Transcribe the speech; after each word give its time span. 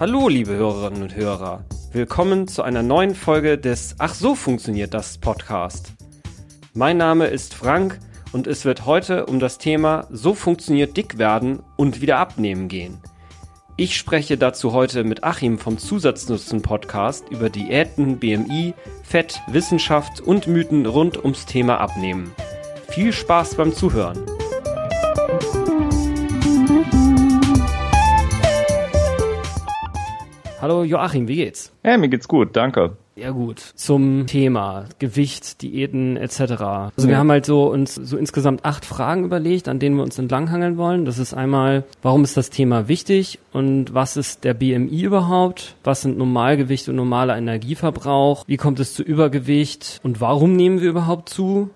Hallo, 0.00 0.28
liebe 0.28 0.54
Hörerinnen 0.54 1.02
und 1.02 1.14
Hörer. 1.14 1.64
Willkommen 1.92 2.48
zu 2.48 2.64
einer 2.64 2.82
neuen 2.82 3.14
Folge 3.14 3.58
des 3.58 3.94
Ach 3.98 4.12
so 4.12 4.34
funktioniert 4.34 4.92
das 4.92 5.18
Podcast. 5.18 5.92
Mein 6.72 6.96
Name 6.96 7.28
ist 7.28 7.54
Frank 7.54 8.00
und 8.32 8.48
es 8.48 8.64
wird 8.64 8.86
heute 8.86 9.26
um 9.26 9.38
das 9.38 9.58
Thema 9.58 10.08
So 10.10 10.34
funktioniert 10.34 10.96
dick 10.96 11.16
werden 11.18 11.62
und 11.76 12.00
wieder 12.00 12.18
abnehmen 12.18 12.66
gehen. 12.66 12.98
Ich 13.76 13.96
spreche 13.96 14.36
dazu 14.36 14.72
heute 14.72 15.04
mit 15.04 15.22
Achim 15.22 15.60
vom 15.60 15.78
Zusatznutzen 15.78 16.60
Podcast 16.60 17.28
über 17.30 17.48
Diäten, 17.48 18.18
BMI, 18.18 18.74
Fett, 19.04 19.42
Wissenschaft 19.46 20.20
und 20.20 20.48
Mythen 20.48 20.86
rund 20.86 21.18
ums 21.18 21.46
Thema 21.46 21.78
Abnehmen. 21.78 22.32
Viel 22.88 23.12
Spaß 23.12 23.54
beim 23.54 23.72
Zuhören. 23.72 24.18
Hallo 30.64 30.82
Joachim, 30.82 31.28
wie 31.28 31.36
geht's? 31.36 31.74
Ja, 31.84 31.98
mir 31.98 32.08
geht's 32.08 32.26
gut, 32.26 32.56
danke. 32.56 32.96
Ja 33.16 33.32
gut, 33.32 33.60
zum 33.60 34.26
Thema 34.26 34.86
Gewicht, 34.98 35.60
Diäten 35.60 36.16
etc. 36.16 36.40
Also 36.96 37.06
wir 37.06 37.18
haben 37.18 37.30
halt 37.30 37.44
so 37.44 37.70
uns 37.70 37.96
so 37.96 38.16
insgesamt 38.16 38.64
acht 38.64 38.86
Fragen 38.86 39.24
überlegt, 39.24 39.68
an 39.68 39.78
denen 39.78 39.96
wir 39.96 40.02
uns 40.02 40.18
entlanghangeln 40.18 40.78
wollen. 40.78 41.04
Das 41.04 41.18
ist 41.18 41.34
einmal, 41.34 41.84
warum 42.00 42.24
ist 42.24 42.38
das 42.38 42.48
Thema 42.48 42.88
wichtig 42.88 43.40
und 43.52 43.92
was 43.92 44.16
ist 44.16 44.44
der 44.44 44.54
BMI 44.54 45.02
überhaupt? 45.02 45.76
Was 45.84 46.00
sind 46.00 46.16
Normalgewicht 46.16 46.88
und 46.88 46.96
normaler 46.96 47.36
Energieverbrauch? 47.36 48.44
Wie 48.46 48.56
kommt 48.56 48.80
es 48.80 48.94
zu 48.94 49.02
Übergewicht 49.02 50.00
und 50.02 50.22
warum 50.22 50.56
nehmen 50.56 50.80
wir 50.80 50.88
überhaupt 50.88 51.28
zu? 51.28 51.68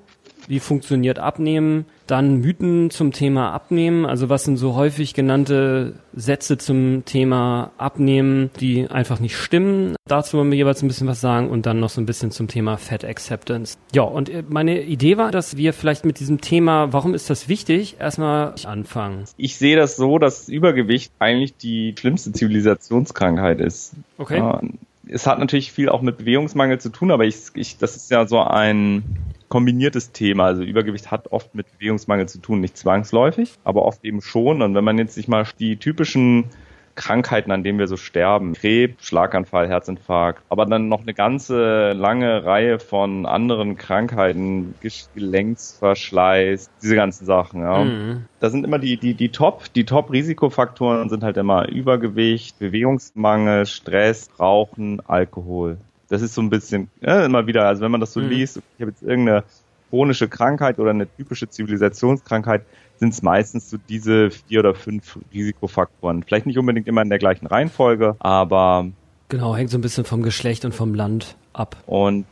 Wie 0.48 0.60
funktioniert 0.60 1.18
Abnehmen? 1.18 1.84
Dann 2.06 2.38
Mythen 2.38 2.90
zum 2.90 3.12
Thema 3.12 3.52
Abnehmen. 3.52 4.06
Also 4.06 4.30
was 4.30 4.44
sind 4.44 4.56
so 4.56 4.74
häufig 4.74 5.12
genannte 5.12 5.96
Sätze 6.14 6.56
zum 6.56 7.04
Thema 7.04 7.70
Abnehmen, 7.76 8.48
die 8.58 8.88
einfach 8.88 9.20
nicht 9.20 9.36
stimmen? 9.36 9.94
Dazu 10.06 10.38
wollen 10.38 10.50
wir 10.50 10.56
jeweils 10.56 10.82
ein 10.82 10.88
bisschen 10.88 11.06
was 11.06 11.20
sagen 11.20 11.50
und 11.50 11.66
dann 11.66 11.80
noch 11.80 11.90
so 11.90 12.00
ein 12.00 12.06
bisschen 12.06 12.30
zum 12.30 12.48
Thema 12.48 12.78
Fat 12.78 13.04
Acceptance. 13.04 13.76
Ja, 13.92 14.02
und 14.02 14.50
meine 14.50 14.82
Idee 14.82 15.18
war, 15.18 15.30
dass 15.30 15.58
wir 15.58 15.74
vielleicht 15.74 16.06
mit 16.06 16.18
diesem 16.18 16.40
Thema, 16.40 16.94
warum 16.94 17.12
ist 17.12 17.28
das 17.28 17.50
wichtig, 17.50 17.96
erstmal 18.00 18.54
anfangen. 18.64 19.24
Ich 19.36 19.56
sehe 19.56 19.76
das 19.76 19.96
so, 19.96 20.18
dass 20.18 20.48
Übergewicht 20.48 21.12
eigentlich 21.18 21.58
die 21.58 21.94
schlimmste 21.98 22.32
Zivilisationskrankheit 22.32 23.60
ist. 23.60 23.92
Okay. 24.16 24.38
Ja, 24.38 24.62
es 25.08 25.26
hat 25.26 25.38
natürlich 25.38 25.72
viel 25.72 25.88
auch 25.88 26.02
mit 26.02 26.18
Bewegungsmangel 26.18 26.80
zu 26.80 26.90
tun, 26.90 27.10
aber 27.10 27.24
ich, 27.24 27.36
ich, 27.54 27.78
das 27.78 27.96
ist 27.96 28.10
ja 28.10 28.26
so 28.26 28.40
ein 28.40 29.02
kombiniertes 29.48 30.12
Thema. 30.12 30.44
Also 30.46 30.62
Übergewicht 30.62 31.10
hat 31.10 31.32
oft 31.32 31.54
mit 31.54 31.66
Bewegungsmangel 31.78 32.28
zu 32.28 32.38
tun, 32.38 32.60
nicht 32.60 32.76
zwangsläufig, 32.76 33.54
aber 33.64 33.84
oft 33.84 34.04
eben 34.04 34.20
schon. 34.20 34.62
Und 34.62 34.74
wenn 34.74 34.84
man 34.84 34.98
jetzt 34.98 35.14
sich 35.14 35.28
mal 35.28 35.46
die 35.58 35.76
typischen 35.76 36.50
Krankheiten, 36.98 37.52
an 37.52 37.62
denen 37.62 37.78
wir 37.78 37.86
so 37.86 37.96
sterben. 37.96 38.54
Krebs, 38.54 39.06
Schlaganfall, 39.06 39.68
Herzinfarkt, 39.68 40.42
aber 40.48 40.66
dann 40.66 40.88
noch 40.88 41.02
eine 41.02 41.14
ganze 41.14 41.92
lange 41.92 42.44
Reihe 42.44 42.80
von 42.80 43.24
anderen 43.24 43.76
Krankheiten, 43.76 44.74
Gelenksverschleiß, 45.14 46.70
diese 46.82 46.96
ganzen 46.96 47.24
Sachen. 47.24 47.62
Ja. 47.62 47.84
Mhm. 47.84 48.24
Da 48.40 48.50
sind 48.50 48.64
immer 48.64 48.80
die, 48.80 48.96
die, 48.96 49.14
die 49.14 49.28
Top, 49.28 49.72
die 49.74 49.84
Top-Risikofaktoren 49.84 51.08
sind 51.08 51.22
halt 51.22 51.36
immer 51.36 51.68
Übergewicht, 51.68 52.58
Bewegungsmangel, 52.58 53.66
Stress, 53.66 54.28
Rauchen, 54.38 55.00
Alkohol. 55.06 55.78
Das 56.08 56.22
ist 56.22 56.34
so 56.34 56.40
ein 56.40 56.50
bisschen 56.50 56.88
ja, 57.00 57.24
immer 57.24 57.46
wieder, 57.46 57.66
also 57.66 57.82
wenn 57.82 57.90
man 57.90 58.00
das 58.00 58.12
so 58.12 58.20
mhm. 58.20 58.28
liest, 58.28 58.56
ich 58.56 58.80
habe 58.80 58.90
jetzt 58.90 59.02
irgendeine 59.02 59.44
chronische 59.90 60.28
Krankheit 60.28 60.78
oder 60.78 60.90
eine 60.90 61.06
typische 61.16 61.48
Zivilisationskrankheit, 61.48 62.64
sind 62.96 63.12
es 63.12 63.22
meistens 63.22 63.70
so 63.70 63.78
diese 63.88 64.30
vier 64.30 64.60
oder 64.60 64.74
fünf 64.74 65.18
Risikofaktoren. 65.32 66.22
Vielleicht 66.22 66.46
nicht 66.46 66.58
unbedingt 66.58 66.88
immer 66.88 67.02
in 67.02 67.08
der 67.08 67.18
gleichen 67.18 67.46
Reihenfolge, 67.46 68.16
aber 68.18 68.88
genau 69.28 69.56
hängt 69.56 69.70
so 69.70 69.78
ein 69.78 69.82
bisschen 69.82 70.04
vom 70.04 70.22
Geschlecht 70.22 70.64
und 70.64 70.74
vom 70.74 70.94
Land 70.94 71.36
ab. 71.52 71.76
Und 71.86 72.26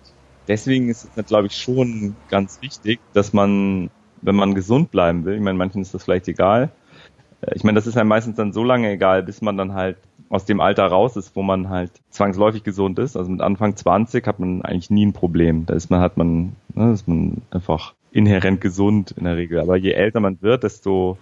deswegen 0.49 0.89
ist 0.89 1.09
es, 1.15 1.27
glaube 1.27 1.47
ich, 1.47 1.57
schon 1.57 2.17
ganz 2.29 2.61
wichtig, 2.63 3.01
dass 3.13 3.33
man, 3.33 3.91
wenn 4.23 4.35
man 4.35 4.55
gesund 4.55 4.91
bleiben 4.91 5.25
will, 5.25 5.35
ich 5.35 5.41
meine, 5.41 5.59
manchen 5.59 5.83
ist 5.83 5.95
das 5.95 6.05
vielleicht 6.05 6.29
egal. 6.29 6.71
Äh, 7.43 7.55
ich 7.55 7.65
meine, 7.65 7.77
das 7.77 7.87
ist 7.87 7.95
ja 7.95 8.05
meistens 8.05 8.37
dann 8.37 8.53
so 8.53 8.65
lange 8.65 8.91
egal, 8.91 9.23
bis 9.23 9.41
man 9.41 9.57
dann 9.57 9.75
halt 9.75 9.99
aus 10.29 10.45
dem 10.45 10.61
Alter 10.61 10.87
raus 10.87 11.17
ist, 11.17 11.37
wo 11.37 11.43
man 11.43 11.69
halt 11.69 11.91
zwangsläufig 12.11 12.65
gesund 12.65 12.99
ist. 12.99 13.17
Also 13.17 13.31
mit 13.31 13.41
Anfang 13.41 13.77
20 13.77 14.27
hat 14.27 14.39
man 14.39 14.63
eigentlich 14.63 14.91
nie 14.91 15.07
ein 15.07 15.13
Problem. 15.13 15.67
Da 15.67 15.75
ist 15.75 15.91
man, 15.91 16.01
hat 16.01 16.17
man, 16.17 16.57
ne, 16.75 16.93
ist 16.93 17.07
man 17.07 17.43
einfach 17.51 17.95
inhärent 18.11 18.61
gesund 18.61 19.13
in 19.17 19.25
der 19.25 19.37
Regel. 19.37 19.61
Aber 19.61 19.77
je 19.77 19.93
älter 19.93 20.21
man 20.21 20.41
wird, 20.43 20.65
desto 20.65 21.19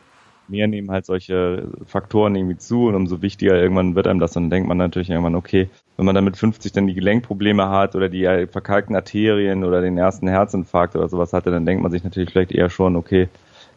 mehr 0.49 0.67
nehmen 0.67 0.91
halt 0.91 1.07
solche 1.07 1.69
Faktoren 1.87 2.35
irgendwie 2.35 2.59
zu 2.59 2.87
und 2.87 2.95
umso 2.95 3.23
wichtiger 3.23 3.61
irgendwann 3.61 3.95
wird 3.95 4.07
einem 4.07 4.21
das. 4.21 4.33
Dann 4.33 4.51
denkt 4.51 4.69
man 4.69 4.77
natürlich 4.77 5.11
irgendwann, 5.11 5.35
okay, 5.35 5.69
wenn 5.97 6.07
man 6.07 6.15
dann 6.15 6.25
mit 6.25 6.37
50 6.37 6.73
dann 6.73 6.87
die 6.87 6.95
Gelenkprobleme 6.95 7.69
hat 7.69 7.95
oder 7.97 8.09
die 8.09 8.47
verkalkten 8.51 8.97
Arterien 8.97 9.65
oder 9.65 9.81
den 9.81 9.97
ersten 9.97 10.29
Herzinfarkt 10.29 10.97
oder 10.97 11.09
sowas 11.09 11.33
hatte, 11.33 11.51
dann 11.51 11.67
denkt 11.67 11.83
man 11.83 11.93
sich 11.93 12.05
natürlich 12.05 12.31
vielleicht 12.31 12.53
eher 12.53 12.71
schon, 12.71 12.97
okay, 12.97 13.29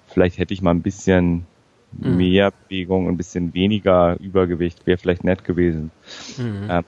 vielleicht 0.07 0.37
hätte 0.37 0.53
ich 0.53 0.61
mal 0.61 0.71
ein 0.71 0.81
bisschen 0.81 1.45
mhm. 1.91 2.17
mehr 2.17 2.51
Bewegung, 2.51 3.07
ein 3.07 3.17
bisschen 3.17 3.53
weniger 3.53 4.17
Übergewicht 4.19 4.85
wäre 4.85 4.97
vielleicht 4.97 5.23
nett 5.23 5.43
gewesen. 5.43 5.91
Mhm. 6.37 6.67
Ähm, 6.69 6.83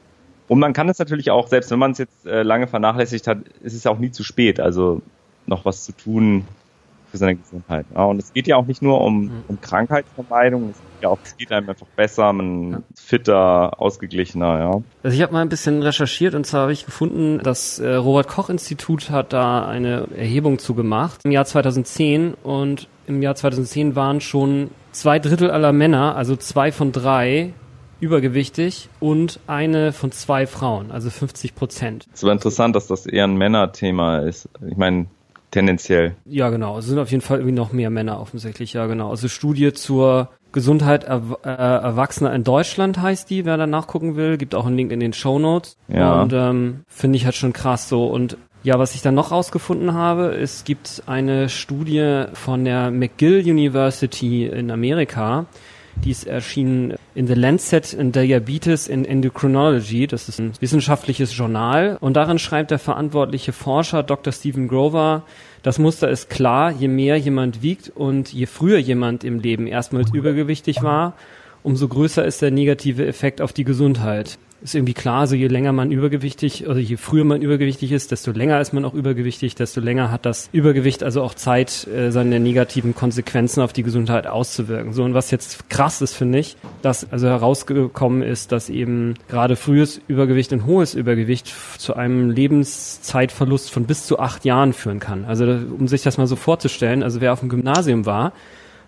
und 0.47 0.59
man 0.59 0.73
kann 0.73 0.89
es 0.89 0.97
natürlich 0.97 1.29
auch, 1.29 1.47
selbst 1.47 1.69
wenn 1.71 1.79
man 1.79 1.91
es 1.91 1.99
jetzt 1.99 2.25
äh, 2.25 2.41
lange 2.41 2.67
vernachlässigt 2.67 3.27
hat, 3.27 3.39
ist 3.61 3.73
es 3.73 3.85
auch 3.85 3.99
nie 3.99 4.11
zu 4.11 4.23
spät, 4.23 4.59
also 4.59 5.01
noch 5.45 5.63
was 5.65 5.83
zu 5.83 5.91
tun 5.91 6.45
für 7.11 7.17
seine 7.17 7.35
Gesundheit. 7.35 7.85
Ja, 7.95 8.05
und 8.05 8.19
es 8.19 8.33
geht 8.33 8.47
ja 8.47 8.55
auch 8.55 8.65
nicht 8.65 8.81
nur 8.81 9.01
um, 9.01 9.25
mhm. 9.25 9.43
um 9.47 9.61
Krankheitsvermeidung, 9.61 10.69
es 10.69 10.77
geht 10.77 11.03
ja 11.03 11.09
auch, 11.09 11.19
es 11.23 11.37
geht 11.37 11.51
einem 11.51 11.69
einfach 11.69 11.87
besser, 11.95 12.31
man 12.33 12.83
ist 12.93 13.01
fitter, 13.01 13.79
ausgeglichener, 13.81 14.59
ja. 14.59 14.81
Also 15.03 15.15
ich 15.15 15.21
habe 15.21 15.33
mal 15.33 15.41
ein 15.41 15.49
bisschen 15.49 15.81
recherchiert 15.81 16.35
und 16.35 16.45
zwar 16.45 16.61
habe 16.61 16.73
ich 16.73 16.85
gefunden, 16.85 17.39
das 17.43 17.79
äh, 17.79 17.95
Robert 17.95 18.27
Koch 18.27 18.49
Institut 18.49 19.09
hat 19.09 19.33
da 19.33 19.67
eine 19.67 20.07
Erhebung 20.15 20.59
zu 20.59 20.75
gemacht 20.75 21.21
im 21.23 21.31
Jahr 21.31 21.45
2010 21.45 22.35
und 22.43 22.87
im 23.07 23.21
Jahr 23.21 23.35
2010 23.35 23.95
waren 23.95 24.21
schon 24.21 24.69
zwei 24.91 25.19
Drittel 25.19 25.51
aller 25.51 25.73
Männer, 25.73 26.15
also 26.15 26.35
zwei 26.35 26.71
von 26.71 26.91
drei, 26.91 27.53
übergewichtig 27.99 28.89
und 28.99 29.39
eine 29.47 29.91
von 29.91 30.11
zwei 30.11 30.47
Frauen, 30.47 30.91
also 30.91 31.09
50 31.09 31.55
Prozent. 31.55 32.07
Es 32.13 32.23
war 32.23 32.31
interessant, 32.31 32.75
dass 32.75 32.87
das 32.87 33.05
eher 33.05 33.25
ein 33.25 33.35
Männerthema 33.35 34.19
ist. 34.19 34.49
Ich 34.67 34.77
meine, 34.77 35.07
tendenziell. 35.51 36.15
Ja, 36.25 36.49
genau. 36.49 36.77
Es 36.77 36.85
sind 36.85 36.99
auf 36.99 37.11
jeden 37.11 37.21
Fall 37.21 37.39
irgendwie 37.39 37.55
noch 37.55 37.71
mehr 37.71 37.89
Männer 37.89 38.19
offensichtlich, 38.19 38.73
ja, 38.73 38.85
genau. 38.87 39.09
Also 39.09 39.27
Studie 39.27 39.73
zur 39.73 40.29
Gesundheit 40.51 41.03
er 41.03 41.21
äh, 41.43 41.49
Erwachsener 41.49 42.33
in 42.33 42.43
Deutschland 42.43 42.99
heißt 42.99 43.29
die, 43.29 43.45
wer 43.45 43.57
da 43.57 43.67
nachgucken 43.67 44.15
will. 44.15 44.37
Gibt 44.37 44.55
auch 44.55 44.65
einen 44.65 44.77
Link 44.77 44.91
in 44.91 44.99
den 44.99 45.13
Show 45.13 45.37
Notes. 45.37 45.77
Ja. 45.87 46.21
Und 46.21 46.33
ähm, 46.33 46.81
finde 46.87 47.17
ich 47.17 47.25
halt 47.25 47.35
schon 47.35 47.53
krass 47.53 47.87
so. 47.87 48.07
Und 48.07 48.37
ja, 48.63 48.77
was 48.77 48.95
ich 48.95 49.01
dann 49.01 49.15
noch 49.15 49.31
rausgefunden 49.31 49.93
habe, 49.93 50.35
es 50.35 50.63
gibt 50.63 51.03
eine 51.05 51.49
Studie 51.49 52.25
von 52.33 52.65
der 52.65 52.91
McGill 52.91 53.39
University 53.49 54.45
in 54.47 54.69
Amerika, 54.69 55.45
die 56.03 56.11
ist 56.11 56.27
erschienen 56.27 56.95
in 57.13 57.27
The 57.27 57.33
Lancet 57.33 57.93
in 57.93 58.11
Diabetes 58.11 58.87
in 58.87 59.03
Endocrinology. 59.03 60.07
Das 60.07 60.29
ist 60.29 60.39
ein 60.39 60.53
wissenschaftliches 60.59 61.35
Journal. 61.35 61.97
Und 61.99 62.13
darin 62.13 62.39
schreibt 62.39 62.71
der 62.71 62.79
verantwortliche 62.79 63.51
Forscher 63.51 64.03
Dr. 64.03 64.31
Stephen 64.31 64.67
Grover, 64.67 65.23
das 65.61 65.77
Muster 65.77 66.09
ist 66.09 66.29
klar, 66.29 66.71
je 66.71 66.87
mehr 66.87 67.17
jemand 67.17 67.61
wiegt 67.61 67.91
und 67.93 68.31
je 68.31 68.45
früher 68.45 68.77
jemand 68.77 69.25
im 69.25 69.39
Leben 69.39 69.67
erstmals 69.67 70.13
übergewichtig 70.13 70.83
war, 70.83 71.15
umso 71.63 71.89
größer 71.89 72.23
ist 72.23 72.41
der 72.41 72.51
negative 72.51 73.05
Effekt 73.05 73.41
auf 73.41 73.51
die 73.51 73.65
Gesundheit 73.65 74.37
ist 74.61 74.75
irgendwie 74.75 74.93
klar, 74.93 75.25
so 75.27 75.35
je 75.35 75.47
länger 75.47 75.71
man 75.71 75.91
übergewichtig 75.91 76.67
oder 76.67 76.79
je 76.79 76.97
früher 76.97 77.23
man 77.23 77.41
übergewichtig 77.41 77.91
ist, 77.91 78.11
desto 78.11 78.31
länger 78.31 78.59
ist 78.59 78.73
man 78.73 78.83
auch 78.85 78.93
übergewichtig, 78.93 79.55
desto 79.55 79.79
länger 79.79 80.11
hat 80.11 80.25
das 80.25 80.49
Übergewicht 80.51 81.03
also 81.03 81.21
auch 81.21 81.33
Zeit, 81.33 81.87
äh, 81.87 82.11
seine 82.11 82.39
negativen 82.39 82.93
Konsequenzen 82.93 83.61
auf 83.61 83.73
die 83.73 83.83
Gesundheit 83.83 84.27
auszuwirken. 84.27 84.93
So 84.93 85.03
und 85.03 85.13
was 85.13 85.31
jetzt 85.31 85.69
krass 85.69 86.01
ist, 86.01 86.13
finde 86.13 86.39
ich, 86.39 86.57
dass 86.81 87.11
also 87.11 87.27
herausgekommen 87.27 88.21
ist, 88.21 88.51
dass 88.51 88.69
eben 88.69 89.15
gerade 89.29 89.55
frühes 89.55 90.01
Übergewicht 90.07 90.51
und 90.51 90.65
hohes 90.65 90.93
Übergewicht 90.93 91.53
zu 91.77 91.95
einem 91.95 92.29
Lebenszeitverlust 92.29 93.71
von 93.71 93.85
bis 93.85 94.05
zu 94.05 94.19
acht 94.19 94.45
Jahren 94.45 94.73
führen 94.73 94.99
kann. 94.99 95.25
Also 95.25 95.45
um 95.45 95.87
sich 95.87 96.03
das 96.03 96.17
mal 96.17 96.27
so 96.27 96.35
vorzustellen, 96.35 97.03
also 97.03 97.21
wer 97.21 97.33
auf 97.33 97.39
dem 97.39 97.49
Gymnasium 97.49 98.05
war, 98.05 98.33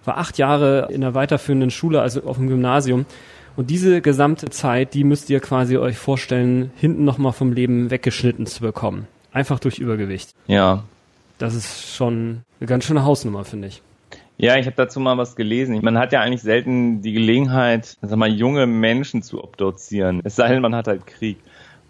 war 0.04 0.18
acht 0.18 0.38
Jahre 0.38 0.88
in 0.92 1.01
der 1.01 1.13
weiterführenden 1.13 1.72
Schule, 1.72 2.01
also 2.01 2.24
auf 2.24 2.38
dem 2.38 2.48
Gymnasium, 2.48 3.06
und 3.56 3.69
diese 3.69 4.01
gesamte 4.01 4.50
Zeit, 4.50 4.94
die 4.94 5.03
müsst 5.03 5.30
ihr 5.30 5.39
quasi 5.39 5.77
euch 5.77 5.98
vorstellen, 5.98 6.71
hinten 6.77 7.03
nochmal 7.03 7.33
vom 7.33 7.53
Leben 7.53 7.92
weggeschnitten 7.92 8.45
zu 8.45 8.62
bekommen. 8.62 9.07
Einfach 9.33 9.59
durch 9.59 9.80
Übergewicht. 9.80 10.33
Ja. 10.48 10.83
Das 11.38 11.56
ist 11.56 11.94
schon 11.95 12.44
eine 12.59 12.68
ganz 12.68 12.86
schöne 12.86 13.03
Hausnummer, 13.03 13.44
finde 13.45 13.69
ich. 13.69 13.81
Ja, 14.38 14.57
ich 14.57 14.65
habe 14.65 14.75
dazu 14.75 15.00
mal 15.00 15.18
was 15.18 15.36
gelesen. 15.36 15.80
Man 15.83 15.98
hat 15.98 16.12
ja 16.12 16.21
eigentlich 16.21 16.42
selten 16.42 17.01
die 17.01 17.13
Gelegenheit, 17.13 17.98
sag 18.01 18.18
mal, 18.18 18.30
junge 18.30 18.65
Menschen 18.65 19.21
zu 19.21 19.44
obduzieren. 19.44 20.21
Es 20.24 20.36
sei 20.36 20.50
denn, 20.50 20.62
man 20.62 20.75
hat 20.75 20.88
halt 20.88 21.06
Krieg. 21.06 21.38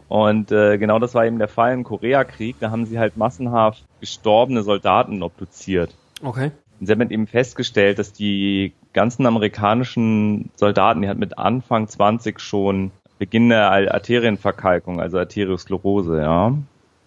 Und 0.09 0.51
äh, 0.51 0.77
genau 0.77 0.99
das 0.99 1.15
war 1.15 1.25
eben 1.25 1.39
der 1.39 1.47
Fall 1.47 1.73
im 1.73 1.85
Koreakrieg. 1.85 2.57
Da 2.59 2.69
haben 2.69 2.85
sie 2.85 2.99
halt 2.99 3.15
massenhaft 3.15 3.85
gestorbene 4.01 4.63
Soldaten 4.63 5.23
obduziert. 5.23 5.95
Okay. 6.21 6.51
Und 6.79 6.87
sie 6.87 6.91
haben 6.91 7.09
eben 7.09 7.27
festgestellt, 7.27 7.99
dass 7.99 8.11
die 8.11 8.73
ganzen 8.93 9.25
amerikanischen 9.25 10.49
Soldaten, 10.55 11.01
die 11.01 11.07
halt 11.07 11.19
mit 11.19 11.38
Anfang 11.38 11.88
20 11.88 12.39
schon 12.39 12.91
Beginn 13.19 13.49
der 13.49 13.71
Arterienverkalkung, 13.93 14.99
also 14.99 15.19
Arteriosklerose, 15.19 16.19
ja. 16.19 16.55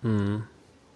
Mhm. 0.03 0.45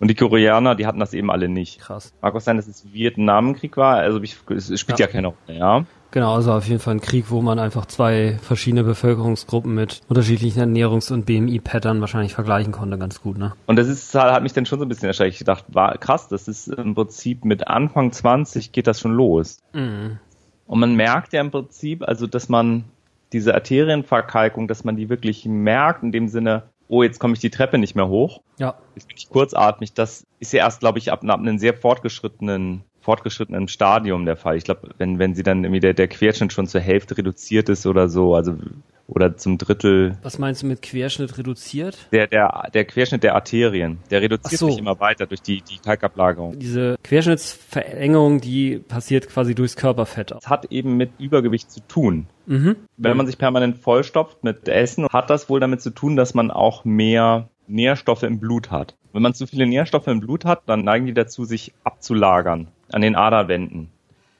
Und 0.00 0.08
die 0.08 0.14
Koreaner, 0.14 0.76
die 0.76 0.86
hatten 0.86 1.00
das 1.00 1.12
eben 1.12 1.30
alle 1.30 1.48
nicht. 1.48 1.80
Krass. 1.80 2.14
Mag 2.22 2.34
auch 2.36 2.40
sein, 2.40 2.56
dass 2.56 2.68
es 2.68 2.92
Vietnamkrieg 2.92 3.76
war, 3.76 3.96
also 3.96 4.22
ich, 4.22 4.36
es 4.48 4.78
spielt 4.78 5.00
ja, 5.00 5.06
ja 5.06 5.12
keine 5.12 5.28
Rolle, 5.28 5.58
ja. 5.58 5.84
Genau, 6.10 6.34
also 6.34 6.52
auf 6.52 6.66
jeden 6.66 6.80
Fall 6.80 6.94
ein 6.94 7.00
Krieg, 7.00 7.26
wo 7.28 7.42
man 7.42 7.58
einfach 7.58 7.84
zwei 7.84 8.38
verschiedene 8.40 8.82
Bevölkerungsgruppen 8.82 9.74
mit 9.74 10.00
unterschiedlichen 10.08 10.62
Ernährungs- 10.62 11.12
und 11.12 11.26
BMI-Pattern 11.26 12.00
wahrscheinlich 12.00 12.32
vergleichen 12.32 12.72
konnte, 12.72 12.96
ganz 12.96 13.20
gut, 13.20 13.36
ne? 13.36 13.52
Und 13.66 13.76
das 13.76 13.88
ist, 13.88 14.14
hat 14.14 14.42
mich 14.42 14.54
dann 14.54 14.64
schon 14.64 14.78
so 14.78 14.86
ein 14.86 14.88
bisschen 14.88 15.08
erschreckt. 15.08 15.34
Ich 15.34 15.44
dachte, 15.44 15.74
war 15.74 15.98
krass, 15.98 16.28
das 16.28 16.48
ist 16.48 16.68
im 16.68 16.94
Prinzip 16.94 17.44
mit 17.44 17.66
Anfang 17.68 18.12
20 18.12 18.72
geht 18.72 18.86
das 18.86 19.00
schon 19.00 19.12
los. 19.12 19.58
Mhm. 19.74 20.18
Und 20.68 20.80
man 20.80 20.94
merkt 20.94 21.32
ja 21.32 21.40
im 21.40 21.50
Prinzip, 21.50 22.06
also 22.06 22.26
dass 22.26 22.48
man 22.48 22.84
diese 23.32 23.54
Arterienverkalkung, 23.54 24.68
dass 24.68 24.84
man 24.84 24.96
die 24.96 25.08
wirklich 25.08 25.44
merkt, 25.46 26.02
in 26.02 26.12
dem 26.12 26.28
Sinne, 26.28 26.64
oh, 26.88 27.02
jetzt 27.02 27.18
komme 27.18 27.34
ich 27.34 27.40
die 27.40 27.50
Treppe 27.50 27.78
nicht 27.78 27.96
mehr 27.96 28.08
hoch. 28.08 28.42
Ja. 28.58 28.74
Jetzt 28.94 29.08
bin 29.08 29.16
ich 29.16 29.28
kurzatmig. 29.28 29.94
Das 29.94 30.26
ist 30.40 30.52
ja 30.52 30.60
erst, 30.60 30.80
glaube 30.80 30.98
ich, 30.98 31.10
ab, 31.10 31.24
ab 31.24 31.40
einem 31.40 31.58
sehr 31.58 31.74
fortgeschrittenen 31.74 32.84
fortgeschrittenen 33.00 33.68
Stadium 33.68 34.24
der 34.24 34.36
Fall. 34.36 34.56
Ich 34.56 34.64
glaube, 34.64 34.90
wenn, 34.98 35.18
wenn 35.18 35.34
sie 35.34 35.42
dann 35.42 35.64
irgendwie 35.64 35.80
der, 35.80 35.94
der 35.94 36.08
Querschnitt 36.08 36.52
schon 36.52 36.66
zur 36.66 36.80
Hälfte 36.80 37.16
reduziert 37.16 37.68
ist 37.68 37.86
oder 37.86 38.08
so, 38.08 38.34
also 38.34 38.54
oder 39.08 39.36
zum 39.36 39.56
Drittel. 39.56 40.18
Was 40.22 40.38
meinst 40.38 40.62
du 40.62 40.66
mit 40.66 40.82
Querschnitt 40.82 41.38
reduziert? 41.38 42.08
Der, 42.12 42.26
der, 42.26 42.68
der 42.72 42.84
Querschnitt 42.84 43.22
der 43.22 43.34
Arterien. 43.34 43.98
Der 44.10 44.20
reduziert 44.20 44.60
so. 44.60 44.68
sich 44.68 44.78
immer 44.78 45.00
weiter 45.00 45.26
durch 45.26 45.40
die, 45.40 45.62
die 45.62 45.78
Kalkablagerung. 45.78 46.58
Diese 46.58 46.96
Querschnittsverengung, 47.02 48.40
die 48.40 48.78
passiert 48.78 49.28
quasi 49.28 49.54
durchs 49.54 49.76
Körperfett. 49.76 50.32
Das 50.32 50.48
hat 50.48 50.66
eben 50.70 50.96
mit 50.98 51.12
Übergewicht 51.18 51.70
zu 51.70 51.80
tun. 51.88 52.26
Mhm. 52.46 52.76
Wenn 52.98 53.16
man 53.16 53.26
sich 53.26 53.38
permanent 53.38 53.78
vollstopft 53.78 54.44
mit 54.44 54.68
Essen, 54.68 55.08
hat 55.08 55.30
das 55.30 55.48
wohl 55.48 55.60
damit 55.60 55.80
zu 55.80 55.90
tun, 55.90 56.16
dass 56.16 56.34
man 56.34 56.50
auch 56.50 56.84
mehr 56.84 57.48
Nährstoffe 57.66 58.22
im 58.22 58.38
Blut 58.38 58.70
hat. 58.70 58.94
Wenn 59.14 59.22
man 59.22 59.32
zu 59.32 59.46
viele 59.46 59.66
Nährstoffe 59.66 60.06
im 60.06 60.20
Blut 60.20 60.44
hat, 60.44 60.62
dann 60.66 60.84
neigen 60.84 61.06
die 61.06 61.14
dazu, 61.14 61.44
sich 61.44 61.72
abzulagern 61.82 62.68
an 62.92 63.02
den 63.02 63.16
Aderwänden. 63.16 63.88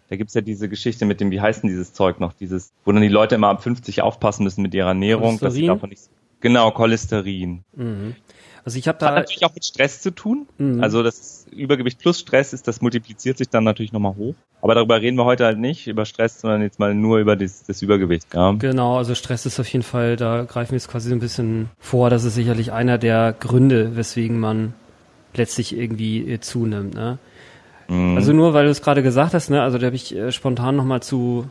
Da 0.09 0.17
gibt's 0.17 0.35
ja 0.35 0.41
diese 0.41 0.69
Geschichte 0.69 1.05
mit 1.05 1.21
dem, 1.21 1.31
wie 1.31 1.41
heißt 1.41 1.62
denn 1.62 1.69
dieses 1.69 1.93
Zeug 1.93 2.19
noch, 2.19 2.33
dieses, 2.33 2.73
wo 2.85 2.93
dann 2.93 3.03
die 3.03 3.09
Leute 3.09 3.35
immer 3.35 3.49
ab 3.49 3.62
50 3.62 4.00
aufpassen 4.03 4.45
müssen 4.45 4.62
mit 4.62 4.73
ihrer 4.75 4.89
Ernährung, 4.89 5.39
dass 5.39 5.55
sie 5.55 5.67
davon 5.67 5.91
nicht, 5.91 6.09
genau, 6.41 6.71
Cholesterin. 6.71 7.62
Mhm. 7.75 8.15
Also 8.65 8.79
ich 8.79 8.89
habe 8.89 8.99
da 8.99 9.06
hat 9.06 9.15
natürlich 9.15 9.45
auch 9.45 9.55
mit 9.55 9.65
Stress 9.65 10.03
zu 10.03 10.11
tun. 10.11 10.47
Mhm. 10.59 10.83
Also 10.83 11.03
das 11.03 11.47
Übergewicht 11.50 11.99
plus 11.99 12.21
Stress 12.21 12.53
ist, 12.53 12.69
das 12.69 12.81
multipliziert 12.83 13.39
sich 13.39 13.49
dann 13.49 13.65
natürlich 13.65 13.93
nochmal 13.93 14.17
hoch. 14.17 14.35
Aber 14.61 14.75
darüber 14.75 15.00
reden 15.00 15.17
wir 15.17 15.25
heute 15.25 15.45
halt 15.45 15.59
nicht 15.59 15.87
über 15.87 16.05
Stress, 16.05 16.41
sondern 16.41 16.62
jetzt 16.62 16.79
mal 16.79 16.95
nur 16.95 17.19
über 17.19 17.37
das, 17.37 17.65
das 17.65 17.81
Übergewicht. 17.81 18.35
Ja. 18.35 18.53
Genau, 18.53 18.99
also 18.99 19.15
Stress 19.15 19.47
ist 19.47 19.61
auf 19.61 19.69
jeden 19.69 19.85
Fall, 19.85 20.17
da 20.17 20.43
greifen 20.43 20.73
wir 20.73 20.77
jetzt 20.77 20.89
quasi 20.89 21.09
so 21.09 21.15
ein 21.15 21.21
bisschen 21.21 21.71
vor. 21.79 22.11
Das 22.11 22.25
ist 22.25 22.35
sicherlich 22.35 22.73
einer 22.73 22.99
der 22.99 23.35
Gründe, 23.39 23.97
weswegen 23.97 24.39
man 24.39 24.75
letztlich 25.35 25.77
irgendwie 25.77 26.31
äh, 26.31 26.41
zunimmt. 26.41 26.95
Ne? 26.95 27.19
Mhm. 27.88 28.17
Also 28.17 28.32
nur, 28.32 28.55
weil 28.55 28.64
du 28.64 28.70
es 28.70 28.82
gerade 28.82 29.02
gesagt 29.02 29.35
hast, 29.35 29.50
ne, 29.50 29.62
also 29.62 29.79
da 29.79 29.87
habe 29.87 29.96
ich 29.96 30.14
äh, 30.14 30.31
spontan 30.32 30.76
nochmal 30.76 31.02
zu 31.02 31.46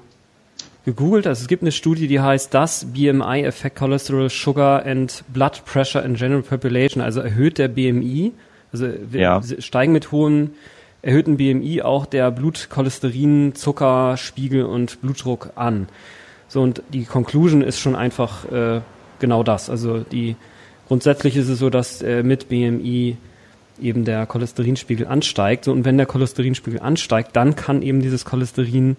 gegoogelt. 0.86 1.28
Also 1.28 1.42
es 1.42 1.48
gibt 1.48 1.64
eine 1.64 1.74
Studie, 1.74 2.08
die 2.08 2.22
heißt 2.22 2.54
das 2.54 2.86
BMI 2.94 3.44
Effect 3.44 3.78
Cholesterol, 3.78 4.30
Sugar 4.30 4.86
and 4.86 5.24
Blood 5.28 5.64
Pressure 5.66 6.04
in 6.04 6.16
General 6.16 6.42
Population. 6.42 7.04
Also 7.04 7.20
erhöht 7.20 7.58
der 7.58 7.68
BMI, 7.68 8.32
also 8.72 8.88
ja. 9.12 9.42
steigen 9.60 9.92
mit 9.92 10.12
hohem 10.12 10.52
erhöhten 11.02 11.38
BMI 11.38 11.82
auch 11.82 12.06
der 12.06 12.32
Blutcholesterin, 12.32 13.54
Zuckerspiegel 13.54 14.64
und 14.64 15.02
Blutdruck 15.02 15.52
an. 15.56 15.88
So 16.48 16.62
und 16.62 16.82
die 16.94 17.04
Conclusion 17.04 17.62
ist 17.62 17.80
schon 17.80 17.96
einfach 17.96 18.50
äh, 18.52 18.82
genau 19.20 19.44
das. 19.44 19.70
Also 19.70 20.00
die 20.00 20.38
grundsätzlich 20.88 21.36
ist 21.36 21.50
es 21.50 21.60
so, 21.60 21.70
dass 21.70 22.02
äh, 22.02 22.24
mit 22.24 22.48
BMI 22.48 23.18
eben 23.80 24.06
der 24.06 24.26
Cholesterinspiegel 24.26 25.08
ansteigt. 25.08 25.66
So, 25.66 25.72
und 25.72 25.86
wenn 25.86 25.98
der 25.98 26.06
Cholesterinspiegel 26.06 26.80
ansteigt, 26.80 27.36
dann 27.36 27.56
kann 27.56 27.82
eben 27.82 28.02
dieses 28.02 28.26
Cholesterin 28.26 28.98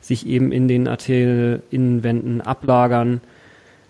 sich 0.00 0.26
eben 0.26 0.52
in 0.52 0.68
den 0.68 0.88
Arterieninnenwänden 0.88 2.40
ablagern. 2.40 3.20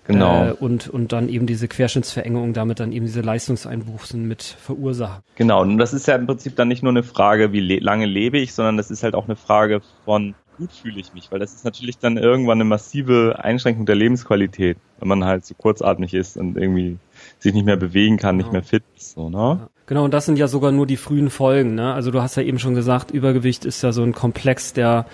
Genau. 0.07 0.49
Äh, 0.49 0.53
und, 0.53 0.89
und 0.89 1.13
dann 1.13 1.29
eben 1.29 1.47
diese 1.47 1.67
Querschnittsverengung, 1.67 2.53
damit 2.53 2.79
dann 2.79 2.93
eben 2.93 3.07
diese 3.07 3.23
Leistungseinbußen 3.23 4.27
mit 4.27 4.43
verursachen. 4.43 5.23
Genau, 5.37 5.63
und 5.63 5.79
das 5.79 5.95
ist 5.95 6.07
ja 6.07 6.15
im 6.15 6.27
Prinzip 6.27 6.57
dann 6.57 6.69
nicht 6.69 6.83
nur 6.83 6.93
eine 6.93 7.03
Frage, 7.03 7.53
wie 7.53 7.61
le 7.61 7.79
lange 7.79 8.07
lebe 8.07 8.39
ich, 8.39 8.53
sondern 8.53 8.77
das 8.77 8.91
ist 8.91 9.03
halt 9.03 9.15
auch 9.15 9.25
eine 9.25 9.37
Frage 9.37 9.81
von, 10.05 10.35
gut 10.59 10.73
fühle 10.73 11.01
ich 11.01 11.15
mich, 11.15 11.33
weil 11.33 11.39
das 11.39 11.55
ist 11.55 11.65
natürlich 11.65 11.99
dann 11.99 12.17
irgendwann 12.17 12.59
eine 12.59 12.65
massive 12.65 13.37
Einschränkung 13.43 13.87
der 13.87 13.97
Lebensqualität, 13.97 14.77
wenn 14.99 15.09
man 15.09 15.25
halt 15.25 15.45
so 15.45 15.55
kurzatmig 15.55 16.15
ist 16.15 16.37
und 16.37 16.57
irgendwie 16.57 16.99
sich 17.39 17.55
nicht 17.55 17.65
mehr 17.65 17.77
bewegen 17.77 18.19
kann, 18.19 18.37
genau. 18.37 18.45
nicht 18.45 18.53
mehr 18.53 18.63
fit 18.63 18.85
ist, 18.97 19.13
so, 19.15 19.31
ne? 19.31 19.37
Ja. 19.39 19.69
Genau, 19.87 20.05
und 20.05 20.15
das 20.15 20.25
sind 20.27 20.39
ja 20.39 20.49
sogar 20.49 20.73
nur 20.73 20.87
die 20.87 20.97
frühen 20.97 21.31
Folgen. 21.31 21.75
Ne? 21.75 21.93
Also 21.93 22.11
du 22.11 22.23
hast 22.23 22.37
ja 22.37 22.43
eben 22.43 22.59
schon 22.59 22.75
gesagt, 22.75 23.11
Übergewicht 23.11 23.65
ist 23.65 23.83
ja 23.83 23.93
so 23.93 24.03
ein 24.03 24.13
Komplex, 24.13 24.73
der 24.73 25.07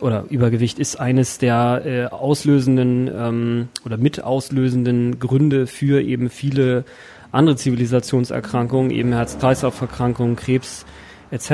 oder 0.00 0.24
Übergewicht 0.28 0.78
ist 0.78 0.96
eines 0.96 1.38
der 1.38 1.82
äh, 1.84 2.04
auslösenden 2.06 3.10
ähm, 3.16 3.68
oder 3.84 3.96
mit 3.96 4.22
auslösenden 4.22 5.18
Gründe 5.18 5.66
für 5.66 6.02
eben 6.02 6.30
viele 6.30 6.84
andere 7.32 7.56
Zivilisationserkrankungen, 7.56 8.90
eben 8.90 9.12
Herz-Kreislauf-Erkrankungen, 9.12 10.36
Krebs 10.36 10.84
etc. 11.30 11.50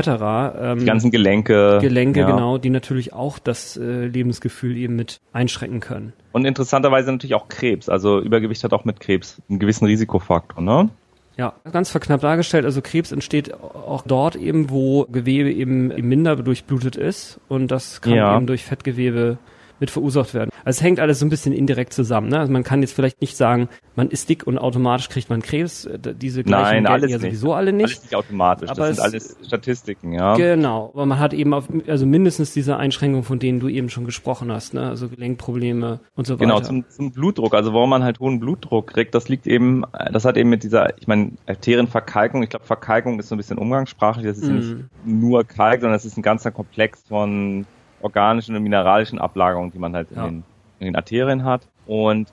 Ähm, 0.60 0.78
die 0.80 0.84
ganzen 0.84 1.10
Gelenke. 1.10 1.78
Gelenke, 1.80 2.20
ja. 2.20 2.30
genau, 2.30 2.58
die 2.58 2.70
natürlich 2.70 3.12
auch 3.12 3.38
das 3.38 3.76
äh, 3.76 4.06
Lebensgefühl 4.06 4.76
eben 4.76 4.96
mit 4.96 5.20
einschränken 5.32 5.80
können. 5.80 6.12
Und 6.32 6.44
interessanterweise 6.44 7.10
natürlich 7.10 7.34
auch 7.34 7.48
Krebs. 7.48 7.88
Also 7.88 8.20
Übergewicht 8.20 8.62
hat 8.64 8.72
auch 8.72 8.84
mit 8.84 9.00
Krebs 9.00 9.40
einen 9.48 9.58
gewissen 9.58 9.86
Risikofaktor, 9.86 10.62
ne? 10.62 10.90
Ja, 11.36 11.54
ganz 11.70 11.90
verknappt 11.90 12.22
dargestellt. 12.22 12.64
Also 12.64 12.82
Krebs 12.82 13.12
entsteht 13.12 13.54
auch 13.54 14.02
dort 14.06 14.36
eben, 14.36 14.70
wo 14.70 15.04
Gewebe 15.04 15.50
eben 15.52 15.88
minder 16.06 16.36
durchblutet 16.36 16.96
ist 16.96 17.40
und 17.48 17.70
das 17.70 18.00
kann 18.00 18.12
ja. 18.12 18.36
eben 18.36 18.46
durch 18.46 18.64
Fettgewebe 18.64 19.38
mit 19.80 19.90
verursacht 19.90 20.34
werden. 20.34 20.50
Also 20.64 20.78
es 20.78 20.82
hängt 20.82 21.00
alles 21.00 21.18
so 21.18 21.26
ein 21.26 21.30
bisschen 21.30 21.52
indirekt 21.52 21.92
zusammen. 21.92 22.28
Ne? 22.28 22.38
Also 22.38 22.52
man 22.52 22.62
kann 22.62 22.82
jetzt 22.82 22.94
vielleicht 22.94 23.20
nicht 23.20 23.36
sagen, 23.36 23.68
man 23.96 24.08
ist 24.08 24.28
dick 24.28 24.46
und 24.46 24.58
automatisch 24.58 25.08
kriegt 25.08 25.30
man 25.30 25.42
Krebs. 25.42 25.88
Diese 26.20 26.44
Gleichen 26.44 26.84
Nein, 26.84 26.86
alles 26.86 27.10
ja 27.10 27.18
sowieso 27.18 27.48
nicht. 27.48 27.56
alle 27.56 27.72
nicht. 27.72 27.84
Alles 27.84 28.02
nicht 28.02 28.14
automatisch. 28.14 28.70
Aber 28.70 28.88
das 28.88 28.96
sind 28.96 29.04
alles 29.04 29.36
Statistiken, 29.46 30.12
ja. 30.12 30.36
Genau. 30.36 30.90
Aber 30.94 31.06
man 31.06 31.18
hat 31.18 31.32
eben 31.32 31.54
auf, 31.54 31.68
also 31.86 32.06
mindestens 32.06 32.52
diese 32.52 32.76
Einschränkungen, 32.76 33.24
von 33.24 33.38
denen 33.38 33.60
du 33.60 33.68
eben 33.68 33.88
schon 33.88 34.04
gesprochen 34.04 34.52
hast, 34.52 34.74
ne? 34.74 34.88
Also 34.88 35.08
Gelenkprobleme 35.08 36.00
und 36.14 36.26
so 36.26 36.36
genau, 36.36 36.56
weiter. 36.56 36.68
Genau, 36.68 36.82
zum, 36.82 36.90
zum 36.90 37.12
Blutdruck. 37.12 37.54
Also 37.54 37.72
warum 37.72 37.90
man 37.90 38.04
halt 38.04 38.20
hohen 38.20 38.40
Blutdruck 38.40 38.88
kriegt, 38.88 39.14
das 39.14 39.28
liegt 39.28 39.46
eben, 39.46 39.84
das 40.12 40.24
hat 40.24 40.36
eben 40.36 40.50
mit 40.50 40.62
dieser, 40.62 40.98
ich 40.98 41.08
meine, 41.08 41.32
Arterienverkalkung, 41.46 42.42
ich 42.42 42.50
glaube, 42.50 42.66
Verkalkung 42.66 43.18
ist 43.18 43.28
so 43.28 43.34
ein 43.34 43.38
bisschen 43.38 43.58
umgangssprachlich, 43.58 44.26
das 44.26 44.38
ist 44.38 44.48
mm. 44.48 44.54
nicht 44.54 44.76
nur 45.04 45.44
Kalk, 45.44 45.80
sondern 45.80 45.96
es 45.96 46.04
ist 46.04 46.16
ein 46.16 46.22
ganzer 46.22 46.50
Komplex 46.50 47.02
von 47.08 47.66
organischen 48.02 48.56
und 48.56 48.62
mineralischen 48.62 49.18
Ablagerungen, 49.18 49.72
die 49.72 49.78
man 49.78 49.94
halt 49.94 50.08
ja. 50.10 50.26
in, 50.26 50.36
den, 50.36 50.44
in 50.80 50.84
den 50.86 50.96
Arterien 50.96 51.44
hat. 51.44 51.62
Und 51.86 52.32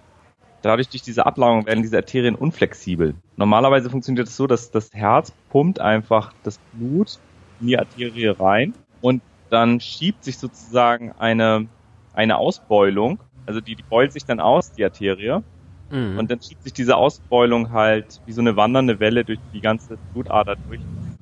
dadurch 0.62 0.90
durch 0.90 1.04
diese 1.04 1.26
Ablagerung 1.26 1.66
werden 1.66 1.82
diese 1.82 1.98
Arterien 1.98 2.36
unflexibel. 2.36 3.16
Normalerweise 3.36 3.90
funktioniert 3.90 4.28
es 4.28 4.34
das 4.34 4.38
so, 4.38 4.48
dass 4.48 4.72
das 4.72 4.94
Herz 4.94 5.32
pumpt 5.50 5.80
einfach 5.80 6.34
das 6.44 6.60
Blut 6.74 7.20
in 7.60 7.68
die 7.68 7.80
Arterie 7.80 8.28
rein 8.28 8.74
und 9.02 9.22
dann 9.50 9.80
schiebt 9.80 10.24
sich 10.24 10.38
sozusagen 10.38 11.14
eine, 11.18 11.68
eine 12.14 12.38
Ausbeulung, 12.38 13.20
also 13.46 13.62
die, 13.62 13.76
die 13.76 13.84
beult 13.84 14.12
sich 14.12 14.26
dann 14.26 14.40
aus, 14.40 14.74
die 14.74 14.84
Arterie, 14.84 15.42
mhm. 15.90 16.18
und 16.18 16.30
dann 16.30 16.42
schiebt 16.42 16.64
sich 16.64 16.74
diese 16.74 16.98
Ausbeulung 16.98 17.72
halt 17.72 18.22
wie 18.26 18.34
so 18.34 18.42
eine 18.42 18.56
wandernde 18.56 19.00
Welle 19.00 19.24
durch 19.24 19.40
die 19.54 19.62
ganze 19.62 19.98
Blutader 20.14 20.56
durch. 20.68 20.82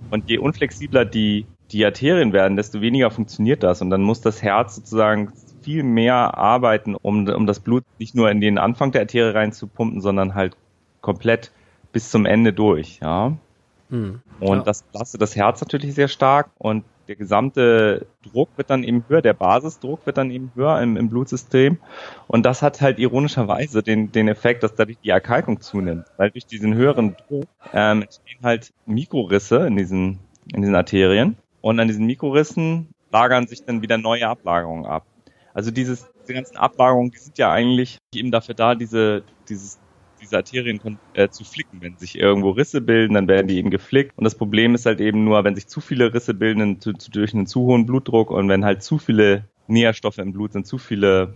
Und 0.09 0.29
je 0.29 0.37
unflexibler 0.37 1.05
die 1.05 1.45
die 1.71 1.85
Arterien 1.85 2.33
werden, 2.33 2.57
desto 2.57 2.81
weniger 2.81 3.11
funktioniert 3.11 3.63
das. 3.63 3.81
Und 3.81 3.89
dann 3.89 4.01
muss 4.01 4.21
das 4.21 4.41
Herz 4.41 4.75
sozusagen 4.75 5.33
viel 5.61 5.83
mehr 5.83 6.37
arbeiten, 6.37 6.95
um, 6.95 7.27
um 7.27 7.47
das 7.47 7.59
Blut 7.59 7.83
nicht 7.97 8.15
nur 8.15 8.29
in 8.29 8.39
den 8.39 8.57
Anfang 8.57 8.91
der 8.91 9.01
Arterie 9.01 9.33
reinzupumpen, 9.33 10.01
sondern 10.01 10.35
halt 10.35 10.55
komplett 11.01 11.51
bis 11.91 12.11
zum 12.11 12.25
Ende 12.25 12.53
durch, 12.53 12.99
ja. 13.01 13.37
Hm, 13.89 14.21
und 14.39 14.57
ja. 14.57 14.63
das 14.63 14.83
belastet 14.83 15.21
das 15.21 15.35
Herz 15.35 15.61
natürlich 15.61 15.93
sehr 15.93 16.07
stark 16.07 16.49
und 16.57 16.83
der 17.07 17.15
gesamte 17.15 18.07
Druck 18.23 18.49
wird 18.57 18.69
dann 18.69 18.83
eben 18.83 19.05
höher, 19.07 19.21
der 19.21 19.33
Basisdruck 19.33 20.05
wird 20.05 20.17
dann 20.17 20.31
eben 20.31 20.51
höher 20.55 20.81
im, 20.81 20.97
im 20.97 21.09
Blutsystem. 21.09 21.77
Und 22.27 22.45
das 22.45 22.61
hat 22.63 22.81
halt 22.81 22.97
ironischerweise 22.97 23.83
den, 23.83 24.11
den 24.11 24.27
Effekt, 24.27 24.63
dass 24.63 24.73
dadurch 24.73 24.97
die 25.03 25.09
Erkalkung 25.09 25.61
zunimmt. 25.61 26.05
Weil 26.17 26.31
durch 26.31 26.47
diesen 26.47 26.73
höheren 26.73 27.15
Druck 27.27 27.45
ähm, 27.73 28.01
entstehen 28.01 28.39
halt 28.43 28.73
Mikrorisse 28.87 29.67
in 29.67 29.75
diesen, 29.75 30.19
in 30.51 30.61
diesen 30.61 30.75
Arterien. 30.75 31.37
Und 31.65 31.79
an 31.79 31.87
diesen 31.87 32.05
Mikrorissen 32.05 32.89
lagern 33.09 33.47
sich 33.47 33.65
dann 33.65 33.81
wieder 33.81 33.97
neue 33.97 34.27
Ablagerungen 34.27 34.85
ab. 34.85 35.03
Also 35.55 35.71
dieses, 35.71 36.07
diese 36.21 36.35
ganzen 36.35 36.57
Ablagerungen, 36.57 37.09
die 37.09 37.17
sind 37.17 37.39
ja 37.39 37.51
eigentlich 37.51 37.97
eben 38.13 38.29
dafür 38.29 38.53
da, 38.53 38.75
diese, 38.75 39.23
dieses, 39.49 39.79
diese 40.21 40.37
Arterien 40.37 40.79
äh, 41.15 41.27
zu 41.29 41.43
flicken. 41.43 41.81
Wenn 41.81 41.97
sich 41.97 42.19
irgendwo 42.19 42.51
Risse 42.51 42.81
bilden, 42.81 43.15
dann 43.15 43.27
werden 43.27 43.47
die 43.47 43.57
eben 43.57 43.71
geflickt. 43.71 44.11
Und 44.15 44.25
das 44.25 44.35
Problem 44.35 44.75
ist 44.75 44.85
halt 44.85 45.01
eben 45.01 45.23
nur, 45.23 45.43
wenn 45.43 45.55
sich 45.55 45.65
zu 45.65 45.81
viele 45.81 46.13
Risse 46.13 46.35
bilden 46.35 46.81
zu, 46.81 46.93
zu, 46.93 47.09
durch 47.09 47.33
einen 47.33 47.47
zu 47.47 47.61
hohen 47.61 47.87
Blutdruck 47.87 48.29
und 48.29 48.47
wenn 48.47 48.63
halt 48.63 48.83
zu 48.83 48.99
viele 48.99 49.45
Nährstoffe 49.65 50.19
im 50.19 50.33
Blut 50.33 50.53
sind, 50.53 50.67
zu 50.67 50.77
viele 50.77 51.33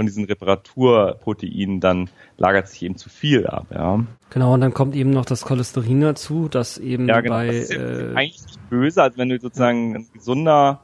von 0.00 0.06
diesen 0.06 0.24
Reparaturproteinen, 0.24 1.78
dann 1.78 2.08
lagert 2.38 2.68
sich 2.68 2.84
eben 2.84 2.96
zu 2.96 3.10
viel 3.10 3.46
ab, 3.46 3.66
ja. 3.70 4.02
Genau, 4.30 4.54
und 4.54 4.62
dann 4.62 4.72
kommt 4.72 4.96
eben 4.96 5.10
noch 5.10 5.26
das 5.26 5.42
Cholesterin 5.42 6.00
dazu, 6.00 6.48
das 6.48 6.78
eben 6.78 7.06
ja, 7.06 7.20
genau. 7.20 7.34
bei... 7.34 7.48
Das 7.48 7.56
ist 7.56 7.70
äh, 7.72 8.12
eigentlich 8.14 8.40
nicht 8.46 8.70
böse, 8.70 9.02
also 9.02 9.18
wenn 9.18 9.28
du 9.28 9.38
sozusagen 9.38 9.96
ein 9.96 10.06
gesunder, 10.14 10.80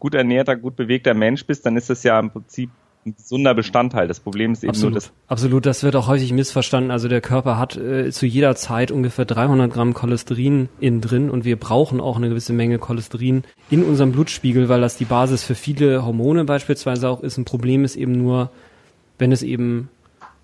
gut 0.00 0.14
ernährter, 0.14 0.56
gut 0.56 0.74
bewegter 0.74 1.14
Mensch 1.14 1.46
bist, 1.46 1.64
dann 1.64 1.76
ist 1.76 1.90
das 1.90 2.02
ja 2.02 2.18
im 2.18 2.30
Prinzip 2.30 2.70
ein 3.06 3.14
gesunder 3.16 3.54
Bestandteil. 3.54 4.08
Das 4.08 4.20
Problem 4.20 4.52
ist 4.52 4.64
eben 4.64 4.70
absolut, 4.70 4.92
nur, 4.92 5.00
dass 5.00 5.12
absolut, 5.28 5.66
das 5.66 5.82
wird 5.82 5.96
auch 5.96 6.08
häufig 6.08 6.32
missverstanden. 6.32 6.90
Also 6.90 7.08
der 7.08 7.20
Körper 7.20 7.58
hat 7.58 7.76
äh, 7.76 8.10
zu 8.10 8.26
jeder 8.26 8.56
Zeit 8.56 8.90
ungefähr 8.90 9.24
300 9.24 9.72
Gramm 9.72 9.94
Cholesterin 9.94 10.68
innen 10.80 11.00
drin 11.00 11.30
und 11.30 11.44
wir 11.44 11.56
brauchen 11.56 12.00
auch 12.00 12.16
eine 12.16 12.28
gewisse 12.28 12.52
Menge 12.52 12.78
Cholesterin 12.78 13.44
in 13.70 13.84
unserem 13.84 14.12
Blutspiegel, 14.12 14.68
weil 14.68 14.80
das 14.80 14.96
die 14.96 15.04
Basis 15.04 15.44
für 15.44 15.54
viele 15.54 16.04
Hormone 16.04 16.44
beispielsweise 16.44 17.08
auch 17.08 17.22
ist. 17.22 17.38
Ein 17.38 17.44
Problem 17.44 17.84
ist 17.84 17.96
eben 17.96 18.12
nur, 18.12 18.50
wenn 19.18 19.32
es 19.32 19.42
eben 19.42 19.88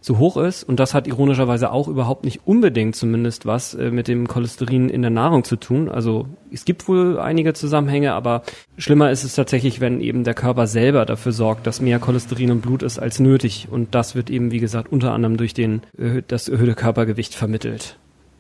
zu 0.03 0.19
hoch 0.19 0.37
ist. 0.37 0.65
Und 0.65 0.79
das 0.79 0.93
hat 0.93 1.07
ironischerweise 1.07 1.73
auch 1.73 1.89
überhaupt 1.89 2.25
nicht 2.25 2.43
unbedingt 2.45 2.95
zumindest 2.95 3.47
was 3.47 3.75
äh, 3.75 3.91
mit 3.91 4.09
dem 4.09 4.29
Cholesterin 4.29 4.91
in 4.91 5.01
der 5.01 5.11
Nahrung 5.11 5.45
zu 5.45 5.57
tun. 5.57 5.89
Also 5.89 6.27
es 6.53 6.67
gibt 6.67 6.87
wohl 6.89 7.19
einige 7.19 7.55
Zusammenhänge, 7.55 8.13
aber 8.13 8.43
schlimmer 8.77 9.11
ist 9.11 9.25
es 9.25 9.35
tatsächlich, 9.35 9.81
wenn 9.81 10.01
eben 10.01 10.25
der 10.25 10.35
Körper 10.35 10.67
selber 10.67 11.07
dafür 11.07 11.33
sorgt, 11.33 11.67
dass 11.67 11.81
mehr 11.81 11.99
Cholesterin 11.99 12.51
im 12.51 12.61
Blut 12.61 12.83
ist 12.83 12.99
als 12.99 13.21
nötig. 13.21 13.69
Und 13.71 13.95
das 13.95 14.15
wird 14.15 14.29
eben, 14.29 14.51
wie 14.51 14.61
gesagt, 14.61 14.93
unter 14.93 15.13
anderem 15.13 15.39
durch 15.39 15.55
den, 15.55 15.83
das 16.29 16.49
erhöhte 16.49 16.75
Körpergewicht 16.75 17.35
vermittelt. 17.35 17.97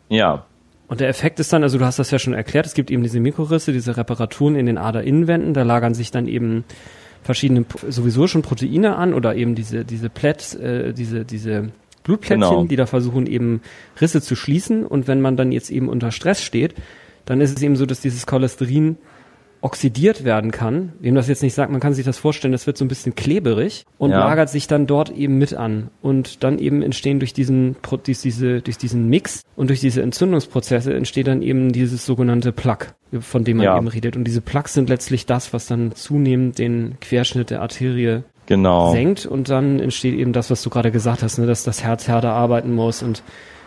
Ja, 0.08 0.44
und 0.92 1.00
der 1.00 1.08
Effekt 1.08 1.40
ist 1.40 1.50
dann, 1.54 1.62
also 1.62 1.78
du 1.78 1.86
hast 1.86 1.98
das 1.98 2.10
ja 2.10 2.18
schon 2.18 2.34
erklärt, 2.34 2.66
es 2.66 2.74
gibt 2.74 2.90
eben 2.90 3.02
diese 3.02 3.18
Mikrorisse, 3.18 3.72
diese 3.72 3.96
Reparaturen 3.96 4.56
in 4.56 4.66
den 4.66 4.76
Aderinnenwänden, 4.76 5.54
da 5.54 5.62
lagern 5.62 5.94
sich 5.94 6.10
dann 6.10 6.28
eben 6.28 6.64
verschiedene 7.22 7.64
sowieso 7.88 8.26
schon 8.26 8.42
Proteine 8.42 8.96
an 8.96 9.14
oder 9.14 9.34
eben 9.36 9.54
diese 9.54 9.84
diese 9.84 10.08
Plätt, 10.08 10.54
äh, 10.54 10.92
diese 10.92 11.24
diese 11.24 11.70
Blutplättchen, 12.04 12.40
genau. 12.40 12.64
die 12.64 12.76
da 12.76 12.86
versuchen 12.86 13.26
eben 13.26 13.60
Risse 14.00 14.20
zu 14.20 14.34
schließen 14.34 14.84
und 14.84 15.06
wenn 15.06 15.20
man 15.20 15.36
dann 15.36 15.52
jetzt 15.52 15.70
eben 15.70 15.88
unter 15.88 16.10
Stress 16.10 16.42
steht, 16.42 16.74
dann 17.24 17.40
ist 17.40 17.56
es 17.56 17.62
eben 17.62 17.76
so, 17.76 17.86
dass 17.86 18.00
dieses 18.00 18.26
Cholesterin 18.26 18.96
oxidiert 19.62 20.24
werden 20.24 20.50
kann. 20.50 20.92
Wem 21.00 21.14
das 21.14 21.28
jetzt 21.28 21.42
nicht 21.42 21.54
sagt, 21.54 21.70
man 21.70 21.80
kann 21.80 21.94
sich 21.94 22.04
das 22.04 22.18
vorstellen, 22.18 22.52
das 22.52 22.66
wird 22.66 22.76
so 22.76 22.84
ein 22.84 22.88
bisschen 22.88 23.14
kleberig 23.14 23.86
und 23.96 24.10
ja. 24.10 24.18
lagert 24.18 24.50
sich 24.50 24.66
dann 24.66 24.86
dort 24.86 25.10
eben 25.10 25.38
mit 25.38 25.54
an. 25.54 25.88
Und 26.02 26.42
dann 26.44 26.58
eben 26.58 26.82
entstehen 26.82 27.20
durch 27.20 27.32
diesen, 27.32 27.76
durch 28.04 28.18
diese, 28.20 28.60
durch 28.60 28.76
diesen 28.76 29.08
Mix 29.08 29.42
und 29.56 29.70
durch 29.70 29.80
diese 29.80 30.02
Entzündungsprozesse 30.02 30.92
entsteht 30.92 31.28
dann 31.28 31.42
eben 31.42 31.72
dieses 31.72 32.04
sogenannte 32.04 32.52
Plaque, 32.52 32.94
von 33.20 33.44
dem 33.44 33.58
man 33.58 33.64
ja. 33.64 33.78
eben 33.78 33.88
redet. 33.88 34.16
Und 34.16 34.24
diese 34.24 34.40
Plaques 34.40 34.74
sind 34.74 34.88
letztlich 34.88 35.26
das, 35.26 35.52
was 35.52 35.66
dann 35.66 35.92
zunehmend 35.94 36.58
den 36.58 36.98
Querschnitt 37.00 37.50
der 37.50 37.62
Arterie 37.62 38.24
genau. 38.46 38.92
senkt 38.92 39.26
und 39.26 39.48
dann 39.48 39.78
entsteht 39.78 40.18
eben 40.18 40.32
das, 40.32 40.50
was 40.50 40.62
du 40.62 40.70
gerade 40.70 40.90
gesagt 40.90 41.22
hast, 41.22 41.38
ne, 41.38 41.46
dass 41.46 41.62
das 41.62 41.84
Herz 41.84 42.08
härter 42.08 42.32
arbeiten 42.32 42.74
muss 42.74 43.02
und 43.02 43.22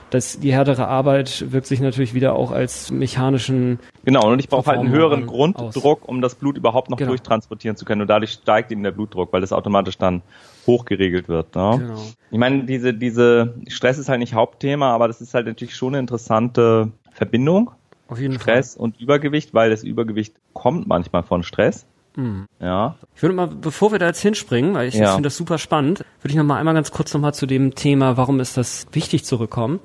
das, 0.09 0.39
die 0.39 0.53
härtere 0.53 0.87
Arbeit 0.87 1.51
wirkt 1.51 1.67
sich 1.67 1.79
natürlich 1.79 2.13
wieder 2.13 2.33
auch 2.33 2.51
als 2.51 2.91
mechanischen. 2.91 3.79
Genau, 4.03 4.31
und 4.31 4.39
ich 4.39 4.49
brauche 4.49 4.67
halt 4.67 4.79
einen 4.79 4.89
höheren 4.89 5.25
Grunddruck, 5.25 6.03
aus. 6.03 6.09
um 6.09 6.21
das 6.21 6.35
Blut 6.35 6.57
überhaupt 6.57 6.89
noch 6.89 6.97
genau. 6.97 7.09
durchtransportieren 7.09 7.75
zu 7.75 7.85
können. 7.85 8.01
Und 8.01 8.07
dadurch 8.07 8.31
steigt 8.31 8.71
eben 8.71 8.83
der 8.83 8.91
Blutdruck, 8.91 9.33
weil 9.33 9.41
das 9.41 9.51
automatisch 9.51 9.97
dann 9.97 10.21
hochgeregelt 10.67 11.27
wird. 11.27 11.55
Ne? 11.55 11.75
Genau. 11.79 12.01
Ich 12.31 12.37
meine, 12.37 12.63
diese, 12.63 12.93
diese 12.93 13.55
Stress 13.67 13.97
ist 13.97 14.09
halt 14.09 14.19
nicht 14.19 14.33
Hauptthema, 14.33 14.93
aber 14.93 15.07
das 15.07 15.21
ist 15.21 15.33
halt 15.33 15.47
natürlich 15.47 15.75
schon 15.75 15.93
eine 15.93 15.99
interessante 15.99 16.91
Verbindung. 17.11 17.71
Auf 18.07 18.19
jeden 18.19 18.39
Stress 18.39 18.75
Fall. 18.75 18.83
und 18.83 19.01
Übergewicht, 19.01 19.53
weil 19.53 19.71
das 19.71 19.83
Übergewicht 19.83 20.35
kommt 20.53 20.87
manchmal 20.87 21.23
von 21.23 21.43
Stress. 21.43 21.85
Mhm. 22.15 22.45
Ja. 22.59 22.95
Ich 23.15 23.21
würde 23.21 23.35
mal, 23.35 23.47
bevor 23.47 23.91
wir 23.91 23.99
da 23.99 24.07
jetzt 24.07 24.21
hinspringen, 24.21 24.73
weil 24.73 24.87
ich 24.87 24.95
ja. 24.95 25.13
finde 25.13 25.27
das 25.27 25.37
super 25.37 25.57
spannend, 25.57 25.99
würde 26.21 26.31
ich 26.31 26.35
noch 26.35 26.43
mal 26.43 26.57
einmal 26.57 26.73
ganz 26.73 26.91
kurz 26.91 27.13
noch 27.13 27.21
mal 27.21 27.33
zu 27.33 27.45
dem 27.45 27.75
Thema, 27.75 28.17
warum 28.17 28.39
ist 28.39 28.57
das 28.57 28.87
wichtig 28.91 29.25
zurückkommen. 29.25 29.79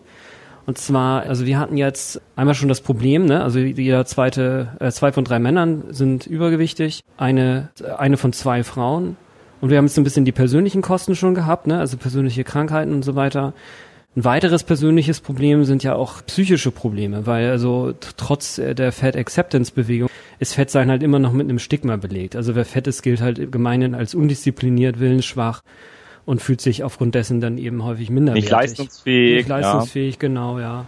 Und 0.66 0.78
zwar, 0.78 1.22
also 1.22 1.46
wir 1.46 1.58
hatten 1.58 1.76
jetzt 1.76 2.20
einmal 2.36 2.54
schon 2.54 2.68
das 2.68 2.80
Problem, 2.80 3.26
ne? 3.26 3.42
Also 3.42 3.58
jeder 3.58 4.04
zweite, 4.06 4.68
äh, 4.78 4.90
zwei 4.90 5.12
von 5.12 5.24
drei 5.24 5.38
Männern 5.38 5.84
sind 5.90 6.26
übergewichtig, 6.26 7.02
eine, 7.16 7.70
eine 7.98 8.16
von 8.16 8.32
zwei 8.32 8.62
Frauen. 8.62 9.16
Und 9.60 9.70
wir 9.70 9.78
haben 9.78 9.86
jetzt 9.86 9.98
ein 9.98 10.04
bisschen 10.04 10.24
die 10.24 10.32
persönlichen 10.32 10.82
Kosten 10.82 11.16
schon 11.16 11.34
gehabt, 11.34 11.66
ne? 11.66 11.78
Also 11.78 11.96
persönliche 11.96 12.44
Krankheiten 12.44 12.92
und 12.92 13.04
so 13.04 13.14
weiter. 13.16 13.52
Ein 14.16 14.24
weiteres 14.24 14.64
persönliches 14.64 15.20
Problem 15.20 15.64
sind 15.64 15.84
ja 15.84 15.94
auch 15.94 16.26
psychische 16.26 16.72
Probleme, 16.72 17.26
weil 17.26 17.48
also 17.50 17.94
trotz 18.16 18.56
der 18.56 18.90
Fat 18.90 19.16
Acceptance 19.16 19.70
Bewegung 19.72 20.08
ist 20.40 20.54
Fettsein 20.54 20.90
halt 20.90 21.04
immer 21.04 21.20
noch 21.20 21.32
mit 21.32 21.48
einem 21.48 21.60
Stigma 21.60 21.94
belegt. 21.96 22.34
Also 22.34 22.56
wer 22.56 22.64
fett 22.64 22.88
ist, 22.88 23.02
gilt 23.02 23.20
halt 23.20 23.52
gemeinhin 23.52 23.94
als 23.94 24.16
undiszipliniert, 24.16 24.98
willensschwach 24.98 25.62
und 26.24 26.40
fühlt 26.42 26.60
sich 26.60 26.84
aufgrund 26.84 27.14
dessen 27.14 27.40
dann 27.40 27.58
eben 27.58 27.84
häufig 27.84 28.10
minderwertig. 28.10 28.44
Nicht 28.44 28.52
leistungsfähig. 28.52 29.36
Nicht 29.38 29.48
leistungsfähig, 29.48 30.14
ja. 30.14 30.20
genau, 30.20 30.58
ja. 30.58 30.86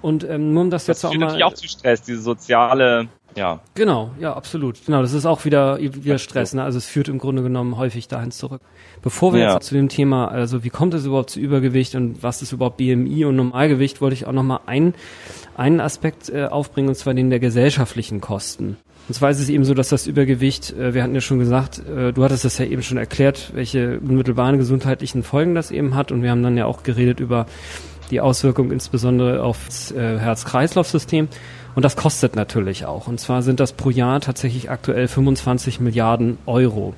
Und 0.00 0.24
ähm, 0.24 0.52
nur 0.52 0.62
um 0.62 0.70
das, 0.70 0.86
das 0.86 1.02
jetzt 1.02 1.04
auch 1.06 1.14
mal... 1.14 1.20
Das 1.20 1.32
natürlich 1.32 1.44
auch 1.44 1.54
zu 1.54 1.68
Stress, 1.68 2.02
diese 2.02 2.20
soziale 2.22 3.08
ja. 3.38 3.60
Genau, 3.74 4.10
ja, 4.18 4.34
absolut. 4.34 4.84
Genau, 4.84 5.00
das 5.00 5.12
ist 5.12 5.26
auch 5.26 5.44
wieder, 5.44 5.78
wieder 5.78 6.18
Stress. 6.18 6.54
Ne? 6.54 6.62
Also 6.62 6.78
es 6.78 6.86
führt 6.86 7.08
im 7.08 7.18
Grunde 7.18 7.42
genommen 7.42 7.76
häufig 7.76 8.08
dahin 8.08 8.32
zurück. 8.32 8.62
Bevor 9.02 9.32
wir 9.32 9.40
ja. 9.40 9.54
jetzt 9.54 9.66
zu 9.66 9.74
dem 9.74 9.88
Thema, 9.88 10.28
also 10.28 10.64
wie 10.64 10.70
kommt 10.70 10.94
es 10.94 11.04
überhaupt 11.04 11.30
zu 11.30 11.40
Übergewicht 11.40 11.94
und 11.94 12.22
was 12.22 12.42
ist 12.42 12.52
überhaupt 12.52 12.78
BMI 12.78 13.24
und 13.26 13.36
Normalgewicht, 13.36 14.00
wollte 14.00 14.14
ich 14.14 14.26
auch 14.26 14.32
nochmal 14.32 14.60
einen, 14.66 14.94
einen 15.56 15.80
Aspekt 15.80 16.30
äh, 16.30 16.46
aufbringen, 16.46 16.88
und 16.88 16.96
zwar 16.96 17.14
den 17.14 17.30
der 17.30 17.38
gesellschaftlichen 17.38 18.20
Kosten. 18.20 18.76
Und 19.08 19.14
zwar 19.14 19.30
ist 19.30 19.40
es 19.40 19.48
eben 19.48 19.64
so, 19.64 19.72
dass 19.72 19.88
das 19.88 20.06
Übergewicht, 20.06 20.76
äh, 20.76 20.92
wir 20.92 21.02
hatten 21.02 21.14
ja 21.14 21.22
schon 21.22 21.38
gesagt, 21.38 21.80
äh, 21.88 22.12
du 22.12 22.22
hattest 22.22 22.44
das 22.44 22.58
ja 22.58 22.66
eben 22.66 22.82
schon 22.82 22.98
erklärt, 22.98 23.52
welche 23.54 23.98
unmittelbaren 24.00 24.58
gesundheitlichen 24.58 25.22
Folgen 25.22 25.54
das 25.54 25.70
eben 25.70 25.94
hat. 25.94 26.12
Und 26.12 26.22
wir 26.22 26.30
haben 26.30 26.42
dann 26.42 26.56
ja 26.58 26.66
auch 26.66 26.82
geredet 26.82 27.18
über 27.18 27.46
die 28.10 28.20
Auswirkung 28.20 28.70
insbesondere 28.70 29.42
aufs 29.42 29.92
äh, 29.92 30.18
Herz-Kreislauf-System. 30.18 31.28
Und 31.74 31.84
das 31.84 31.96
kostet 31.96 32.36
natürlich 32.36 32.84
auch. 32.84 33.06
Und 33.06 33.18
zwar 33.18 33.42
sind 33.42 33.60
das 33.60 33.72
pro 33.72 33.90
Jahr 33.90 34.20
tatsächlich 34.20 34.70
aktuell 34.70 35.08
25 35.08 35.80
Milliarden 35.80 36.36
Euro. 36.44 36.94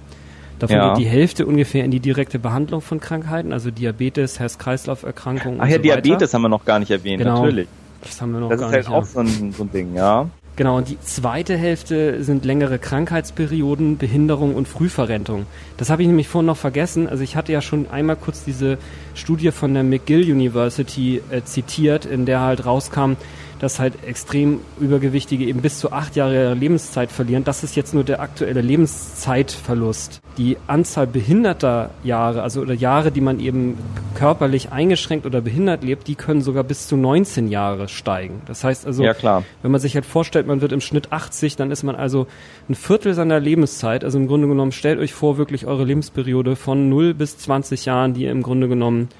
Davon 0.59 0.77
ja. 0.77 0.95
geht 0.95 1.05
die 1.05 1.09
Hälfte 1.09 1.47
ungefähr 1.47 1.85
in 1.85 1.91
die 1.91 2.01
direkte 2.01 2.39
Behandlung 2.39 2.81
von 2.81 3.01
Krankheiten, 3.01 3.53
also 3.53 3.71
Diabetes, 3.71 4.39
Herz-Kreislauf-Erkrankungen. 4.41 5.61
Ach 5.61 5.69
ja, 5.69 5.77
so 5.77 5.83
Diabetes 5.83 6.35
haben 6.35 6.43
wir 6.43 6.49
noch 6.49 6.65
gar 6.65 6.79
nicht 6.79 6.91
erwähnt, 6.91 7.19
genau. 7.23 7.41
natürlich. 7.41 7.69
Das 8.03 8.21
haben 8.21 8.33
wir 8.33 8.41
noch 8.41 8.51
das 8.51 8.61
gar 8.61 8.71
nicht. 8.71 8.79
Das 8.79 8.87
ist 8.87 8.93
halt 8.93 9.03
auch 9.03 9.07
so 9.07 9.21
ein, 9.21 9.53
so 9.53 9.63
ein 9.65 9.71
Ding, 9.71 9.95
ja. 9.95 10.29
Genau, 10.57 10.77
und 10.77 10.89
die 10.89 11.01
zweite 11.01 11.57
Hälfte 11.57 12.23
sind 12.23 12.45
längere 12.45 12.79
Krankheitsperioden, 12.79 13.97
Behinderung 13.97 14.55
und 14.55 14.69
Frühverrentung. 14.69 15.47
Das 15.79 15.89
habe 15.89 16.03
ich 16.03 16.09
nämlich 16.09 16.29
vorhin 16.29 16.47
noch 16.47 16.57
vergessen. 16.57 17.09
Also 17.09 17.23
ich 17.23 17.37
hatte 17.37 17.53
ja 17.53 17.63
schon 17.63 17.89
einmal 17.91 18.17
kurz 18.17 18.45
diese 18.45 18.77
Studie 19.15 19.53
von 19.53 19.73
der 19.73 19.85
McGill 19.85 20.31
University 20.31 21.23
äh, 21.31 21.43
zitiert, 21.45 22.05
in 22.05 22.27
der 22.27 22.41
halt 22.41 22.67
rauskam, 22.67 23.13
dass 23.61 23.79
halt 23.79 24.05
extrem 24.05 24.61
Übergewichtige 24.81 25.45
eben 25.45 25.61
bis 25.61 25.79
zu 25.79 25.93
acht 25.93 26.17
Jahre 26.17 26.55
Lebenszeit 26.55 27.13
verlieren. 27.13 27.45
Das 27.45 27.63
ist 27.63 27.77
jetzt 27.77 27.93
nur 27.93 28.05
der 28.05 28.21
aktuelle 28.21 28.63
Lebenszeitverlust. 28.63 30.21
Die 30.39 30.57
Anzahl 30.67 31.07
behinderter 31.07 31.91
Jahre, 32.03 32.43
also 32.43 32.63
oder 32.63 32.73
Jahre, 32.73 33.13
die 33.13 33.21
man 33.21 33.39
eben 33.39 33.77
körperlich 34.15 34.73
eingeschränkt 34.73 35.27
oder 35.27 35.43
behindert 35.43 35.85
lebt, 35.85 36.09
die 36.09 36.15
können 36.15 36.41
sogar 36.41 36.65
bis 36.65 36.89
zu 36.89 36.97
19 36.97 37.49
Jahre 37.49 37.89
steigen. 37.89 38.41
Das 38.47 38.65
heißt 38.65 38.87
also, 38.87 39.05
ja, 39.05 39.13
klar. 39.13 39.45
wenn 39.61 39.71
man 39.71 39.81
sich 39.81 39.95
halt 39.95 40.07
vorstellt, 40.07 40.47
man 40.47 40.63
wird 40.63 40.73
im 40.73 40.81
Schnitt 40.81 41.13
80, 41.13 41.57
dann 41.57 41.71
ist 41.71 41.83
man 41.83 41.97
also 41.97 42.27
ein 42.71 42.75
Viertel 42.75 43.13
seiner 43.13 43.41
Lebenszeit. 43.41 44.05
Also 44.05 44.19
im 44.19 44.27
Grunde 44.27 44.49
genommen, 44.49 44.73
stellt 44.73 44.99
euch 44.99 45.13
vor, 45.13 45.37
wirklich 45.37 45.67
eure 45.67 45.85
Lebensperiode 45.85 46.57
von 46.57 46.89
0 46.89 47.13
bis 47.13 47.37
20 47.37 47.85
Jahren, 47.85 48.15
die 48.15 48.23
ihr 48.23 48.31
im 48.31 48.43
Grunde 48.43 48.69
genommen 48.69 49.11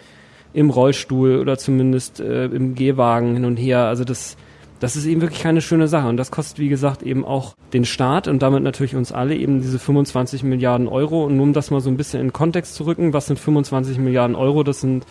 im 0.53 0.71
Rollstuhl 0.71 1.39
oder 1.39 1.59
zumindest 1.59 2.21
äh, 2.21 2.47
im 2.47 2.75
Gehwagen 2.75 3.35
hin 3.35 3.45
und 3.45 3.57
her. 3.57 3.85
Also 3.85 4.05
das, 4.05 4.37
das 4.81 4.97
ist 4.97 5.07
eben 5.07 5.21
wirklich 5.21 5.41
keine 5.41 5.61
schöne 5.61 5.89
Sache. 5.89 6.09
Und 6.09 6.17
das 6.17 6.31
kostet, 6.31 6.59
wie 6.59 6.69
gesagt, 6.69 7.03
eben 7.03 7.25
auch 7.25 7.55
den 7.73 7.85
Staat 7.85 8.29
und 8.29 8.43
damit 8.43 8.63
natürlich 8.63 8.97
uns 8.97 9.13
alle 9.13 9.37
eben 9.37 9.61
diese 9.61 9.79
25 9.79 10.43
Milliarden 10.43 10.89
Euro. 10.89 11.25
Und 11.25 11.37
nur 11.37 11.45
um 11.45 11.53
das 11.53 11.71
mal 11.71 11.81
so 11.81 11.91
ein 11.91 11.97
bisschen 11.97 12.21
in 12.21 12.33
Kontext 12.33 12.75
zu 12.75 12.85
rücken, 12.85 13.13
was 13.13 13.27
sind 13.27 13.39
25 13.39 13.99
Milliarden 13.99 14.37
Euro? 14.37 14.63
Das 14.63 14.81
sind 14.81 15.07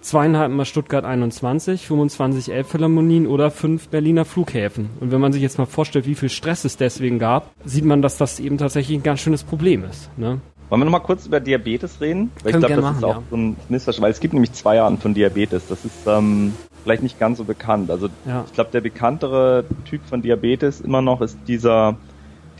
zweieinhalb 0.00 0.50
mal 0.50 0.64
Stuttgart 0.64 1.04
21, 1.04 1.86
25 1.86 2.52
Elbphilharmonien 2.52 3.26
oder 3.26 3.50
fünf 3.50 3.88
Berliner 3.88 4.24
Flughäfen. 4.24 4.90
Und 5.00 5.12
wenn 5.12 5.20
man 5.20 5.32
sich 5.32 5.42
jetzt 5.42 5.58
mal 5.58 5.66
vorstellt, 5.66 6.06
wie 6.06 6.14
viel 6.14 6.28
Stress 6.28 6.64
es 6.64 6.76
deswegen 6.76 7.18
gab, 7.18 7.50
sieht 7.64 7.84
man, 7.84 8.02
dass 8.02 8.16
das 8.16 8.40
eben 8.40 8.58
tatsächlich 8.58 8.98
ein 8.98 9.02
ganz 9.02 9.20
schönes 9.20 9.44
Problem 9.44 9.84
ist. 9.84 10.10
Ne? 10.18 10.40
Wollen 10.70 10.82
wir 10.82 10.84
nochmal 10.84 11.02
kurz 11.02 11.26
über 11.26 11.40
Diabetes 11.40 12.00
reden? 12.00 12.30
Weil 12.44 12.52
Können 12.52 12.62
ich 12.62 12.68
glaube, 12.68 12.82
das 12.82 12.90
machen, 12.92 12.98
ist 12.98 13.04
auch 13.04 13.16
ja. 13.16 13.22
so 13.28 13.36
ein 13.36 13.56
Missverständnis, 13.68 14.02
weil 14.02 14.12
es 14.12 14.20
gibt 14.20 14.34
nämlich 14.34 14.52
zwei 14.52 14.80
Arten 14.80 14.98
von 14.98 15.14
Diabetes. 15.14 15.66
Das 15.68 15.84
ist 15.84 16.06
ähm, 16.06 16.54
vielleicht 16.84 17.02
nicht 17.02 17.18
ganz 17.18 17.38
so 17.38 17.44
bekannt. 17.44 17.90
Also 17.90 18.08
ja. 18.24 18.44
ich 18.46 18.52
glaube, 18.52 18.70
der 18.70 18.80
bekanntere 18.80 19.64
Typ 19.84 20.00
von 20.06 20.22
Diabetes 20.22 20.80
immer 20.80 21.02
noch 21.02 21.22
ist 21.22 21.36
dieser 21.48 21.96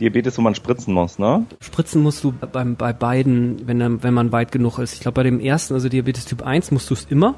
Diabetes, 0.01 0.37
wo 0.37 0.41
man 0.41 0.55
spritzen 0.55 0.93
muss, 0.93 1.19
ne? 1.19 1.45
Spritzen 1.61 2.01
musst 2.01 2.23
du 2.23 2.33
beim, 2.33 2.75
bei 2.75 2.91
beiden, 2.91 3.65
wenn, 3.65 4.03
wenn 4.03 4.13
man 4.13 4.31
weit 4.33 4.51
genug 4.51 4.79
ist. 4.79 4.93
Ich 4.93 4.99
glaube, 4.99 5.15
bei 5.15 5.23
dem 5.23 5.39
ersten, 5.39 5.73
also 5.73 5.87
Diabetes 5.87 6.25
Typ 6.25 6.41
1, 6.45 6.71
musst 6.71 6.89
du 6.89 6.95
es 6.95 7.05
immer. 7.05 7.35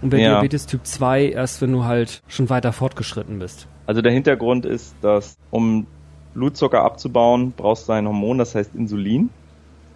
Und 0.00 0.10
bei 0.10 0.18
ja. 0.18 0.34
Diabetes 0.34 0.66
Typ 0.66 0.86
2 0.86 1.30
erst, 1.30 1.60
wenn 1.60 1.72
du 1.72 1.84
halt 1.84 2.22
schon 2.28 2.50
weiter 2.50 2.72
fortgeschritten 2.72 3.40
bist. 3.40 3.66
Also 3.86 4.00
der 4.00 4.12
Hintergrund 4.12 4.64
ist, 4.64 4.94
dass 5.00 5.36
um 5.50 5.86
Blutzucker 6.34 6.84
abzubauen, 6.84 7.52
brauchst 7.56 7.88
du 7.88 7.92
ein 7.92 8.06
Hormon, 8.06 8.38
das 8.38 8.54
heißt 8.54 8.74
Insulin. 8.74 9.30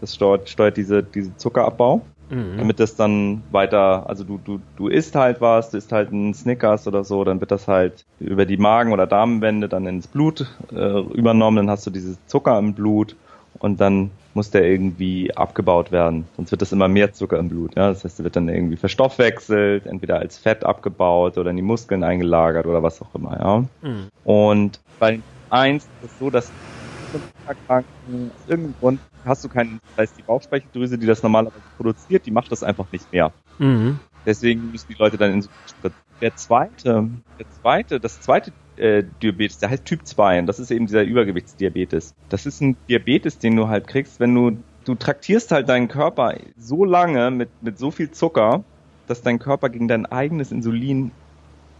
Das 0.00 0.14
steuert, 0.14 0.48
steuert 0.48 0.76
diese, 0.76 1.02
diese 1.02 1.36
Zuckerabbau. 1.36 2.02
mhm. 2.30 2.58
damit 2.58 2.80
das 2.80 2.94
dann 2.96 3.42
weiter, 3.50 4.08
also 4.08 4.24
du, 4.24 4.38
du, 4.44 4.60
du 4.76 4.88
isst 4.88 5.14
halt 5.14 5.40
was, 5.40 5.70
du 5.70 5.78
isst 5.78 5.92
halt 5.92 6.12
einen 6.12 6.34
Snickers 6.34 6.86
oder 6.86 7.04
so, 7.04 7.24
dann 7.24 7.40
wird 7.40 7.50
das 7.50 7.68
halt 7.68 8.04
über 8.20 8.46
die 8.46 8.56
Magen- 8.56 8.92
oder 8.92 9.06
Darmwände 9.06 9.68
dann 9.68 9.86
ins 9.86 10.06
Blut 10.06 10.46
äh, 10.72 11.00
übernommen, 11.00 11.56
dann 11.56 11.70
hast 11.70 11.86
du 11.86 11.90
dieses 11.90 12.18
Zucker 12.26 12.58
im 12.58 12.74
Blut 12.74 13.16
und 13.58 13.80
dann 13.80 14.10
muss 14.34 14.50
der 14.50 14.64
irgendwie 14.64 15.34
abgebaut 15.34 15.90
werden. 15.90 16.26
Sonst 16.36 16.52
wird 16.52 16.62
das 16.62 16.70
immer 16.70 16.86
mehr 16.86 17.12
Zucker 17.12 17.38
im 17.38 17.48
Blut. 17.48 17.74
Ja? 17.74 17.88
Das 17.88 18.04
heißt, 18.04 18.18
der 18.18 18.24
wird 18.24 18.36
dann 18.36 18.48
irgendwie 18.48 18.76
verstoffwechselt, 18.76 19.86
entweder 19.86 20.18
als 20.20 20.38
Fett 20.38 20.64
abgebaut 20.64 21.38
oder 21.38 21.50
in 21.50 21.56
die 21.56 21.62
Muskeln 21.62 22.04
eingelagert 22.04 22.66
oder 22.66 22.82
was 22.82 23.02
auch 23.02 23.14
immer. 23.14 23.38
Ja? 23.38 23.64
Mhm. 23.88 24.08
Und 24.24 24.80
bei 25.00 25.20
eins 25.50 25.84
ist 26.02 26.12
es 26.12 26.18
so, 26.18 26.30
dass 26.30 26.52
irgendeinem 28.46 28.74
Grund 28.78 29.00
hast 29.24 29.44
du 29.44 29.48
keinen, 29.48 29.80
das 29.96 30.08
heißt 30.08 30.18
die 30.18 30.22
Bauchspeicheldrüse, 30.22 30.98
die 30.98 31.06
das 31.06 31.22
normalerweise 31.22 31.62
produziert, 31.76 32.26
die 32.26 32.30
macht 32.30 32.50
das 32.52 32.62
einfach 32.62 32.90
nicht 32.92 33.10
mehr. 33.12 33.32
Mhm. 33.58 33.98
Deswegen 34.26 34.70
müssen 34.70 34.88
die 34.88 34.98
Leute 34.98 35.16
dann 35.16 35.32
in 35.32 35.42
so 35.42 35.48
Der 36.20 36.36
zweite, 36.36 37.08
der 37.38 37.50
zweite, 37.62 38.00
das 38.00 38.20
zweite 38.20 38.52
äh, 38.76 39.04
Diabetes, 39.22 39.58
der 39.58 39.70
heißt 39.70 39.84
Typ 39.84 40.06
2 40.06 40.40
und 40.40 40.46
das 40.46 40.58
ist 40.58 40.70
eben 40.70 40.86
dieser 40.86 41.02
Übergewichtsdiabetes. 41.02 42.14
Das 42.28 42.46
ist 42.46 42.60
ein 42.60 42.76
Diabetes, 42.88 43.38
den 43.38 43.56
du 43.56 43.68
halt 43.68 43.86
kriegst, 43.86 44.20
wenn 44.20 44.34
du, 44.34 44.58
du 44.84 44.94
traktierst 44.94 45.52
halt 45.52 45.68
deinen 45.68 45.88
Körper 45.88 46.34
so 46.56 46.84
lange 46.84 47.30
mit, 47.30 47.50
mit 47.62 47.78
so 47.78 47.90
viel 47.90 48.10
Zucker, 48.10 48.64
dass 49.06 49.22
dein 49.22 49.38
Körper 49.38 49.70
gegen 49.70 49.88
dein 49.88 50.06
eigenes 50.06 50.52
Insulin 50.52 51.10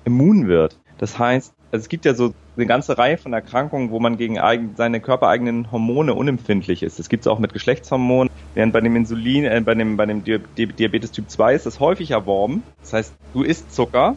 immun 0.05 0.49
wird. 0.49 0.79
Das 0.99 1.19
heißt, 1.19 1.55
also 1.71 1.83
es 1.83 1.89
gibt 1.89 2.05
ja 2.05 2.15
so 2.15 2.33
eine 2.57 2.67
ganze 2.67 2.97
Reihe 2.97 3.19
von 3.19 3.33
Erkrankungen, 3.33 3.91
wo 3.91 4.01
man 4.01 4.17
gegen 4.17 4.39
eigen, 4.39 4.75
seine 4.77 5.01
körpereigenen 5.01 5.71
Hormone 5.71 6.15
unempfindlich 6.15 6.83
ist. 6.83 6.99
Das 6.99 7.09
gibt 7.09 7.25
es 7.25 7.27
auch 7.27 7.39
mit 7.39 7.53
Geschlechtshormonen, 7.53 8.31
während 8.55 8.73
bei 8.73 8.81
dem 8.81 8.97
Insulin, 8.97 9.45
äh, 9.45 9.61
bei 9.65 9.75
dem, 9.75 9.97
bei 9.97 10.07
dem 10.07 10.25
Diabetes 10.25 11.13
Typ 11.13 11.29
2 11.29 11.55
ist 11.55 11.67
das 11.67 11.79
häufig 11.79 12.11
erworben. 12.13 12.63
Das 12.81 12.93
heißt, 12.95 13.15
du 13.35 13.43
isst 13.43 13.73
Zucker, 13.75 14.17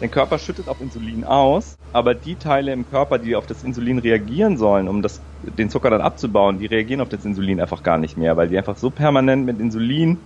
dein 0.00 0.10
Körper 0.10 0.38
schüttet 0.38 0.68
auch 0.68 0.80
Insulin 0.80 1.24
aus, 1.24 1.76
aber 1.94 2.14
die 2.14 2.34
Teile 2.34 2.72
im 2.72 2.88
Körper, 2.88 3.18
die 3.18 3.36
auf 3.36 3.46
das 3.46 3.64
Insulin 3.64 3.98
reagieren 3.98 4.58
sollen, 4.58 4.86
um 4.86 5.00
das, 5.00 5.20
den 5.58 5.70
Zucker 5.70 5.88
dann 5.88 6.02
abzubauen, 6.02 6.58
die 6.58 6.66
reagieren 6.66 7.00
auf 7.00 7.08
das 7.08 7.24
Insulin 7.24 7.60
einfach 7.60 7.82
gar 7.82 7.96
nicht 7.96 8.18
mehr, 8.18 8.36
weil 8.36 8.48
die 8.48 8.58
einfach 8.58 8.76
so 8.76 8.90
permanent 8.90 9.46
mit 9.46 9.60
Insulin 9.60 10.18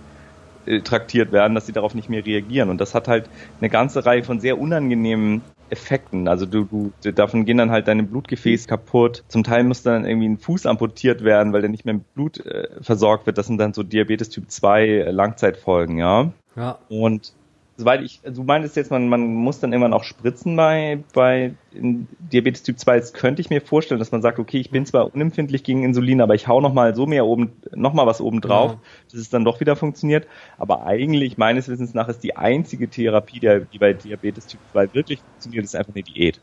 äh, 0.65 0.81
traktiert 0.81 1.31
werden, 1.31 1.55
dass 1.55 1.65
sie 1.65 1.71
darauf 1.71 1.95
nicht 1.95 2.09
mehr 2.09 2.25
reagieren. 2.25 2.69
Und 2.69 2.81
das 2.81 2.93
hat 2.93 3.07
halt 3.07 3.29
eine 3.61 3.69
ganze 3.69 4.05
Reihe 4.05 4.25
von 4.25 4.41
sehr 4.41 4.59
unangenehmen 4.59 5.43
Effekten. 5.69 6.27
Also 6.27 6.45
du, 6.45 6.91
du, 7.03 7.11
davon 7.11 7.45
gehen 7.45 7.57
dann 7.57 7.71
halt 7.71 7.87
deine 7.87 8.03
Blutgefäße 8.03 8.67
kaputt. 8.67 9.23
Zum 9.27 9.43
Teil 9.43 9.63
muss 9.63 9.83
dann 9.83 10.05
irgendwie 10.05 10.29
ein 10.29 10.37
Fuß 10.37 10.65
amputiert 10.65 11.23
werden, 11.23 11.53
weil 11.53 11.61
der 11.61 11.69
nicht 11.69 11.85
mehr 11.85 11.95
mit 11.95 12.13
Blut 12.13 12.45
äh, 12.45 12.67
versorgt 12.81 13.25
wird. 13.25 13.37
Das 13.37 13.47
sind 13.47 13.57
dann 13.57 13.73
so 13.73 13.83
Diabetes 13.83 14.29
Typ 14.29 14.49
2 14.49 14.87
äh, 14.87 15.11
Langzeitfolgen, 15.11 15.97
ja. 15.97 16.31
Ja. 16.55 16.79
Und 16.89 17.33
soweit 17.77 18.01
ich, 18.01 18.21
du 18.21 18.43
meintest 18.43 18.75
jetzt, 18.75 18.89
man, 18.89 19.07
man 19.07 19.21
muss 19.21 19.59
dann 19.59 19.71
irgendwann 19.71 19.93
auch 19.93 20.03
spritzen 20.03 20.55
bei, 20.55 21.03
bei 21.13 21.53
Diabetes 21.73 22.63
Typ 22.63 22.79
2. 22.79 22.95
Jetzt 22.95 23.13
könnte 23.13 23.41
ich 23.41 23.49
mir 23.49 23.61
vorstellen, 23.61 23.99
dass 23.99 24.11
man 24.11 24.23
sagt, 24.23 24.39
okay, 24.39 24.57
ich 24.57 24.71
bin 24.71 24.85
zwar 24.85 25.13
unempfindlich 25.13 25.63
gegen 25.63 25.83
Insulin, 25.83 26.19
aber 26.21 26.33
ich 26.33 26.47
hau 26.47 26.59
noch 26.59 26.73
mal 26.73 26.95
so 26.95 27.05
mehr 27.05 27.25
oben, 27.25 27.51
noch 27.75 27.93
mal 27.93 28.07
was 28.07 28.19
oben 28.19 28.41
drauf, 28.41 28.71
ja. 28.71 28.79
dass 29.11 29.21
es 29.21 29.29
dann 29.29 29.45
doch 29.45 29.59
wieder 29.59 29.75
funktioniert. 29.75 30.27
Aber 30.57 30.85
eigentlich, 30.85 31.37
meines 31.37 31.69
Wissens 31.69 31.93
nach, 31.93 32.09
ist 32.09 32.23
die 32.23 32.35
einzige 32.35 32.89
Therapie, 32.89 33.39
die 33.39 33.77
bei 33.77 33.93
Diabetes 33.93 34.47
Typ 34.47 34.59
2 34.71 34.93
wirklich 34.93 35.19
funktioniert, 35.21 35.65
ist 35.65 35.75
einfach 35.75 35.93
eine 35.93 36.03
Diät. 36.03 36.39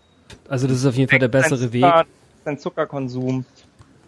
Also 0.49 0.69
das 0.69 0.79
ist 0.79 0.87
auf 0.87 0.95
jeden 0.95 1.11
Fall 1.11 1.19
der 1.19 1.29
bessere 1.29 1.73
Weg. 1.73 1.85
Dein 2.45 2.59
Zuckerkonsum, 2.59 3.45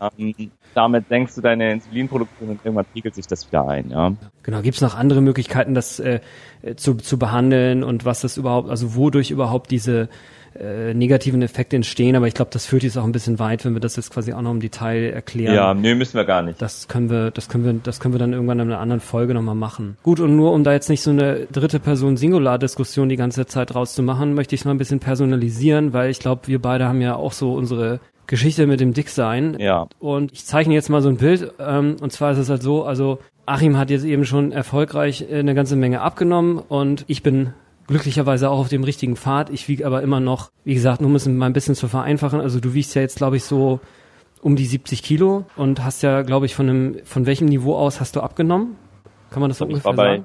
ähm, 0.01 0.51
damit 0.77 1.09
senkst 1.09 1.37
du 1.37 1.41
deine 1.41 1.73
Insulinproduktion 1.73 2.51
und 2.51 2.61
irgendwann 2.63 2.85
pegelt 2.93 3.15
sich 3.15 3.27
das 3.27 3.47
wieder 3.49 3.67
ein. 3.67 3.91
Ja. 3.91 4.13
Genau, 4.43 4.61
gibt 4.61 4.77
es 4.77 4.83
noch 4.83 4.95
andere 4.95 5.23
Möglichkeiten, 5.23 5.75
das 5.75 5.99
äh, 5.99 6.21
zu, 6.77 6.95
zu 6.95 7.19
behandeln 7.19 7.83
und 7.83 8.05
was 8.05 8.21
das 8.21 8.37
überhaupt, 8.37 8.69
also 8.69 8.95
wodurch 8.95 9.31
überhaupt 9.31 9.71
diese 9.71 10.09
äh, 10.59 10.95
negativen 10.95 11.43
Effekte 11.43 11.77
entstehen, 11.77 12.17
aber 12.17 12.27
ich 12.27 12.35
glaube, 12.35 12.51
das 12.53 12.67
führt 12.67 12.83
jetzt 12.83 12.97
auch 12.97 13.05
ein 13.05 13.13
bisschen 13.13 13.39
weit, 13.39 13.65
wenn 13.65 13.75
wir 13.75 13.81
das 13.81 13.97
jetzt 13.97 14.13
quasi 14.13 14.33
auch 14.33 14.43
noch 14.43 14.53
im 14.53 14.61
Detail 14.61 15.11
erklären. 15.13 15.55
Ja, 15.55 15.75
nee, 15.75 15.95
müssen 15.95 16.15
wir 16.15 16.25
gar 16.25 16.43
nicht. 16.43 16.61
Das 16.61 16.89
können 16.89 17.11
wir, 17.11 17.31
das 17.31 17.49
können 17.49 17.65
wir, 17.65 17.75
das 17.75 18.01
können 18.01 18.15
wir 18.15 18.19
dann 18.19 18.33
irgendwann 18.33 18.61
in 18.61 18.71
einer 18.71 18.81
anderen 18.81 19.01
Folge 19.01 19.35
nochmal 19.35 19.55
machen. 19.55 19.97
Gut, 20.03 20.21
und 20.21 20.37
nur 20.37 20.53
um 20.53 20.65
da 20.65 20.73
jetzt 20.73 20.89
nicht 20.89 21.03
so 21.03 21.11
eine 21.11 21.47
dritte 21.53 21.81
Person 21.81 22.17
Singular-Diskussion 22.17 23.09
die 23.09 23.17
ganze 23.17 23.47
Zeit 23.47 23.75
rauszumachen, 23.75 24.35
möchte 24.35 24.55
ich 24.55 24.63
es 24.63 24.65
mal 24.65 24.73
ein 24.73 24.79
bisschen 24.79 25.01
personalisieren, 25.01 25.93
weil 25.93 26.11
ich 26.11 26.21
glaube, 26.21 26.47
wir 26.47 26.61
beide 26.61 26.87
haben 26.87 27.01
ja 27.01 27.17
auch 27.17 27.33
so 27.33 27.55
unsere 27.55 28.01
Geschichte 28.27 28.67
mit 28.67 28.81
dem 28.81 28.93
Dicksein. 28.93 29.57
Ja. 29.59 29.87
Und 29.99 30.33
ich 30.33 30.45
zeichne 30.45 30.75
jetzt 30.75 30.89
mal 30.89 31.03
so 31.03 31.09
ein 31.09 31.17
Bild. 31.17 31.53
Ähm, 31.59 31.97
und 32.01 32.13
zwar 32.13 32.33
ist 32.33 32.39
es 32.39 32.51
halt 32.51 32.63
so, 32.63 32.85
also 32.85 33.19
Achim 33.47 33.77
hat 33.77 33.91
jetzt 33.91 34.05
eben 34.05 34.25
schon 34.25 34.53
erfolgreich 34.53 35.27
äh, 35.31 35.39
eine 35.39 35.55
ganze 35.55 35.77
Menge 35.77 36.01
abgenommen 36.01 36.59
und 36.59 37.05
ich 37.07 37.23
bin 37.23 37.53
glücklicherweise 37.87 38.51
auch 38.51 38.59
auf 38.59 38.69
dem 38.69 38.83
richtigen 38.83 39.17
Pfad. 39.17 39.51
Ich 39.51 39.69
wiege 39.69 39.87
aber 39.87 40.03
immer 40.03 40.19
noch, 40.19 40.51
wie 40.65 40.75
gesagt, 40.75 41.01
nur 41.01 41.11
um 41.11 41.17
es 41.17 41.27
mal 41.27 41.47
ein 41.47 41.53
bisschen 41.53 41.77
zu 41.77 41.87
vereinfachen. 41.87 42.41
Also 42.41 42.59
du 42.59 42.75
wiegst 42.75 42.95
ja 42.97 43.03
jetzt, 43.03 43.17
glaube 43.17 43.37
ich, 43.37 43.45
so 43.45 43.81
um 44.43 44.57
die 44.57 44.67
70 44.67 45.03
Kilo 45.03 45.45
und 45.57 45.85
hast 45.85 46.03
ja, 46.03 46.23
glaube 46.23 46.47
ich, 46.47 46.55
von 46.55 46.69
einem, 46.69 46.97
von 47.05 47.27
welchem 47.27 47.47
Niveau 47.47 47.77
aus 47.77 48.01
hast 48.01 48.17
du 48.17 48.21
abgenommen? 48.21 48.77
Kann 49.31 49.41
man 49.41 49.51
das 49.51 49.59
so 49.59 49.67
ungefähr 49.67 49.95
sagen? 49.95 50.25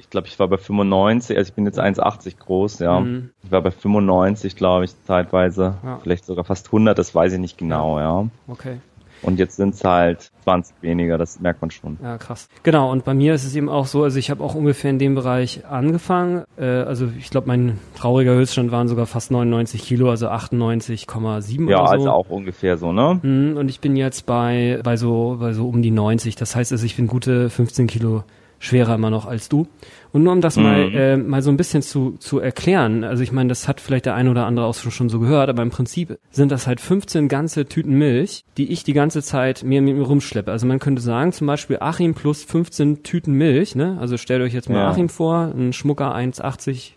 Ich 0.00 0.10
glaube, 0.10 0.26
ich 0.26 0.38
war 0.38 0.48
bei 0.48 0.56
95, 0.56 1.36
also 1.36 1.48
ich 1.48 1.54
bin 1.54 1.66
jetzt 1.66 1.78
1,80 1.78 2.38
groß, 2.38 2.78
ja. 2.80 3.00
Mhm. 3.00 3.30
Ich 3.44 3.52
war 3.52 3.62
bei 3.62 3.70
95, 3.70 4.56
glaube 4.56 4.86
ich, 4.86 4.92
zeitweise. 5.04 5.74
Ja. 5.84 5.98
Vielleicht 6.02 6.24
sogar 6.24 6.44
fast 6.44 6.66
100, 6.66 6.98
das 6.98 7.14
weiß 7.14 7.34
ich 7.34 7.38
nicht 7.38 7.58
genau, 7.58 7.98
ja. 8.00 8.26
Okay. 8.48 8.78
Und 9.22 9.38
jetzt 9.38 9.56
sind 9.56 9.74
es 9.74 9.84
halt 9.84 10.30
20 10.44 10.76
weniger, 10.80 11.18
das 11.18 11.40
merkt 11.40 11.60
man 11.60 11.70
schon. 11.70 11.98
Ja, 12.02 12.16
krass. 12.16 12.48
Genau, 12.62 12.90
und 12.90 13.04
bei 13.04 13.12
mir 13.12 13.34
ist 13.34 13.44
es 13.44 13.54
eben 13.54 13.68
auch 13.68 13.84
so, 13.84 14.02
also 14.02 14.18
ich 14.18 14.30
habe 14.30 14.42
auch 14.42 14.54
ungefähr 14.54 14.90
in 14.90 14.98
dem 14.98 15.14
Bereich 15.14 15.66
angefangen. 15.66 16.44
Äh, 16.56 16.64
also 16.64 17.08
ich 17.18 17.28
glaube, 17.28 17.46
mein 17.46 17.78
trauriger 17.94 18.32
Höchststand 18.32 18.72
waren 18.72 18.88
sogar 18.88 19.04
fast 19.04 19.30
99 19.30 19.82
Kilo, 19.82 20.08
also 20.08 20.28
98,7 20.28 21.18
ja, 21.20 21.26
oder 21.26 21.42
so. 21.42 21.68
Ja, 21.68 21.84
also 21.84 22.10
auch 22.10 22.30
ungefähr 22.30 22.78
so, 22.78 22.92
ne? 22.92 23.20
Mhm, 23.22 23.58
und 23.58 23.68
ich 23.68 23.80
bin 23.80 23.94
jetzt 23.94 24.24
bei, 24.24 24.80
bei 24.82 24.96
so, 24.96 25.36
bei 25.38 25.52
so 25.52 25.68
um 25.68 25.82
die 25.82 25.90
90. 25.90 26.36
Das 26.36 26.56
heißt 26.56 26.72
also, 26.72 26.86
ich 26.86 26.96
bin 26.96 27.06
gute 27.06 27.50
15 27.50 27.86
Kilo 27.88 28.24
schwerer 28.60 28.94
immer 28.94 29.10
noch 29.10 29.26
als 29.26 29.48
du. 29.48 29.66
Und 30.12 30.22
nur 30.22 30.32
um 30.32 30.40
das 30.40 30.56
mhm. 30.56 30.62
mal, 30.62 30.94
äh, 30.94 31.16
mal 31.16 31.42
so 31.42 31.50
ein 31.50 31.56
bisschen 31.56 31.82
zu, 31.82 32.16
zu 32.18 32.38
erklären, 32.38 33.02
also 33.04 33.22
ich 33.22 33.32
meine, 33.32 33.48
das 33.48 33.66
hat 33.66 33.80
vielleicht 33.80 34.06
der 34.06 34.14
ein 34.14 34.28
oder 34.28 34.46
andere 34.46 34.66
auch 34.66 34.74
schon 34.74 35.08
so 35.08 35.18
gehört, 35.18 35.48
aber 35.48 35.62
im 35.62 35.70
Prinzip 35.70 36.18
sind 36.30 36.52
das 36.52 36.66
halt 36.66 36.80
15 36.80 37.28
ganze 37.28 37.66
Tüten 37.66 37.94
Milch, 37.94 38.44
die 38.58 38.70
ich 38.70 38.84
die 38.84 38.92
ganze 38.92 39.22
Zeit 39.22 39.64
mir 39.64 39.80
mit 39.80 39.96
mir 39.96 40.04
rumschleppe. 40.04 40.52
Also 40.52 40.66
man 40.66 40.78
könnte 40.78 41.00
sagen, 41.00 41.32
zum 41.32 41.46
Beispiel 41.46 41.78
Achim 41.80 42.14
plus 42.14 42.44
15 42.44 43.02
Tüten 43.02 43.32
Milch, 43.32 43.74
ne? 43.74 43.96
Also 43.98 44.18
stellt 44.18 44.42
euch 44.42 44.52
jetzt 44.52 44.68
mal 44.68 44.76
ja. 44.76 44.90
Achim 44.90 45.08
vor, 45.08 45.52
ein 45.56 45.72
Schmucker 45.72 46.14
1,80 46.14 46.92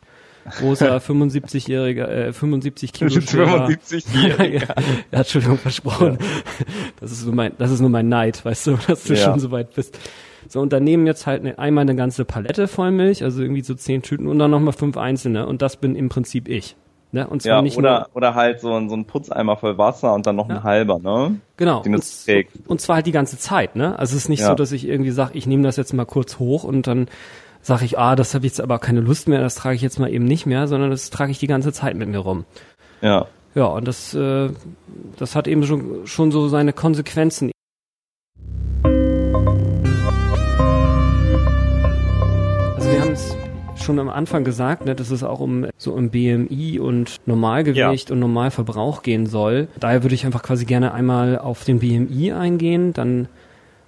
großer 0.59 0.97
75-jähriger, 0.99 2.07
äh, 2.07 2.33
75 2.33 2.91
Kilo 2.91 3.09
75-jähriger. 3.09 4.43
ja, 4.53 4.75
ja, 5.11 5.19
Entschuldigung, 5.19 5.57
versprochen. 5.57 6.17
Ja. 6.19 6.27
Das 6.99 7.11
ist 7.13 7.25
nur 7.25 7.35
mein, 7.35 7.53
das 7.57 7.71
ist 7.71 7.79
nur 7.79 7.89
mein 7.89 8.09
Neid, 8.09 8.43
weißt 8.43 8.67
du, 8.67 8.77
dass 8.87 9.05
du 9.05 9.13
ja. 9.13 9.23
schon 9.23 9.39
so 9.39 9.51
weit 9.51 9.73
bist. 9.73 9.97
So, 10.53 10.61
und 10.61 10.71
daneben 10.71 11.07
jetzt 11.07 11.25
halt 11.25 11.41
eine, 11.41 11.57
einmal 11.57 11.81
eine 11.81 11.95
ganze 11.95 12.25
Palette 12.25 12.67
voll 12.67 12.91
Milch, 12.91 13.23
also 13.23 13.41
irgendwie 13.41 13.63
so 13.63 13.73
zehn 13.73 14.03
Tüten 14.03 14.27
und 14.27 14.37
dann 14.37 14.51
nochmal 14.51 14.73
fünf 14.73 14.97
einzelne. 14.97 15.47
Und 15.47 15.63
das 15.63 15.77
bin 15.77 15.95
im 15.95 16.09
Prinzip 16.09 16.47
ich. 16.47 16.75
Ne? 17.11 17.25
Und 17.25 17.41
zwar 17.41 17.53
ja, 17.53 17.61
nicht 17.63 17.75
oder, 17.75 18.01
nur, 18.01 18.17
oder 18.17 18.35
halt 18.35 18.59
so 18.59 18.71
ein, 18.75 18.87
so 18.87 18.95
ein 18.95 19.05
Putzeimer 19.05 19.57
voll 19.57 19.79
Wasser 19.79 20.13
und 20.13 20.27
dann 20.27 20.35
noch 20.35 20.47
ja. 20.49 20.57
ein 20.57 20.63
halber, 20.63 20.99
ne? 20.99 21.39
Genau. 21.57 21.81
Und, 21.81 22.03
und 22.67 22.81
zwar 22.81 22.97
halt 22.97 23.07
die 23.07 23.11
ganze 23.11 23.39
Zeit, 23.39 23.75
ne? 23.75 23.97
Also 23.97 24.15
es 24.15 24.25
ist 24.25 24.29
nicht 24.29 24.41
ja. 24.41 24.49
so, 24.49 24.53
dass 24.53 24.71
ich 24.71 24.87
irgendwie 24.87 25.09
sage, 25.09 25.31
ich 25.33 25.47
nehme 25.47 25.63
das 25.63 25.75
jetzt 25.75 25.91
mal 25.91 26.05
kurz 26.05 26.37
hoch 26.37 26.63
und 26.63 26.85
dann 26.85 27.07
sage 27.63 27.85
ich, 27.85 27.97
ah, 27.97 28.15
das 28.15 28.35
habe 28.35 28.45
ich 28.45 28.51
jetzt 28.51 28.61
aber 28.61 28.77
keine 28.77 29.01
Lust 29.01 29.27
mehr, 29.27 29.41
das 29.41 29.55
trage 29.55 29.75
ich 29.75 29.81
jetzt 29.81 29.97
mal 29.97 30.13
eben 30.13 30.25
nicht 30.25 30.45
mehr, 30.45 30.67
sondern 30.67 30.91
das 30.91 31.09
trage 31.09 31.31
ich 31.31 31.39
die 31.39 31.47
ganze 31.47 31.73
Zeit 31.73 31.95
mit 31.95 32.09
mir 32.09 32.19
rum. 32.19 32.45
Ja. 33.01 33.25
Ja, 33.55 33.65
und 33.65 33.87
das, 33.87 34.13
äh, 34.13 34.49
das 35.17 35.35
hat 35.35 35.47
eben 35.47 35.63
schon, 35.63 36.05
schon 36.05 36.31
so 36.31 36.47
seine 36.47 36.73
Konsequenzen 36.73 37.52
schon 43.83 43.99
am 43.99 44.09
Anfang 44.09 44.43
gesagt, 44.43 44.85
ne, 44.85 44.95
dass 44.95 45.11
es 45.11 45.23
auch 45.23 45.39
um 45.39 45.67
so 45.77 45.93
um 45.93 46.09
BMI 46.09 46.79
und 46.79 47.17
Normalgewicht 47.25 48.09
ja. 48.09 48.13
und 48.13 48.19
Normalverbrauch 48.19 49.03
gehen 49.03 49.25
soll. 49.25 49.67
Daher 49.79 50.03
würde 50.03 50.15
ich 50.15 50.25
einfach 50.25 50.43
quasi 50.43 50.65
gerne 50.65 50.93
einmal 50.93 51.37
auf 51.37 51.63
den 51.63 51.79
BMI 51.79 52.31
eingehen, 52.31 52.93
dann 52.93 53.27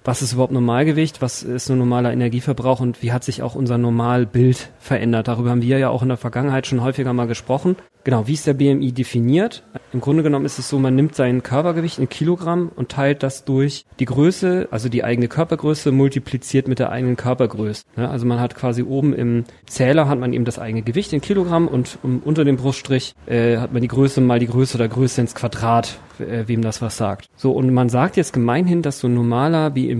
was 0.06 0.22
ist 0.22 0.34
überhaupt 0.34 0.52
Normalgewicht, 0.52 1.20
was 1.20 1.42
ist 1.42 1.68
ein 1.68 1.78
normaler 1.78 2.12
Energieverbrauch 2.12 2.78
und 2.78 3.02
wie 3.02 3.12
hat 3.12 3.24
sich 3.24 3.42
auch 3.42 3.56
unser 3.56 3.76
Normalbild 3.76 4.70
verändert. 4.78 5.26
Darüber 5.26 5.50
haben 5.50 5.62
wir 5.62 5.78
ja 5.78 5.90
auch 5.90 6.02
in 6.02 6.08
der 6.08 6.16
Vergangenheit 6.16 6.66
schon 6.66 6.80
häufiger 6.80 7.12
mal 7.12 7.26
gesprochen. 7.26 7.74
Genau, 8.04 8.28
wie 8.28 8.34
ist 8.34 8.46
der 8.46 8.54
BMI 8.54 8.92
definiert? 8.92 9.64
Im 9.92 10.00
Grunde 10.00 10.22
genommen 10.22 10.44
ist 10.44 10.60
es 10.60 10.68
so, 10.68 10.78
man 10.78 10.94
nimmt 10.94 11.16
sein 11.16 11.42
Körpergewicht 11.42 11.98
in 11.98 12.08
Kilogramm 12.08 12.70
und 12.76 12.88
teilt 12.88 13.24
das 13.24 13.44
durch 13.44 13.84
die 13.98 14.04
Größe, 14.04 14.68
also 14.70 14.88
die 14.88 15.02
eigene 15.02 15.26
Körpergröße, 15.26 15.90
multipliziert 15.90 16.68
mit 16.68 16.78
der 16.78 16.92
eigenen 16.92 17.16
Körpergröße. 17.16 17.82
Ja, 17.96 18.08
also 18.08 18.24
man 18.24 18.38
hat 18.38 18.54
quasi 18.54 18.84
oben 18.84 19.12
im 19.12 19.42
Zähler 19.66 20.08
hat 20.08 20.20
man 20.20 20.32
eben 20.32 20.44
das 20.44 20.60
eigene 20.60 20.82
Gewicht 20.82 21.12
in 21.12 21.20
Kilogramm 21.20 21.66
und 21.66 21.98
unter 22.24 22.44
dem 22.44 22.56
Bruststrich 22.56 23.16
äh, 23.26 23.56
hat 23.56 23.72
man 23.72 23.82
die 23.82 23.88
Größe 23.88 24.20
mal 24.20 24.38
die 24.38 24.46
Größe 24.46 24.76
oder 24.76 24.86
Größe 24.86 25.20
ins 25.20 25.34
Quadrat 25.34 25.98
äh, 26.20 26.44
wem 26.46 26.62
das 26.62 26.82
was 26.82 26.96
sagt. 26.96 27.28
So, 27.36 27.52
und 27.52 27.72
man 27.72 27.88
sagt 27.88 28.16
jetzt 28.16 28.32
gemeinhin, 28.32 28.82
dass 28.82 29.00
so 29.00 29.08
ein 29.08 29.14
normaler 29.14 29.70
BMI 29.70 29.95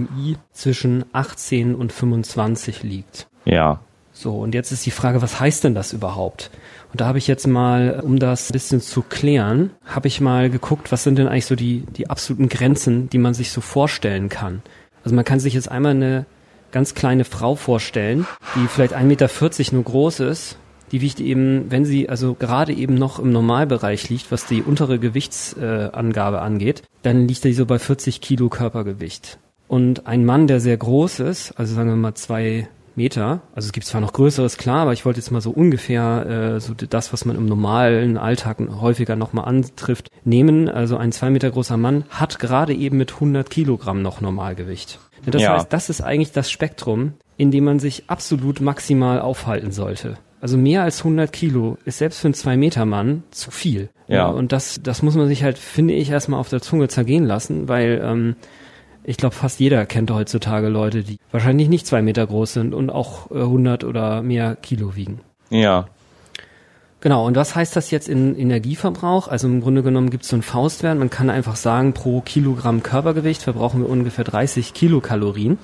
zwischen 0.52 1.04
18 1.12 1.74
und 1.74 1.92
25 1.92 2.82
liegt. 2.82 3.28
Ja. 3.44 3.80
So, 4.12 4.38
und 4.38 4.54
jetzt 4.54 4.72
ist 4.72 4.86
die 4.86 4.90
Frage, 4.90 5.20
was 5.20 5.40
heißt 5.40 5.64
denn 5.64 5.74
das 5.74 5.92
überhaupt? 5.92 6.50
Und 6.90 7.02
da 7.02 7.06
habe 7.06 7.18
ich 7.18 7.26
jetzt 7.26 7.46
mal, 7.46 8.00
um 8.02 8.18
das 8.18 8.48
ein 8.48 8.54
bisschen 8.54 8.80
zu 8.80 9.02
klären, 9.02 9.70
habe 9.84 10.08
ich 10.08 10.22
mal 10.22 10.48
geguckt, 10.48 10.90
was 10.90 11.04
sind 11.04 11.18
denn 11.18 11.28
eigentlich 11.28 11.44
so 11.44 11.54
die, 11.54 11.84
die 11.96 12.08
absoluten 12.08 12.48
Grenzen, 12.48 13.10
die 13.10 13.18
man 13.18 13.34
sich 13.34 13.50
so 13.50 13.60
vorstellen 13.60 14.30
kann. 14.30 14.62
Also 15.04 15.14
man 15.14 15.26
kann 15.26 15.38
sich 15.38 15.52
jetzt 15.52 15.70
einmal 15.70 15.92
eine 15.92 16.24
ganz 16.72 16.94
kleine 16.94 17.24
Frau 17.24 17.54
vorstellen, 17.54 18.26
die 18.54 18.66
vielleicht 18.68 18.96
1,40 18.96 19.04
Meter 19.04 19.74
nur 19.74 19.84
groß 19.84 20.20
ist. 20.20 20.56
Die 20.92 21.00
wiegt 21.00 21.20
eben, 21.20 21.70
wenn 21.70 21.84
sie 21.84 22.08
also 22.08 22.34
gerade 22.34 22.72
eben 22.72 22.94
noch 22.94 23.18
im 23.18 23.32
Normalbereich 23.32 24.08
liegt, 24.08 24.30
was 24.32 24.46
die 24.46 24.62
untere 24.62 24.98
Gewichtsangabe 24.98 26.36
äh, 26.36 26.40
angeht, 26.40 26.82
dann 27.02 27.28
liegt 27.28 27.42
sie 27.42 27.52
so 27.52 27.66
bei 27.66 27.78
40 27.78 28.20
Kilo 28.20 28.48
Körpergewicht. 28.48 29.38
Und 29.68 30.06
ein 30.06 30.24
Mann, 30.24 30.46
der 30.46 30.60
sehr 30.60 30.76
groß 30.76 31.20
ist, 31.20 31.52
also 31.58 31.74
sagen 31.74 31.88
wir 31.88 31.96
mal 31.96 32.14
zwei 32.14 32.68
Meter. 32.96 33.42
Also 33.54 33.66
es 33.66 33.72
gibt 33.72 33.86
zwar 33.86 34.00
noch 34.00 34.12
Größeres, 34.12 34.56
klar, 34.56 34.80
aber 34.82 34.92
ich 34.92 35.04
wollte 35.04 35.20
jetzt 35.20 35.30
mal 35.30 35.40
so 35.40 35.50
ungefähr 35.50 36.54
äh, 36.56 36.60
so 36.60 36.74
das, 36.74 37.12
was 37.12 37.24
man 37.24 37.36
im 37.36 37.46
normalen 37.46 38.16
Alltag 38.16 38.58
häufiger 38.80 39.16
nochmal 39.16 39.44
antrifft, 39.44 40.10
nehmen. 40.24 40.68
Also 40.68 40.96
ein 40.96 41.12
zwei 41.12 41.30
Meter 41.30 41.50
großer 41.50 41.76
Mann 41.76 42.04
hat 42.10 42.38
gerade 42.38 42.74
eben 42.74 42.96
mit 42.96 43.14
100 43.14 43.50
Kilogramm 43.50 44.02
noch 44.02 44.20
Normalgewicht. 44.20 44.98
Das 45.26 45.42
ja. 45.42 45.54
heißt, 45.54 45.72
das 45.72 45.90
ist 45.90 46.00
eigentlich 46.00 46.32
das 46.32 46.50
Spektrum, 46.50 47.14
in 47.36 47.50
dem 47.50 47.64
man 47.64 47.78
sich 47.78 48.04
absolut 48.08 48.60
maximal 48.60 49.20
aufhalten 49.20 49.72
sollte. 49.72 50.18
Also 50.40 50.58
mehr 50.58 50.82
als 50.82 50.98
100 50.98 51.32
Kilo 51.32 51.78
ist 51.84 51.98
selbst 51.98 52.20
für 52.20 52.28
einen 52.28 52.34
zwei 52.34 52.56
Meter 52.56 52.84
Mann 52.84 53.24
zu 53.30 53.50
viel. 53.50 53.88
Ja. 54.06 54.26
Und 54.28 54.52
das, 54.52 54.78
das 54.82 55.02
muss 55.02 55.16
man 55.16 55.28
sich 55.28 55.42
halt, 55.42 55.58
finde 55.58 55.94
ich, 55.94 56.10
erstmal 56.10 56.38
auf 56.38 56.48
der 56.48 56.60
Zunge 56.60 56.88
zergehen 56.88 57.24
lassen, 57.24 57.68
weil 57.68 58.00
ähm, 58.04 58.36
ich 59.08 59.16
glaube, 59.16 59.34
fast 59.34 59.60
jeder 59.60 59.86
kennt 59.86 60.10
heutzutage 60.10 60.68
Leute, 60.68 61.04
die 61.04 61.18
wahrscheinlich 61.30 61.68
nicht 61.68 61.86
zwei 61.86 62.02
Meter 62.02 62.26
groß 62.26 62.54
sind 62.54 62.74
und 62.74 62.90
auch 62.90 63.30
äh, 63.30 63.38
100 63.38 63.84
oder 63.84 64.20
mehr 64.20 64.56
Kilo 64.56 64.96
wiegen. 64.96 65.20
Ja. 65.48 65.86
Genau, 67.00 67.24
und 67.24 67.36
was 67.36 67.54
heißt 67.54 67.76
das 67.76 67.92
jetzt 67.92 68.08
in 68.08 68.36
Energieverbrauch? 68.36 69.28
Also 69.28 69.46
im 69.46 69.60
Grunde 69.60 69.84
genommen 69.84 70.10
gibt 70.10 70.24
es 70.24 70.30
so 70.30 70.36
einen 70.36 70.42
Faustwert. 70.42 70.98
Man 70.98 71.10
kann 71.10 71.30
einfach 71.30 71.54
sagen, 71.54 71.92
pro 71.92 72.20
Kilogramm 72.20 72.82
Körpergewicht 72.82 73.42
verbrauchen 73.42 73.82
wir 73.82 73.88
ungefähr 73.88 74.24
30 74.24 74.74
Kilokalorien. 74.74 75.58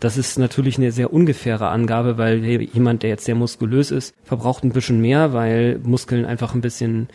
Das 0.00 0.18
ist 0.18 0.38
natürlich 0.38 0.76
eine 0.76 0.92
sehr 0.92 1.10
ungefähre 1.10 1.68
Angabe, 1.68 2.18
weil 2.18 2.44
jemand, 2.44 3.02
der 3.02 3.10
jetzt 3.10 3.24
sehr 3.24 3.34
muskulös 3.34 3.92
ist, 3.92 4.14
verbraucht 4.24 4.62
ein 4.62 4.72
bisschen 4.72 5.00
mehr, 5.00 5.32
weil 5.32 5.80
Muskeln 5.82 6.26
einfach 6.26 6.54
ein 6.54 6.60
bisschen 6.60 7.08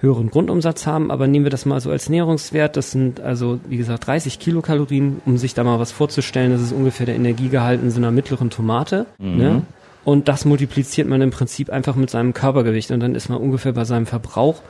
höheren 0.00 0.30
Grundumsatz 0.30 0.86
haben, 0.86 1.10
aber 1.10 1.26
nehmen 1.26 1.44
wir 1.44 1.50
das 1.50 1.66
mal 1.66 1.80
so 1.80 1.90
als 1.90 2.08
Nährungswert. 2.08 2.76
Das 2.76 2.90
sind 2.90 3.20
also, 3.20 3.60
wie 3.68 3.76
gesagt, 3.76 4.06
30 4.06 4.38
Kilokalorien, 4.38 5.20
um 5.26 5.36
sich 5.36 5.54
da 5.54 5.62
mal 5.62 5.78
was 5.78 5.92
vorzustellen. 5.92 6.52
Das 6.52 6.62
ist 6.62 6.72
ungefähr 6.72 7.06
der 7.06 7.16
Energiegehalt 7.16 7.82
in 7.82 7.90
so 7.90 7.98
einer 7.98 8.10
mittleren 8.10 8.50
Tomate. 8.50 9.06
Mhm. 9.18 9.36
Ne? 9.36 9.62
Und 10.04 10.28
das 10.28 10.44
multipliziert 10.44 11.08
man 11.08 11.20
im 11.20 11.30
Prinzip 11.30 11.70
einfach 11.70 11.94
mit 11.96 12.10
seinem 12.10 12.32
Körpergewicht 12.32 12.90
und 12.90 13.00
dann 13.00 13.14
ist 13.14 13.28
man 13.28 13.38
ungefähr 13.38 13.72
bei 13.72 13.84
seinem 13.84 14.06
Verbrauch. 14.06 14.62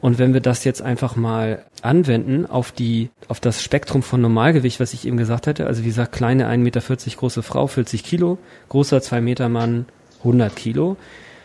Und 0.00 0.18
wenn 0.18 0.32
wir 0.32 0.40
das 0.40 0.64
jetzt 0.64 0.82
einfach 0.82 1.14
mal 1.14 1.64
anwenden 1.82 2.46
auf 2.46 2.72
die, 2.72 3.10
auf 3.28 3.38
das 3.38 3.62
Spektrum 3.62 4.02
von 4.02 4.20
Normalgewicht, 4.20 4.80
was 4.80 4.94
ich 4.94 5.06
eben 5.06 5.16
gesagt 5.16 5.46
hatte, 5.46 5.66
also 5.66 5.82
wie 5.82 5.88
gesagt, 5.88 6.12
kleine 6.12 6.48
1,40 6.48 6.56
Meter 6.58 6.80
große 7.16 7.42
Frau, 7.42 7.68
40 7.68 8.02
Kilo, 8.02 8.38
großer 8.68 9.00
2 9.00 9.20
Meter 9.20 9.48
Mann, 9.48 9.86
100 10.18 10.56
Kilo, 10.56 10.96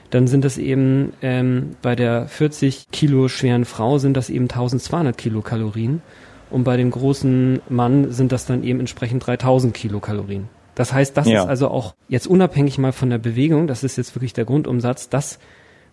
dann 0.09 0.27
sind 0.27 0.45
das 0.45 0.57
eben 0.57 1.13
ähm, 1.21 1.75
bei 1.81 1.95
der 1.95 2.27
40 2.27 2.87
Kilo 2.91 3.27
schweren 3.27 3.65
Frau 3.65 3.97
sind 3.97 4.15
das 4.15 4.29
eben 4.29 4.45
1200 4.45 5.17
Kilokalorien 5.17 6.01
und 6.49 6.63
bei 6.63 6.77
dem 6.77 6.91
großen 6.91 7.61
Mann 7.69 8.11
sind 8.11 8.31
das 8.31 8.45
dann 8.45 8.63
eben 8.63 8.79
entsprechend 8.79 9.25
3000 9.25 9.73
Kilokalorien. 9.73 10.47
Das 10.75 10.93
heißt, 10.93 11.17
das 11.17 11.27
ja. 11.27 11.41
ist 11.41 11.49
also 11.49 11.69
auch 11.69 11.95
jetzt 12.07 12.27
unabhängig 12.27 12.77
mal 12.77 12.91
von 12.91 13.09
der 13.09 13.17
Bewegung, 13.17 13.67
das 13.67 13.83
ist 13.83 13.97
jetzt 13.97 14.15
wirklich 14.15 14.33
der 14.33 14.45
Grundumsatz, 14.45 15.09
das 15.09 15.39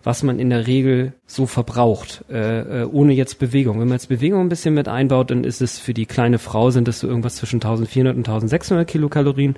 was 0.05 0.21
man 0.21 0.37
in 0.37 0.51
der 0.51 0.67
Regel 0.67 1.13
so 1.25 1.47
verbraucht, 1.47 2.23
äh, 2.29 2.83
äh, 2.83 2.85
ohne 2.85 3.13
jetzt 3.13 3.39
Bewegung. 3.39 3.79
Wenn 3.79 3.87
man 3.87 3.95
jetzt 3.95 4.07
Bewegung 4.07 4.41
ein 4.41 4.49
bisschen 4.49 4.75
mit 4.75 4.87
einbaut, 4.87 5.31
dann 5.31 5.43
ist 5.43 5.63
es 5.63 5.79
für 5.79 5.95
die 5.95 6.05
kleine 6.05 6.37
Frau 6.37 6.69
sind 6.69 6.87
es 6.87 6.99
so 6.99 7.07
irgendwas 7.07 7.37
zwischen 7.37 7.55
1400 7.55 8.15
und 8.15 8.27
1600 8.29 8.87
Kilokalorien 8.87 9.55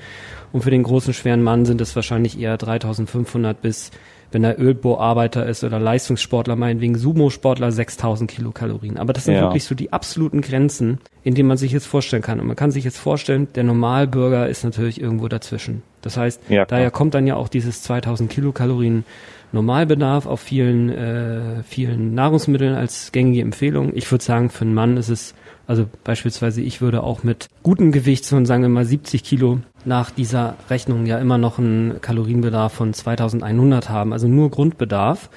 und 0.53 0.63
für 0.63 0.71
den 0.71 0.83
großen 0.83 1.13
schweren 1.13 1.43
Mann 1.43 1.65
sind 1.65 1.81
es 1.81 1.97
wahrscheinlich 1.97 2.39
eher 2.39 2.57
3500 2.57 3.61
bis 3.61 3.91
wenn 4.31 4.43
er 4.43 4.59
Ölbohrarbeiter 4.59 5.45
ist 5.45 5.63
oder 5.63 5.79
Leistungssportler, 5.79 6.55
meinetwegen 6.55 6.97
Sumo-Sportler, 6.97 7.71
6000 7.71 8.29
Kilokalorien. 8.29 8.97
Aber 8.97 9.13
das 9.13 9.25
sind 9.25 9.35
ja. 9.35 9.41
wirklich 9.41 9.63
so 9.63 9.75
die 9.75 9.93
absoluten 9.93 10.41
Grenzen, 10.41 10.99
in 11.23 11.35
denen 11.35 11.47
man 11.47 11.57
sich 11.57 11.71
jetzt 11.71 11.87
vorstellen 11.87 12.21
kann. 12.21 12.39
Und 12.39 12.47
man 12.47 12.55
kann 12.55 12.71
sich 12.71 12.83
jetzt 12.83 12.97
vorstellen, 12.97 13.47
der 13.55 13.63
Normalbürger 13.63 14.49
ist 14.49 14.63
natürlich 14.63 15.01
irgendwo 15.01 15.27
dazwischen. 15.27 15.83
Das 16.01 16.17
heißt, 16.17 16.41
ja, 16.49 16.65
daher 16.65 16.91
kommt 16.91 17.13
dann 17.13 17.27
ja 17.27 17.35
auch 17.35 17.47
dieses 17.47 17.83
2000 17.83 18.29
Kilokalorien 18.29 19.05
Normalbedarf 19.53 20.25
auf 20.25 20.41
vielen, 20.41 20.89
äh, 20.89 21.63
vielen 21.63 22.13
Nahrungsmitteln 22.13 22.75
als 22.75 23.11
gängige 23.11 23.41
Empfehlung. 23.41 23.91
Ich 23.95 24.11
würde 24.11 24.23
sagen, 24.23 24.49
für 24.49 24.65
einen 24.65 24.73
Mann 24.73 24.97
ist 24.97 25.09
es 25.09 25.35
also 25.67 25.85
beispielsweise 26.03 26.61
ich 26.61 26.81
würde 26.81 27.03
auch 27.03 27.23
mit 27.23 27.49
gutem 27.61 27.91
Gewicht 27.91 28.25
von 28.25 28.45
sagen 28.45 28.63
wir 28.63 28.69
mal 28.69 28.85
70 28.85 29.23
Kilo 29.23 29.59
nach 29.85 30.09
dieser 30.11 30.55
Rechnung 30.69 31.05
ja 31.05 31.19
immer 31.19 31.37
noch 31.37 31.59
einen 31.59 32.01
Kalorienbedarf 32.01 32.73
von 32.73 32.93
2100 32.93 33.89
haben, 33.89 34.13
also 34.13 34.27
nur 34.27 34.49
Grundbedarf. 34.49 35.29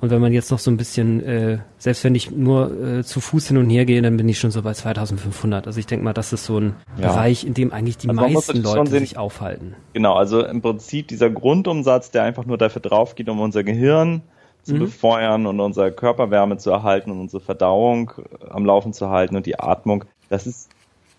Und 0.00 0.10
wenn 0.10 0.20
man 0.20 0.34
jetzt 0.34 0.50
noch 0.50 0.58
so 0.58 0.70
ein 0.70 0.76
bisschen, 0.76 1.24
äh, 1.24 1.58
selbst 1.78 2.04
wenn 2.04 2.14
ich 2.14 2.30
nur 2.30 2.98
äh, 2.98 3.04
zu 3.04 3.20
Fuß 3.20 3.48
hin 3.48 3.56
und 3.56 3.70
her 3.70 3.86
gehe, 3.86 4.02
dann 4.02 4.18
bin 4.18 4.28
ich 4.28 4.38
schon 4.38 4.50
so 4.50 4.60
bei 4.60 4.74
2500. 4.74 5.66
Also 5.66 5.80
ich 5.80 5.86
denke 5.86 6.04
mal, 6.04 6.12
das 6.12 6.32
ist 6.34 6.44
so 6.44 6.58
ein 6.58 6.74
ja. 6.98 7.08
Bereich, 7.08 7.46
in 7.46 7.54
dem 7.54 7.72
eigentlich 7.72 7.96
die 7.96 8.10
also 8.10 8.20
meisten 8.20 8.62
Leute 8.62 8.90
sich 8.90 9.16
aufhalten. 9.16 9.74
Genau, 9.94 10.14
also 10.14 10.44
im 10.44 10.60
Prinzip 10.60 11.08
dieser 11.08 11.30
Grundumsatz, 11.30 12.10
der 12.10 12.24
einfach 12.24 12.44
nur 12.44 12.58
dafür 12.58 12.82
drauf 12.82 13.14
geht, 13.14 13.30
um 13.30 13.40
unser 13.40 13.64
Gehirn 13.64 14.20
zu 14.64 14.74
mhm. 14.74 14.80
befeuern 14.80 15.46
und 15.46 15.60
unsere 15.60 15.92
Körperwärme 15.92 16.56
zu 16.56 16.70
erhalten 16.70 17.10
und 17.10 17.20
unsere 17.20 17.42
Verdauung 17.42 18.12
äh, 18.18 18.50
am 18.50 18.64
Laufen 18.64 18.92
zu 18.92 19.10
halten 19.10 19.36
und 19.36 19.46
die 19.46 19.58
Atmung. 19.60 20.04
Das 20.28 20.46
ist, 20.46 20.70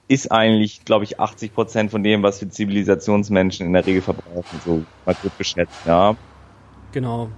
ist 0.08 0.32
eigentlich, 0.32 0.84
glaube 0.84 1.06
ich, 1.06 1.20
80 1.20 1.54
Prozent 1.54 1.92
von 1.92 2.04
dem, 2.04 2.24
was 2.24 2.42
wir 2.42 2.50
Zivilisationsmenschen 2.50 3.66
in 3.66 3.74
der 3.74 3.86
Regel 3.86 4.02
verbrauchen, 4.02 4.60
so 4.66 4.84
mal 5.06 5.16
gut 5.22 5.38
geschätzt, 5.38 5.86
ja. 5.86 6.16
Genau. 6.92 7.30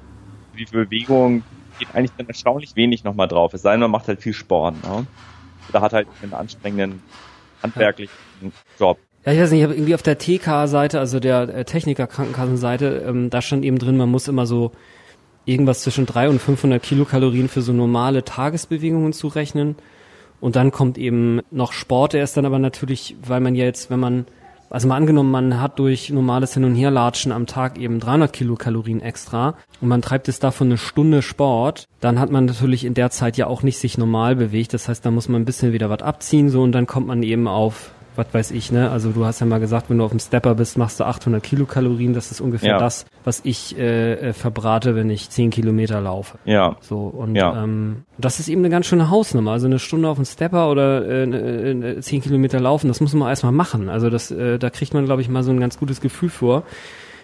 Die 0.57 0.65
Bewegung 0.65 1.43
geht 1.77 1.89
eigentlich 1.93 2.11
dann 2.17 2.27
erstaunlich 2.27 2.75
wenig 2.75 3.03
nochmal 3.03 3.27
drauf. 3.27 3.53
Es 3.53 3.61
sei 3.61 3.71
denn, 3.71 3.81
man 3.81 3.91
macht 3.91 4.07
halt 4.07 4.21
viel 4.21 4.33
Sport, 4.33 4.75
ne? 4.83 5.05
Oder 5.69 5.81
hat 5.81 5.93
halt 5.93 6.07
einen 6.23 6.33
anstrengenden 6.33 7.01
handwerklichen 7.61 8.15
ja. 8.41 8.49
Job. 8.79 8.99
Ja, 9.25 9.33
ich 9.33 9.39
weiß 9.39 9.51
nicht, 9.51 9.59
ich 9.59 9.65
habe 9.65 9.75
irgendwie 9.75 9.95
auf 9.95 10.03
der 10.03 10.17
TK-Seite, 10.17 10.99
also 10.99 11.19
der 11.19 11.49
äh, 11.49 11.65
Techniker-Krankenkassenseite, 11.65 13.03
ähm, 13.07 13.29
da 13.29 13.41
stand 13.41 13.65
eben 13.65 13.77
drin, 13.77 13.97
man 13.97 14.09
muss 14.09 14.27
immer 14.27 14.45
so 14.45 14.71
irgendwas 15.47 15.81
zwischen 15.81 16.05
300 16.05 16.33
und 16.33 16.39
500 16.39 16.83
Kilokalorien 16.83 17.47
für 17.47 17.61
so 17.61 17.73
normale 17.73 18.23
Tagesbewegungen 18.23 19.13
zu 19.13 19.27
rechnen. 19.27 19.75
Und 20.39 20.55
dann 20.55 20.71
kommt 20.71 20.97
eben 20.97 21.41
noch 21.49 21.71
Sport. 21.71 22.13
Er 22.13 22.23
ist 22.23 22.37
dann 22.37 22.45
aber 22.45 22.59
natürlich, 22.59 23.15
weil 23.25 23.39
man 23.39 23.55
ja 23.55 23.65
jetzt, 23.65 23.89
wenn 23.89 23.99
man, 23.99 24.25
also 24.69 24.87
mal 24.87 24.97
angenommen, 24.97 25.31
man 25.31 25.59
hat 25.59 25.79
durch 25.79 26.09
normales 26.11 26.53
Hin- 26.53 26.65
und 26.65 26.75
Herlatschen 26.75 27.31
am 27.31 27.47
Tag 27.47 27.79
eben 27.79 27.99
300 27.99 28.31
Kilokalorien 28.31 29.01
extra 29.01 29.55
und 29.81 29.87
man 29.87 30.01
treibt 30.01 30.27
es 30.27 30.39
davon 30.39 30.67
eine 30.67 30.77
Stunde 30.77 31.21
Sport, 31.21 31.87
dann 32.01 32.19
hat 32.19 32.29
man 32.29 32.45
natürlich 32.45 32.83
in 32.83 32.93
der 32.93 33.09
Zeit 33.09 33.37
ja 33.37 33.47
auch 33.47 33.63
nicht 33.63 33.79
sich 33.79 33.97
normal 33.97 34.35
bewegt. 34.35 34.73
Das 34.73 34.89
heißt, 34.89 35.03
da 35.03 35.09
muss 35.09 35.29
man 35.29 35.41
ein 35.41 35.45
bisschen 35.45 35.73
wieder 35.73 35.89
was 35.89 36.01
abziehen 36.01 36.49
so 36.49 36.61
und 36.61 36.73
dann 36.73 36.85
kommt 36.85 37.07
man 37.07 37.23
eben 37.23 37.47
auf 37.47 37.91
was 38.17 38.33
weiß 38.33 38.51
ich, 38.51 38.71
ne? 38.71 38.89
Also 38.89 39.11
du 39.11 39.25
hast 39.25 39.39
ja 39.39 39.45
mal 39.45 39.59
gesagt, 39.59 39.89
wenn 39.89 39.99
du 39.99 40.03
auf 40.03 40.11
dem 40.11 40.19
Stepper 40.19 40.55
bist, 40.55 40.77
machst 40.77 40.99
du 40.99 41.05
800 41.05 41.41
Kilokalorien. 41.41 42.13
Das 42.13 42.31
ist 42.31 42.41
ungefähr 42.41 42.71
ja. 42.71 42.79
das, 42.79 43.05
was 43.23 43.41
ich 43.43 43.77
äh, 43.77 44.13
äh, 44.13 44.33
verbrate, 44.33 44.95
wenn 44.95 45.09
ich 45.09 45.29
10 45.29 45.51
Kilometer 45.51 46.01
laufe. 46.01 46.39
Ja. 46.45 46.77
So 46.81 47.01
und 47.01 47.35
ja. 47.35 47.63
ähm, 47.63 48.03
das 48.17 48.39
ist 48.39 48.49
eben 48.49 48.61
eine 48.61 48.69
ganz 48.69 48.87
schöne 48.87 49.09
Hausnummer. 49.09 49.51
Also 49.51 49.67
eine 49.67 49.79
Stunde 49.79 50.09
auf 50.09 50.17
dem 50.17 50.25
Stepper 50.25 50.69
oder 50.69 51.05
äh, 51.05 51.23
äh, 51.97 52.01
10 52.01 52.21
Kilometer 52.21 52.59
laufen, 52.59 52.87
das 52.87 53.01
muss 53.01 53.13
man 53.13 53.29
erstmal 53.29 53.51
machen. 53.51 53.89
Also 53.89 54.09
das, 54.09 54.31
äh, 54.31 54.57
da 54.57 54.69
kriegt 54.69 54.93
man, 54.93 55.05
glaube 55.05 55.21
ich, 55.21 55.29
mal 55.29 55.43
so 55.43 55.51
ein 55.51 55.59
ganz 55.59 55.77
gutes 55.77 56.01
Gefühl 56.01 56.29
vor, 56.29 56.63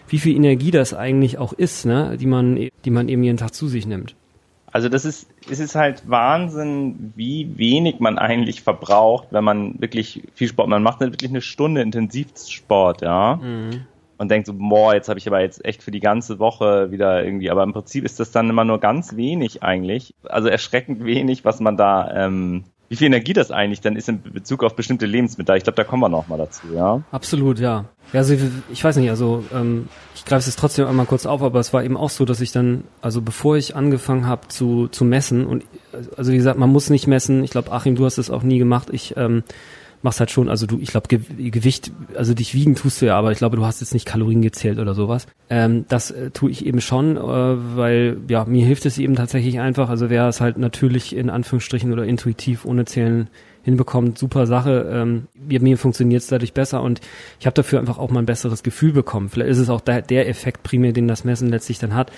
wie 0.07 0.19
viel 0.19 0.35
Energie 0.35 0.71
das 0.71 0.93
eigentlich 0.93 1.37
auch 1.37 1.53
ist, 1.53 1.85
ne? 1.85 2.17
Die 2.19 2.27
man, 2.27 2.69
die 2.85 2.91
man 2.91 3.09
eben 3.09 3.23
jeden 3.23 3.37
Tag 3.37 3.53
zu 3.53 3.67
sich 3.67 3.87
nimmt. 3.87 4.15
Also 4.73 4.89
das 4.89 5.05
ist, 5.05 5.27
es 5.49 5.59
ist 5.59 5.75
halt 5.75 6.09
Wahnsinn, 6.09 7.13
wie 7.15 7.57
wenig 7.57 7.99
man 7.99 8.17
eigentlich 8.17 8.63
verbraucht, 8.63 9.27
wenn 9.29 9.43
man 9.43 9.79
wirklich 9.79 10.23
viel 10.33 10.47
Sport, 10.47 10.67
man 10.67 10.81
macht 10.81 10.99
wirklich 10.99 11.29
eine 11.29 11.41
Stunde 11.41 11.81
Intensivsport, 11.81 13.03
ja. 13.03 13.35
Mhm. 13.35 13.85
Und 14.17 14.31
denkt 14.31 14.47
so, 14.47 14.53
boah, 14.53 14.95
jetzt 14.95 15.09
habe 15.09 15.19
ich 15.19 15.27
aber 15.27 15.41
jetzt 15.41 15.63
echt 15.63 15.83
für 15.83 15.91
die 15.91 15.99
ganze 15.99 16.39
Woche 16.39 16.91
wieder 16.91 17.23
irgendwie, 17.23 17.51
aber 17.51 17.61
im 17.61 17.73
Prinzip 17.73 18.03
ist 18.03 18.19
das 18.19 18.31
dann 18.31 18.49
immer 18.49 18.65
nur 18.65 18.79
ganz 18.79 19.15
wenig 19.15 19.61
eigentlich, 19.61 20.15
also 20.23 20.49
erschreckend 20.49 21.05
wenig, 21.05 21.45
was 21.45 21.59
man 21.59 21.77
da, 21.77 22.25
ähm, 22.25 22.63
wie 22.89 22.95
viel 22.95 23.07
Energie 23.07 23.33
das 23.33 23.51
eigentlich 23.51 23.81
dann 23.81 23.95
ist 23.95 24.09
in 24.09 24.23
Bezug 24.23 24.63
auf 24.63 24.75
bestimmte 24.75 25.05
Lebensmittel. 25.05 25.55
Ich 25.55 25.63
glaube, 25.63 25.77
da 25.77 25.83
kommen 25.83 26.01
wir 26.01 26.09
noch 26.09 26.27
mal 26.27 26.37
dazu, 26.37 26.67
ja. 26.73 27.03
Absolut, 27.11 27.59
ja. 27.59 27.85
Ja, 28.13 28.19
also 28.19 28.35
ich 28.71 28.83
weiß 28.83 28.97
nicht, 28.97 29.09
also 29.09 29.43
ähm, 29.53 29.87
ich 30.13 30.23
greife 30.23 30.47
es 30.47 30.55
trotzdem 30.55 30.85
einmal 30.85 31.07
kurz 31.07 31.25
auf, 31.25 31.41
aber 31.41 31.59
es 31.59 31.73
war 31.73 31.83
eben 31.83 31.97
auch 31.97 32.11
so, 32.11 32.25
dass 32.25 32.41
ich 32.41 32.51
dann, 32.51 32.83
also 33.01 33.21
bevor 33.21 33.57
ich 33.57 33.75
angefangen 33.75 34.27
habe 34.27 34.47
zu, 34.47 34.87
zu 34.87 35.03
messen 35.03 35.45
und 35.45 35.63
also 36.15 36.31
wie 36.31 36.37
gesagt, 36.37 36.59
man 36.59 36.69
muss 36.69 36.91
nicht 36.91 37.07
messen. 37.07 37.43
Ich 37.43 37.51
glaube, 37.51 37.71
Achim, 37.71 37.95
du 37.95 38.05
hast 38.05 38.19
es 38.19 38.29
auch 38.29 38.43
nie 38.43 38.59
gemacht. 38.59 38.89
Ich 38.91 39.15
ähm, 39.17 39.43
machst 40.03 40.19
halt 40.19 40.29
schon, 40.29 40.49
also 40.49 40.67
du, 40.67 40.77
ich 40.79 40.89
glaube, 40.89 41.07
Ge 41.07 41.21
Gewicht, 41.49 41.91
also 42.15 42.33
dich 42.33 42.53
wiegen 42.53 42.75
tust 42.75 43.01
du 43.01 43.07
ja, 43.07 43.17
aber 43.17 43.31
ich 43.31 43.37
glaube, 43.39 43.57
du 43.57 43.65
hast 43.65 43.81
jetzt 43.81 43.93
nicht 43.93 44.05
Kalorien 44.05 44.41
gezählt 44.41 44.77
oder 44.77 44.93
sowas. 44.93 45.25
Ähm, 45.49 45.85
das 45.87 46.11
äh, 46.11 46.29
tue 46.29 46.51
ich 46.51 46.65
eben 46.65 46.81
schon, 46.81 47.17
äh, 47.17 47.21
weil 47.21 48.17
ja, 48.27 48.45
mir 48.45 48.65
hilft 48.65 48.85
es 48.85 48.97
eben 48.97 49.15
tatsächlich 49.15 49.59
einfach. 49.59 49.89
Also 49.89 50.09
wer 50.09 50.27
es 50.27 50.41
halt 50.41 50.57
natürlich 50.57 51.15
in 51.15 51.29
Anführungsstrichen 51.29 51.91
oder 51.91 52.05
intuitiv 52.05 52.65
ohne 52.65 52.85
Zählen 52.85 53.27
hinbekommt, 53.63 54.17
super 54.17 54.45
Sache. 54.45 54.89
Ähm, 54.91 55.27
mir, 55.35 55.61
mir 55.61 55.77
funktioniert 55.77 56.21
es 56.21 56.27
dadurch 56.27 56.53
besser 56.53 56.81
und 56.81 57.01
ich 57.39 57.45
habe 57.45 57.55
dafür 57.55 57.79
einfach 57.79 57.97
auch 57.97 58.11
mal 58.11 58.19
ein 58.19 58.25
besseres 58.25 58.63
Gefühl 58.63 58.93
bekommen. 58.93 59.29
Vielleicht 59.29 59.51
ist 59.51 59.59
es 59.59 59.69
auch 59.69 59.81
der, 59.81 60.01
der 60.01 60.29
Effekt 60.29 60.63
primär, 60.63 60.93
den 60.93 61.07
das 61.07 61.23
Messen 61.23 61.49
letztlich 61.49 61.79
dann 61.79 61.95
hat 61.95 62.11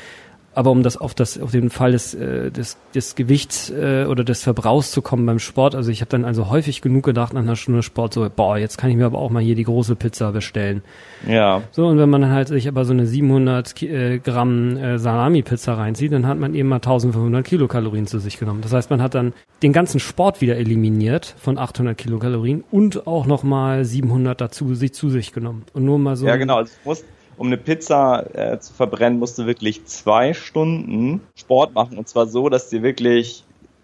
aber 0.56 0.72
um 0.72 0.84
das 0.84 0.98
auf 0.98 1.14
das 1.14 1.40
auf 1.40 1.52
den 1.52 1.70
Fall 1.70 1.92
des 1.92 2.14
äh, 2.14 2.52
des, 2.52 2.78
des 2.94 3.16
Gewichts 3.16 3.70
äh, 3.70 4.06
oder 4.10 4.24
des 4.24 4.44
Verbrauchs 4.44 4.92
zu 4.92 5.02
kommen 5.02 5.26
beim 5.26 5.40
Sport, 5.40 5.76
also 5.76 5.92
ich 5.92 6.02
habe 6.02 6.10
dann 6.10 6.26
also 6.26 6.50
häufig 6.50 6.82
genug 6.82 7.06
gedacht 7.06 7.34
nach 7.34 7.42
einer 7.42 7.56
Stunde 7.56 7.84
Sport 7.84 8.14
so, 8.14 8.28
boah, 8.34 8.58
jetzt 8.58 8.78
kann 8.78 8.90
ich 8.90 8.96
mir 8.96 9.06
aber 9.06 9.20
auch 9.20 9.30
mal 9.30 9.44
hier 9.44 9.56
die 9.56 9.64
große 9.64 9.96
Pizza 9.96 10.32
bestellen. 10.32 10.82
Ja. 11.28 11.62
So 11.72 11.88
und 11.88 11.98
wenn 11.98 12.10
man 12.10 12.22
dann 12.22 12.32
halt 12.32 12.48
sich 12.48 12.68
aber 12.68 12.86
so 12.86 12.94
eine 12.94 13.06
700 13.06 13.82
äh, 13.84 14.20
Gramm 14.20 14.78
äh, 14.78 14.98
Salami 14.98 15.42
Pizza 15.42 15.78
reinzieht, 15.78 16.12
dann 16.12 16.28
hat 16.28 16.40
man 16.40 16.56
eben 16.56 16.70
mal 16.70 16.78
1500 16.78 17.46
Kilokalorien 17.46 18.08
zu 18.08 18.20
sich 18.20 18.40
genommen. 18.40 18.62
Das 18.62 18.74
heißt, 18.74 18.90
man 18.90 19.02
hat 19.02 19.16
dann 19.16 19.34
den 19.64 19.74
ganzen 19.74 20.00
Sport 20.00 20.42
wieder 20.42 20.58
eliminiert 20.58 21.36
von 21.38 21.58
800 21.58 21.98
Kilokalorien 21.98 22.64
und 22.72 23.08
auch 23.08 23.26
noch 23.26 23.44
mal 23.44 23.86
700 23.86 24.40
dazu 24.40 24.74
sich 24.76 24.94
zu 24.94 25.10
sich 25.10 25.34
genommen 25.34 25.66
und 25.74 25.86
nur 25.86 26.00
mal 26.00 26.16
so. 26.16 26.28
Ja 26.28 26.36
genau, 26.36 26.58
also 26.58 26.74
du 26.84 26.90
musst 26.90 27.06
um 27.38 27.48
eine 27.48 27.58
Pizza 27.58 28.26
äh, 28.34 28.60
zu 28.60 28.74
verbrennen, 28.74 29.20
musst 29.20 29.38
du 29.38 29.46
wirklich 29.46 29.86
zwei 29.86 30.34
Stunden 30.34 31.22
Sport 31.36 31.74
machen. 31.74 31.98
Und 31.98 32.08
zwar 32.08 32.28
so, 32.28 32.50
dass 32.50 32.70
dir 32.70 32.84
wirklich, 32.84 33.44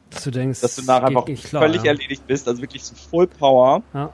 dass 0.09 0.23
du 0.23 0.31
denkst, 0.31 0.61
dass 0.61 0.75
du 0.75 0.83
nachher 0.83 1.07
einfach 1.07 1.25
klar, 1.25 1.63
völlig 1.63 1.83
ja. 1.83 1.91
erledigt 1.91 2.25
bist, 2.27 2.47
also 2.47 2.61
wirklich 2.61 2.83
zu 2.83 2.95
Full 2.95 3.27
Power. 3.27 3.83
Ja. 3.93 4.13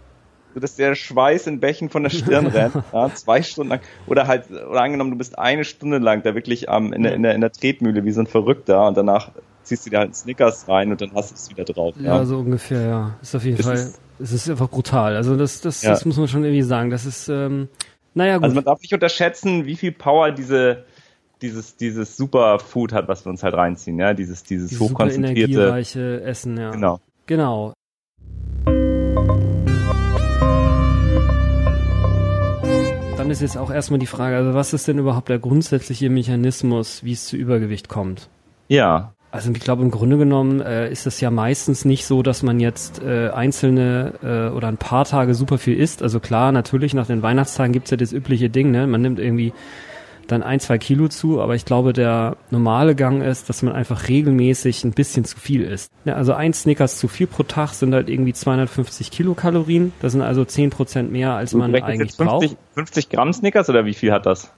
So 0.53 0.59
dass 0.59 0.75
der 0.75 0.95
Schweiß 0.95 1.45
in 1.45 1.59
Bächen 1.59 1.89
von 1.89 2.03
der 2.03 2.09
Stirn 2.09 2.47
rennt, 2.47 2.73
ja, 2.91 3.13
zwei 3.13 3.43
Stunden 3.43 3.69
lang. 3.69 3.81
Oder 4.07 4.27
halt, 4.27 4.49
oder 4.49 4.81
angenommen, 4.81 5.11
du 5.11 5.17
bist 5.17 5.37
eine 5.37 5.63
Stunde 5.65 5.99
lang 5.99 6.23
da 6.23 6.33
wirklich 6.33 6.69
am, 6.69 6.93
in, 6.93 7.03
der, 7.03 7.13
in, 7.13 7.23
der, 7.23 7.35
in 7.35 7.41
der 7.41 7.51
Tretmühle 7.51 8.05
wie 8.05 8.11
so 8.11 8.21
ein 8.21 8.27
Verrückter 8.27 8.87
und 8.87 8.97
danach 8.97 9.31
ziehst 9.67 9.85
du 9.85 9.89
dir 9.89 9.99
halt 9.99 10.07
einen 10.07 10.13
Snickers 10.13 10.67
rein 10.67 10.91
und 10.91 11.01
dann 11.01 11.11
hast 11.13 11.31
du 11.31 11.35
es 11.35 11.49
wieder 11.49 11.65
drauf. 11.65 11.95
Ja, 11.99 12.17
ja, 12.17 12.25
so 12.25 12.39
ungefähr, 12.39 12.81
ja. 12.81 13.17
Ist 13.21 13.35
auf 13.35 13.43
jeden 13.43 13.59
es 13.59 13.65
Fall, 13.65 13.75
ist, 13.75 13.99
es 14.19 14.31
ist 14.31 14.49
einfach 14.49 14.69
brutal. 14.69 15.15
Also 15.15 15.35
das, 15.35 15.61
das, 15.61 15.83
ja. 15.83 15.91
das 15.91 16.05
muss 16.05 16.17
man 16.17 16.27
schon 16.27 16.43
irgendwie 16.43 16.63
sagen. 16.63 16.89
Das 16.89 17.05
ist, 17.05 17.27
ähm, 17.27 17.67
naja, 18.17 18.37
gut. 18.37 18.45
Also 18.45 18.55
man 18.55 18.63
darf 18.63 18.81
nicht 18.81 18.93
unterschätzen, 18.93 19.67
wie 19.67 19.75
viel 19.75 19.91
Power 19.91 20.31
diese 20.31 20.85
dieses 21.43 21.77
dieses 21.77 22.17
Superfood 22.17 22.91
hat, 22.91 23.07
was 23.07 23.25
wir 23.25 23.29
uns 23.29 23.43
halt 23.43 23.53
reinziehen, 23.53 23.99
ja, 23.99 24.15
dieses 24.15 24.43
dieses 24.43 24.69
Diese 24.69 24.81
hochkonzentrierte 24.81 26.23
Essen, 26.23 26.57
ja. 26.57 26.71
Genau. 26.71 26.99
Genau. 27.27 27.73
Dann 33.17 33.29
ist 33.29 33.41
jetzt 33.41 33.57
auch 33.57 33.69
erstmal 33.69 33.99
die 33.99 34.07
Frage, 34.07 34.35
also 34.37 34.55
was 34.55 34.73
ist 34.73 34.87
denn 34.87 34.97
überhaupt 34.97 35.29
der 35.29 35.37
grundsätzliche 35.37 36.09
Mechanismus, 36.09 37.03
wie 37.03 37.11
es 37.11 37.27
zu 37.27 37.37
Übergewicht 37.37 37.87
kommt? 37.87 38.29
Ja. 38.67 39.13
Also 39.29 39.51
ich 39.51 39.59
glaube, 39.59 39.83
im 39.83 39.91
Grunde 39.91 40.17
genommen 40.17 40.61
äh, 40.61 40.89
ist 40.89 41.05
es 41.05 41.19
ja 41.19 41.29
meistens 41.29 41.85
nicht 41.85 42.05
so, 42.05 42.23
dass 42.23 42.43
man 42.43 42.59
jetzt 42.59 43.01
äh, 43.03 43.29
einzelne 43.29 44.13
äh, 44.23 44.55
oder 44.55 44.69
ein 44.69 44.77
paar 44.77 45.05
Tage 45.05 45.33
super 45.33 45.57
viel 45.57 45.77
isst. 45.77 46.01
Also 46.01 46.19
klar, 46.19 46.51
natürlich, 46.51 46.93
nach 46.93 47.07
den 47.07 47.21
Weihnachtstagen 47.21 47.73
gibt's 47.73 47.91
ja 47.91 47.97
das 47.97 48.13
übliche 48.13 48.49
Ding, 48.49 48.71
ne? 48.71 48.87
Man 48.87 49.01
nimmt 49.01 49.19
irgendwie 49.19 49.53
dann 50.27 50.43
ein, 50.43 50.59
zwei 50.59 50.77
Kilo 50.77 51.07
zu, 51.07 51.41
aber 51.41 51.55
ich 51.55 51.65
glaube, 51.65 51.93
der 51.93 52.37
normale 52.51 52.95
Gang 52.95 53.23
ist, 53.23 53.49
dass 53.49 53.63
man 53.63 53.73
einfach 53.73 54.07
regelmäßig 54.07 54.83
ein 54.83 54.91
bisschen 54.91 55.25
zu 55.25 55.37
viel 55.37 55.63
isst. 55.63 55.91
Ja, 56.05 56.15
also 56.15 56.33
ein 56.33 56.53
Snickers 56.53 56.97
zu 56.97 57.07
viel 57.07 57.27
pro 57.27 57.43
Tag 57.43 57.73
sind 57.73 57.93
halt 57.93 58.09
irgendwie 58.09 58.33
250 58.33 59.11
Kilokalorien. 59.11 59.93
Das 60.01 60.13
sind 60.13 60.21
also 60.21 60.45
10 60.45 60.69
Prozent 60.69 61.11
mehr, 61.11 61.33
als 61.33 61.53
man 61.53 61.73
eigentlich 61.75 62.15
50, 62.15 62.17
braucht. 62.17 62.57
50 62.73 63.09
Gramm 63.09 63.33
Snickers 63.33 63.69
oder 63.69 63.85
wie 63.85 63.93
viel 63.93 64.11
hat 64.11 64.25
das? 64.25 64.51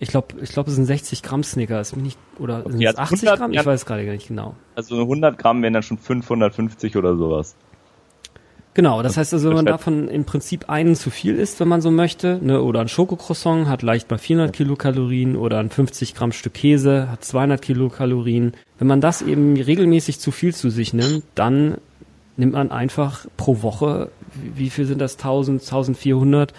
Ich 0.00 0.08
glaube, 0.08 0.34
ich 0.42 0.50
glaube, 0.50 0.70
es 0.70 0.76
sind 0.76 0.86
60 0.86 1.22
Gramm 1.22 1.44
Snickers, 1.44 1.94
nicht, 1.94 2.18
oder 2.38 2.62
sind 2.68 2.82
es 2.82 2.96
80 2.96 3.28
100, 3.28 3.38
Gramm? 3.38 3.52
Ich 3.52 3.64
weiß 3.64 3.86
gerade 3.86 4.04
gar 4.04 4.12
nicht 4.12 4.28
genau. 4.28 4.56
Also 4.74 5.00
100 5.00 5.38
Gramm 5.38 5.62
wären 5.62 5.72
dann 5.72 5.82
schon 5.82 5.98
550 5.98 6.96
oder 6.96 7.16
sowas. 7.16 7.54
Genau, 8.74 9.04
das 9.04 9.16
heißt 9.16 9.32
also, 9.32 9.48
wenn 9.48 9.56
man 9.56 9.66
davon 9.66 10.08
im 10.08 10.24
Prinzip 10.24 10.68
einen 10.68 10.96
zu 10.96 11.10
viel 11.10 11.36
isst, 11.36 11.60
wenn 11.60 11.68
man 11.68 11.80
so 11.80 11.92
möchte, 11.92 12.40
ne, 12.42 12.60
oder 12.60 12.80
ein 12.80 12.88
Schokocroissant 12.88 13.68
hat 13.68 13.82
leicht 13.82 14.10
mal 14.10 14.18
400 14.18 14.52
Kilokalorien 14.52 15.36
oder 15.36 15.60
ein 15.60 15.70
50 15.70 16.16
Gramm 16.16 16.32
Stück 16.32 16.54
Käse 16.54 17.08
hat 17.08 17.24
200 17.24 17.62
Kilokalorien. 17.62 18.52
Wenn 18.78 18.88
man 18.88 19.00
das 19.00 19.22
eben 19.22 19.56
regelmäßig 19.56 20.18
zu 20.18 20.32
viel 20.32 20.52
zu 20.52 20.70
sich 20.70 20.92
nimmt, 20.92 21.22
dann 21.36 21.78
nimmt 22.36 22.54
man 22.54 22.72
einfach 22.72 23.26
pro 23.36 23.62
Woche, 23.62 24.10
wie 24.34 24.70
viel 24.70 24.86
sind 24.86 25.00
das, 25.00 25.14
1000, 25.18 25.62
1400, 25.62 26.52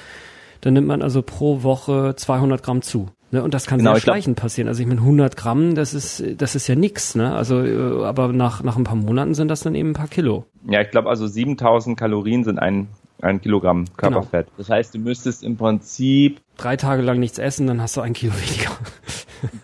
dann 0.61 0.73
nimmt 0.73 0.87
man 0.87 1.01
also 1.01 1.21
pro 1.21 1.63
Woche 1.63 2.13
200 2.15 2.63
Gramm 2.63 2.81
zu. 2.81 3.09
Ne? 3.35 3.43
Und 3.43 3.53
das 3.53 3.67
kann 3.67 3.79
genau, 3.79 3.91
sehr 3.91 4.01
schleichend 4.01 4.37
passieren. 4.37 4.69
Also 4.69 4.81
ich 4.81 4.87
meine, 4.87 5.01
100 5.01 5.35
Gramm, 5.35 5.75
das 5.75 5.93
ist, 5.93 6.23
das 6.37 6.55
ist 6.55 6.67
ja 6.67 6.75
nix. 6.75 7.15
Ne? 7.15 7.35
Also, 7.35 7.61
äh, 7.63 8.05
aber 8.05 8.29
nach, 8.29 8.63
nach 8.63 8.77
ein 8.77 8.85
paar 8.85 8.95
Monaten 8.95 9.33
sind 9.33 9.49
das 9.49 9.59
dann 9.59 9.75
eben 9.75 9.89
ein 9.89 9.93
paar 9.93 10.07
Kilo. 10.07 10.45
Ja, 10.69 10.79
ich 10.79 10.89
glaube, 10.89 11.09
also 11.09 11.27
7000 11.27 11.99
Kalorien 11.99 12.45
sind 12.45 12.59
ein, 12.59 12.87
ein 13.21 13.41
Kilogramm 13.41 13.85
Körperfett. 13.97 14.45
Genau. 14.45 14.57
Das 14.57 14.69
heißt, 14.69 14.95
du 14.95 14.99
müsstest 14.99 15.43
im 15.43 15.57
Prinzip 15.57 16.39
drei 16.55 16.77
Tage 16.77 17.01
lang 17.01 17.19
nichts 17.19 17.37
essen, 17.37 17.67
dann 17.67 17.81
hast 17.81 17.97
du 17.97 18.01
ein 18.01 18.13
Kilo 18.13 18.31
weniger. 18.33 18.71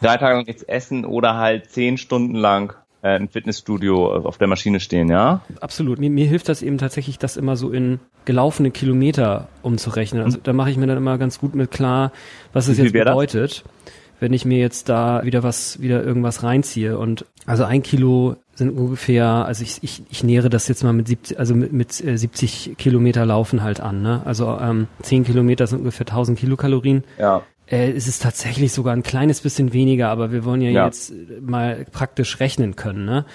drei 0.02 0.18
Tage 0.18 0.36
lang 0.36 0.46
nichts 0.46 0.64
essen 0.64 1.06
oder 1.06 1.38
halt 1.38 1.72
zehn 1.72 1.98
Stunden 1.98 2.36
lang 2.36 2.74
äh, 3.04 3.18
im 3.18 3.30
Fitnessstudio 3.30 4.14
auf 4.14 4.38
der 4.38 4.48
Maschine 4.48 4.80
stehen, 4.80 5.10
ja? 5.10 5.42
Absolut. 5.60 6.00
Mir, 6.00 6.10
mir 6.10 6.28
hilft 6.28 6.50
das 6.50 6.62
eben 6.62 6.78
tatsächlich, 6.78 7.20
das 7.20 7.38
immer 7.38 7.56
so 7.56 7.72
in 7.72 8.00
gelaufene 8.26 8.72
Kilometer 8.72 9.48
umzurechnen. 9.62 10.24
Also 10.24 10.40
da 10.42 10.54
mache 10.54 10.72
ich 10.72 10.78
mir 10.78 10.88
dann 10.88 10.98
immer 10.98 11.18
ganz 11.18 11.40
gut 11.40 11.56
mit 11.56 11.72
klar, 11.72 12.12
was 12.54 12.68
es 12.68 12.78
jetzt 12.78 12.94
bedeutet, 12.94 13.64
das? 13.66 13.92
wenn 14.20 14.34
ich 14.34 14.46
mir 14.46 14.60
jetzt 14.60 14.90
da 14.90 15.24
wieder 15.24 15.42
was, 15.44 15.82
wieder 15.82 16.04
irgendwas 16.04 16.44
reinziehe. 16.44 16.98
Und 16.98 17.26
also 17.46 17.64
ein 17.64 17.82
Kilo 17.82 18.36
sind 18.54 18.70
ungefähr, 18.70 19.26
also 19.26 19.64
ich, 19.64 19.80
ich, 19.82 20.04
ich 20.10 20.24
nähere 20.24 20.50
das 20.50 20.68
jetzt 20.68 20.84
mal 20.84 20.94
mit 20.94 21.08
70, 21.08 21.40
also 21.40 21.56
mit, 21.56 21.74
mit 21.74 21.92
70 21.92 22.76
Kilometer 22.78 23.26
Laufen 23.26 23.64
halt 23.64 23.80
an. 23.80 24.04
Ne? 24.04 24.22
Also 24.26 24.60
ähm, 24.62 24.88
10 25.02 25.24
Kilometer 25.24 25.66
sind 25.66 25.80
ungefähr 25.80 26.06
1000 26.06 26.38
Kilokalorien. 26.38 27.04
Ja. 27.18 27.42
Äh, 27.72 27.92
es 27.92 28.08
ist 28.08 28.22
tatsächlich 28.22 28.74
sogar 28.74 28.94
ein 28.94 29.04
kleines 29.04 29.42
bisschen 29.42 29.74
weniger, 29.74 30.10
aber 30.10 30.32
wir 30.32 30.44
wollen 30.44 30.62
ja, 30.62 30.70
ja. 30.70 30.86
jetzt 30.86 31.14
mal 31.42 31.86
praktisch 31.92 32.40
rechnen 32.40 32.76
können. 32.76 33.06
Ne? 33.06 33.26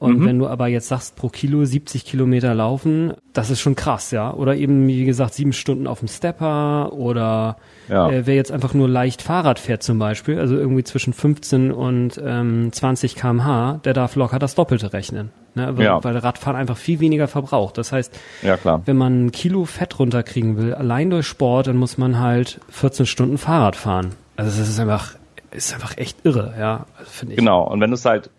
Und 0.00 0.20
mhm. 0.20 0.24
wenn 0.24 0.38
du 0.38 0.48
aber 0.48 0.66
jetzt 0.66 0.88
sagst, 0.88 1.14
pro 1.14 1.28
Kilo 1.28 1.62
70 1.62 2.06
Kilometer 2.06 2.54
laufen, 2.54 3.12
das 3.34 3.50
ist 3.50 3.60
schon 3.60 3.76
krass, 3.76 4.10
ja. 4.12 4.32
Oder 4.32 4.56
eben, 4.56 4.88
wie 4.88 5.04
gesagt, 5.04 5.34
sieben 5.34 5.52
Stunden 5.52 5.86
auf 5.86 5.98
dem 5.98 6.08
Stepper 6.08 6.94
oder 6.94 7.58
ja. 7.90 8.10
äh, 8.10 8.26
wer 8.26 8.34
jetzt 8.34 8.50
einfach 8.50 8.72
nur 8.72 8.88
leicht 8.88 9.20
Fahrrad 9.20 9.58
fährt 9.58 9.82
zum 9.82 9.98
Beispiel, 9.98 10.38
also 10.38 10.56
irgendwie 10.56 10.84
zwischen 10.84 11.12
15 11.12 11.70
und 11.70 12.18
ähm, 12.24 12.72
20 12.72 13.14
kmh, 13.14 13.80
der 13.84 13.92
darf 13.92 14.16
locker 14.16 14.38
das 14.38 14.54
Doppelte 14.54 14.94
rechnen. 14.94 15.32
Ne? 15.54 15.76
Weil, 15.76 15.84
ja. 15.84 16.02
weil 16.02 16.16
Radfahren 16.16 16.56
einfach 16.56 16.78
viel 16.78 17.00
weniger 17.00 17.28
verbraucht. 17.28 17.76
Das 17.76 17.92
heißt, 17.92 18.18
ja, 18.40 18.56
klar. 18.56 18.80
wenn 18.86 18.96
man 18.96 19.26
ein 19.26 19.32
Kilo 19.32 19.66
Fett 19.66 19.98
runterkriegen 19.98 20.56
will, 20.56 20.72
allein 20.72 21.10
durch 21.10 21.26
Sport, 21.26 21.66
dann 21.66 21.76
muss 21.76 21.98
man 21.98 22.18
halt 22.18 22.58
14 22.70 23.04
Stunden 23.04 23.36
Fahrrad 23.36 23.76
fahren. 23.76 24.12
Also 24.36 24.58
das 24.58 24.70
ist 24.70 24.80
einfach, 24.80 25.16
ist 25.50 25.74
einfach 25.74 25.98
echt 25.98 26.24
irre, 26.24 26.54
ja, 26.58 26.86
also 26.96 27.10
finde 27.10 27.34
ich. 27.34 27.38
Genau, 27.38 27.64
und 27.64 27.82
wenn 27.82 27.90
du 27.90 27.96
es 27.96 28.06
halt 28.06 28.30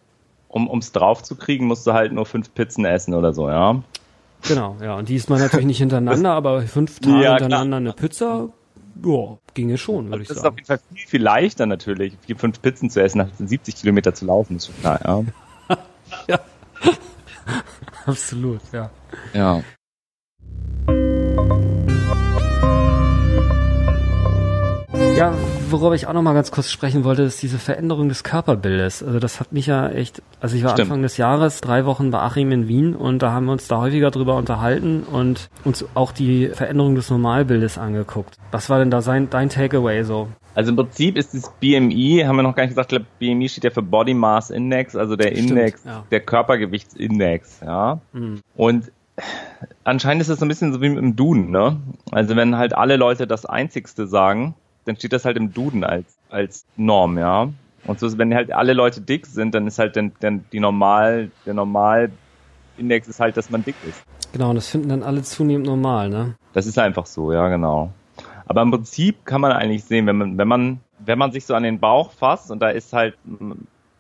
um 0.52 0.70
ums 0.70 0.92
drauf 0.92 1.24
zu 1.24 1.36
kriegen, 1.36 1.66
musst 1.66 1.88
du 1.88 1.94
halt 1.94 2.12
nur 2.12 2.26
fünf 2.26 2.54
Pizzen 2.54 2.86
essen 2.86 3.14
oder 3.14 3.34
so, 3.34 3.50
ja. 3.50 3.82
Genau, 4.48 4.76
ja. 4.82 4.96
Und 4.96 5.10
die 5.10 5.16
ist 5.16 5.30
man 5.30 5.40
natürlich 5.40 5.66
nicht 5.66 5.78
hintereinander, 5.78 6.32
aber 6.34 6.62
fünf 6.64 7.00
Tage 7.00 7.24
ja, 7.24 7.38
hintereinander 7.38 7.78
eine 7.78 7.94
Pizza, 7.94 8.50
ja, 9.04 9.38
ginge 9.54 9.78
schon, 9.78 10.10
würde 10.10 10.24
ich 10.24 10.28
sagen. 10.28 10.36
Das 10.36 10.44
ist 10.44 10.50
auf 10.50 10.56
jeden 10.56 10.68
Fall 10.68 10.80
viel, 10.94 11.08
viel 11.08 11.22
leichter 11.22 11.66
natürlich, 11.66 12.18
fünf 12.38 12.62
Pizzen 12.62 12.90
zu 12.90 13.02
essen, 13.02 13.20
nach 13.20 13.30
70 13.38 13.76
Kilometer 13.76 14.14
zu 14.14 14.26
laufen, 14.26 14.58
ist 14.58 14.68
schon 14.68 14.78
klar, 14.80 15.00
ja. 15.06 15.78
ja. 16.28 16.40
Absolut, 18.06 18.62
ja. 18.74 18.90
Ja. 19.34 19.64
Ja, 25.15 25.36
worüber 25.69 25.93
ich 25.93 26.08
auch 26.08 26.13
noch 26.13 26.21
mal 26.21 26.34
ganz 26.34 26.52
kurz 26.52 26.69
sprechen 26.69 27.04
wollte, 27.04 27.24
ist 27.24 27.41
diese 27.41 27.60
Veränderung 27.60 28.10
des 28.10 28.24
Körperbildes. 28.24 29.04
Also 29.04 29.19
das 29.19 29.39
hat 29.39 29.52
mich 29.52 29.67
ja 29.67 29.89
echt, 29.89 30.24
also 30.39 30.56
ich 30.56 30.63
war 30.63 30.71
Stimmt. 30.71 30.88
Anfang 30.88 31.02
des 31.04 31.17
Jahres 31.17 31.62
drei 31.62 31.86
Wochen 31.86 32.10
bei 32.10 32.19
Achim 32.19 32.52
in 32.52 32.67
Wien 32.67 32.95
und 32.95 33.21
da 33.21 33.32
haben 33.32 33.45
wir 33.45 33.52
uns 33.52 33.67
da 33.67 33.78
häufiger 33.78 34.10
drüber 34.10 34.36
unterhalten 34.36 35.04
und 35.04 35.50
uns 35.63 35.86
auch 35.93 36.12
die 36.12 36.47
Veränderung 36.47 36.95
des 36.95 37.10
Normalbildes 37.10 37.78
angeguckt. 37.78 38.38
Was 38.52 38.69
war 38.69 38.80
denn 38.80 38.89
da 38.89 39.02
sein, 39.02 39.30
dein 39.30 39.50
Takeaway 39.50 40.04
so? 40.04 40.28
Also 40.56 40.71
im 40.71 40.76
Prinzip 40.76 41.17
ist 41.17 41.34
das 41.34 41.52
BMI, 41.60 42.24
haben 42.26 42.36
wir 42.36 42.43
noch 42.43 42.56
gar 42.56 42.63
nicht 42.63 42.71
gesagt, 42.71 42.91
ich 42.91 42.97
glaube, 42.97 43.12
BMI 43.19 43.47
steht 43.47 43.63
ja 43.63 43.69
für 43.69 43.84
Body 43.84 44.13
Mass 44.13 44.50
Index, 44.50 44.95
also 44.95 45.15
der 45.15 45.28
Stimmt, 45.32 45.52
Index, 45.52 45.84
ja. 45.86 46.04
der 46.10 46.21
Körpergewichtsindex, 46.21 47.62
ja. 47.63 48.00
Mhm. 48.12 48.41
Und 48.56 48.91
anscheinend 49.84 50.21
ist 50.21 50.30
es 50.30 50.39
so 50.39 50.45
ein 50.45 50.50
bisschen 50.50 50.74
so 50.74 50.82
wie 50.82 50.88
im 50.88 51.15
Duden, 51.15 51.52
ne? 51.52 51.78
Also 52.12 52.36
wenn 52.36 52.58
halt 52.58 52.76
alle 52.76 52.97
Leute 52.97 53.28
das 53.28 53.45
Einzigste 53.45 54.08
sagen, 54.08 54.56
dann 54.86 54.96
steht 54.96 55.13
das 55.13 55.26
halt 55.26 55.38
im 55.38 55.54
Duden 55.54 55.84
als, 55.84 56.17
als 56.30 56.65
Norm, 56.76 57.17
ja. 57.17 57.50
Und 57.86 58.00
so, 58.00 58.17
wenn 58.17 58.34
halt 58.34 58.52
alle 58.52 58.74
Leute 58.74 59.02
dick 59.02 59.26
sind, 59.26 59.56
dann 59.56 59.67
ist 59.67 59.80
halt 59.80 59.96
dann, 59.96 60.12
dann 60.20 60.46
die 60.52 60.60
normal, 60.60 61.32
der 61.46 61.56
Normalindex 61.56 63.08
ist 63.08 63.20
halt, 63.20 63.38
dass 63.38 63.50
man 63.50 63.63
dick 63.63 63.76
ist. 63.88 64.04
Genau, 64.34 64.50
und 64.50 64.56
das 64.56 64.67
finden 64.67 64.89
dann 64.89 65.04
alle 65.04 65.24
zunehmend 65.24 65.67
normal, 65.67 66.10
ne? 66.10 66.36
Das 66.54 66.65
ist 66.65 66.78
einfach 66.78 67.06
so, 67.06 67.34
ja, 67.34 67.50
genau. 67.50 67.91
Aber 68.46 68.62
im 68.62 68.72
Prinzip 68.72 69.26
kann 69.26 69.41
man 69.41 69.52
eigentlich 69.52 69.84
sehen, 69.84 70.08
wenn 70.08 70.17
man, 70.17 70.38
wenn 70.38 70.48
man, 70.48 70.80
wenn 71.00 71.17
man 71.17 71.32
sich 71.32 71.46
so 71.46 71.56
an 71.56 71.63
den 71.63 71.80
Bauch 71.80 72.12
fasst 72.12 72.52
und 72.52 72.62
da 72.62 72.70
ist 72.70 72.94
halt, 72.94 73.15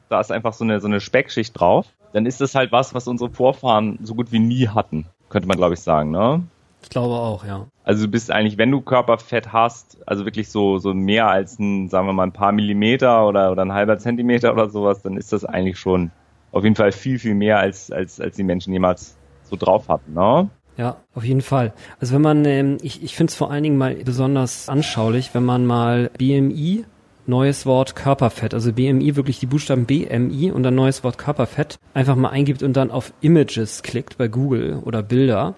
da 0.09 0.19
ist 0.19 0.31
einfach 0.31 0.53
so 0.53 0.63
eine, 0.63 0.79
so 0.79 0.87
eine 0.87 0.99
Speckschicht 0.99 1.59
drauf, 1.59 1.87
dann 2.13 2.25
ist 2.25 2.41
das 2.41 2.55
halt 2.55 2.71
was, 2.71 2.93
was 2.93 3.07
unsere 3.07 3.29
Vorfahren 3.29 3.97
so 4.03 4.13
gut 4.13 4.31
wie 4.31 4.39
nie 4.39 4.67
hatten, 4.67 5.05
könnte 5.29 5.47
man 5.47 5.57
glaube 5.57 5.73
ich 5.73 5.79
sagen, 5.79 6.11
ne? 6.11 6.43
Ich 6.81 6.89
glaube 6.89 7.13
auch, 7.13 7.45
ja. 7.45 7.67
Also 7.83 8.05
du 8.05 8.11
bist 8.11 8.31
eigentlich, 8.31 8.57
wenn 8.57 8.71
du 8.71 8.81
Körperfett 8.81 9.53
hast, 9.53 9.97
also 10.05 10.25
wirklich 10.25 10.49
so, 10.49 10.77
so 10.77 10.93
mehr 10.93 11.27
als 11.27 11.59
ein, 11.59 11.89
sagen 11.89 12.07
wir 12.07 12.13
mal, 12.13 12.23
ein 12.23 12.31
paar 12.31 12.51
Millimeter 12.51 13.27
oder, 13.27 13.51
oder 13.51 13.63
ein 13.63 13.73
halber 13.73 13.97
Zentimeter 13.97 14.53
oder 14.53 14.69
sowas, 14.69 15.01
dann 15.01 15.17
ist 15.17 15.31
das 15.33 15.45
eigentlich 15.45 15.79
schon 15.79 16.11
auf 16.51 16.63
jeden 16.63 16.75
Fall 16.75 16.91
viel, 16.91 17.19
viel 17.19 17.35
mehr 17.35 17.59
als, 17.59 17.91
als, 17.91 18.19
als 18.19 18.35
die 18.35 18.43
Menschen 18.43 18.73
jemals 18.73 19.17
so 19.43 19.55
drauf 19.55 19.87
hatten, 19.89 20.13
ne? 20.13 20.49
Ja, 20.77 20.97
auf 21.13 21.23
jeden 21.23 21.41
Fall. 21.41 21.73
Also 21.99 22.15
wenn 22.15 22.21
man, 22.21 22.45
ähm, 22.45 22.77
ich, 22.81 23.03
ich 23.03 23.15
finde 23.15 23.31
es 23.31 23.35
vor 23.35 23.51
allen 23.51 23.63
Dingen 23.63 23.77
mal 23.77 23.95
besonders 23.95 24.69
anschaulich, 24.69 25.33
wenn 25.33 25.43
man 25.43 25.65
mal 25.65 26.09
BMI, 26.17 26.85
neues 27.27 27.65
Wort 27.65 27.95
Körperfett, 27.95 28.53
also 28.53 28.73
BMI 28.73 29.15
wirklich 29.15 29.39
die 29.39 29.45
Buchstaben 29.45 29.85
BMI 29.85 30.51
und 30.51 30.63
dann 30.63 30.75
neues 30.75 31.03
Wort 31.03 31.17
Körperfett 31.17 31.77
einfach 31.93 32.15
mal 32.15 32.29
eingibt 32.29 32.63
und 32.63 32.73
dann 32.73 32.89
auf 32.89 33.13
Images 33.21 33.83
klickt 33.83 34.17
bei 34.17 34.27
Google 34.27 34.81
oder 34.83 35.03
Bilder 35.03 35.55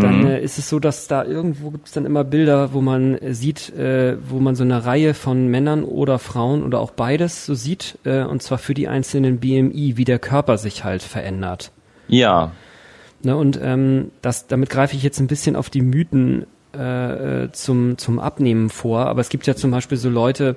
dann 0.00 0.20
mhm. 0.20 0.26
äh, 0.26 0.40
ist 0.40 0.58
es 0.58 0.70
so, 0.70 0.78
dass 0.78 1.06
da 1.06 1.22
irgendwo 1.22 1.70
gibt 1.70 1.86
es 1.86 1.92
dann 1.92 2.06
immer 2.06 2.24
Bilder, 2.24 2.72
wo 2.72 2.80
man 2.80 3.14
äh, 3.16 3.34
sieht, 3.34 3.68
äh, 3.76 4.16
wo 4.26 4.40
man 4.40 4.54
so 4.54 4.64
eine 4.64 4.86
Reihe 4.86 5.12
von 5.12 5.48
Männern 5.48 5.84
oder 5.84 6.18
Frauen 6.18 6.62
oder 6.62 6.80
auch 6.80 6.92
beides 6.92 7.44
so 7.44 7.54
sieht, 7.54 7.98
äh, 8.04 8.22
und 8.22 8.42
zwar 8.42 8.56
für 8.56 8.72
die 8.72 8.88
einzelnen 8.88 9.38
BMI, 9.38 9.98
wie 9.98 10.04
der 10.04 10.18
Körper 10.18 10.56
sich 10.56 10.82
halt 10.82 11.02
verändert. 11.02 11.72
Ja. 12.08 12.52
Ne, 13.22 13.36
und 13.36 13.60
ähm, 13.62 14.10
das, 14.22 14.46
damit 14.46 14.70
greife 14.70 14.96
ich 14.96 15.02
jetzt 15.02 15.20
ein 15.20 15.26
bisschen 15.26 15.56
auf 15.56 15.68
die 15.68 15.82
Mythen 15.82 16.46
äh, 16.74 17.44
äh 17.44 17.52
zum, 17.52 17.98
zum 17.98 18.18
Abnehmen 18.18 18.70
vor, 18.70 19.06
aber 19.06 19.20
es 19.20 19.28
gibt 19.28 19.46
ja 19.46 19.54
zum 19.54 19.70
Beispiel 19.70 19.98
so 19.98 20.08
Leute, 20.08 20.56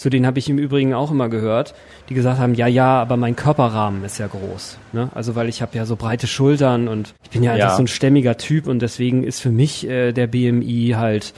zu 0.00 0.08
denen 0.08 0.24
habe 0.24 0.38
ich 0.38 0.48
im 0.48 0.56
Übrigen 0.56 0.94
auch 0.94 1.10
immer 1.10 1.28
gehört, 1.28 1.74
die 2.08 2.14
gesagt 2.14 2.38
haben, 2.38 2.54
ja, 2.54 2.66
ja, 2.66 3.02
aber 3.02 3.18
mein 3.18 3.36
Körperrahmen 3.36 4.02
ist 4.02 4.16
ja 4.16 4.28
groß. 4.28 4.78
Ne? 4.94 5.10
Also 5.14 5.34
weil 5.34 5.46
ich 5.50 5.60
habe 5.60 5.76
ja 5.76 5.84
so 5.84 5.94
breite 5.94 6.26
Schultern 6.26 6.88
und 6.88 7.12
ich 7.22 7.28
bin 7.28 7.42
ja 7.42 7.52
einfach 7.52 7.68
ja. 7.68 7.76
so 7.76 7.82
ein 7.82 7.86
stämmiger 7.86 8.38
Typ 8.38 8.66
und 8.66 8.80
deswegen 8.80 9.24
ist 9.24 9.40
für 9.40 9.50
mich 9.50 9.86
äh, 9.86 10.12
der 10.12 10.26
BMI 10.26 10.94
halt 10.96 11.34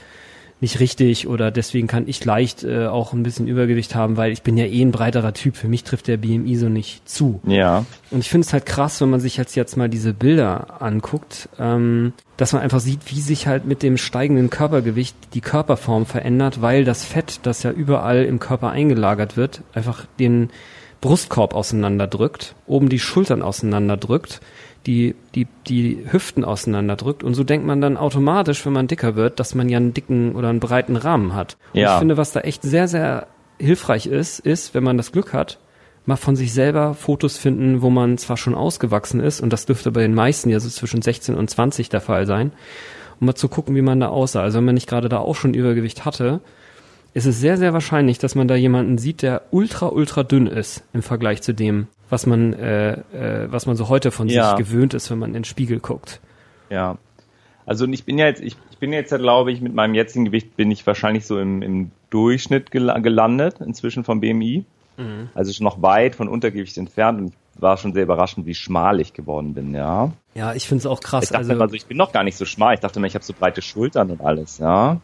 nicht 0.63 0.79
richtig 0.79 1.27
oder 1.27 1.51
deswegen 1.51 1.85
kann 1.85 2.07
ich 2.07 2.25
leicht 2.25 2.63
äh, 2.63 2.87
auch 2.87 3.13
ein 3.13 3.21
bisschen 3.21 3.47
Übergewicht 3.47 3.93
haben, 3.93 4.17
weil 4.17 4.31
ich 4.31 4.41
bin 4.41 4.57
ja 4.57 4.65
eh 4.65 4.81
ein 4.81 4.91
breiterer 4.91 5.33
Typ. 5.33 5.55
Für 5.55 5.67
mich 5.67 5.83
trifft 5.83 6.07
der 6.07 6.17
BMI 6.17 6.55
so 6.55 6.69
nicht 6.69 7.07
zu. 7.07 7.39
Ja. 7.45 7.85
Und 8.09 8.19
ich 8.19 8.29
finde 8.29 8.47
es 8.47 8.53
halt 8.53 8.65
krass, 8.65 8.99
wenn 9.01 9.11
man 9.11 9.19
sich 9.19 9.37
jetzt 9.37 9.55
jetzt 9.55 9.77
mal 9.77 9.89
diese 9.89 10.13
Bilder 10.13 10.81
anguckt, 10.81 11.49
ähm, 11.59 12.13
dass 12.37 12.53
man 12.53 12.63
einfach 12.63 12.79
sieht, 12.79 13.01
wie 13.11 13.19
sich 13.21 13.45
halt 13.45 13.65
mit 13.65 13.83
dem 13.83 13.97
steigenden 13.97 14.49
Körpergewicht 14.49 15.15
die 15.35 15.41
Körperform 15.41 16.07
verändert, 16.07 16.61
weil 16.61 16.85
das 16.85 17.03
Fett, 17.03 17.41
das 17.43 17.61
ja 17.61 17.71
überall 17.71 18.23
im 18.23 18.39
Körper 18.39 18.71
eingelagert 18.71 19.37
wird, 19.37 19.61
einfach 19.73 20.05
den 20.17 20.49
Brustkorb 21.01 21.53
auseinanderdrückt, 21.53 22.55
oben 22.65 22.87
die 22.87 22.99
Schultern 22.99 23.41
auseinanderdrückt 23.41 24.39
die, 24.85 25.15
die, 25.35 25.47
die 25.67 26.05
Hüften 26.09 26.43
auseinanderdrückt. 26.43 27.23
Und 27.23 27.33
so 27.33 27.43
denkt 27.43 27.65
man 27.65 27.81
dann 27.81 27.97
automatisch, 27.97 28.65
wenn 28.65 28.73
man 28.73 28.87
dicker 28.87 29.15
wird, 29.15 29.39
dass 29.39 29.55
man 29.55 29.69
ja 29.69 29.77
einen 29.77 29.93
dicken 29.93 30.35
oder 30.35 30.49
einen 30.49 30.59
breiten 30.59 30.95
Rahmen 30.95 31.33
hat. 31.33 31.57
Und 31.73 31.81
ja. 31.81 31.93
ich 31.93 31.99
finde, 31.99 32.17
was 32.17 32.31
da 32.31 32.41
echt 32.41 32.63
sehr, 32.63 32.87
sehr 32.87 33.27
hilfreich 33.59 34.07
ist, 34.07 34.39
ist, 34.39 34.73
wenn 34.73 34.83
man 34.83 34.97
das 34.97 35.11
Glück 35.11 35.33
hat, 35.33 35.59
mal 36.05 36.15
von 36.17 36.35
sich 36.35 36.53
selber 36.53 36.93
Fotos 36.93 37.37
finden, 37.37 37.81
wo 37.81 37.89
man 37.89 38.17
zwar 38.17 38.37
schon 38.37 38.55
ausgewachsen 38.55 39.19
ist, 39.19 39.39
und 39.41 39.53
das 39.53 39.65
dürfte 39.65 39.91
bei 39.91 40.01
den 40.01 40.13
meisten 40.13 40.49
ja 40.49 40.59
so 40.59 40.69
zwischen 40.69 41.01
16 41.01 41.35
und 41.35 41.49
20 41.49 41.89
der 41.89 42.01
Fall 42.01 42.25
sein, 42.25 42.51
um 43.19 43.27
mal 43.27 43.35
zu 43.35 43.47
gucken, 43.47 43.75
wie 43.75 43.81
man 43.81 43.99
da 43.99 44.09
aussah. 44.09 44.41
Also 44.41 44.57
wenn 44.57 44.65
man 44.65 44.75
nicht 44.75 44.89
gerade 44.89 45.07
da 45.07 45.19
auch 45.19 45.35
schon 45.35 45.53
Übergewicht 45.53 46.03
hatte, 46.03 46.41
ist 47.13 47.25
es 47.25 47.39
sehr, 47.39 47.57
sehr 47.57 47.73
wahrscheinlich, 47.73 48.17
dass 48.17 48.35
man 48.35 48.47
da 48.47 48.55
jemanden 48.55 48.97
sieht, 48.97 49.21
der 49.21 49.43
ultra, 49.51 49.87
ultra 49.87 50.23
dünn 50.23 50.47
ist 50.47 50.83
im 50.93 51.03
Vergleich 51.03 51.41
zu 51.41 51.53
dem, 51.53 51.87
was 52.09 52.25
man, 52.25 52.53
äh, 52.53 52.93
äh, 52.93 53.51
was 53.51 53.65
man 53.67 53.75
so 53.75 53.87
heute 53.89 54.11
von 54.11 54.27
ja. 54.27 54.49
sich 54.49 54.65
gewöhnt 54.65 54.93
ist, 54.93 55.11
wenn 55.11 55.19
man 55.19 55.29
in 55.29 55.35
den 55.35 55.43
Spiegel 55.43 55.79
guckt. 55.79 56.19
Ja. 56.69 56.97
Also 57.65 57.87
ich 57.87 58.03
bin 58.03 58.17
ja 58.17 58.25
jetzt, 58.25 58.41
ich, 58.41 58.57
ich 58.71 58.77
bin 58.79 58.91
jetzt, 58.91 59.15
glaube 59.15 59.51
ich, 59.51 59.61
mit 59.61 59.73
meinem 59.73 59.93
jetzigen 59.93 60.25
Gewicht 60.25 60.57
bin 60.57 60.71
ich 60.71 60.85
wahrscheinlich 60.85 61.25
so 61.25 61.39
im, 61.39 61.61
im 61.61 61.91
Durchschnitt 62.09 62.71
gelandet, 62.71 63.61
inzwischen 63.61 64.03
vom 64.03 64.19
BMI. 64.19 64.65
Mhm. 64.97 65.29
Also 65.33 65.53
schon 65.53 65.63
noch 65.63 65.81
weit 65.81 66.15
von 66.15 66.27
Untergewicht 66.27 66.77
entfernt 66.77 67.19
und 67.19 67.27
ich 67.27 67.61
war 67.61 67.77
schon 67.77 67.93
sehr 67.93 68.03
überraschend, 68.03 68.47
wie 68.47 68.55
schmal 68.55 68.99
ich 68.99 69.13
geworden 69.13 69.53
bin, 69.53 69.75
ja. 69.75 70.11
Ja, 70.33 70.53
ich 70.55 70.67
finde 70.67 70.79
es 70.79 70.85
auch 70.87 70.99
krass. 70.99 71.25
Ich 71.25 71.29
dachte 71.29 71.49
also, 71.49 71.61
also, 71.61 71.75
ich 71.75 71.85
bin 71.85 71.97
noch 71.97 72.11
gar 72.11 72.23
nicht 72.23 72.35
so 72.35 72.45
schmal. 72.45 72.73
Ich 72.73 72.79
dachte 72.79 72.97
immer, 72.97 73.07
ich 73.07 73.13
habe 73.13 73.23
so 73.23 73.33
breite 73.33 73.61
Schultern 73.61 74.09
und 74.09 74.21
alles, 74.21 74.57
ja 74.57 74.99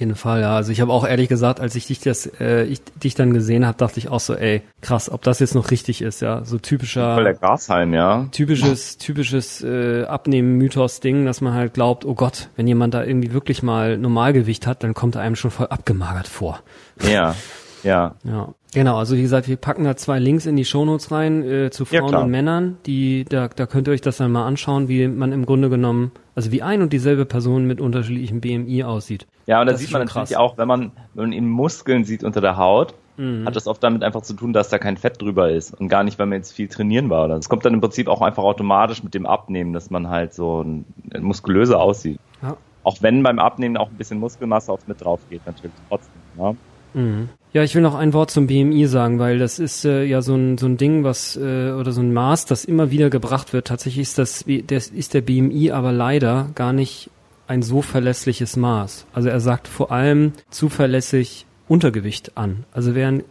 jeden 0.00 0.16
Fall, 0.16 0.40
ja. 0.40 0.56
Also 0.56 0.72
ich 0.72 0.80
habe 0.80 0.92
auch 0.92 1.06
ehrlich 1.06 1.28
gesagt, 1.28 1.60
als 1.60 1.74
ich 1.76 1.86
dich 1.86 2.00
das, 2.00 2.26
äh, 2.40 2.64
ich 2.64 2.82
dich 3.02 3.14
dann 3.14 3.32
gesehen 3.32 3.66
habe, 3.66 3.78
dachte 3.78 3.98
ich 3.98 4.08
auch 4.08 4.20
so, 4.20 4.34
ey, 4.34 4.62
krass, 4.80 5.10
ob 5.10 5.22
das 5.22 5.38
jetzt 5.38 5.54
noch 5.54 5.70
richtig 5.70 6.02
ist, 6.02 6.20
ja. 6.20 6.44
So 6.44 6.58
typischer. 6.58 7.14
Voll 7.14 7.24
der 7.24 7.34
Gasheim, 7.34 7.94
ja. 7.94 8.26
Typisches, 8.32 8.98
typisches 8.98 9.62
äh, 9.62 10.04
Abnehmen-Mythos-Ding, 10.04 11.24
dass 11.24 11.40
man 11.40 11.54
halt 11.54 11.74
glaubt, 11.74 12.04
oh 12.04 12.14
Gott, 12.14 12.48
wenn 12.56 12.66
jemand 12.66 12.94
da 12.94 13.04
irgendwie 13.04 13.32
wirklich 13.32 13.62
mal 13.62 13.96
Normalgewicht 13.96 14.66
hat, 14.66 14.82
dann 14.82 14.94
kommt 14.94 15.14
er 15.14 15.20
einem 15.20 15.36
schon 15.36 15.50
voll 15.50 15.68
abgemagert 15.68 16.28
vor. 16.28 16.60
Ja. 17.02 17.36
Ja. 17.82 18.14
Ja. 18.24 18.54
Genau, 18.72 18.96
also 18.98 19.16
wie 19.16 19.22
gesagt, 19.22 19.48
wir 19.48 19.56
packen 19.56 19.84
da 19.84 19.96
zwei 19.96 20.18
Links 20.18 20.46
in 20.46 20.54
die 20.56 20.64
Shownotes 20.64 21.10
rein 21.10 21.42
äh, 21.42 21.70
zu 21.70 21.84
Frauen 21.84 22.12
ja, 22.12 22.18
und 22.20 22.30
Männern, 22.30 22.76
die 22.86 23.24
da, 23.28 23.48
da 23.48 23.66
könnt 23.66 23.88
ihr 23.88 23.92
euch 23.92 24.00
das 24.00 24.18
dann 24.18 24.30
mal 24.30 24.46
anschauen, 24.46 24.88
wie 24.88 25.08
man 25.08 25.32
im 25.32 25.44
Grunde 25.44 25.68
genommen, 25.70 26.12
also 26.36 26.52
wie 26.52 26.62
ein 26.62 26.80
und 26.80 26.92
dieselbe 26.92 27.26
Person 27.26 27.66
mit 27.66 27.80
unterschiedlichem 27.80 28.40
BMI 28.40 28.84
aussieht. 28.84 29.26
Ja, 29.46 29.60
und 29.60 29.66
da 29.66 29.76
sieht 29.76 29.90
man 29.90 30.02
natürlich 30.02 30.30
krass. 30.30 30.38
auch, 30.38 30.56
wenn 30.56 30.68
man, 30.68 30.92
wenn 31.14 31.24
man 31.24 31.32
eben 31.32 31.48
Muskeln 31.48 32.04
sieht 32.04 32.22
unter 32.22 32.40
der 32.40 32.56
Haut, 32.56 32.94
mhm. 33.16 33.44
hat 33.44 33.56
das 33.56 33.66
oft 33.66 33.82
damit 33.82 34.04
einfach 34.04 34.22
zu 34.22 34.34
tun, 34.34 34.52
dass 34.52 34.68
da 34.68 34.78
kein 34.78 34.96
Fett 34.96 35.20
drüber 35.20 35.50
ist 35.50 35.74
und 35.74 35.88
gar 35.88 36.04
nicht, 36.04 36.20
weil 36.20 36.26
man 36.26 36.38
jetzt 36.38 36.52
viel 36.52 36.68
trainieren 36.68 37.10
war. 37.10 37.26
Das 37.26 37.48
kommt 37.48 37.64
dann 37.64 37.74
im 37.74 37.80
Prinzip 37.80 38.06
auch 38.06 38.22
einfach 38.22 38.44
automatisch 38.44 39.02
mit 39.02 39.14
dem 39.14 39.26
Abnehmen, 39.26 39.72
dass 39.72 39.90
man 39.90 40.08
halt 40.08 40.32
so 40.32 40.62
ein, 40.62 40.84
muskulöser 41.18 41.80
aussieht. 41.80 42.20
Ja. 42.40 42.56
Auch 42.84 42.98
wenn 43.00 43.24
beim 43.24 43.40
Abnehmen 43.40 43.76
auch 43.76 43.90
ein 43.90 43.96
bisschen 43.96 44.20
Muskelmasse 44.20 44.72
oft 44.72 44.86
mit 44.86 45.02
drauf 45.02 45.20
geht, 45.28 45.44
natürlich 45.44 45.74
trotzdem. 45.88 46.12
Ja. 46.38 46.54
Mhm. 46.94 47.28
Ja, 47.52 47.64
ich 47.64 47.74
will 47.74 47.82
noch 47.82 47.96
ein 47.96 48.12
Wort 48.12 48.30
zum 48.30 48.46
BMI 48.46 48.86
sagen, 48.86 49.18
weil 49.18 49.38
das 49.38 49.58
ist 49.58 49.84
äh, 49.84 50.04
ja 50.04 50.22
so 50.22 50.36
ein, 50.36 50.56
so 50.56 50.66
ein 50.66 50.76
Ding, 50.76 51.02
was 51.02 51.36
äh, 51.36 51.72
oder 51.72 51.90
so 51.90 52.00
ein 52.00 52.12
Maß, 52.12 52.46
das 52.46 52.64
immer 52.64 52.92
wieder 52.92 53.10
gebracht 53.10 53.52
wird. 53.52 53.66
Tatsächlich 53.66 54.02
ist 54.02 54.18
das, 54.18 54.44
das 54.66 54.88
ist 54.88 55.14
der 55.14 55.20
BMI 55.22 55.72
aber 55.72 55.90
leider 55.90 56.50
gar 56.54 56.72
nicht 56.72 57.10
ein 57.48 57.62
so 57.62 57.82
verlässliches 57.82 58.56
Maß. 58.56 59.06
Also 59.12 59.28
er 59.28 59.40
sagt 59.40 59.66
vor 59.66 59.90
allem 59.90 60.32
zuverlässig 60.50 61.46
Untergewicht 61.66 62.36
an. 62.36 62.64
Also 62.72 62.94
wer 62.94 63.08
ein, 63.08 63.24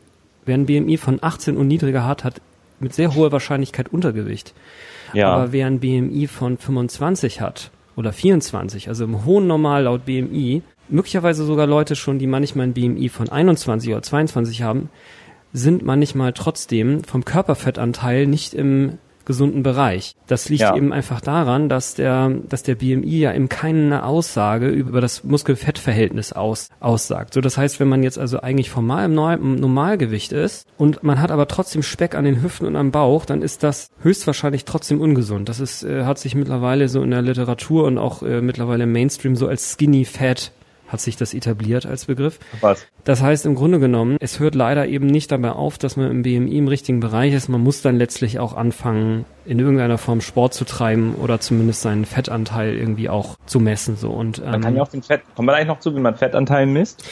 wer 0.45 0.55
ein 0.55 0.65
BMI 0.65 0.97
von 0.97 1.19
18 1.21 1.55
und 1.55 1.67
niedriger 1.67 2.05
hat, 2.05 2.25
hat 2.25 2.41
mit 2.81 2.93
sehr 2.93 3.15
hoher 3.15 3.31
Wahrscheinlichkeit 3.31 3.87
Untergewicht. 3.93 4.53
Ja. 5.13 5.31
Aber 5.33 5.53
wer 5.53 5.67
ein 5.67 5.79
BMI 5.79 6.27
von 6.27 6.57
25 6.57 7.39
hat 7.39 7.71
oder 7.95 8.11
24, 8.11 8.89
also 8.89 9.05
im 9.05 9.23
hohen 9.23 9.47
Normal 9.47 9.83
laut 9.83 10.05
BMI, 10.05 10.61
möglicherweise 10.89 11.43
sogar 11.45 11.67
Leute 11.67 11.95
schon, 11.95 12.19
die 12.19 12.27
manchmal 12.27 12.67
ein 12.67 12.73
BMI 12.73 13.09
von 13.09 13.29
21 13.29 13.91
oder 13.91 14.01
22 14.01 14.61
haben, 14.61 14.89
sind 15.53 15.83
manchmal 15.83 16.33
trotzdem 16.33 17.03
vom 17.03 17.25
Körperfettanteil 17.25 18.27
nicht 18.27 18.53
im 18.53 18.99
gesunden 19.29 19.61
Bereich. 19.61 20.15
Das 20.25 20.49
liegt 20.49 20.61
ja. 20.61 20.75
eben 20.75 20.91
einfach 20.91 21.21
daran, 21.21 21.69
dass 21.69 21.93
der, 21.93 22.31
dass 22.49 22.63
der 22.63 22.73
BMI 22.73 23.19
ja 23.19 23.31
eben 23.31 23.47
keine 23.47 24.03
Aussage 24.03 24.69
über 24.69 25.01
das 25.01 25.23
Muskelfettverhältnis 25.23 26.33
aus, 26.33 26.69
aussagt. 26.79 27.35
So, 27.35 27.41
das 27.41 27.55
heißt, 27.55 27.79
wenn 27.79 27.89
man 27.89 28.01
jetzt 28.01 28.17
also 28.17 28.41
eigentlich 28.41 28.71
formal 28.71 29.05
im, 29.05 29.55
Normalgewicht 29.55 30.31
ist 30.31 30.65
und 30.79 31.03
man 31.03 31.21
hat 31.21 31.29
aber 31.29 31.47
trotzdem 31.47 31.83
Speck 31.83 32.15
an 32.15 32.25
den 32.25 32.41
Hüften 32.41 32.65
und 32.65 32.75
am 32.75 32.89
Bauch, 32.89 33.23
dann 33.23 33.43
ist 33.43 33.61
das 33.61 33.91
höchstwahrscheinlich 34.01 34.65
trotzdem 34.65 34.99
ungesund. 34.99 35.47
Das 35.47 35.59
ist, 35.59 35.83
äh, 35.83 36.05
hat 36.05 36.17
sich 36.17 36.33
mittlerweile 36.33 36.89
so 36.89 37.03
in 37.03 37.11
der 37.11 37.21
Literatur 37.21 37.83
und 37.83 37.99
auch 37.99 38.23
äh, 38.23 38.41
mittlerweile 38.41 38.85
im 38.85 38.91
Mainstream 38.91 39.35
so 39.35 39.47
als 39.47 39.73
Skinny 39.73 40.05
Fat 40.05 40.51
hat 40.89 40.99
sich 40.99 41.15
das 41.15 41.33
etabliert 41.33 41.85
als 41.85 42.05
Begriff. 42.05 42.39
Was? 42.61 42.85
Das 43.05 43.21
heißt 43.21 43.45
im 43.45 43.55
Grunde 43.55 43.79
genommen, 43.79 44.17
es 44.19 44.39
hört 44.39 44.55
leider 44.55 44.87
eben 44.87 45.07
nicht 45.07 45.31
dabei 45.31 45.51
auf, 45.51 45.77
dass 45.77 45.95
man 45.95 46.11
im 46.11 46.23
BMI 46.23 46.57
im 46.57 46.67
richtigen 46.67 46.99
Bereich 46.99 47.33
ist. 47.33 47.47
Man 47.47 47.61
muss 47.61 47.81
dann 47.81 47.97
letztlich 47.97 48.39
auch 48.39 48.53
anfangen, 48.53 49.25
in 49.45 49.59
irgendeiner 49.59 49.97
Form 49.97 50.21
Sport 50.21 50.53
zu 50.53 50.65
treiben 50.65 51.15
oder 51.15 51.39
zumindest 51.39 51.81
seinen 51.81 52.05
Fettanteil 52.05 52.75
irgendwie 52.75 53.09
auch 53.09 53.37
zu 53.45 53.59
messen. 53.59 53.95
So 53.95 54.09
und 54.09 54.39
ähm, 54.39 54.51
man 54.51 54.61
kann 54.61 54.75
ja 54.75 54.81
auch 54.81 54.89
den 54.89 55.03
Fett. 55.03 55.21
Kommen 55.35 55.47
wir 55.47 55.55
eigentlich 55.55 55.67
noch 55.67 55.79
zu, 55.79 55.95
wie 55.95 55.99
man 55.99 56.15
Fettanteil 56.15 56.65
misst? 56.65 57.03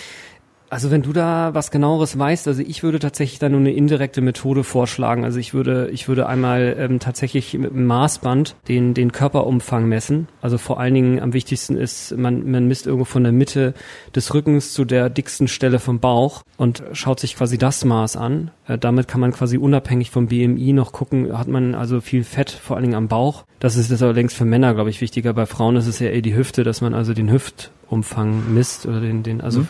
Also 0.69 0.91
wenn 0.91 1.01
du 1.01 1.13
da 1.13 1.53
was 1.53 1.71
genaueres 1.71 2.19
weißt, 2.19 2.47
also 2.47 2.61
ich 2.61 2.83
würde 2.83 2.99
tatsächlich 2.99 3.39
da 3.39 3.47
nur 3.47 3.59
eine 3.59 3.71
indirekte 3.71 4.21
Methode 4.21 4.63
vorschlagen. 4.63 5.23
Also 5.23 5.39
ich 5.39 5.53
würde, 5.53 5.89
ich 5.91 6.07
würde 6.07 6.27
einmal 6.27 6.75
ähm, 6.77 6.99
tatsächlich 6.99 7.53
mit 7.53 7.71
einem 7.71 7.85
Maßband 7.85 8.55
den, 8.67 8.93
den 8.93 9.11
Körperumfang 9.11 9.87
messen. 9.87 10.27
Also 10.41 10.57
vor 10.57 10.79
allen 10.79 10.93
Dingen 10.93 11.19
am 11.21 11.33
wichtigsten 11.33 11.77
ist, 11.77 12.17
man, 12.17 12.49
man 12.51 12.67
misst 12.67 12.85
irgendwo 12.85 13.05
von 13.05 13.23
der 13.23 13.31
Mitte 13.31 13.73
des 14.13 14.33
Rückens 14.33 14.73
zu 14.73 14.83
der 14.83 15.09
dicksten 15.09 15.47
Stelle 15.47 15.79
vom 15.79 15.99
Bauch 15.99 16.41
und 16.57 16.83
schaut 16.91 17.19
sich 17.19 17.35
quasi 17.37 17.57
das 17.57 17.85
Maß 17.85 18.17
an. 18.17 18.51
Äh, 18.67 18.77
damit 18.77 19.07
kann 19.07 19.21
man 19.21 19.31
quasi 19.31 19.57
unabhängig 19.57 20.11
vom 20.11 20.27
BMI 20.27 20.73
noch 20.73 20.91
gucken, 20.91 21.37
hat 21.37 21.47
man 21.47 21.75
also 21.75 22.01
viel 22.01 22.25
Fett, 22.25 22.51
vor 22.51 22.75
allen 22.75 22.83
Dingen 22.83 22.95
am 22.95 23.07
Bauch. 23.07 23.45
Das 23.59 23.77
ist 23.77 23.89
das 23.89 24.03
allerdings 24.03 24.33
für 24.33 24.45
Männer, 24.45 24.73
glaube 24.73 24.89
ich, 24.89 24.99
wichtiger. 24.99 25.33
Bei 25.33 25.45
Frauen 25.45 25.77
ist 25.77 25.87
es 25.87 25.99
ja 25.99 26.09
eher 26.09 26.21
die 26.21 26.35
Hüfte, 26.35 26.63
dass 26.63 26.81
man 26.81 26.93
also 26.93 27.13
den 27.13 27.31
Hüft 27.31 27.71
Umfang 27.89 28.53
misst 28.53 28.85
oder 28.85 28.99
den, 28.99 29.23
den 29.23 29.41
also 29.41 29.61
mhm. 29.61 29.67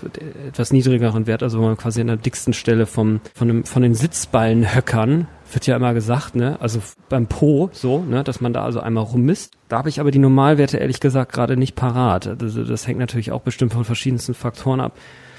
etwas 0.47 0.73
niedrigeren 0.73 1.27
Wert, 1.27 1.43
also 1.43 1.59
wo 1.59 1.63
man 1.63 1.77
quasi 1.77 2.01
an 2.01 2.07
der 2.07 2.17
dicksten 2.17 2.53
Stelle 2.53 2.85
vom, 2.85 3.21
von, 3.35 3.47
dem, 3.47 3.63
von 3.63 3.81
den 3.83 3.93
Sitzballenhöckern, 3.93 5.27
wird 5.51 5.67
ja 5.67 5.75
immer 5.75 5.93
gesagt, 5.93 6.35
ne, 6.35 6.57
also 6.59 6.79
beim 7.09 7.27
Po 7.27 7.69
so, 7.71 7.99
ne, 7.99 8.23
dass 8.23 8.41
man 8.41 8.53
da 8.53 8.63
also 8.63 8.79
einmal 8.79 9.03
rummisst. 9.03 9.53
Da 9.69 9.77
habe 9.77 9.89
ich 9.89 9.99
aber 9.99 10.11
die 10.11 10.19
Normalwerte 10.19 10.77
ehrlich 10.77 10.99
gesagt 10.99 11.31
gerade 11.31 11.57
nicht 11.57 11.75
parat. 11.75 12.41
Also 12.41 12.63
das 12.63 12.87
hängt 12.87 12.99
natürlich 12.99 13.31
auch 13.31 13.41
bestimmt 13.41 13.73
von 13.73 13.85
verschiedensten 13.85 14.33
Faktoren 14.33 14.81
ab. 14.81 14.93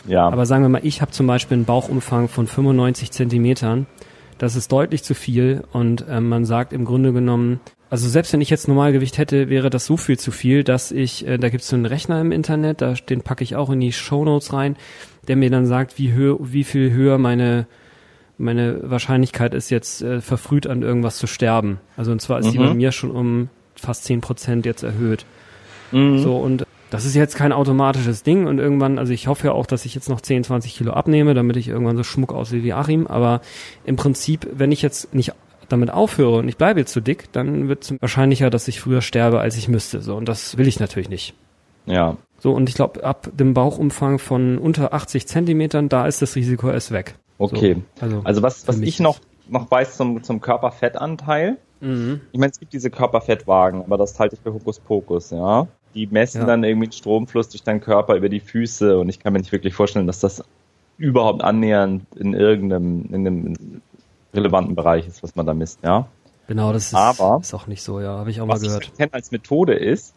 Ja. 0.06 0.26
Aber 0.28 0.46
sagen 0.46 0.62
wir 0.62 0.68
mal, 0.68 0.80
ich 0.84 1.02
habe 1.02 1.10
zum 1.10 1.26
Beispiel 1.26 1.56
einen 1.56 1.64
Bauchumfang 1.64 2.28
von 2.28 2.46
95 2.46 3.10
Zentimetern. 3.10 3.86
Das 4.38 4.54
ist 4.54 4.70
deutlich 4.70 5.02
zu 5.02 5.14
viel 5.14 5.64
und 5.72 6.06
äh, 6.08 6.20
man 6.20 6.44
sagt 6.44 6.72
im 6.72 6.84
Grunde 6.84 7.12
genommen, 7.12 7.60
also 7.90 8.08
selbst 8.08 8.32
wenn 8.32 8.40
ich 8.40 8.50
jetzt 8.50 8.68
Normalgewicht 8.68 9.18
hätte, 9.18 9.48
wäre 9.48 9.70
das 9.70 9.86
so 9.86 9.96
viel 9.96 10.18
zu 10.18 10.30
viel, 10.30 10.64
dass 10.64 10.92
ich, 10.92 11.26
äh, 11.26 11.38
da 11.38 11.48
gibt 11.48 11.62
es 11.62 11.68
so 11.68 11.76
einen 11.76 11.86
Rechner 11.86 12.20
im 12.20 12.32
Internet, 12.32 12.80
da, 12.80 12.92
den 12.94 13.22
packe 13.22 13.44
ich 13.44 13.56
auch 13.56 13.70
in 13.70 13.80
die 13.80 13.92
Show 13.92 14.24
Notes 14.24 14.52
rein, 14.52 14.76
der 15.26 15.36
mir 15.36 15.50
dann 15.50 15.66
sagt, 15.66 15.98
wie, 15.98 16.12
hö 16.12 16.36
wie 16.40 16.64
viel 16.64 16.92
höher 16.92 17.18
meine 17.18 17.66
meine 18.38 18.88
Wahrscheinlichkeit 18.88 19.52
ist 19.52 19.68
jetzt 19.68 20.00
äh, 20.00 20.20
verfrüht 20.20 20.68
an 20.68 20.82
irgendwas 20.82 21.18
zu 21.18 21.26
sterben. 21.26 21.80
Also 21.96 22.12
und 22.12 22.22
zwar 22.22 22.38
ist 22.38 22.46
mhm. 22.46 22.52
die 22.52 22.58
bei 22.58 22.74
mir 22.74 22.92
schon 22.92 23.10
um 23.10 23.48
fast 23.74 24.04
zehn 24.04 24.20
Prozent 24.20 24.64
jetzt 24.64 24.84
erhöht. 24.84 25.26
Mhm. 25.90 26.18
So 26.20 26.36
und 26.36 26.64
das 26.90 27.04
ist 27.04 27.14
jetzt 27.14 27.36
kein 27.36 27.52
automatisches 27.52 28.22
Ding 28.22 28.46
und 28.46 28.58
irgendwann, 28.58 28.98
also 28.98 29.12
ich 29.12 29.26
hoffe 29.26 29.48
ja 29.48 29.52
auch, 29.52 29.66
dass 29.66 29.84
ich 29.84 29.94
jetzt 29.94 30.08
noch 30.08 30.20
10, 30.20 30.44
20 30.44 30.74
Kilo 30.74 30.92
abnehme, 30.92 31.34
damit 31.34 31.56
ich 31.56 31.68
irgendwann 31.68 31.96
so 31.96 32.02
schmuck 32.02 32.32
aussehe 32.32 32.62
wie 32.62 32.72
Achim, 32.72 33.06
aber 33.06 33.42
im 33.84 33.96
Prinzip, 33.96 34.48
wenn 34.54 34.72
ich 34.72 34.80
jetzt 34.80 35.12
nicht 35.12 35.34
damit 35.68 35.90
aufhöre 35.90 36.38
und 36.38 36.48
ich 36.48 36.56
bleibe 36.56 36.80
jetzt 36.80 36.92
zu 36.92 37.00
dick, 37.00 37.32
dann 37.32 37.68
wird 37.68 37.84
es 37.84 38.00
wahrscheinlicher, 38.00 38.50
dass 38.50 38.68
ich 38.68 38.80
früher 38.80 39.02
sterbe, 39.02 39.40
als 39.40 39.56
ich 39.56 39.68
müsste. 39.68 40.00
So, 40.00 40.16
und 40.16 40.28
das 40.28 40.58
will 40.58 40.66
ich 40.66 40.80
natürlich 40.80 41.08
nicht. 41.08 41.34
Ja. 41.86 42.16
So, 42.40 42.52
und 42.52 42.68
ich 42.68 42.74
glaube, 42.74 43.02
ab 43.02 43.30
dem 43.34 43.54
Bauchumfang 43.54 44.18
von 44.18 44.58
unter 44.58 44.92
80 44.92 45.26
Zentimetern, 45.26 45.88
da 45.88 46.06
ist 46.06 46.22
das 46.22 46.36
Risiko 46.36 46.70
erst 46.70 46.92
weg. 46.92 47.16
Okay. 47.38 47.82
So, 47.96 48.04
also, 48.04 48.20
also 48.24 48.42
was, 48.42 48.68
was 48.68 48.80
ich 48.80 49.00
noch, 49.00 49.18
noch 49.48 49.70
weiß 49.70 49.96
zum, 49.96 50.22
zum 50.22 50.40
Körperfettanteil, 50.40 51.56
mhm. 51.80 52.20
ich 52.32 52.38
meine, 52.38 52.50
es 52.50 52.60
gibt 52.60 52.72
diese 52.72 52.90
Körperfettwagen, 52.90 53.82
aber 53.82 53.96
das 53.96 54.18
halte 54.18 54.36
ich 54.36 54.40
für 54.40 54.52
Hokuspokus, 54.52 55.30
ja. 55.30 55.66
Die 55.94 56.06
messen 56.06 56.42
ja. 56.42 56.46
dann 56.46 56.64
irgendwie 56.64 56.88
den 56.88 56.92
Stromfluss 56.92 57.48
durch 57.48 57.62
deinen 57.62 57.80
Körper 57.80 58.14
über 58.14 58.28
die 58.28 58.40
Füße 58.40 58.98
und 58.98 59.08
ich 59.08 59.18
kann 59.18 59.32
mir 59.32 59.40
nicht 59.40 59.52
wirklich 59.52 59.74
vorstellen, 59.74 60.06
dass 60.06 60.20
das 60.20 60.44
überhaupt 60.98 61.42
annähernd 61.42 62.04
in 62.16 62.34
irgendeinem 62.34 63.06
in 63.12 63.26
einem 63.26 63.80
relevanten 64.34 64.74
Bereich 64.74 65.06
ist, 65.06 65.22
was 65.22 65.36
man 65.36 65.46
da 65.46 65.54
misst, 65.54 65.82
ja. 65.82 66.06
Genau, 66.46 66.72
das 66.72 66.86
ist, 66.86 66.94
Aber, 66.94 67.38
ist 67.40 67.52
auch 67.54 67.66
nicht 67.66 67.82
so, 67.82 68.00
ja, 68.00 68.18
habe 68.18 68.30
ich 68.30 68.40
auch 68.40 68.46
mal 68.46 68.58
gehört. 68.58 68.90
Was 68.92 69.06
ich 69.06 69.14
als 69.14 69.30
Methode 69.30 69.74
ist, 69.74 70.14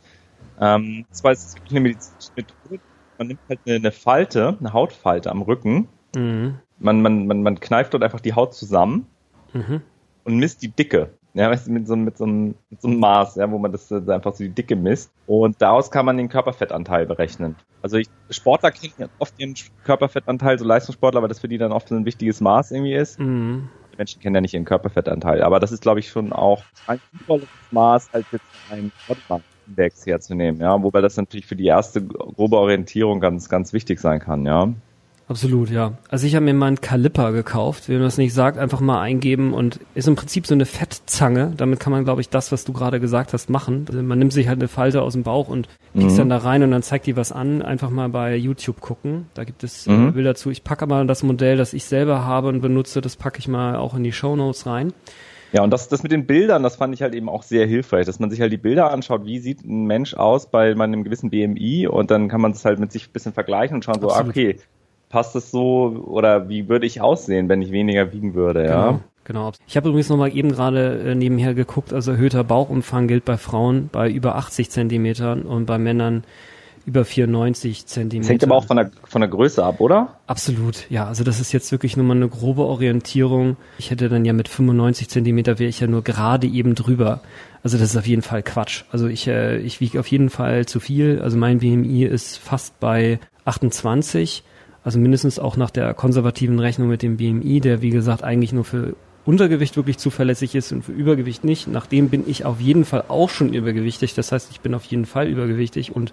ähm, 0.60 1.06
zwar 1.12 1.34
ist 1.34 1.46
es 1.46 1.56
wirklich 1.56 1.72
eine 1.72 1.82
medizinische 1.82 2.32
Methode, 2.36 2.80
man 3.18 3.28
nimmt 3.28 3.40
halt 3.50 3.60
eine, 3.66 3.76
eine 3.76 3.92
Falte, 3.92 4.58
eine 4.60 4.74
Hautfalte 4.74 5.30
am 5.30 5.42
Rücken, 5.42 5.88
mhm. 6.16 6.60
man, 6.80 7.02
man, 7.02 7.28
man, 7.28 7.44
man 7.44 7.60
kneift 7.60 7.94
dort 7.94 8.04
einfach 8.04 8.22
die 8.22 8.34
Haut 8.34 8.54
zusammen 8.54 9.08
mhm. 9.54 9.82
und 10.24 10.38
misst 10.38 10.62
die 10.62 10.70
Dicke. 10.70 11.10
Ja, 11.34 11.50
weißt 11.50 11.68
du, 11.68 11.72
mit 11.72 11.88
so, 11.88 11.96
mit 11.96 12.18
so, 12.18 12.26
einem, 12.26 12.56
mit 12.70 12.82
so 12.82 12.90
einem 12.90 13.00
Maß, 13.00 13.36
ja, 13.36 13.50
wo 13.50 13.58
man 13.58 13.72
das 13.72 13.90
äh, 13.90 14.02
einfach 14.10 14.34
so 14.34 14.44
die 14.44 14.50
Dicke 14.50 14.76
misst. 14.76 15.14
Und 15.28 15.62
daraus 15.62 15.90
kann 15.90 16.06
man 16.06 16.18
den 16.18 16.28
Körperfettanteil 16.28 17.06
berechnen. 17.06 17.56
Also 17.82 17.98
ich, 17.98 18.10
Sportler 18.30 18.72
kennen 18.72 19.10
oft 19.18 19.40
ihren 19.40 19.56
Körperfettanteil, 19.86 20.60
so 20.60 20.66
Leistungssportler, 20.66 21.22
weil 21.22 21.30
das 21.30 21.40
für 21.40 21.48
die 21.48 21.58
dann 21.58 21.72
oft 21.72 21.90
ein 21.92 22.06
wichtiges 22.06 22.42
Maß 22.42 22.72
irgendwie 22.72 22.96
ist. 22.96 23.18
Mhm. 23.18 23.70
Menschen 23.98 24.22
kennen 24.22 24.36
ja 24.36 24.42
nicht 24.42 24.54
ihren 24.54 24.66
Körperfettanteil. 24.66 25.42
Aber 25.44 25.60
das 25.60 25.72
ist, 25.72 25.82
glaube 25.82 26.00
ich, 26.00 26.10
schon 26.10 26.34
auch 26.34 26.64
ein 26.88 27.00
sinnvolles 27.12 27.48
Maß, 27.72 28.10
als 28.14 28.26
jetzt 28.32 28.46
ein 28.70 28.92
Index 29.68 30.06
herzunehmen, 30.06 30.60
ja. 30.62 30.82
Wobei 30.82 31.02
das 31.02 31.18
natürlich 31.18 31.46
für 31.46 31.56
die 31.56 31.66
erste 31.66 32.06
grobe 32.06 32.58
Orientierung 32.58 33.20
ganz, 33.20 33.50
ganz 33.50 33.74
wichtig 33.74 34.00
sein 34.00 34.20
kann, 34.20 34.46
ja. 34.46 34.74
Absolut, 35.32 35.70
ja. 35.70 35.94
Also 36.10 36.28
ich 36.28 36.36
habe 36.36 36.44
mir 36.44 36.54
mal 36.54 36.68
einen 36.68 36.82
Kaliper 36.82 37.32
gekauft, 37.32 37.88
wenn 37.88 37.96
man 37.96 38.04
das 38.04 38.18
nicht 38.18 38.34
sagt, 38.34 38.58
einfach 38.58 38.82
mal 38.82 39.00
eingeben 39.00 39.54
und 39.54 39.80
ist 39.96 40.10
im 40.10 40.18
Prinzip 40.18 40.46
so 40.46 40.54
eine 40.54 40.66
Fettzange. 40.66 41.54
Damit 41.56 41.80
kann 41.80 41.92
man, 41.94 42.04
glaube 42.04 42.20
ich, 42.20 42.28
das, 42.28 42.52
was 42.52 42.66
du 42.66 42.74
gerade 42.74 43.00
gesagt 43.00 43.32
hast, 43.32 43.50
machen. 43.50 43.86
Also 43.88 44.04
man 44.04 44.20
nimmt 44.20 44.34
sich 44.34 44.50
halt 44.50 44.60
eine 44.60 44.68
Falte 44.68 45.02
aus 45.02 45.14
dem 45.14 45.24
Bauch 45.24 45.48
und 45.48 45.70
piekst 45.94 46.16
mhm. 46.16 46.20
dann 46.20 46.30
da 46.30 46.38
rein 46.40 46.64
und 46.64 46.72
dann 46.72 46.84
zeigt 46.84 47.06
die 47.06 47.16
was 47.16 47.32
an. 47.32 47.62
Einfach 47.62 47.90
mal 47.92 48.10
bei 48.10 48.36
YouTube 48.36 48.82
gucken. 48.82 49.28
Da 49.34 49.46
gibt 49.46 49.64
es 49.64 49.88
äh, 49.88 49.92
mhm. 49.92 50.12
Bilder 50.12 50.36
zu. 50.36 50.50
Ich 50.50 50.66
packe 50.66 50.86
mal 50.86 51.08
das 51.08 51.24
Modell, 51.24 51.56
das 51.56 51.72
ich 51.72 51.86
selber 51.86 52.26
habe 52.26 52.50
und 52.50 52.60
benutze, 52.60 53.00
das 53.00 53.16
packe 53.16 53.40
ich 53.40 53.48
mal 53.48 53.78
auch 53.78 53.96
in 53.96 54.04
die 54.04 54.12
Show 54.12 54.36
Notes 54.36 54.66
rein. 54.66 54.92
Ja, 55.54 55.64
und 55.64 55.72
das, 55.72 55.88
das 55.88 56.04
mit 56.04 56.12
den 56.12 56.26
Bildern, 56.26 56.62
das 56.62 56.76
fand 56.76 56.94
ich 56.94 57.02
halt 57.02 57.16
eben 57.16 57.30
auch 57.30 57.44
sehr 57.44 57.66
hilfreich, 57.66 58.06
dass 58.06 58.20
man 58.20 58.30
sich 58.30 58.42
halt 58.42 58.52
die 58.52 58.58
Bilder 58.58 58.92
anschaut, 58.92 59.26
wie 59.26 59.40
sieht 59.40 59.64
ein 59.64 59.86
Mensch 59.86 60.14
aus 60.14 60.52
bei 60.52 60.72
einem 60.72 61.06
gewissen 61.06 61.30
BMI 61.30 61.88
und 61.88 62.12
dann 62.12 62.28
kann 62.28 62.42
man 62.42 62.52
es 62.52 62.66
halt 62.66 62.80
mit 62.80 62.92
sich 62.92 63.08
ein 63.08 63.14
bisschen 63.14 63.34
vergleichen 63.34 63.76
und 63.76 63.86
schauen 63.86 63.96
Absolut. 63.96 64.26
so, 64.26 64.30
okay, 64.30 64.58
passt 65.12 65.36
es 65.36 65.52
so 65.52 66.06
oder 66.08 66.50
wie 66.50 66.70
würde 66.70 66.86
ich 66.86 67.02
aussehen, 67.02 67.50
wenn 67.50 67.62
ich 67.62 67.72
weniger 67.72 68.12
wiegen 68.14 68.34
würde, 68.34 68.66
ja? 68.66 68.88
Genau. 68.88 69.00
Genau. 69.24 69.52
Ich 69.68 69.78
habe 69.78 69.88
übrigens 69.90 70.10
nochmal 70.10 70.36
eben 70.36 70.52
gerade 70.52 71.12
äh, 71.12 71.16
nebenher 71.16 71.54
geguckt, 71.54 71.94
also 71.94 72.12
erhöhter 72.12 72.44
Bauchumfang 72.44 73.08
gilt 73.08 73.24
bei 73.24 73.38
Frauen 73.38 73.88
bei 73.92 74.10
über 74.10 74.36
80 74.36 74.72
Zentimetern 74.72 75.44
und 75.44 75.68
bei 75.68 75.78
Männern 75.78 76.24
über 76.86 77.06
94 77.06 77.86
Zentimeter. 77.86 78.24
Das 78.24 78.30
hängt 78.30 78.44
aber 78.44 78.56
auch 78.56 78.66
von 78.66 78.78
der, 78.78 78.92
von 79.04 79.22
der 79.22 79.30
Größe 79.30 79.64
ab, 79.64 79.80
oder? 79.80 80.18
Absolut, 80.26 80.90
ja. 80.90 81.06
Also 81.06 81.24
das 81.24 81.40
ist 81.40 81.52
jetzt 81.52 81.72
wirklich 81.72 81.96
nur 81.96 82.06
mal 82.06 82.16
eine 82.16 82.28
grobe 82.28 82.64
Orientierung. 82.64 83.58
Ich 83.78 83.92
hätte 83.92 84.10
dann 84.10 84.26
ja 84.26 84.34
mit 84.34 84.48
95 84.48 85.08
Zentimeter 85.08 85.60
wäre 85.60 85.70
ich 85.70 85.80
ja 85.80 85.88
nur 85.88 86.04
gerade 86.04 86.48
eben 86.48 86.74
drüber. 86.74 87.22
Also 87.64 87.78
das 87.78 87.92
ist 87.92 87.98
auf 87.98 88.08
jeden 88.08 88.24
Fall 88.24 88.42
Quatsch. 88.42 88.86
Also 88.92 89.08
ich, 89.08 89.28
äh, 89.28 89.58
ich 89.58 89.80
wiege 89.80 90.00
auf 90.00 90.08
jeden 90.08 90.32
Fall 90.32 90.66
zu 90.66 90.80
viel. 90.80 91.22
Also 91.22 91.38
mein 91.38 91.60
BMI 91.60 92.06
ist 92.06 92.38
fast 92.38 92.80
bei 92.80 93.20
28 93.46 94.44
also 94.84 95.00
mindestens 95.00 95.40
auch 95.40 95.58
nach 95.58 95.70
der 95.70 95.94
konservativen 95.94 96.60
Rechnung 96.60 96.88
mit 96.88 97.02
dem 97.02 97.18
BMI, 97.18 97.60
der 97.60 97.82
wie 97.82 97.90
gesagt 97.90 98.24
eigentlich 98.24 98.54
nur 98.54 98.64
für 98.64 98.96
Untergewicht 99.26 99.76
wirklich 99.76 99.98
zuverlässig 99.98 100.56
ist 100.56 100.72
und 100.72 100.84
für 100.84 100.92
Übergewicht 100.92 101.44
nicht. 101.44 101.68
Nachdem 101.68 102.10
bin 102.10 102.24
ich 102.28 102.46
auf 102.46 102.60
jeden 102.60 102.86
Fall 102.86 103.04
auch 103.08 103.30
schon 103.30 103.54
übergewichtig. 103.54 104.16
Das 104.16 104.32
heißt, 104.32 104.50
ich 104.52 104.62
bin 104.62 104.74
auf 104.74 104.84
jeden 104.86 105.06
Fall 105.06 105.28
übergewichtig 105.28 105.96
und 105.96 106.12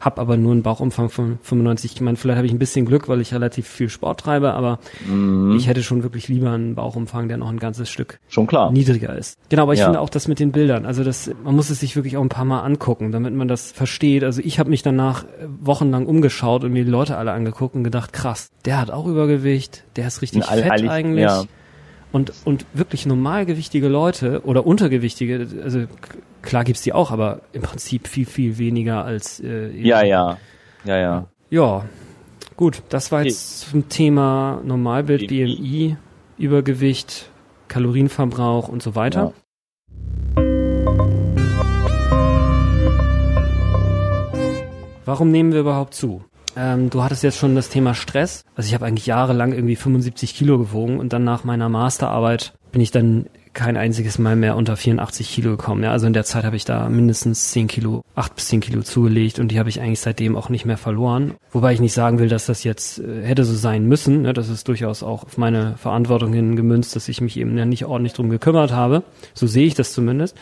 habe 0.00 0.20
aber 0.20 0.36
nur 0.36 0.52
einen 0.52 0.62
Bauchumfang 0.62 1.10
von 1.10 1.38
95. 1.42 1.94
Ich 1.94 2.00
meine, 2.00 2.16
vielleicht 2.16 2.36
habe 2.38 2.46
ich 2.46 2.52
ein 2.52 2.58
bisschen 2.58 2.86
Glück, 2.86 3.08
weil 3.08 3.20
ich 3.20 3.34
relativ 3.34 3.66
viel 3.66 3.88
Sport 3.88 4.20
treibe, 4.20 4.54
aber 4.54 4.78
mhm. 5.06 5.54
ich 5.56 5.66
hätte 5.68 5.82
schon 5.82 6.02
wirklich 6.02 6.28
lieber 6.28 6.52
einen 6.52 6.74
Bauchumfang, 6.74 7.28
der 7.28 7.36
noch 7.36 7.50
ein 7.50 7.58
ganzes 7.58 7.90
Stück 7.90 8.18
schon 8.28 8.46
klar. 8.46 8.70
niedriger 8.72 9.16
ist. 9.16 9.38
Genau, 9.48 9.62
aber 9.62 9.74
ich 9.74 9.80
ja. 9.80 9.86
finde 9.86 10.00
auch 10.00 10.10
das 10.10 10.28
mit 10.28 10.38
den 10.38 10.52
Bildern. 10.52 10.86
Also 10.86 11.04
das, 11.04 11.30
man 11.44 11.54
muss 11.54 11.70
es 11.70 11.80
sich 11.80 11.96
wirklich 11.96 12.16
auch 12.16 12.22
ein 12.22 12.28
paar 12.28 12.44
Mal 12.44 12.60
angucken, 12.60 13.12
damit 13.12 13.34
man 13.34 13.48
das 13.48 13.72
versteht. 13.72 14.24
Also 14.24 14.40
ich 14.42 14.58
habe 14.58 14.70
mich 14.70 14.82
danach 14.82 15.24
wochenlang 15.60 16.06
umgeschaut 16.06 16.64
und 16.64 16.72
mir 16.72 16.84
die 16.84 16.90
Leute 16.90 17.16
alle 17.16 17.32
angeguckt 17.32 17.74
und 17.74 17.84
gedacht, 17.84 18.12
krass, 18.12 18.50
der 18.64 18.80
hat 18.80 18.90
auch 18.90 19.06
Übergewicht, 19.06 19.84
der 19.96 20.06
ist 20.06 20.22
richtig 20.22 20.48
all, 20.48 20.62
fett 20.62 20.88
eigentlich. 20.88 21.24
Ja. 21.24 21.44
Und, 22.16 22.32
und 22.46 22.64
wirklich 22.72 23.04
normalgewichtige 23.04 23.88
Leute 23.88 24.40
oder 24.46 24.66
untergewichtige, 24.66 25.46
also 25.62 25.84
klar 26.40 26.64
gibt's 26.64 26.80
die 26.80 26.94
auch, 26.94 27.10
aber 27.10 27.42
im 27.52 27.60
Prinzip 27.60 28.08
viel, 28.08 28.24
viel 28.24 28.56
weniger 28.56 29.04
als 29.04 29.38
äh, 29.40 29.68
Ja, 29.72 30.02
ja. 30.02 30.38
Ja, 30.86 30.96
ja. 30.96 31.26
Ja. 31.50 31.84
Gut, 32.56 32.82
das 32.88 33.12
war 33.12 33.22
jetzt 33.22 33.64
okay. 33.64 33.70
zum 33.70 33.88
Thema 33.90 34.62
Normalbild, 34.64 35.28
BMI, 35.28 35.98
Übergewicht, 36.38 37.28
Kalorienverbrauch 37.68 38.68
und 38.68 38.82
so 38.82 38.94
weiter. 38.94 39.34
Ja. 40.36 40.42
Warum 45.04 45.30
nehmen 45.30 45.52
wir 45.52 45.60
überhaupt 45.60 45.92
zu? 45.92 46.24
Ähm, 46.56 46.90
du 46.90 47.02
hattest 47.02 47.22
jetzt 47.22 47.38
schon 47.38 47.54
das 47.54 47.68
Thema 47.68 47.94
Stress. 47.94 48.44
Also 48.54 48.68
ich 48.68 48.74
habe 48.74 48.86
eigentlich 48.86 49.06
jahrelang 49.06 49.52
irgendwie 49.52 49.76
75 49.76 50.34
Kilo 50.34 50.58
gewogen 50.58 50.98
und 50.98 51.12
dann 51.12 51.24
nach 51.24 51.44
meiner 51.44 51.68
Masterarbeit 51.68 52.54
bin 52.72 52.80
ich 52.80 52.90
dann 52.90 53.26
kein 53.56 53.78
einziges 53.78 54.18
Mal 54.18 54.36
mehr 54.36 54.54
unter 54.54 54.76
84 54.76 55.30
Kilo 55.30 55.52
gekommen. 55.52 55.82
Ja, 55.82 55.90
also 55.90 56.06
in 56.06 56.12
der 56.12 56.24
Zeit 56.24 56.44
habe 56.44 56.56
ich 56.56 56.66
da 56.66 56.90
mindestens 56.90 57.52
10 57.52 57.68
Kilo, 57.68 58.02
8 58.14 58.34
bis 58.34 58.48
10 58.48 58.60
Kilo 58.60 58.82
zugelegt 58.82 59.38
und 59.38 59.48
die 59.48 59.58
habe 59.58 59.70
ich 59.70 59.80
eigentlich 59.80 60.00
seitdem 60.00 60.36
auch 60.36 60.50
nicht 60.50 60.66
mehr 60.66 60.76
verloren. 60.76 61.34
Wobei 61.52 61.72
ich 61.72 61.80
nicht 61.80 61.94
sagen 61.94 62.18
will, 62.18 62.28
dass 62.28 62.46
das 62.46 62.64
jetzt 62.64 62.98
äh, 62.98 63.22
hätte 63.22 63.44
so 63.44 63.54
sein 63.54 63.86
müssen. 63.86 64.22
Ne? 64.22 64.34
Das 64.34 64.50
ist 64.50 64.68
durchaus 64.68 65.02
auch 65.02 65.24
auf 65.24 65.38
meine 65.38 65.74
Verantwortung 65.78 66.34
hin 66.34 66.54
gemünzt, 66.54 66.94
dass 66.96 67.08
ich 67.08 67.22
mich 67.22 67.38
eben 67.38 67.54
nicht 67.54 67.86
ordentlich 67.86 68.12
drum 68.12 68.28
gekümmert 68.28 68.72
habe. 68.72 69.04
So 69.32 69.46
sehe 69.46 69.66
ich 69.66 69.74
das 69.74 69.92
zumindest. 69.92 70.36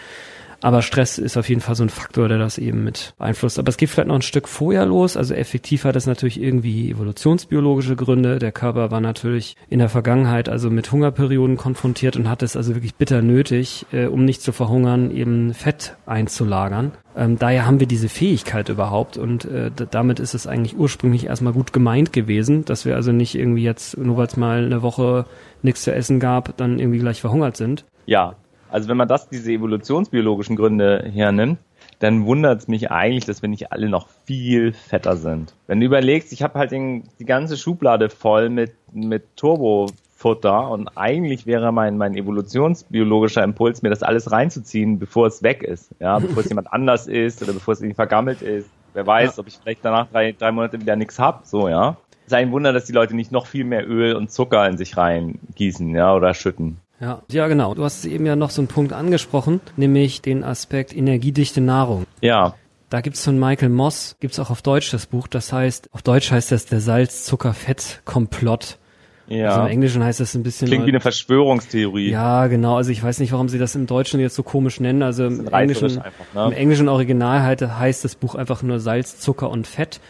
Aber 0.64 0.80
Stress 0.80 1.18
ist 1.18 1.36
auf 1.36 1.50
jeden 1.50 1.60
Fall 1.60 1.74
so 1.74 1.82
ein 1.82 1.90
Faktor, 1.90 2.26
der 2.26 2.38
das 2.38 2.56
eben 2.56 2.84
mit 2.84 3.12
beeinflusst. 3.18 3.58
Aber 3.58 3.68
es 3.68 3.76
geht 3.76 3.90
vielleicht 3.90 4.08
noch 4.08 4.14
ein 4.14 4.22
Stück 4.22 4.48
vorher 4.48 4.86
los. 4.86 5.14
Also 5.14 5.34
effektiv 5.34 5.84
hat 5.84 5.94
es 5.94 6.06
natürlich 6.06 6.40
irgendwie 6.40 6.90
evolutionsbiologische 6.90 7.96
Gründe. 7.96 8.38
Der 8.38 8.50
Körper 8.50 8.90
war 8.90 9.02
natürlich 9.02 9.56
in 9.68 9.78
der 9.78 9.90
Vergangenheit 9.90 10.48
also 10.48 10.70
mit 10.70 10.90
Hungerperioden 10.90 11.58
konfrontiert 11.58 12.16
und 12.16 12.30
hat 12.30 12.42
es 12.42 12.56
also 12.56 12.74
wirklich 12.74 12.94
bitter 12.94 13.20
nötig, 13.20 13.84
äh, 13.92 14.06
um 14.06 14.24
nicht 14.24 14.40
zu 14.40 14.52
verhungern, 14.52 15.10
eben 15.10 15.52
Fett 15.52 15.96
einzulagern. 16.06 16.92
Ähm, 17.14 17.38
daher 17.38 17.66
haben 17.66 17.78
wir 17.78 17.86
diese 17.86 18.08
Fähigkeit 18.08 18.70
überhaupt 18.70 19.18
und 19.18 19.44
äh, 19.44 19.70
damit 19.90 20.18
ist 20.18 20.32
es 20.32 20.46
eigentlich 20.46 20.78
ursprünglich 20.78 21.26
erstmal 21.26 21.52
gut 21.52 21.74
gemeint 21.74 22.14
gewesen, 22.14 22.64
dass 22.64 22.86
wir 22.86 22.96
also 22.96 23.12
nicht 23.12 23.34
irgendwie 23.34 23.64
jetzt, 23.64 23.98
nur 23.98 24.16
weil 24.16 24.28
es 24.28 24.38
mal 24.38 24.64
eine 24.64 24.80
Woche 24.80 25.26
nichts 25.60 25.82
zu 25.82 25.94
essen 25.94 26.20
gab, 26.20 26.56
dann 26.56 26.78
irgendwie 26.78 27.00
gleich 27.00 27.20
verhungert 27.20 27.58
sind. 27.58 27.84
Ja, 28.06 28.36
also 28.74 28.88
wenn 28.88 28.96
man 28.96 29.06
das, 29.06 29.28
diese 29.28 29.52
evolutionsbiologischen 29.52 30.56
Gründe 30.56 31.08
hernimmt, 31.14 31.60
dann 32.00 32.26
wundert 32.26 32.62
es 32.62 32.66
mich 32.66 32.90
eigentlich, 32.90 33.24
dass 33.24 33.40
wir 33.40 33.48
nicht 33.48 33.70
alle 33.70 33.88
noch 33.88 34.08
viel 34.24 34.72
fetter 34.72 35.16
sind. 35.16 35.54
Wenn 35.68 35.78
du 35.78 35.86
überlegst, 35.86 36.32
ich 36.32 36.42
habe 36.42 36.58
halt 36.58 36.72
den, 36.72 37.04
die 37.20 37.24
ganze 37.24 37.56
Schublade 37.56 38.10
voll 38.10 38.48
mit, 38.48 38.72
mit 38.92 39.36
Turbofutter 39.36 40.68
und 40.70 40.88
eigentlich 40.96 41.46
wäre 41.46 41.70
mein, 41.70 41.96
mein 41.98 42.16
evolutionsbiologischer 42.16 43.44
Impuls, 43.44 43.82
mir 43.82 43.90
das 43.90 44.02
alles 44.02 44.32
reinzuziehen, 44.32 44.98
bevor 44.98 45.28
es 45.28 45.44
weg 45.44 45.62
ist. 45.62 45.92
Ja, 46.00 46.18
bevor 46.18 46.42
es 46.42 46.48
jemand 46.48 46.72
anders 46.72 47.06
ist 47.06 47.44
oder 47.44 47.52
bevor 47.52 47.74
es 47.74 47.80
irgendwie 47.80 47.94
vergammelt 47.94 48.42
ist. 48.42 48.68
Wer 48.92 49.06
weiß, 49.06 49.36
ja. 49.36 49.40
ob 49.40 49.46
ich 49.46 49.56
vielleicht 49.62 49.84
danach 49.84 50.08
drei, 50.10 50.32
drei 50.32 50.50
Monate 50.50 50.80
wieder 50.80 50.96
nichts 50.96 51.20
hab, 51.20 51.46
so, 51.46 51.68
ja. 51.68 51.96
Es 52.26 52.32
ist 52.32 52.34
ein 52.34 52.50
Wunder, 52.50 52.72
dass 52.72 52.86
die 52.86 52.92
Leute 52.92 53.14
nicht 53.14 53.30
noch 53.30 53.46
viel 53.46 53.64
mehr 53.64 53.88
Öl 53.88 54.16
und 54.16 54.32
Zucker 54.32 54.66
in 54.66 54.78
sich 54.78 54.96
reingießen, 54.96 55.94
ja, 55.94 56.12
oder 56.12 56.34
schütten. 56.34 56.80
Ja, 57.04 57.22
ja, 57.30 57.48
genau. 57.48 57.74
Du 57.74 57.84
hast 57.84 58.06
eben 58.06 58.24
ja 58.24 58.34
noch 58.34 58.48
so 58.48 58.62
einen 58.62 58.68
Punkt 58.68 58.94
angesprochen, 58.94 59.60
nämlich 59.76 60.22
den 60.22 60.42
Aspekt 60.42 60.96
energiedichte 60.96 61.60
Nahrung. 61.60 62.06
Ja. 62.22 62.54
Da 62.88 63.02
gibt's 63.02 63.22
von 63.22 63.38
Michael 63.38 63.68
Moss, 63.68 64.16
gibt's 64.20 64.38
auch 64.38 64.48
auf 64.48 64.62
Deutsch 64.62 64.90
das 64.90 65.04
Buch, 65.06 65.26
das 65.26 65.52
heißt, 65.52 65.90
auf 65.92 66.00
Deutsch 66.00 66.30
heißt 66.30 66.50
das 66.50 66.64
der 66.64 66.80
Salz-Zucker-Fett-Komplott. 66.80 68.78
Ja. 69.26 69.50
Also 69.50 69.60
im 69.62 69.66
Englischen 69.66 70.02
heißt 70.02 70.20
das 70.20 70.34
ein 70.34 70.42
bisschen. 70.42 70.68
Klingt 70.68 70.86
wie 70.86 70.90
eine 70.90 71.00
Verschwörungstheorie. 71.00 72.10
Ja, 72.10 72.46
genau. 72.46 72.76
Also 72.76 72.90
ich 72.90 73.02
weiß 73.02 73.18
nicht, 73.18 73.32
warum 73.32 73.50
sie 73.50 73.58
das 73.58 73.74
im 73.74 73.86
Deutschen 73.86 74.20
jetzt 74.20 74.34
so 74.34 74.42
komisch 74.42 74.80
nennen. 74.80 75.02
Also 75.02 75.26
im 75.26 75.46
Englischen, 75.48 75.98
einfach, 75.98 76.34
ne? 76.34 76.46
im 76.46 76.52
Englischen 76.52 76.88
Original 76.88 77.42
heißt 77.42 78.04
das 78.04 78.14
Buch 78.14 78.34
einfach 78.34 78.62
nur 78.62 78.80
Salz, 78.80 79.18
Zucker 79.18 79.50
und 79.50 79.66
Fett. 79.66 80.00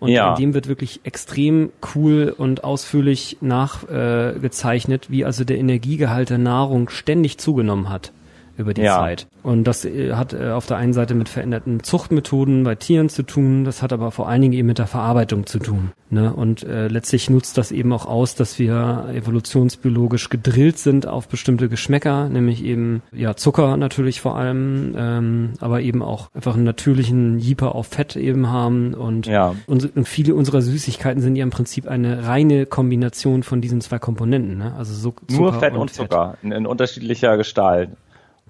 Und 0.00 0.08
ja. 0.08 0.30
in 0.30 0.40
dem 0.40 0.54
wird 0.54 0.66
wirklich 0.66 1.00
extrem 1.04 1.70
cool 1.94 2.34
und 2.36 2.64
ausführlich 2.64 3.36
nachgezeichnet, 3.40 5.06
äh, 5.06 5.12
wie 5.12 5.24
also 5.24 5.44
der 5.44 5.58
Energiegehalt 5.58 6.30
der 6.30 6.38
Nahrung 6.38 6.88
ständig 6.88 7.38
zugenommen 7.38 7.90
hat 7.90 8.12
über 8.60 8.74
die 8.74 8.82
ja. 8.82 8.98
Zeit. 8.98 9.26
Und 9.42 9.64
das 9.64 9.84
äh, 9.84 10.12
hat 10.12 10.32
äh, 10.32 10.50
auf 10.50 10.66
der 10.66 10.76
einen 10.76 10.92
Seite 10.92 11.14
mit 11.14 11.28
veränderten 11.28 11.82
Zuchtmethoden 11.82 12.62
bei 12.64 12.74
Tieren 12.74 13.08
zu 13.08 13.22
tun, 13.22 13.64
das 13.64 13.82
hat 13.82 13.92
aber 13.92 14.10
vor 14.10 14.28
allen 14.28 14.42
Dingen 14.42 14.54
eben 14.54 14.68
mit 14.68 14.78
der 14.78 14.86
Verarbeitung 14.86 15.46
zu 15.46 15.58
tun. 15.58 15.92
Ne? 16.10 16.32
Und 16.32 16.62
äh, 16.64 16.88
letztlich 16.88 17.30
nutzt 17.30 17.56
das 17.56 17.72
eben 17.72 17.92
auch 17.92 18.06
aus, 18.06 18.34
dass 18.34 18.58
wir 18.58 19.06
evolutionsbiologisch 19.14 20.28
gedrillt 20.28 20.78
sind 20.78 21.06
auf 21.06 21.28
bestimmte 21.28 21.68
Geschmäcker, 21.68 22.28
nämlich 22.28 22.64
eben 22.64 23.02
ja 23.12 23.36
Zucker 23.36 23.76
natürlich 23.76 24.20
vor 24.20 24.36
allem, 24.36 24.94
ähm, 24.96 25.52
aber 25.60 25.80
eben 25.80 26.02
auch 26.02 26.30
einfach 26.34 26.54
einen 26.54 26.64
natürlichen 26.64 27.38
Jeeper 27.38 27.74
auf 27.74 27.86
Fett 27.86 28.16
eben 28.16 28.48
haben 28.48 28.94
und, 28.94 29.26
ja. 29.26 29.54
und, 29.66 29.96
und 29.96 30.08
viele 30.08 30.34
unserer 30.34 30.62
Süßigkeiten 30.62 31.22
sind 31.22 31.36
ja 31.36 31.44
im 31.44 31.50
Prinzip 31.50 31.86
eine 31.86 32.26
reine 32.26 32.66
Kombination 32.66 33.42
von 33.42 33.60
diesen 33.60 33.80
zwei 33.80 33.98
Komponenten. 33.98 34.58
Ne? 34.58 34.74
Also 34.76 34.94
so 34.94 35.14
Zucker 35.28 35.42
Nur 35.42 35.52
Fett 35.54 35.74
und, 35.74 35.80
und 35.80 35.94
Zucker 35.94 36.36
in, 36.42 36.52
in 36.52 36.66
unterschiedlicher 36.66 37.36
Gestalt. 37.36 37.90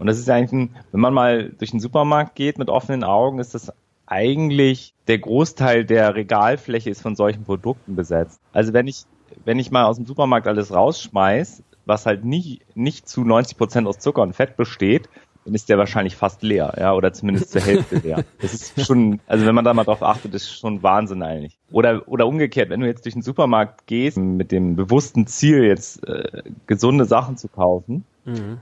Und 0.01 0.07
das 0.07 0.19
ist 0.19 0.27
ja 0.27 0.35
eigentlich, 0.35 0.53
ein, 0.53 0.77
wenn 0.93 1.01
man 1.01 1.13
mal 1.13 1.51
durch 1.51 1.73
den 1.73 1.79
Supermarkt 1.79 2.35
geht 2.35 2.59
mit 2.59 2.71
offenen 2.71 3.05
Augen, 3.05 3.39
ist 3.39 3.55
das 3.55 3.71
eigentlich 4.07 4.95
der 5.09 5.19
Großteil 5.19 5.85
der 5.85 6.15
Regalfläche 6.15 6.89
ist 6.89 7.03
von 7.03 7.15
solchen 7.15 7.45
Produkten 7.45 7.97
besetzt. 7.97 8.41
Also 8.53 8.73
wenn 8.73 8.89
ich, 8.89 9.05
wenn 9.45 9.59
ich 9.59 9.71
mal 9.71 9.85
aus 9.85 9.97
dem 9.97 10.07
Supermarkt 10.07 10.49
alles 10.49 10.73
rausschmeiß, 10.73 11.63
was 11.85 12.07
halt 12.07 12.25
nicht, 12.25 12.63
nicht 12.75 13.11
zu 13.11 13.25
90 13.25 13.59
Prozent 13.59 13.87
aus 13.87 13.99
Zucker 13.99 14.23
und 14.23 14.35
Fett 14.35 14.57
besteht, 14.57 15.11
dann 15.45 15.55
ist 15.55 15.69
der 15.69 15.77
wahrscheinlich 15.77 16.17
fast 16.17 16.43
leer, 16.43 16.75
ja, 16.79 16.95
oder 16.95 17.13
zumindest 17.13 17.51
zur 17.51 17.61
Hälfte 17.61 17.97
leer. 17.97 18.25
Das 18.41 18.55
ist 18.55 18.87
schon, 18.87 19.21
also 19.27 19.45
wenn 19.45 19.55
man 19.55 19.67
da 19.67 19.75
mal 19.75 19.85
drauf 19.85 20.03
achtet, 20.03 20.35
ist 20.35 20.51
schon 20.51 20.83
Wahnsinn 20.83 21.23
eigentlich. 21.23 21.59
Oder, 21.73 22.09
oder 22.09 22.27
umgekehrt, 22.27 22.71
wenn 22.71 22.81
du 22.81 22.87
jetzt 22.87 23.05
durch 23.05 23.15
den 23.15 23.23
Supermarkt 23.23 23.87
gehst 23.87 24.17
mit 24.17 24.51
dem 24.51 24.77
bewussten 24.77 25.27
Ziel, 25.27 25.65
jetzt 25.65 26.07
äh, 26.09 26.43
gesunde 26.67 27.05
Sachen 27.05 27.37
zu 27.37 27.49
kaufen, 27.49 28.05
mhm 28.25 28.61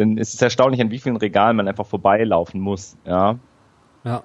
dann 0.00 0.18
ist 0.18 0.34
es 0.34 0.42
erstaunlich, 0.42 0.80
an 0.80 0.90
wie 0.90 0.98
vielen 0.98 1.16
Regalen 1.16 1.56
man 1.56 1.68
einfach 1.68 1.86
vorbeilaufen 1.86 2.60
muss, 2.60 2.96
ja. 3.04 3.38
Ja. 4.04 4.22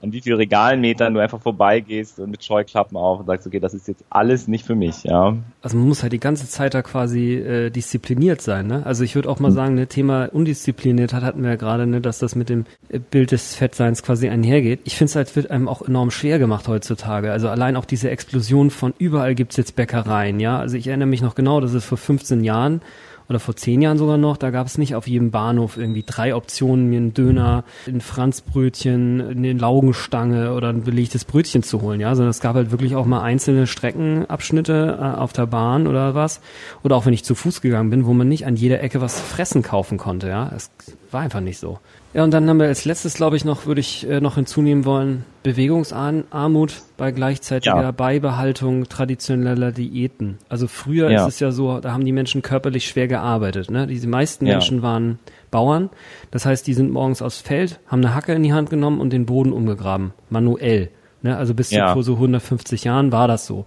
An 0.00 0.12
wie 0.12 0.20
vielen 0.20 0.36
Regalmetern 0.36 1.12
du 1.12 1.20
einfach 1.20 1.40
vorbeigehst 1.40 2.20
und 2.20 2.30
mit 2.30 2.44
Scheuklappen 2.44 2.96
auf 2.96 3.18
und 3.18 3.26
sagst, 3.26 3.48
okay, 3.48 3.58
das 3.58 3.74
ist 3.74 3.88
jetzt 3.88 4.04
alles 4.10 4.46
nicht 4.46 4.64
für 4.64 4.76
mich, 4.76 5.02
ja. 5.02 5.36
Also 5.60 5.76
man 5.76 5.88
muss 5.88 6.02
halt 6.02 6.12
die 6.12 6.20
ganze 6.20 6.48
Zeit 6.48 6.74
da 6.74 6.82
quasi 6.82 7.34
äh, 7.34 7.70
diszipliniert 7.70 8.40
sein, 8.40 8.68
ne? 8.68 8.86
Also 8.86 9.02
ich 9.02 9.16
würde 9.16 9.28
auch 9.28 9.40
mal 9.40 9.50
sagen, 9.50 9.74
ne, 9.74 9.88
Thema 9.88 10.26
undiszipliniert 10.26 11.12
hat, 11.12 11.24
hatten 11.24 11.42
wir 11.42 11.50
ja 11.50 11.56
gerade, 11.56 11.88
ne, 11.88 12.00
dass 12.00 12.20
das 12.20 12.36
mit 12.36 12.48
dem 12.48 12.66
äh, 12.90 13.00
Bild 13.00 13.32
des 13.32 13.56
Fettseins 13.56 14.04
quasi 14.04 14.28
einhergeht. 14.28 14.80
Ich 14.84 14.94
finde 14.94 15.10
es 15.10 15.16
halt 15.16 15.34
wird 15.34 15.50
einem 15.50 15.66
auch 15.66 15.82
enorm 15.82 16.12
schwer 16.12 16.38
gemacht 16.38 16.68
heutzutage. 16.68 17.32
Also 17.32 17.48
allein 17.48 17.74
auch 17.74 17.86
diese 17.86 18.10
Explosion 18.10 18.70
von 18.70 18.94
überall 18.98 19.34
gibt's 19.34 19.56
jetzt 19.56 19.74
Bäckereien, 19.74 20.38
ja. 20.38 20.60
Also 20.60 20.76
ich 20.76 20.86
erinnere 20.86 21.08
mich 21.08 21.22
noch 21.22 21.34
genau, 21.34 21.60
dass 21.60 21.72
es 21.72 21.84
vor 21.84 21.98
15 21.98 22.44
Jahren 22.44 22.82
oder 23.28 23.40
vor 23.40 23.56
zehn 23.56 23.82
Jahren 23.82 23.98
sogar 23.98 24.16
noch, 24.16 24.36
da 24.36 24.50
gab 24.50 24.66
es 24.66 24.78
nicht 24.78 24.94
auf 24.94 25.06
jedem 25.06 25.30
Bahnhof 25.30 25.76
irgendwie 25.76 26.02
drei 26.04 26.34
Optionen, 26.34 26.88
mir 26.88 26.98
einen 26.98 27.14
Döner, 27.14 27.64
ein 27.86 28.00
Franzbrötchen, 28.00 29.20
eine 29.20 29.52
Laugenstange 29.52 30.54
oder 30.54 30.70
ein 30.70 30.82
belegtes 30.82 31.24
Brötchen 31.24 31.62
zu 31.62 31.82
holen, 31.82 32.00
ja, 32.00 32.14
sondern 32.14 32.30
es 32.30 32.40
gab 32.40 32.56
halt 32.56 32.70
wirklich 32.70 32.96
auch 32.96 33.04
mal 33.06 33.22
einzelne 33.22 33.66
Streckenabschnitte 33.66 34.98
äh, 34.98 35.18
auf 35.18 35.32
der 35.32 35.46
Bahn 35.46 35.86
oder 35.86 36.14
was, 36.14 36.40
oder 36.82 36.96
auch 36.96 37.06
wenn 37.06 37.12
ich 37.12 37.24
zu 37.24 37.34
Fuß 37.34 37.60
gegangen 37.60 37.90
bin, 37.90 38.06
wo 38.06 38.14
man 38.14 38.28
nicht 38.28 38.46
an 38.46 38.56
jeder 38.56 38.82
Ecke 38.82 39.00
was 39.00 39.20
fressen 39.20 39.62
kaufen 39.62 39.98
konnte, 39.98 40.28
ja, 40.28 40.50
es 40.54 40.70
war 41.10 41.20
einfach 41.20 41.40
nicht 41.40 41.58
so. 41.58 41.78
Ja, 42.14 42.24
und 42.24 42.32
dann 42.32 42.48
haben 42.48 42.58
wir 42.58 42.66
als 42.66 42.86
letztes, 42.86 43.14
glaube 43.14 43.36
ich, 43.36 43.44
noch, 43.44 43.66
würde 43.66 43.80
ich 43.80 44.08
äh, 44.08 44.20
noch 44.20 44.36
hinzunehmen 44.36 44.86
wollen, 44.86 45.24
Bewegungsarmut 45.42 46.82
bei 46.96 47.12
gleichzeitiger 47.12 47.82
ja. 47.82 47.90
Beibehaltung 47.90 48.88
traditioneller 48.88 49.72
Diäten. 49.72 50.38
Also 50.48 50.68
früher 50.68 51.10
ja. 51.10 51.26
ist 51.26 51.34
es 51.34 51.40
ja 51.40 51.50
so, 51.50 51.80
da 51.80 51.92
haben 51.92 52.04
die 52.04 52.12
Menschen 52.12 52.40
körperlich 52.40 52.86
schwer 52.86 53.08
gearbeitet. 53.08 53.70
Ne? 53.70 53.86
Die 53.86 54.06
meisten 54.06 54.46
ja. 54.46 54.54
Menschen 54.54 54.80
waren 54.80 55.18
Bauern. 55.50 55.90
Das 56.30 56.46
heißt, 56.46 56.66
die 56.66 56.74
sind 56.74 56.90
morgens 56.90 57.20
aufs 57.20 57.40
Feld, 57.40 57.78
haben 57.86 58.04
eine 58.04 58.14
Hacke 58.14 58.32
in 58.32 58.42
die 58.42 58.52
Hand 58.52 58.70
genommen 58.70 59.00
und 59.00 59.12
den 59.12 59.26
Boden 59.26 59.52
umgegraben. 59.52 60.12
Manuell. 60.30 60.90
Ne? 61.22 61.36
Also 61.36 61.54
bis 61.54 61.70
ja. 61.70 61.92
vor 61.92 62.02
so 62.02 62.14
150 62.14 62.84
Jahren 62.84 63.12
war 63.12 63.28
das 63.28 63.46
so. 63.46 63.66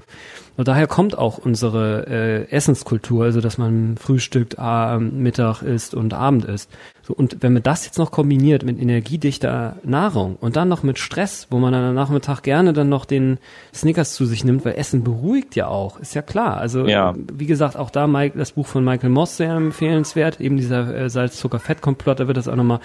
Und 0.57 0.67
daher 0.67 0.87
kommt 0.87 1.17
auch 1.17 1.37
unsere 1.37 2.07
äh, 2.07 2.51
Essenskultur, 2.51 3.23
also 3.23 3.41
dass 3.41 3.57
man 3.57 3.97
frühstückt, 3.97 4.57
äh, 4.59 4.97
Mittag 4.97 5.61
isst 5.61 5.93
und 5.93 6.13
Abend 6.13 6.45
isst. 6.45 6.69
So, 7.03 7.13
und 7.13 7.37
wenn 7.41 7.53
man 7.53 7.63
das 7.63 7.85
jetzt 7.85 7.97
noch 7.97 8.11
kombiniert 8.11 8.63
mit 8.63 8.79
energiedichter 8.79 9.77
Nahrung 9.83 10.37
und 10.39 10.55
dann 10.55 10.67
noch 10.67 10.83
mit 10.83 10.99
Stress, 10.99 11.47
wo 11.49 11.57
man 11.57 11.73
dann 11.73 11.83
am 11.83 11.95
Nachmittag 11.95 12.43
gerne 12.43 12.73
dann 12.73 12.89
noch 12.89 13.05
den 13.05 13.39
Snickers 13.73 14.13
zu 14.13 14.25
sich 14.25 14.43
nimmt, 14.43 14.65
weil 14.65 14.75
Essen 14.75 15.03
beruhigt 15.03 15.55
ja 15.55 15.67
auch, 15.67 15.99
ist 15.99 16.13
ja 16.13 16.21
klar. 16.21 16.57
Also 16.57 16.85
ja. 16.87 17.13
wie 17.33 17.47
gesagt, 17.47 17.75
auch 17.75 17.89
da 17.89 18.07
Mike, 18.07 18.37
das 18.37 18.51
Buch 18.51 18.67
von 18.67 18.83
Michael 18.83 19.09
Moss 19.09 19.37
sehr 19.37 19.53
empfehlenswert, 19.53 20.39
eben 20.39 20.57
dieser 20.57 20.93
äh, 20.95 21.09
Salz-Zucker-Fett-Komplott, 21.09 22.19
da 22.19 22.27
wird 22.27 22.37
das 22.37 22.47
auch 22.47 22.55
nochmal 22.55 22.79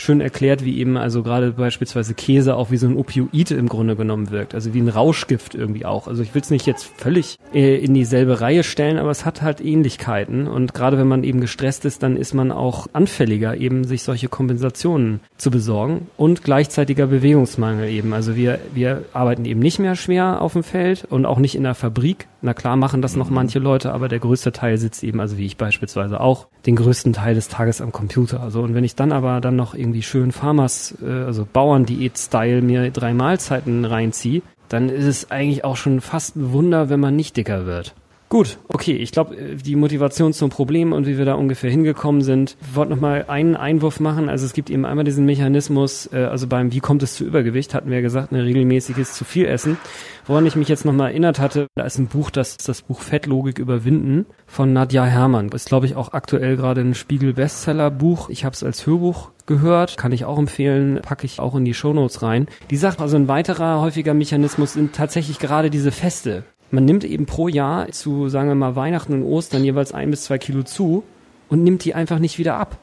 schön 0.00 0.20
erklärt, 0.20 0.64
wie 0.64 0.78
eben 0.78 0.96
also 0.96 1.22
gerade 1.22 1.52
beispielsweise 1.52 2.14
Käse 2.14 2.56
auch 2.56 2.70
wie 2.70 2.76
so 2.76 2.86
ein 2.86 2.96
Opioid 2.96 3.50
im 3.50 3.68
Grunde 3.68 3.96
genommen 3.96 4.30
wirkt, 4.30 4.54
also 4.54 4.74
wie 4.74 4.80
ein 4.80 4.88
Rauschgift 4.88 5.54
irgendwie 5.54 5.84
auch. 5.84 6.08
Also 6.08 6.22
ich 6.22 6.34
will 6.34 6.42
es 6.42 6.50
nicht 6.50 6.66
jetzt 6.66 6.84
völlig 6.84 7.38
äh, 7.52 7.76
in 7.76 7.94
dieselbe 7.94 8.40
Reihe 8.40 8.62
stellen, 8.62 8.98
aber 8.98 9.10
es 9.10 9.24
hat 9.24 9.42
halt 9.42 9.60
Ähnlichkeiten 9.60 10.46
und 10.46 10.74
gerade 10.74 10.98
wenn 10.98 11.08
man 11.08 11.24
eben 11.24 11.40
gestresst 11.40 11.84
ist, 11.84 12.02
dann 12.02 12.16
ist 12.16 12.34
man 12.34 12.52
auch 12.52 12.86
anfälliger 12.92 13.47
eben 13.54 13.84
sich 13.84 14.02
solche 14.02 14.28
Kompensationen 14.28 15.20
zu 15.36 15.50
besorgen 15.50 16.08
und 16.16 16.42
gleichzeitiger 16.42 17.06
Bewegungsmangel 17.06 17.88
eben. 17.88 18.12
Also 18.12 18.36
wir 18.36 18.58
wir 18.74 19.04
arbeiten 19.12 19.44
eben 19.44 19.60
nicht 19.60 19.78
mehr 19.78 19.96
schwer 19.96 20.40
auf 20.42 20.52
dem 20.52 20.62
Feld 20.62 21.06
und 21.08 21.26
auch 21.26 21.38
nicht 21.38 21.54
in 21.54 21.62
der 21.62 21.74
Fabrik. 21.74 22.28
Na 22.42 22.54
klar 22.54 22.76
machen 22.76 23.02
das 23.02 23.16
noch 23.16 23.30
manche 23.30 23.58
Leute, 23.58 23.92
aber 23.92 24.08
der 24.08 24.18
größte 24.18 24.52
Teil 24.52 24.78
sitzt 24.78 25.02
eben, 25.02 25.20
also 25.20 25.38
wie 25.38 25.46
ich 25.46 25.56
beispielsweise 25.56 26.20
auch, 26.20 26.46
den 26.66 26.76
größten 26.76 27.12
Teil 27.12 27.34
des 27.34 27.48
Tages 27.48 27.80
am 27.80 27.92
Computer. 27.92 28.40
Also 28.40 28.62
und 28.62 28.74
wenn 28.74 28.84
ich 28.84 28.94
dann 28.94 29.12
aber 29.12 29.40
dann 29.40 29.56
noch 29.56 29.74
irgendwie 29.74 30.02
schön 30.02 30.32
Farmers, 30.32 30.94
äh, 31.02 31.10
also 31.10 31.46
Bauerndiät-Style 31.50 32.62
mir 32.62 32.90
drei 32.90 33.14
Mahlzeiten 33.14 33.84
reinziehe, 33.84 34.42
dann 34.68 34.88
ist 34.88 35.06
es 35.06 35.30
eigentlich 35.30 35.64
auch 35.64 35.76
schon 35.76 36.00
fast 36.00 36.36
ein 36.36 36.52
Wunder, 36.52 36.88
wenn 36.88 37.00
man 37.00 37.16
nicht 37.16 37.36
dicker 37.36 37.66
wird. 37.66 37.94
Gut, 38.30 38.58
okay, 38.68 38.92
ich 38.92 39.10
glaube, 39.10 39.36
äh, 39.36 39.54
die 39.56 39.74
Motivation 39.74 40.34
zum 40.34 40.50
Problem 40.50 40.92
und 40.92 41.06
wie 41.06 41.16
wir 41.16 41.24
da 41.24 41.34
ungefähr 41.34 41.70
hingekommen 41.70 42.20
sind, 42.20 42.58
ich 42.60 42.76
wollte 42.76 42.92
nochmal 42.92 43.24
einen 43.28 43.56
Einwurf 43.56 44.00
machen. 44.00 44.28
Also 44.28 44.44
es 44.44 44.52
gibt 44.52 44.68
eben 44.68 44.84
einmal 44.84 45.04
diesen 45.04 45.24
Mechanismus, 45.24 46.10
äh, 46.12 46.24
also 46.24 46.46
beim 46.46 46.70
Wie 46.72 46.80
kommt 46.80 47.02
es 47.02 47.14
zu 47.14 47.24
Übergewicht, 47.24 47.72
hatten 47.72 47.90
wir 47.90 48.02
gesagt, 48.02 48.32
ein 48.32 48.40
regelmäßiges 48.40 49.14
zu 49.14 49.24
viel 49.24 49.46
Essen. 49.46 49.78
Woran 50.26 50.44
ich 50.44 50.56
mich 50.56 50.68
jetzt 50.68 50.84
nochmal 50.84 51.10
erinnert 51.10 51.40
hatte, 51.40 51.68
da 51.74 51.84
ist 51.84 51.96
ein 51.96 52.08
Buch, 52.08 52.28
das 52.28 52.58
das 52.58 52.82
Buch 52.82 53.00
Fettlogik 53.00 53.58
überwinden 53.58 54.26
von 54.46 54.74
Nadja 54.74 55.06
Hermann. 55.06 55.48
Ist, 55.48 55.68
glaube 55.68 55.86
ich, 55.86 55.96
auch 55.96 56.12
aktuell 56.12 56.56
gerade 56.56 56.82
ein 56.82 56.94
Spiegel-Bestseller-Buch. 56.94 58.28
Ich 58.28 58.44
habe 58.44 58.52
es 58.52 58.62
als 58.62 58.86
Hörbuch 58.86 59.30
gehört, 59.46 59.96
kann 59.96 60.12
ich 60.12 60.26
auch 60.26 60.38
empfehlen, 60.38 61.00
packe 61.00 61.24
ich 61.24 61.40
auch 61.40 61.54
in 61.54 61.64
die 61.64 61.72
Shownotes 61.72 62.20
rein. 62.20 62.46
Die 62.68 62.76
sagt 62.76 63.00
also 63.00 63.16
ein 63.16 63.28
weiterer 63.28 63.80
häufiger 63.80 64.12
Mechanismus 64.12 64.74
sind 64.74 64.94
tatsächlich 64.94 65.38
gerade 65.38 65.70
diese 65.70 65.92
Feste. 65.92 66.44
Man 66.70 66.84
nimmt 66.84 67.04
eben 67.04 67.26
pro 67.26 67.48
Jahr 67.48 67.88
zu, 67.90 68.28
sagen 68.28 68.48
wir 68.48 68.54
mal, 68.54 68.76
Weihnachten 68.76 69.14
und 69.14 69.22
Ostern 69.22 69.64
jeweils 69.64 69.92
ein 69.92 70.10
bis 70.10 70.24
zwei 70.24 70.38
Kilo 70.38 70.62
zu 70.62 71.02
und 71.48 71.62
nimmt 71.62 71.84
die 71.84 71.94
einfach 71.94 72.18
nicht 72.18 72.38
wieder 72.38 72.56
ab. 72.56 72.78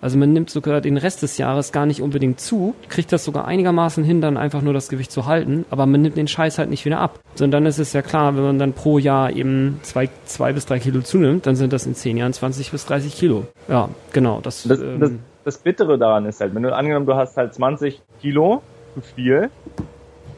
Also 0.00 0.18
man 0.18 0.32
nimmt 0.32 0.50
sogar 0.50 0.80
den 0.80 0.98
Rest 0.98 1.22
des 1.22 1.38
Jahres 1.38 1.72
gar 1.72 1.86
nicht 1.86 2.02
unbedingt 2.02 2.38
zu, 2.38 2.74
kriegt 2.88 3.12
das 3.12 3.24
sogar 3.24 3.46
einigermaßen 3.46 4.04
hin, 4.04 4.20
dann 4.20 4.36
einfach 4.36 4.60
nur 4.60 4.74
das 4.74 4.88
Gewicht 4.88 5.10
zu 5.10 5.26
halten, 5.26 5.64
aber 5.70 5.86
man 5.86 6.02
nimmt 6.02 6.16
den 6.16 6.28
Scheiß 6.28 6.58
halt 6.58 6.68
nicht 6.68 6.84
wieder 6.84 7.00
ab. 7.00 7.18
Sondern 7.34 7.62
dann 7.62 7.66
ist 7.68 7.78
es 7.78 7.92
ja 7.92 8.02
klar, 8.02 8.36
wenn 8.36 8.42
man 8.44 8.58
dann 8.58 8.72
pro 8.72 8.98
Jahr 8.98 9.32
eben 9.32 9.80
zwei, 9.82 10.08
zwei 10.26 10.52
bis 10.52 10.66
drei 10.66 10.78
Kilo 10.78 11.00
zunimmt, 11.00 11.46
dann 11.46 11.56
sind 11.56 11.72
das 11.72 11.86
in 11.86 11.94
zehn 11.94 12.16
Jahren 12.16 12.32
20 12.32 12.70
bis 12.70 12.84
30 12.86 13.14
Kilo. 13.16 13.46
Ja, 13.68 13.88
genau. 14.12 14.40
Das, 14.42 14.64
das, 14.64 14.80
ähm, 14.80 15.00
das, 15.00 15.10
das 15.44 15.58
Bittere 15.58 15.98
daran 15.98 16.26
ist 16.26 16.40
halt, 16.40 16.54
wenn 16.54 16.62
du 16.62 16.74
angenommen, 16.74 17.06
du 17.06 17.14
hast 17.14 17.36
halt 17.36 17.54
20 17.54 18.02
Kilo 18.20 18.62
zu 18.94 19.00
viel 19.00 19.50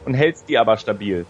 und 0.05 0.13
hältst 0.13 0.47
die 0.47 0.57
aber 0.57 0.77
stabil. 0.77 1.25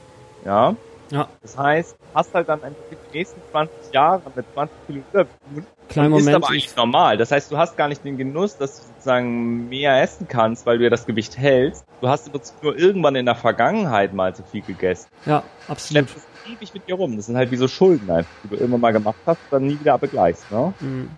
Ja, 0.46 0.76
ja. 1.12 1.28
Das 1.42 1.58
heißt, 1.58 1.98
hast 2.14 2.34
halt 2.34 2.50
dann 2.50 2.64
einfach 2.64 2.82
die 2.92 3.18
nächsten 3.18 3.42
20 3.52 3.94
Jahre 3.94 4.22
mit 4.36 4.46
20 4.54 4.78
Kilo 4.88 5.00
Übergewicht. 5.12 5.68
Kleinen 5.90 6.12
Moment. 6.12 6.30
Ist 6.30 6.36
aber 6.36 6.50
eigentlich 6.50 6.76
normal. 6.76 7.18
Das 7.18 7.32
heißt, 7.32 7.52
du 7.52 7.58
hast 7.58 7.76
gar 7.76 7.88
nicht 7.88 8.04
den 8.06 8.18
Genuss, 8.18 8.58
dass 8.58 8.80
du 8.80 8.88
sozusagen 8.88 9.70
mehr 9.70 10.02
essen 10.02 10.28
kannst, 10.28 10.66
weil 10.66 10.78
du 10.78 10.84
ja 10.84 10.90
das 10.90 11.06
Gewicht 11.06 11.38
hältst. 11.38 11.84
Du 12.02 12.08
hast 12.08 12.28
im 12.28 12.34
Prinzip 12.34 12.62
nur 12.62 12.78
irgendwann 12.78 13.16
in 13.16 13.26
der 13.26 13.36
Vergangenheit 13.36 14.14
mal 14.14 14.36
zu 14.36 14.44
viel 14.44 14.62
gegessen. 14.62 15.08
Ja, 15.26 15.44
absolut. 15.68 16.10
Es 16.16 16.28
ewig 16.50 16.74
mit 16.74 16.88
dir 16.88 16.96
rum. 16.96 17.16
Das 17.16 17.28
sind 17.28 17.38
halt 17.38 17.52
wie 17.52 17.58
so 17.58 17.68
Schulden 17.68 18.10
einfach, 18.10 18.32
die 18.44 18.50
du 18.50 18.56
irgendwann 18.56 18.82
mal 18.82 18.94
gemacht 18.94 19.20
hast, 19.26 19.40
dann 19.52 19.68
nie 19.68 19.80
wieder 19.80 19.98
begleichst, 19.98 20.52
ne? 20.52 20.74
Mhm. 20.80 21.10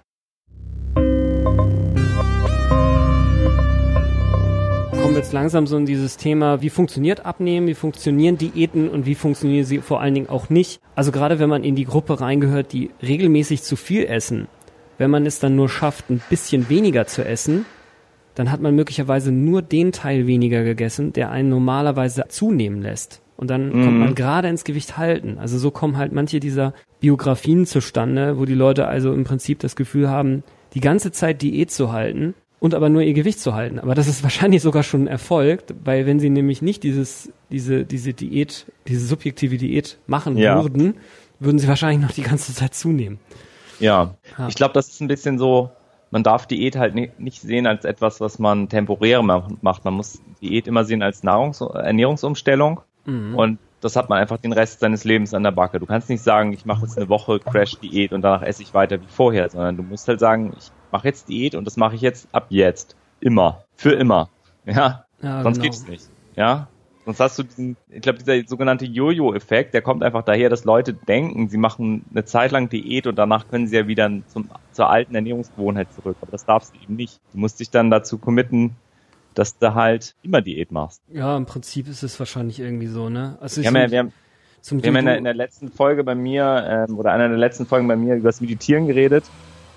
Kommen 5.12 5.24
jetzt 5.24 5.34
langsam 5.34 5.68
so 5.68 5.76
in 5.76 5.86
dieses 5.86 6.16
Thema, 6.16 6.62
wie 6.62 6.70
funktioniert 6.70 7.26
Abnehmen, 7.26 7.68
wie 7.68 7.74
funktionieren 7.74 8.38
Diäten 8.38 8.88
und 8.88 9.06
wie 9.06 9.16
funktionieren 9.16 9.66
sie 9.66 9.80
vor 9.80 10.00
allen 10.00 10.14
Dingen 10.14 10.30
auch 10.30 10.50
nicht. 10.50 10.80
Also 10.96 11.12
gerade 11.12 11.38
wenn 11.38 11.50
man 11.50 11.66
in 11.66 11.76
die 11.76 11.84
Gruppe 11.84 12.22
reingehört, 12.22 12.72
die 12.72 12.92
regelmäßig 13.02 13.62
zu 13.62 13.76
viel 13.76 14.06
essen, 14.06 14.48
wenn 14.98 15.12
man 15.12 15.26
es 15.26 15.40
dann 15.40 15.58
nur 15.58 15.68
schafft, 15.68 16.10
ein 16.10 16.22
bisschen 16.30 16.70
weniger 16.70 17.08
zu 17.08 17.26
essen, 17.26 17.66
dann 18.36 18.54
hat 18.54 18.62
man 18.62 18.74
möglicherweise 18.74 19.34
nur 19.34 19.62
den 19.62 19.92
Teil 19.92 20.28
weniger 20.28 20.64
gegessen, 20.64 21.12
der 21.12 21.30
einen 21.30 21.50
normalerweise 21.50 22.24
zunehmen 22.30 22.82
lässt. 22.82 23.22
Und 23.36 23.50
dann 23.50 23.68
mhm. 23.68 23.84
kommt 23.84 24.00
man 24.00 24.16
gerade 24.16 24.48
ins 24.48 24.64
Gewicht 24.64 24.98
halten. 24.98 25.40
Also 25.40 25.58
so 25.58 25.72
kommen 25.72 25.98
halt 25.98 26.14
manche 26.14 26.40
dieser 26.40 26.74
Biografien 27.02 27.66
zustande, 27.66 28.40
wo 28.40 28.46
die 28.46 28.54
Leute 28.54 28.88
also 28.88 29.12
im 29.12 29.26
Prinzip 29.26 29.60
das 29.60 29.76
Gefühl 29.76 30.10
haben, 30.10 30.44
die 30.74 30.80
ganze 30.80 31.12
Zeit 31.12 31.42
Diät 31.42 31.70
zu 31.70 31.92
halten 31.92 32.34
und 32.62 32.76
aber 32.76 32.90
nur 32.90 33.02
ihr 33.02 33.14
Gewicht 33.14 33.40
zu 33.40 33.56
halten. 33.56 33.80
Aber 33.80 33.96
das 33.96 34.08
ist 34.08 34.22
wahrscheinlich 34.22 34.62
sogar 34.62 34.84
schon 34.84 35.08
erfolgt, 35.08 35.74
weil 35.84 36.06
wenn 36.06 36.20
sie 36.20 36.30
nämlich 36.30 36.62
nicht 36.62 36.84
dieses, 36.84 37.34
diese, 37.50 37.86
diese 37.86 38.14
Diät, 38.14 38.68
diese 38.88 39.04
subjektive 39.04 39.58
Diät 39.58 39.98
machen 40.06 40.38
ja. 40.38 40.62
würden, 40.62 40.94
würden 41.40 41.58
sie 41.58 41.68
wahrscheinlich 41.68 42.08
noch 42.08 42.14
die 42.14 42.22
ganze 42.22 42.54
Zeit 42.54 42.76
zunehmen. 42.76 43.20
Ja, 43.80 44.14
ja. 44.38 44.48
ich 44.48 44.54
glaube, 44.54 44.76
das 44.76 44.90
ist 44.90 45.02
ein 45.02 45.08
bisschen 45.08 45.40
so, 45.40 45.72
man 46.12 46.22
darf 46.22 46.46
Diät 46.46 46.76
halt 46.76 46.94
nicht 46.94 47.42
sehen 47.42 47.66
als 47.66 47.84
etwas, 47.84 48.22
was 48.22 48.38
man 48.38 48.70
temporär 48.70 49.24
macht. 49.24 49.84
Man 49.84 49.96
muss 49.96 50.22
Diät 50.40 50.68
immer 50.68 50.86
sehen 50.86 51.02
als 51.02 51.24
Nahrungs 51.24 51.62
Ernährungsumstellung. 51.62 52.82
Mhm. 53.06 53.34
Und 53.34 53.60
das 53.80 53.96
hat 53.96 54.10
man 54.10 54.20
einfach 54.20 54.38
den 54.38 54.54
Rest 54.54 54.82
seines 54.82 55.04
Lebens 55.04 55.34
an 55.34 55.42
der 55.42 55.50
Backe. 55.50 55.80
Du 55.80 55.88
kannst 55.88 56.10
nicht 56.10 56.22
sagen, 56.22 56.54
ich 56.54 56.66
mache 56.66 56.84
jetzt 56.84 56.96
eine 56.96 57.10
Woche 57.10 57.40
Crash-Diät 57.40 58.14
und 58.14 58.22
danach 58.22 58.44
esse 58.44 58.62
ich 58.62 58.76
weiter 58.76 59.02
wie 59.02 59.08
vorher, 59.08 59.50
sondern 59.50 59.78
du 59.78 59.82
musst 59.82 60.08
halt 60.08 60.20
sagen, 60.20 60.54
ich 60.60 60.72
mache 60.92 61.08
jetzt 61.08 61.30
Diät 61.30 61.56
und 61.56 61.66
das 61.66 61.78
mache 61.78 61.96
ich 61.96 62.02
jetzt 62.02 62.28
ab 62.32 62.48
jetzt. 62.50 62.96
Immer. 63.20 63.64
Für 63.76 63.92
immer. 63.92 64.30
Ja. 64.66 65.06
ja 65.22 65.44
Sonst 65.44 65.58
genau. 65.58 65.72
geht's 65.72 65.88
nicht. 65.88 66.10
Ja. 66.36 66.68
Sonst 67.06 67.20
hast 67.20 67.40
du 67.40 67.44
diesen, 67.44 67.78
ich 67.90 68.02
glaube, 68.02 68.20
dieser 68.20 68.48
sogenannte 68.48 68.86
Jojo-Effekt, 68.86 69.74
der 69.74 69.82
kommt 69.82 70.04
einfach 70.04 70.24
daher, 70.24 70.50
dass 70.50 70.66
Leute 70.66 70.94
denken, 70.94 71.50
sie 71.50 71.58
machen 71.58 72.06
eine 72.12 72.26
Zeit 72.26 72.52
lang 72.52 72.70
Diät 72.70 73.08
und 73.08 73.16
danach 73.16 73.48
können 73.48 73.68
sie 73.68 73.76
ja 73.76 73.88
wieder 73.88 74.10
zum, 74.28 74.50
zur 74.72 74.90
alten 74.90 75.16
Ernährungsgewohnheit 75.16 75.92
zurück. 75.94 76.18
Aber 76.22 76.32
das 76.32 76.46
darfst 76.46 76.76
du 76.76 76.80
eben 76.84 76.96
nicht. 76.96 77.20
Du 77.34 77.40
musst 77.40 77.60
dich 77.60 77.72
dann 77.72 77.90
dazu 77.90 78.20
committen, 78.20 78.76
dass 79.34 79.58
du 79.58 79.74
halt 79.74 80.16
immer 80.22 80.42
Diät 80.42 80.72
machst. 80.72 81.02
Ja, 81.12 81.36
im 81.38 81.46
Prinzip 81.46 81.88
ist 81.88 82.04
es 82.04 82.20
wahrscheinlich 82.20 82.60
irgendwie 82.60 82.88
so, 82.88 83.10
ne? 83.10 83.38
Also 83.42 83.62
wir 83.62 83.68
haben, 83.68 83.76
ja, 83.78 83.92
wir 83.92 84.00
haben, 84.00 84.14
wir 84.70 84.88
haben 84.90 84.96
in, 84.98 85.06
der, 85.06 85.18
in 85.18 85.24
der 85.24 85.34
letzten 85.34 85.70
Folge 85.70 86.04
bei 86.04 86.14
mir, 86.14 86.86
ähm, 86.90 87.00
oder 87.00 87.14
einer 87.14 87.30
der 87.30 87.38
letzten 87.38 87.66
Folgen 87.66 87.88
bei 87.88 87.96
mir 87.96 88.16
über 88.16 88.30
das 88.30 88.42
Meditieren 88.42 88.86
geredet. 88.86 89.24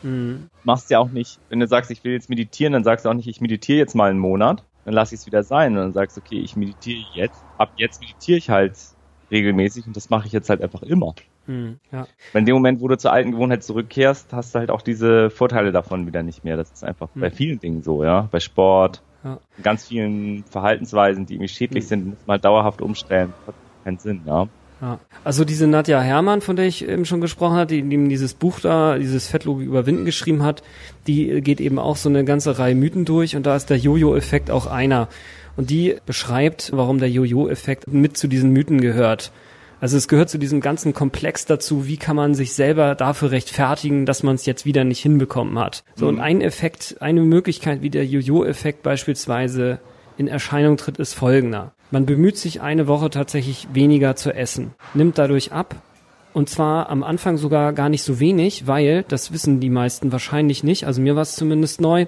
Mhm. 0.05 0.49
Machst 0.63 0.91
ja 0.91 0.99
auch 0.99 1.11
nicht, 1.11 1.41
wenn 1.49 1.61
du 1.61 1.67
sagst, 1.67 1.91
ich 1.91 2.05
will 2.05 2.13
jetzt 2.13 2.31
meditieren, 2.31 2.73
dann 2.73 2.85
sagst 2.85 3.05
du 3.05 3.09
auch 3.09 3.15
nicht, 3.15 3.29
ich 3.29 3.41
meditiere 3.41 3.79
jetzt 3.79 3.95
mal 3.95 4.11
einen 4.11 4.21
Monat, 4.21 4.63
dann 4.85 4.95
lass 4.95 5.13
ich 5.13 5.21
es 5.21 5.27
wieder 5.27 5.43
sein 5.43 5.73
und 5.73 5.79
dann 5.79 5.93
sagst 5.93 6.17
du, 6.17 6.21
okay, 6.21 6.39
ich 6.39 6.57
meditiere 6.57 7.05
jetzt, 7.15 7.43
ab 7.59 7.73
jetzt 7.77 8.01
meditiere 8.01 8.39
ich 8.39 8.51
halt 8.51 8.75
regelmäßig 9.31 9.87
und 9.87 9.97
das 9.97 10.11
mache 10.11 10.27
ich 10.27 10.33
jetzt 10.33 10.51
halt 10.51 10.63
einfach 10.63 10.83
immer. 10.83 11.15
Mhm, 11.47 11.79
ja. 11.91 12.07
In 12.33 12.47
dem 12.47 12.55
Moment, 12.55 12.81
wo 12.81 12.89
du 12.89 12.97
zur 12.97 13.13
alten 13.13 13.33
Gewohnheit 13.33 13.65
zurückkehrst, 13.65 14.33
hast 14.33 14.55
du 14.55 14.59
halt 14.61 14.71
auch 14.71 14.83
diese 14.83 15.31
Vorteile 15.31 15.73
davon 15.73 16.07
wieder 16.07 16.23
nicht 16.23 16.45
mehr. 16.45 16.57
Das 16.57 16.71
ist 16.71 16.85
einfach 16.85 17.09
mhm. 17.15 17.21
bei 17.21 17.31
vielen 17.31 17.59
Dingen 17.59 17.83
so, 17.83 18.05
ja. 18.05 18.29
Bei 18.31 18.41
Sport, 18.41 19.03
ja. 19.25 19.39
ganz 19.63 19.87
vielen 19.87 20.45
Verhaltensweisen, 20.45 21.27
die 21.27 21.35
irgendwie 21.35 21.49
schädlich 21.49 21.85
mhm. 21.85 21.89
sind, 21.89 22.07
muss 22.07 22.19
man 22.27 22.35
halt 22.35 22.45
dauerhaft 22.45 22.81
umstellen. 22.83 23.33
Das 23.41 23.49
hat 23.49 23.55
keinen 23.85 23.99
Sinn, 23.99 24.23
ja. 24.27 24.49
Ja. 24.81 24.99
Also 25.23 25.45
diese 25.45 25.67
Nadja 25.67 26.01
Hermann, 26.01 26.41
von 26.41 26.57
der 26.57 26.67
ich 26.67 26.87
eben 26.87 27.05
schon 27.05 27.21
gesprochen 27.21 27.57
hatte, 27.57 27.75
die 27.75 27.79
eben 27.79 28.09
dieses 28.09 28.35
Buch 28.35 28.61
da, 28.61 28.99
dieses 28.99 29.29
Fettlogik 29.29 29.67
überwinden 29.67 30.05
geschrieben 30.05 30.43
hat, 30.43 30.63
die 31.07 31.41
geht 31.41 31.61
eben 31.61 31.79
auch 31.79 31.97
so 31.97 32.09
eine 32.09 32.25
ganze 32.25 32.59
Reihe 32.59 32.75
Mythen 32.75 33.05
durch 33.05 33.37
und 33.37 33.47
da 33.47 33.57
ist 33.57 33.71
der 33.71 33.79
Jojo-Effekt 33.79 34.51
auch 34.51 34.67
einer. 34.67 35.09
Und 35.57 35.71
die 35.71 35.97
beschreibt, 36.05 36.73
warum 36.75 36.99
der 36.99 37.11
Jojo-Effekt 37.11 37.87
mit 37.93 38.17
zu 38.17 38.27
diesen 38.27 38.51
Mythen 38.51 38.81
gehört. 38.81 39.31
Also 39.81 39.97
es 39.97 40.09
gehört 40.09 40.31
zu 40.31 40.39
diesem 40.39 40.61
ganzen 40.61 40.95
Komplex 40.95 41.45
dazu, 41.45 41.87
wie 41.87 41.97
kann 41.97 42.17
man 42.17 42.35
sich 42.35 42.55
selber 42.55 42.95
dafür 42.95 43.31
rechtfertigen, 43.33 44.07
dass 44.07 44.23
man 44.23 44.35
es 44.35 44.47
jetzt 44.47 44.65
wieder 44.65 44.83
nicht 44.83 45.01
hinbekommen 45.01 45.59
hat. 45.59 45.85
So, 45.95 46.07
mhm. 46.07 46.15
und 46.15 46.21
ein 46.21 46.41
Effekt, 46.41 46.97
eine 47.01 47.21
Möglichkeit, 47.21 47.83
wie 47.83 47.91
der 47.91 48.07
Jojo-Effekt 48.07 48.83
beispielsweise 48.83 49.81
in 50.17 50.29
Erscheinung 50.29 50.77
tritt, 50.77 50.99
ist 50.99 51.15
folgender. 51.15 51.75
Man 51.95 52.07
bemüht 52.07 52.37
sich 52.37 52.61
eine 52.61 52.89
Woche 52.89 53.09
tatsächlich 53.09 53.69
weniger 53.73 54.17
zu 54.17 54.35
essen, 54.35 54.75
nimmt 54.95 55.17
dadurch 55.17 55.53
ab 55.53 55.77
und 56.33 56.49
zwar 56.49 56.91
am 56.91 57.05
Anfang 57.05 57.37
sogar 57.37 57.73
gar 57.73 57.89
nicht 57.89 58.03
so 58.03 58.19
wenig, 58.19 58.67
weil, 58.67 59.05
das 59.07 59.33
wissen 59.33 59.61
die 59.61 59.71
meisten 59.71 60.11
wahrscheinlich 60.11 60.65
nicht, 60.65 60.89
also 60.89 61.01
mir 61.01 61.15
war 61.15 61.23
es 61.23 61.37
zumindest 61.37 61.81
neu, 61.81 62.07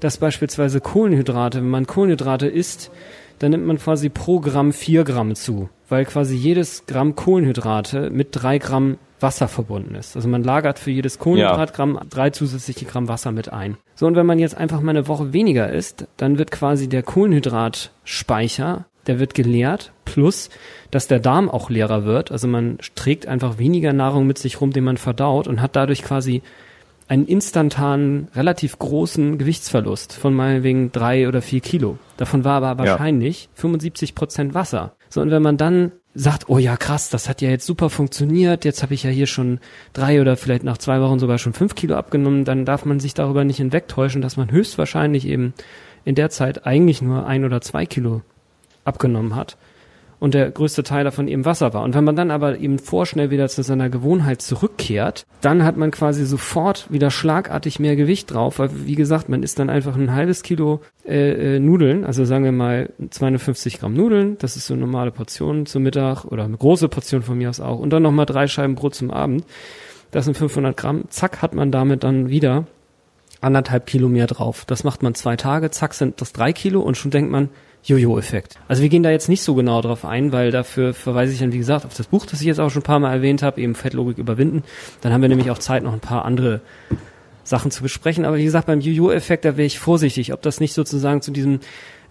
dass 0.00 0.18
beispielsweise 0.18 0.82
Kohlenhydrate, 0.82 1.60
wenn 1.60 1.70
man 1.70 1.86
Kohlenhydrate 1.86 2.46
isst, 2.46 2.90
dann 3.38 3.52
nimmt 3.52 3.64
man 3.64 3.78
quasi 3.78 4.10
pro 4.10 4.38
Gramm 4.38 4.74
vier 4.74 5.02
Gramm 5.02 5.34
zu, 5.34 5.70
weil 5.88 6.04
quasi 6.04 6.36
jedes 6.36 6.84
Gramm 6.84 7.14
Kohlenhydrate 7.14 8.10
mit 8.10 8.28
drei 8.32 8.58
Gramm 8.58 8.98
Wasser 9.22 9.48
verbunden 9.48 9.94
ist. 9.94 10.14
Also 10.16 10.28
man 10.28 10.42
lagert 10.42 10.78
für 10.78 10.90
jedes 10.90 11.18
Kohlenhydratgramm 11.18 11.94
ja. 11.94 12.02
drei 12.10 12.30
zusätzliche 12.30 12.84
Gramm 12.84 13.08
Wasser 13.08 13.32
mit 13.32 13.52
ein. 13.52 13.78
So, 13.94 14.06
und 14.06 14.16
wenn 14.16 14.26
man 14.26 14.38
jetzt 14.38 14.56
einfach 14.56 14.80
mal 14.80 14.90
eine 14.90 15.08
Woche 15.08 15.32
weniger 15.32 15.72
isst, 15.72 16.06
dann 16.16 16.38
wird 16.38 16.50
quasi 16.50 16.88
der 16.88 17.02
Kohlenhydratspeicher, 17.02 18.84
der 19.06 19.18
wird 19.18 19.34
geleert, 19.34 19.92
plus, 20.04 20.50
dass 20.90 21.08
der 21.08 21.20
Darm 21.20 21.48
auch 21.48 21.70
leerer 21.70 22.04
wird. 22.04 22.30
Also 22.30 22.48
man 22.48 22.78
trägt 22.94 23.26
einfach 23.26 23.58
weniger 23.58 23.92
Nahrung 23.92 24.26
mit 24.26 24.38
sich 24.38 24.60
rum, 24.60 24.72
den 24.72 24.84
man 24.84 24.96
verdaut 24.96 25.48
und 25.48 25.60
hat 25.60 25.76
dadurch 25.76 26.02
quasi 26.02 26.42
einen 27.08 27.26
instantanen, 27.26 28.28
relativ 28.34 28.78
großen 28.78 29.36
Gewichtsverlust 29.36 30.14
von 30.14 30.34
meinetwegen 30.34 30.92
drei 30.92 31.28
oder 31.28 31.42
vier 31.42 31.60
Kilo. 31.60 31.98
Davon 32.16 32.44
war 32.44 32.62
aber 32.62 32.82
wahrscheinlich 32.82 33.44
ja. 33.44 33.50
75 33.54 34.14
Prozent 34.14 34.54
Wasser. 34.54 34.96
So, 35.08 35.20
und 35.20 35.30
wenn 35.30 35.42
man 35.42 35.58
dann 35.58 35.92
sagt, 36.14 36.48
oh 36.48 36.58
ja, 36.58 36.76
krass, 36.76 37.10
das 37.10 37.28
hat 37.28 37.42
ja 37.42 37.50
jetzt 37.50 37.66
super 37.66 37.90
funktioniert, 37.90 38.64
jetzt 38.64 38.82
habe 38.82 38.94
ich 38.94 39.02
ja 39.02 39.10
hier 39.10 39.26
schon 39.26 39.60
drei 39.92 40.20
oder 40.20 40.36
vielleicht 40.36 40.64
nach 40.64 40.78
zwei 40.78 41.00
Wochen 41.00 41.18
sogar 41.18 41.38
schon 41.38 41.52
fünf 41.52 41.74
Kilo 41.74 41.96
abgenommen, 41.96 42.44
dann 42.44 42.64
darf 42.64 42.84
man 42.84 43.00
sich 43.00 43.14
darüber 43.14 43.44
nicht 43.44 43.58
hinwegtäuschen, 43.58 44.22
dass 44.22 44.36
man 44.36 44.50
höchstwahrscheinlich 44.50 45.26
eben 45.26 45.54
in 46.04 46.14
der 46.14 46.30
Zeit 46.30 46.66
eigentlich 46.66 47.02
nur 47.02 47.26
ein 47.26 47.44
oder 47.44 47.60
zwei 47.60 47.86
Kilo 47.86 48.22
abgenommen 48.84 49.34
hat 49.36 49.56
und 50.22 50.34
der 50.34 50.52
größte 50.52 50.84
Teil 50.84 51.02
davon 51.02 51.26
eben 51.26 51.44
Wasser 51.44 51.74
war. 51.74 51.82
Und 51.82 51.96
wenn 51.96 52.04
man 52.04 52.14
dann 52.14 52.30
aber 52.30 52.56
eben 52.60 52.78
vorschnell 52.78 53.30
wieder 53.30 53.48
zu 53.48 53.64
seiner 53.64 53.90
Gewohnheit 53.90 54.40
zurückkehrt, 54.40 55.26
dann 55.40 55.64
hat 55.64 55.76
man 55.76 55.90
quasi 55.90 56.24
sofort 56.24 56.86
wieder 56.92 57.10
schlagartig 57.10 57.80
mehr 57.80 57.96
Gewicht 57.96 58.32
drauf, 58.32 58.60
weil 58.60 58.70
wie 58.86 58.94
gesagt, 58.94 59.28
man 59.28 59.42
isst 59.42 59.58
dann 59.58 59.68
einfach 59.68 59.96
ein 59.96 60.14
halbes 60.14 60.44
Kilo 60.44 60.80
äh, 61.04 61.56
äh, 61.56 61.58
Nudeln, 61.58 62.04
also 62.04 62.24
sagen 62.24 62.44
wir 62.44 62.52
mal 62.52 62.90
250 63.10 63.80
Gramm 63.80 63.94
Nudeln, 63.94 64.38
das 64.38 64.54
ist 64.54 64.68
so 64.68 64.74
eine 64.74 64.82
normale 64.82 65.10
Portion 65.10 65.66
zum 65.66 65.82
Mittag 65.82 66.24
oder 66.24 66.44
eine 66.44 66.56
große 66.56 66.88
Portion 66.88 67.22
von 67.22 67.36
mir 67.36 67.50
aus 67.50 67.58
auch 67.58 67.80
und 67.80 67.90
dann 67.90 68.04
nochmal 68.04 68.26
drei 68.26 68.46
Scheiben 68.46 68.76
Brot 68.76 68.94
zum 68.94 69.10
Abend, 69.10 69.44
das 70.12 70.26
sind 70.26 70.36
500 70.36 70.76
Gramm, 70.76 71.02
zack 71.08 71.42
hat 71.42 71.52
man 71.52 71.72
damit 71.72 72.04
dann 72.04 72.28
wieder 72.28 72.66
anderthalb 73.40 73.86
Kilo 73.86 74.08
mehr 74.08 74.28
drauf. 74.28 74.64
Das 74.68 74.84
macht 74.84 75.02
man 75.02 75.16
zwei 75.16 75.34
Tage, 75.34 75.72
zack 75.72 75.94
sind 75.94 76.20
das 76.20 76.32
drei 76.32 76.52
Kilo 76.52 76.80
und 76.80 76.96
schon 76.96 77.10
denkt 77.10 77.32
man, 77.32 77.48
Jojo-Effekt. 77.84 78.58
Also 78.68 78.82
wir 78.82 78.88
gehen 78.88 79.02
da 79.02 79.10
jetzt 79.10 79.28
nicht 79.28 79.42
so 79.42 79.54
genau 79.54 79.80
drauf 79.82 80.04
ein, 80.04 80.32
weil 80.32 80.50
dafür 80.50 80.94
verweise 80.94 81.32
ich 81.32 81.40
dann, 81.40 81.52
wie 81.52 81.58
gesagt, 81.58 81.84
auf 81.84 81.94
das 81.94 82.06
Buch, 82.06 82.26
das 82.26 82.40
ich 82.40 82.46
jetzt 82.46 82.60
auch 82.60 82.70
schon 82.70 82.82
ein 82.82 82.84
paar 82.84 83.00
Mal 83.00 83.12
erwähnt 83.12 83.42
habe, 83.42 83.60
eben 83.60 83.74
Fettlogik 83.74 84.18
überwinden. 84.18 84.62
Dann 85.00 85.12
haben 85.12 85.22
wir 85.22 85.28
nämlich 85.28 85.50
auch 85.50 85.58
Zeit, 85.58 85.82
noch 85.82 85.92
ein 85.92 86.00
paar 86.00 86.24
andere 86.24 86.60
Sachen 87.44 87.70
zu 87.70 87.82
besprechen. 87.82 88.24
Aber 88.24 88.36
wie 88.36 88.44
gesagt, 88.44 88.66
beim 88.66 88.80
Jojo-Effekt, 88.80 89.44
da 89.44 89.56
wäre 89.56 89.66
ich 89.66 89.78
vorsichtig, 89.78 90.32
ob 90.32 90.42
das 90.42 90.60
nicht 90.60 90.74
sozusagen 90.74 91.22
zu 91.22 91.32
diesem 91.32 91.60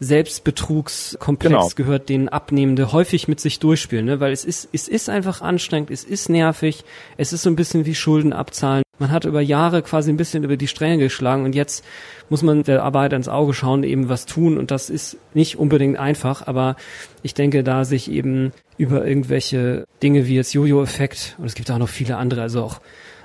Selbstbetrugskomplex 0.03 1.51
genau. 1.51 1.69
gehört, 1.75 2.09
den 2.09 2.27
Abnehmende 2.27 2.91
häufig 2.91 3.27
mit 3.27 3.39
sich 3.39 3.59
durchspielen, 3.59 4.05
ne? 4.05 4.19
weil 4.19 4.31
es 4.31 4.43
ist, 4.43 4.67
es 4.73 4.87
ist 4.87 5.09
einfach 5.09 5.41
anstrengend, 5.41 5.91
es 5.91 6.03
ist 6.03 6.27
nervig, 6.27 6.83
es 7.17 7.33
ist 7.33 7.43
so 7.43 7.51
ein 7.51 7.55
bisschen 7.55 7.85
wie 7.85 7.93
Schulden 7.93 8.33
abzahlen. 8.33 8.81
Man 8.97 9.11
hat 9.11 9.25
über 9.25 9.41
Jahre 9.41 9.83
quasi 9.83 10.09
ein 10.09 10.17
bisschen 10.17 10.43
über 10.43 10.57
die 10.57 10.67
Stränge 10.67 10.97
geschlagen 10.97 11.45
und 11.45 11.53
jetzt 11.53 11.85
muss 12.29 12.41
man 12.41 12.63
der 12.63 12.83
Arbeit 12.83 13.13
ins 13.13 13.29
Auge 13.29 13.53
schauen, 13.53 13.83
eben 13.83 14.09
was 14.09 14.25
tun 14.25 14.57
und 14.57 14.71
das 14.71 14.89
ist 14.89 15.17
nicht 15.35 15.59
unbedingt 15.59 15.99
einfach, 15.99 16.47
aber 16.47 16.77
ich 17.21 17.35
denke, 17.35 17.63
da 17.63 17.85
sich 17.85 18.09
eben 18.09 18.53
über 18.77 19.05
irgendwelche 19.05 19.85
Dinge 20.01 20.25
wie 20.25 20.35
jetzt 20.35 20.53
Jojo-Effekt 20.53 21.35
und 21.37 21.45
es 21.45 21.53
gibt 21.53 21.69
auch 21.69 21.77
noch 21.77 21.89
viele 21.89 22.17
andere, 22.17 22.41
also 22.41 22.63
auch 22.63 22.81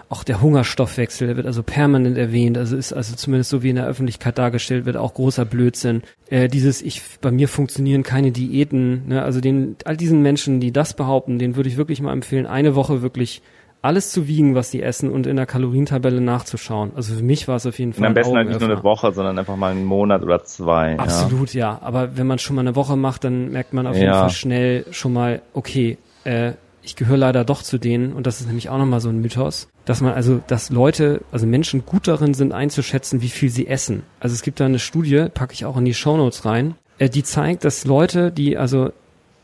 auch 0.09 0.23
der 0.23 0.41
Hungerstoffwechsel, 0.41 1.27
der 1.27 1.37
wird 1.37 1.47
also 1.47 1.63
permanent 1.63 2.17
erwähnt, 2.17 2.57
also 2.57 2.77
ist 2.77 2.93
also 2.93 3.17
zumindest 3.17 3.51
so 3.51 3.63
wie 3.63 3.71
in 3.71 3.77
der 3.77 3.87
Öffentlichkeit 3.87 4.39
dargestellt 4.39 4.87
wird, 4.87 4.97
auch 4.97 5.15
großer 5.15 5.45
Blödsinn. 5.45 6.03
Äh, 6.31 6.49
dieses, 6.49 6.81
ich, 6.81 7.03
bei 7.21 7.33
mir 7.33 7.49
funktionieren 7.49 8.05
keine 8.05 8.31
Diäten, 8.31 9.09
ne? 9.09 9.23
also 9.23 9.41
den, 9.41 9.77
all 9.85 9.97
diesen 9.97 10.23
Menschen, 10.23 10.61
die 10.61 10.73
das 10.73 10.95
behaupten, 10.95 11.39
denen 11.39 11.57
würde 11.57 11.69
ich 11.69 11.77
wirklich 11.77 12.01
mal 12.01 12.13
empfehlen, 12.13 12.47
eine 12.47 12.77
Woche 12.77 13.03
wirklich 13.03 13.43
alles 13.83 14.11
zu 14.11 14.27
wiegen, 14.27 14.55
was 14.55 14.71
sie 14.71 14.83
essen 14.83 15.11
und 15.11 15.27
in 15.27 15.37
der 15.37 15.47
Kalorientabelle 15.47 16.21
nachzuschauen. 16.21 16.93
Also 16.97 17.15
für 17.15 17.23
mich 17.23 17.47
war 17.47 17.57
es 17.57 17.67
auf 17.67 17.79
jeden 17.79 17.93
Fall. 17.93 18.03
Und 18.03 18.09
am 18.09 18.15
besten 18.15 18.37
halt 18.37 18.49
nicht 18.49 18.61
nur 18.61 18.71
eine 18.71 18.83
Woche, 18.83 19.13
sondern 19.13 19.39
einfach 19.39 19.57
mal 19.57 19.71
einen 19.71 19.85
Monat 19.85 20.23
oder 20.23 20.43
zwei. 20.45 20.99
Absolut, 20.99 21.55
ja. 21.55 21.73
ja. 21.73 21.79
Aber 21.83 22.17
wenn 22.17 22.27
man 22.27 22.39
schon 22.39 22.57
mal 22.57 22.63
eine 22.63 22.75
Woche 22.75 22.97
macht, 22.97 23.25
dann 23.25 23.51
merkt 23.51 23.75
man 23.75 23.87
auf 23.87 23.97
jeden 23.97 24.13
Fall 24.13 24.31
schnell 24.31 24.87
schon 24.91 25.13
mal, 25.13 25.43
okay, 25.53 25.99
äh, 26.25 26.53
ich 26.87 26.95
gehöre 26.95 27.17
leider 27.17 27.45
doch 27.45 27.63
zu 27.63 27.79
denen, 27.79 28.13
und 28.13 28.27
das 28.27 28.41
ist 28.41 28.47
nämlich 28.47 28.69
auch 28.69 28.79
nochmal 28.79 29.01
so 29.01 29.09
ein 29.09 29.21
Mythos, 29.21 29.69
dass 29.85 30.01
man 30.01 30.15
also, 30.15 30.41
dass 30.47 30.71
Leute, 30.71 31.21
also 31.33 31.47
Menschen 31.47 31.85
gut 31.85 32.07
darin 32.07 32.33
sind 32.33 32.53
einzuschätzen, 32.53 33.23
wie 33.23 33.29
viel 33.29 33.51
sie 33.51 33.67
essen. 33.67 34.05
Also 34.21 34.35
es 34.35 34.43
gibt 34.43 34.61
da 34.61 34.67
eine 34.67 34.79
Studie, 34.79 35.27
packe 35.35 35.53
ich 35.53 35.65
auch 35.65 35.77
in 35.77 35.85
die 35.85 35.95
Shownotes 35.95 36.45
rein, 36.45 36.77
äh, 36.99 37.11
die 37.11 37.25
zeigt, 37.25 37.65
dass 37.65 37.85
Leute, 37.85 38.31
die 38.31 38.57
also 38.57 38.93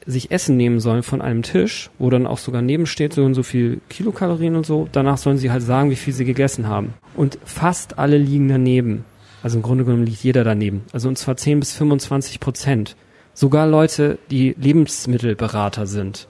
sich 0.07 0.31
Essen 0.31 0.57
nehmen 0.57 0.79
sollen 0.79 1.03
von 1.03 1.21
einem 1.21 1.43
Tisch, 1.43 1.91
wo 1.99 2.11
dann 2.11 2.27
auch 2.27 2.39
sogar 2.39 2.63
neben 2.63 2.87
steht, 2.87 3.13
so 3.13 3.25
und 3.25 3.35
so 3.35 3.43
viel 3.43 3.81
Kilokalorien 3.89 4.55
und 4.55 4.67
so, 4.67 4.89
danach 4.93 5.19
sollen 5.19 5.39
sie 5.39 5.51
halt 5.51 5.63
sagen, 5.63 5.91
wie 5.91 5.97
viel 5.97 6.13
sie 6.13 6.25
gegessen 6.25 6.69
haben. 6.69 6.95
Und 7.17 7.39
fast 7.45 7.99
alle 7.99 8.19
liegen 8.19 8.49
daneben. 8.49 9.05
Also 9.43 9.59
im 9.59 9.63
Grunde 9.63 9.85
genommen 9.85 10.07
liegt 10.07 10.23
jeder 10.23 10.45
daneben. 10.45 10.83
Also 10.93 11.09
und 11.09 11.19
zwar 11.19 11.37
10 11.37 11.59
bis 11.59 11.73
25 11.73 12.39
Prozent. 12.39 12.97
Sogar 13.35 13.67
Leute, 13.67 14.19
die 14.31 14.55
Lebensmittelberater 14.61 15.87
sind. 15.87 16.29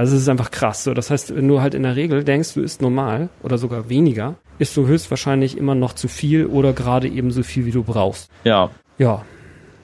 Also 0.00 0.16
es 0.16 0.22
ist 0.22 0.28
einfach 0.30 0.50
krass. 0.50 0.84
So, 0.84 0.94
das 0.94 1.10
heißt, 1.10 1.36
wenn 1.36 1.46
du 1.46 1.60
halt 1.60 1.74
in 1.74 1.82
der 1.82 1.94
Regel 1.94 2.24
denkst, 2.24 2.54
du 2.54 2.62
isst 2.62 2.80
normal 2.80 3.28
oder 3.42 3.58
sogar 3.58 3.90
weniger, 3.90 4.36
isst 4.58 4.74
du 4.78 4.86
höchstwahrscheinlich 4.86 5.58
immer 5.58 5.74
noch 5.74 5.92
zu 5.92 6.08
viel 6.08 6.46
oder 6.46 6.72
gerade 6.72 7.06
eben 7.06 7.30
so 7.30 7.42
viel, 7.42 7.66
wie 7.66 7.70
du 7.70 7.82
brauchst. 7.82 8.30
Ja. 8.44 8.70
Ja. 8.96 9.26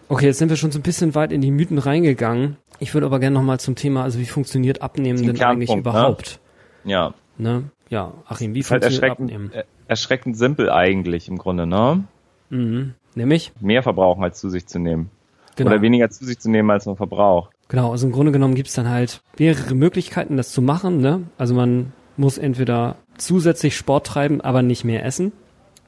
Okay, 0.08 0.24
jetzt 0.24 0.38
sind 0.38 0.48
wir 0.48 0.56
schon 0.56 0.72
so 0.72 0.78
ein 0.78 0.82
bisschen 0.82 1.14
weit 1.14 1.32
in 1.32 1.42
die 1.42 1.50
Mythen 1.50 1.76
reingegangen. 1.76 2.56
Ich 2.78 2.94
würde 2.94 3.04
aber 3.04 3.18
gerne 3.18 3.34
nochmal 3.34 3.60
zum 3.60 3.74
Thema, 3.74 4.04
also 4.04 4.18
wie 4.18 4.24
funktioniert 4.24 4.80
Abnehmen 4.80 5.22
denn 5.22 5.38
eigentlich 5.38 5.68
ne? 5.68 5.80
überhaupt? 5.80 6.40
Ne? 6.84 6.92
Ja. 6.92 7.14
Ne? 7.36 7.64
Ja, 7.90 8.14
Achim, 8.26 8.54
wie 8.54 8.60
halt 8.60 8.68
funktioniert 8.68 9.02
halt 9.02 9.12
Abnehmen? 9.12 9.52
Äh, 9.52 9.64
erschreckend 9.86 10.38
simpel 10.38 10.70
eigentlich 10.70 11.28
im 11.28 11.36
Grunde, 11.36 11.66
ne? 11.66 12.04
Mhm. 12.48 12.94
Nämlich? 13.14 13.52
Mehr 13.60 13.82
verbrauchen 13.82 14.24
als 14.24 14.40
zu 14.40 14.48
sich 14.48 14.66
zu 14.66 14.78
nehmen. 14.78 15.10
Genau. 15.56 15.72
Oder 15.72 15.82
weniger 15.82 16.08
zu 16.08 16.24
sich 16.24 16.38
zu 16.38 16.50
nehmen, 16.50 16.70
als 16.70 16.86
man 16.86 16.96
verbraucht. 16.96 17.50
Genau, 17.68 17.90
also 17.90 18.06
im 18.06 18.12
Grunde 18.12 18.32
genommen 18.32 18.54
gibt's 18.54 18.74
dann 18.74 18.88
halt 18.88 19.20
mehrere 19.38 19.74
Möglichkeiten, 19.74 20.36
das 20.36 20.50
zu 20.52 20.62
machen. 20.62 21.00
Ne? 21.00 21.22
Also 21.36 21.54
man 21.54 21.92
muss 22.16 22.38
entweder 22.38 22.96
zusätzlich 23.18 23.76
Sport 23.76 24.06
treiben, 24.06 24.40
aber 24.40 24.62
nicht 24.62 24.84
mehr 24.84 25.04
essen. 25.04 25.32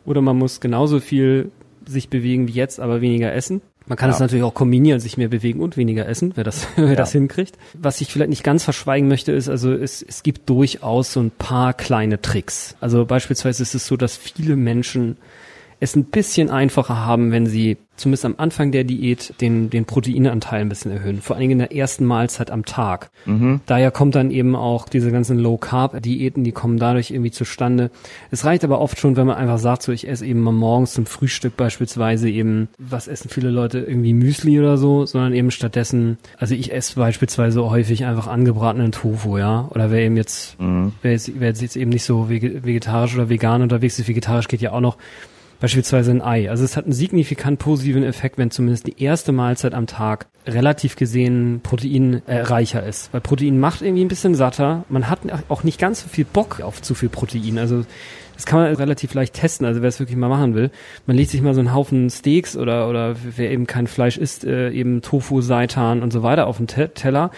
Oder 0.04 0.20
man 0.20 0.36
muss 0.36 0.60
genauso 0.60 1.00
viel 1.00 1.50
sich 1.86 2.08
bewegen 2.08 2.48
wie 2.48 2.52
jetzt, 2.52 2.80
aber 2.80 3.00
weniger 3.00 3.32
essen. 3.32 3.60
Man 3.86 3.96
kann 3.96 4.10
es 4.10 4.18
natürlich 4.18 4.44
auch 4.44 4.52
kombinieren, 4.52 5.00
sich 5.00 5.16
mehr 5.16 5.28
bewegen 5.28 5.60
und 5.60 5.78
weniger 5.78 6.06
essen, 6.06 6.32
wer 6.34 6.44
das, 6.44 6.66
wer 6.76 6.88
ja. 6.88 6.94
das 6.94 7.12
hinkriegt. 7.12 7.56
Was 7.72 8.00
ich 8.02 8.12
vielleicht 8.12 8.28
nicht 8.28 8.44
ganz 8.44 8.64
verschweigen 8.64 9.08
möchte, 9.08 9.32
ist, 9.32 9.48
also 9.48 9.72
es, 9.72 10.02
es 10.02 10.22
gibt 10.22 10.48
durchaus 10.50 11.12
so 11.12 11.20
ein 11.20 11.30
paar 11.30 11.72
kleine 11.72 12.20
Tricks. 12.20 12.76
Also 12.80 13.06
beispielsweise 13.06 13.62
ist 13.62 13.74
es 13.74 13.86
so, 13.86 13.96
dass 13.96 14.16
viele 14.16 14.56
Menschen 14.56 15.16
es 15.80 15.94
ein 15.94 16.04
bisschen 16.04 16.50
einfacher 16.50 17.04
haben, 17.04 17.30
wenn 17.30 17.46
sie 17.46 17.76
zumindest 17.98 18.24
am 18.24 18.34
Anfang 18.38 18.72
der 18.72 18.84
Diät 18.84 19.34
den, 19.40 19.70
den 19.70 19.84
Proteinanteil 19.84 20.60
ein 20.60 20.68
bisschen 20.68 20.92
erhöhen. 20.92 21.20
Vor 21.20 21.34
allen 21.34 21.42
Dingen 21.42 21.52
in 21.52 21.58
der 21.58 21.74
ersten 21.74 22.04
Mahlzeit 22.04 22.50
am 22.50 22.64
Tag. 22.64 23.10
Mhm. 23.26 23.60
Daher 23.66 23.90
kommt 23.90 24.14
dann 24.14 24.30
eben 24.30 24.56
auch 24.56 24.88
diese 24.88 25.10
ganzen 25.10 25.38
Low-Carb-Diäten, 25.38 26.44
die 26.44 26.52
kommen 26.52 26.78
dadurch 26.78 27.10
irgendwie 27.10 27.30
zustande. 27.30 27.90
Es 28.30 28.44
reicht 28.44 28.64
aber 28.64 28.80
oft 28.80 28.98
schon, 28.98 29.16
wenn 29.16 29.26
man 29.26 29.36
einfach 29.36 29.58
sagt, 29.58 29.82
so 29.82 29.92
ich 29.92 30.08
esse 30.08 30.24
eben 30.26 30.40
mal 30.40 30.52
morgens 30.52 30.92
zum 30.92 31.06
Frühstück 31.06 31.56
beispielsweise 31.56 32.30
eben, 32.30 32.68
was 32.78 33.08
essen 33.08 33.28
viele 33.28 33.50
Leute, 33.50 33.80
irgendwie 33.80 34.14
Müsli 34.14 34.58
oder 34.58 34.78
so, 34.78 35.04
sondern 35.06 35.34
eben 35.34 35.50
stattdessen, 35.50 36.18
also 36.38 36.54
ich 36.54 36.72
esse 36.72 36.94
beispielsweise 36.96 37.68
häufig 37.68 38.04
einfach 38.04 38.28
angebratenen 38.28 38.92
Tofu, 38.92 39.38
ja. 39.38 39.68
Oder 39.70 39.90
wer 39.90 40.02
eben 40.02 40.16
jetzt, 40.16 40.58
mhm. 40.60 40.92
wer, 41.02 41.12
jetzt 41.12 41.32
wer 41.38 41.52
jetzt 41.52 41.76
eben 41.76 41.90
nicht 41.90 42.04
so 42.04 42.28
vegetarisch 42.28 43.14
oder 43.14 43.28
vegan 43.28 43.62
unterwegs 43.62 43.98
ist, 43.98 44.08
vegetarisch 44.08 44.48
geht 44.48 44.60
ja 44.60 44.72
auch 44.72 44.80
noch, 44.80 44.96
beispielsweise 45.60 46.10
ein 46.10 46.22
Ei. 46.22 46.50
Also 46.50 46.64
es 46.64 46.76
hat 46.76 46.84
einen 46.84 46.92
signifikant 46.92 47.58
positiven 47.58 48.04
Effekt, 48.04 48.38
wenn 48.38 48.50
zumindest 48.50 48.86
die 48.86 49.02
erste 49.02 49.32
Mahlzeit 49.32 49.74
am 49.74 49.86
Tag 49.86 50.26
relativ 50.46 50.96
gesehen 50.96 51.60
proteinreicher 51.62 52.82
äh, 52.82 52.88
ist. 52.88 53.12
Weil 53.12 53.20
Protein 53.20 53.58
macht 53.60 53.82
irgendwie 53.82 54.04
ein 54.04 54.08
bisschen 54.08 54.34
satter. 54.34 54.84
Man 54.88 55.08
hat 55.08 55.20
auch 55.48 55.64
nicht 55.64 55.78
ganz 55.78 56.02
so 56.02 56.08
viel 56.08 56.24
Bock 56.24 56.60
auf 56.60 56.80
zu 56.80 56.94
viel 56.94 57.08
Protein. 57.08 57.58
Also 57.58 57.84
das 58.38 58.46
kann 58.46 58.60
man 58.60 58.72
relativ 58.76 59.14
leicht 59.14 59.34
testen, 59.34 59.66
also 59.66 59.82
wer 59.82 59.88
es 59.88 59.98
wirklich 59.98 60.16
mal 60.16 60.28
machen 60.28 60.54
will. 60.54 60.70
Man 61.06 61.16
legt 61.16 61.30
sich 61.30 61.42
mal 61.42 61.54
so 61.54 61.60
einen 61.60 61.74
Haufen 61.74 62.08
Steaks 62.08 62.56
oder, 62.56 62.88
oder 62.88 63.16
wer 63.36 63.50
eben 63.50 63.66
kein 63.66 63.88
Fleisch 63.88 64.16
isst, 64.16 64.44
äh, 64.44 64.70
eben 64.70 65.02
Tofu, 65.02 65.40
Seitan 65.40 66.02
und 66.04 66.12
so 66.12 66.22
weiter 66.22 66.46
auf 66.46 66.58
den 66.58 66.68
Teller 66.68 67.32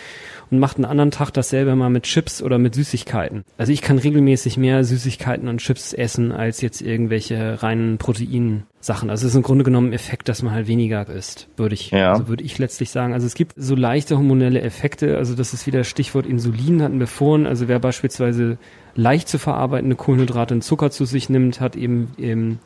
und 0.50 0.58
macht 0.58 0.76
einen 0.76 0.84
anderen 0.84 1.10
Tag 1.10 1.30
dasselbe 1.30 1.74
mal 1.76 1.90
mit 1.90 2.04
Chips 2.04 2.42
oder 2.42 2.58
mit 2.58 2.74
Süßigkeiten. 2.74 3.44
Also 3.56 3.72
ich 3.72 3.82
kann 3.82 3.98
regelmäßig 3.98 4.56
mehr 4.56 4.84
Süßigkeiten 4.84 5.48
und 5.48 5.58
Chips 5.58 5.92
essen 5.92 6.32
als 6.32 6.60
jetzt 6.60 6.80
irgendwelche 6.80 7.62
reinen 7.62 7.98
Proteinsachen. 7.98 9.10
Also 9.10 9.26
es 9.26 9.32
ist 9.32 9.36
im 9.36 9.42
Grunde 9.42 9.64
genommen 9.64 9.90
ein 9.90 9.92
Effekt, 9.92 10.28
dass 10.28 10.42
man 10.42 10.52
halt 10.52 10.66
weniger 10.66 11.08
isst, 11.08 11.48
würde 11.56 11.74
ich, 11.74 11.90
ja. 11.90 12.12
also 12.12 12.28
würde 12.28 12.44
ich 12.44 12.58
letztlich 12.58 12.90
sagen. 12.90 13.12
Also 13.12 13.26
es 13.26 13.34
gibt 13.34 13.54
so 13.56 13.74
leichte 13.74 14.16
hormonelle 14.16 14.60
Effekte, 14.60 15.16
also 15.16 15.34
das 15.34 15.54
ist 15.54 15.66
wieder 15.66 15.84
Stichwort 15.84 16.26
Insulin 16.26 16.82
hatten 16.82 16.98
wir 16.98 17.06
vorhin. 17.06 17.46
Also 17.46 17.68
wer 17.68 17.78
beispielsweise 17.78 18.58
leicht 18.94 19.28
zu 19.28 19.38
verarbeitende 19.38 19.96
Kohlenhydrate 19.96 20.54
und 20.54 20.62
Zucker 20.62 20.90
zu 20.90 21.04
sich 21.04 21.28
nimmt, 21.28 21.60
hat 21.60 21.76
eben, 21.76 22.12
eben 22.18 22.58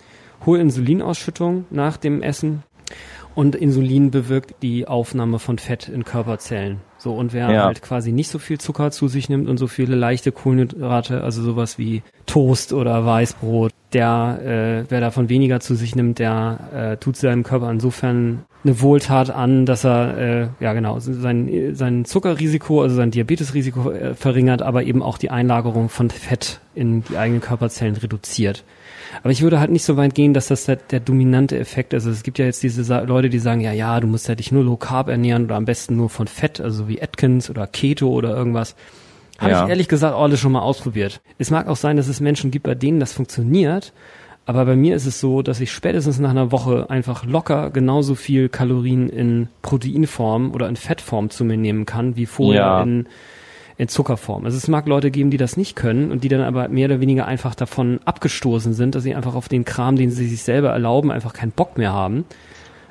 hohe 0.46 0.58
Insulinausschüttung 0.58 1.66
nach 1.70 1.96
dem 1.96 2.22
Essen. 2.22 2.62
Und 3.34 3.56
Insulin 3.56 4.10
bewirkt 4.10 4.62
die 4.62 4.86
Aufnahme 4.86 5.38
von 5.38 5.58
Fett 5.58 5.88
in 5.88 6.04
Körperzellen. 6.04 6.80
So, 6.98 7.14
und 7.14 7.32
wer 7.32 7.50
ja. 7.50 7.64
halt 7.64 7.82
quasi 7.82 8.12
nicht 8.12 8.28
so 8.30 8.38
viel 8.38 8.58
Zucker 8.58 8.90
zu 8.90 9.08
sich 9.08 9.28
nimmt 9.28 9.48
und 9.48 9.58
so 9.58 9.66
viele 9.66 9.96
leichte 9.96 10.32
Kohlenhydrate, 10.32 11.22
also 11.22 11.42
sowas 11.42 11.76
wie 11.76 12.02
Toast 12.26 12.72
oder 12.72 13.04
Weißbrot, 13.04 13.72
der, 13.92 14.84
äh, 14.86 14.90
wer 14.90 15.00
davon 15.00 15.28
weniger 15.28 15.60
zu 15.60 15.74
sich 15.74 15.96
nimmt, 15.96 16.18
der 16.18 16.60
äh, 16.74 16.96
tut 16.96 17.16
seinem 17.16 17.42
Körper 17.42 17.70
insofern 17.70 18.44
eine 18.64 18.80
Wohltat 18.80 19.30
an, 19.30 19.66
dass 19.66 19.84
er, 19.84 20.16
äh, 20.16 20.48
ja 20.60 20.72
genau, 20.72 20.98
sein, 20.98 21.74
sein 21.74 22.04
Zuckerrisiko, 22.04 22.82
also 22.82 22.96
sein 22.96 23.10
Diabetesrisiko 23.10 23.90
äh, 23.90 24.14
verringert, 24.14 24.62
aber 24.62 24.84
eben 24.84 25.02
auch 25.02 25.18
die 25.18 25.30
Einlagerung 25.30 25.88
von 25.90 26.08
Fett 26.08 26.60
in 26.74 27.04
die 27.04 27.18
eigenen 27.18 27.42
Körperzellen 27.42 27.96
reduziert. 27.96 28.64
Aber 29.22 29.30
ich 29.30 29.42
würde 29.42 29.60
halt 29.60 29.70
nicht 29.70 29.84
so 29.84 29.96
weit 29.96 30.14
gehen, 30.14 30.34
dass 30.34 30.48
das 30.48 30.64
der, 30.64 30.76
der 30.76 31.00
dominante 31.00 31.58
Effekt 31.58 31.92
ist. 31.92 32.04
Also 32.04 32.10
es 32.10 32.22
gibt 32.22 32.38
ja 32.38 32.44
jetzt 32.44 32.62
diese 32.62 32.82
Leute, 33.04 33.30
die 33.30 33.38
sagen, 33.38 33.60
ja, 33.60 33.72
ja, 33.72 33.98
du 34.00 34.06
musst 34.06 34.28
ja 34.28 34.34
dich 34.34 34.52
nur 34.52 34.64
low 34.64 34.76
carb 34.76 35.08
ernähren 35.08 35.44
oder 35.44 35.56
am 35.56 35.64
besten 35.64 35.96
nur 35.96 36.10
von 36.10 36.26
Fett, 36.26 36.60
also 36.60 36.88
wie 36.88 37.02
Atkins 37.02 37.50
oder 37.50 37.66
Keto 37.66 38.08
oder 38.08 38.36
irgendwas. 38.36 38.74
Habe 39.38 39.50
ja. 39.50 39.64
ich 39.64 39.70
ehrlich 39.70 39.88
gesagt 39.88 40.14
alles 40.14 40.40
schon 40.40 40.52
mal 40.52 40.62
ausprobiert. 40.62 41.20
Es 41.38 41.50
mag 41.50 41.68
auch 41.68 41.76
sein, 41.76 41.96
dass 41.96 42.08
es 42.08 42.20
Menschen 42.20 42.50
gibt, 42.50 42.64
bei 42.64 42.74
denen 42.74 43.00
das 43.00 43.12
funktioniert. 43.12 43.92
Aber 44.46 44.66
bei 44.66 44.76
mir 44.76 44.94
ist 44.94 45.06
es 45.06 45.20
so, 45.20 45.42
dass 45.42 45.60
ich 45.60 45.72
spätestens 45.72 46.18
nach 46.18 46.30
einer 46.30 46.52
Woche 46.52 46.90
einfach 46.90 47.24
locker 47.24 47.70
genauso 47.70 48.14
viel 48.14 48.48
Kalorien 48.48 49.08
in 49.08 49.48
Proteinform 49.62 50.52
oder 50.52 50.68
in 50.68 50.76
Fettform 50.76 51.30
zu 51.30 51.44
mir 51.44 51.56
nehmen 51.56 51.86
kann, 51.86 52.16
wie 52.16 52.26
vorher 52.26 52.60
ja. 52.60 52.82
in 52.82 53.06
in 53.76 53.88
Zuckerform. 53.88 54.44
Also 54.44 54.56
es 54.56 54.68
mag 54.68 54.86
Leute 54.86 55.10
geben, 55.10 55.30
die 55.30 55.36
das 55.36 55.56
nicht 55.56 55.76
können 55.76 56.10
und 56.10 56.24
die 56.24 56.28
dann 56.28 56.40
aber 56.40 56.68
mehr 56.68 56.86
oder 56.86 57.00
weniger 57.00 57.26
einfach 57.26 57.54
davon 57.54 58.00
abgestoßen 58.04 58.72
sind, 58.74 58.94
dass 58.94 59.02
sie 59.02 59.14
einfach 59.14 59.34
auf 59.34 59.48
den 59.48 59.64
Kram, 59.64 59.96
den 59.96 60.10
sie 60.10 60.28
sich 60.28 60.42
selber 60.42 60.70
erlauben, 60.70 61.10
einfach 61.10 61.32
keinen 61.32 61.52
Bock 61.52 61.76
mehr 61.76 61.92
haben. 61.92 62.24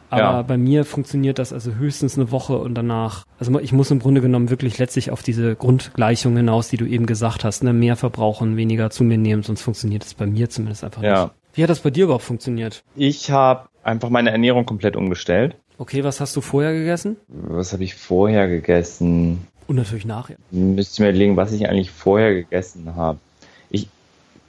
Aber 0.10 0.22
ja. 0.22 0.42
bei 0.44 0.58
mir 0.58 0.86
funktioniert 0.86 1.40
das 1.40 1.54
also 1.54 1.74
höchstens 1.74 2.18
eine 2.18 2.30
Woche 2.30 2.58
und 2.58 2.76
danach, 2.76 3.26
also 3.40 3.60
ich 3.60 3.72
muss 3.72 3.90
im 3.90 4.00
Grunde 4.00 4.22
genommen 4.22 4.52
wirklich 4.52 4.78
letztlich 4.78 5.10
auf 5.10 5.24
diese 5.24 5.56
Grundgleichung 5.56 6.38
hinaus, 6.38 6.68
die 6.68 6.78
du 6.78 6.86
eben 6.86 7.08
gesagt 7.08 7.44
hast, 7.44 7.64
ne, 7.64 7.74
mehr 7.74 7.96
verbrauchen, 7.96 8.56
weniger 8.56 8.92
zu 8.92 9.04
mir 9.04 9.18
nehmen, 9.18 9.42
sonst 9.42 9.64
funktioniert 9.64 10.04
das 10.04 10.14
bei 10.14 10.28
mir 10.28 10.50
zumindest 10.52 10.84
einfach 10.84 11.02
ja. 11.02 11.24
nicht. 11.24 11.34
Wie 11.56 11.64
hat 11.64 11.70
das 11.70 11.80
bei 11.80 11.90
dir 11.90 12.06
überhaupt 12.06 12.26
funktioniert? 12.26 12.84
Ich 12.96 13.32
habe 13.32 13.70
einfach 13.84 14.10
meine 14.10 14.32
Ernährung 14.32 14.66
komplett 14.66 14.96
umgestellt. 14.96 15.56
Okay, 15.80 16.04
was 16.04 16.22
hast 16.22 16.36
du 16.36 16.42
vorher 16.42 16.74
gegessen? 16.74 17.18
Was 17.28 17.74
habe 17.74 17.84
ich 17.84 17.96
vorher 17.96 18.48
gegessen? 18.48 19.48
Und 19.68 19.76
natürlich 19.76 20.06
nachher. 20.06 20.38
Müsste 20.52 20.94
ich 20.94 21.00
mir 21.00 21.10
überlegen, 21.10 21.38
was 21.38 21.52
ich 21.52 21.68
eigentlich 21.70 21.92
vorher 21.92 22.34
gegessen 22.34 22.96
habe. 22.96 23.20
Ich, 23.70 23.88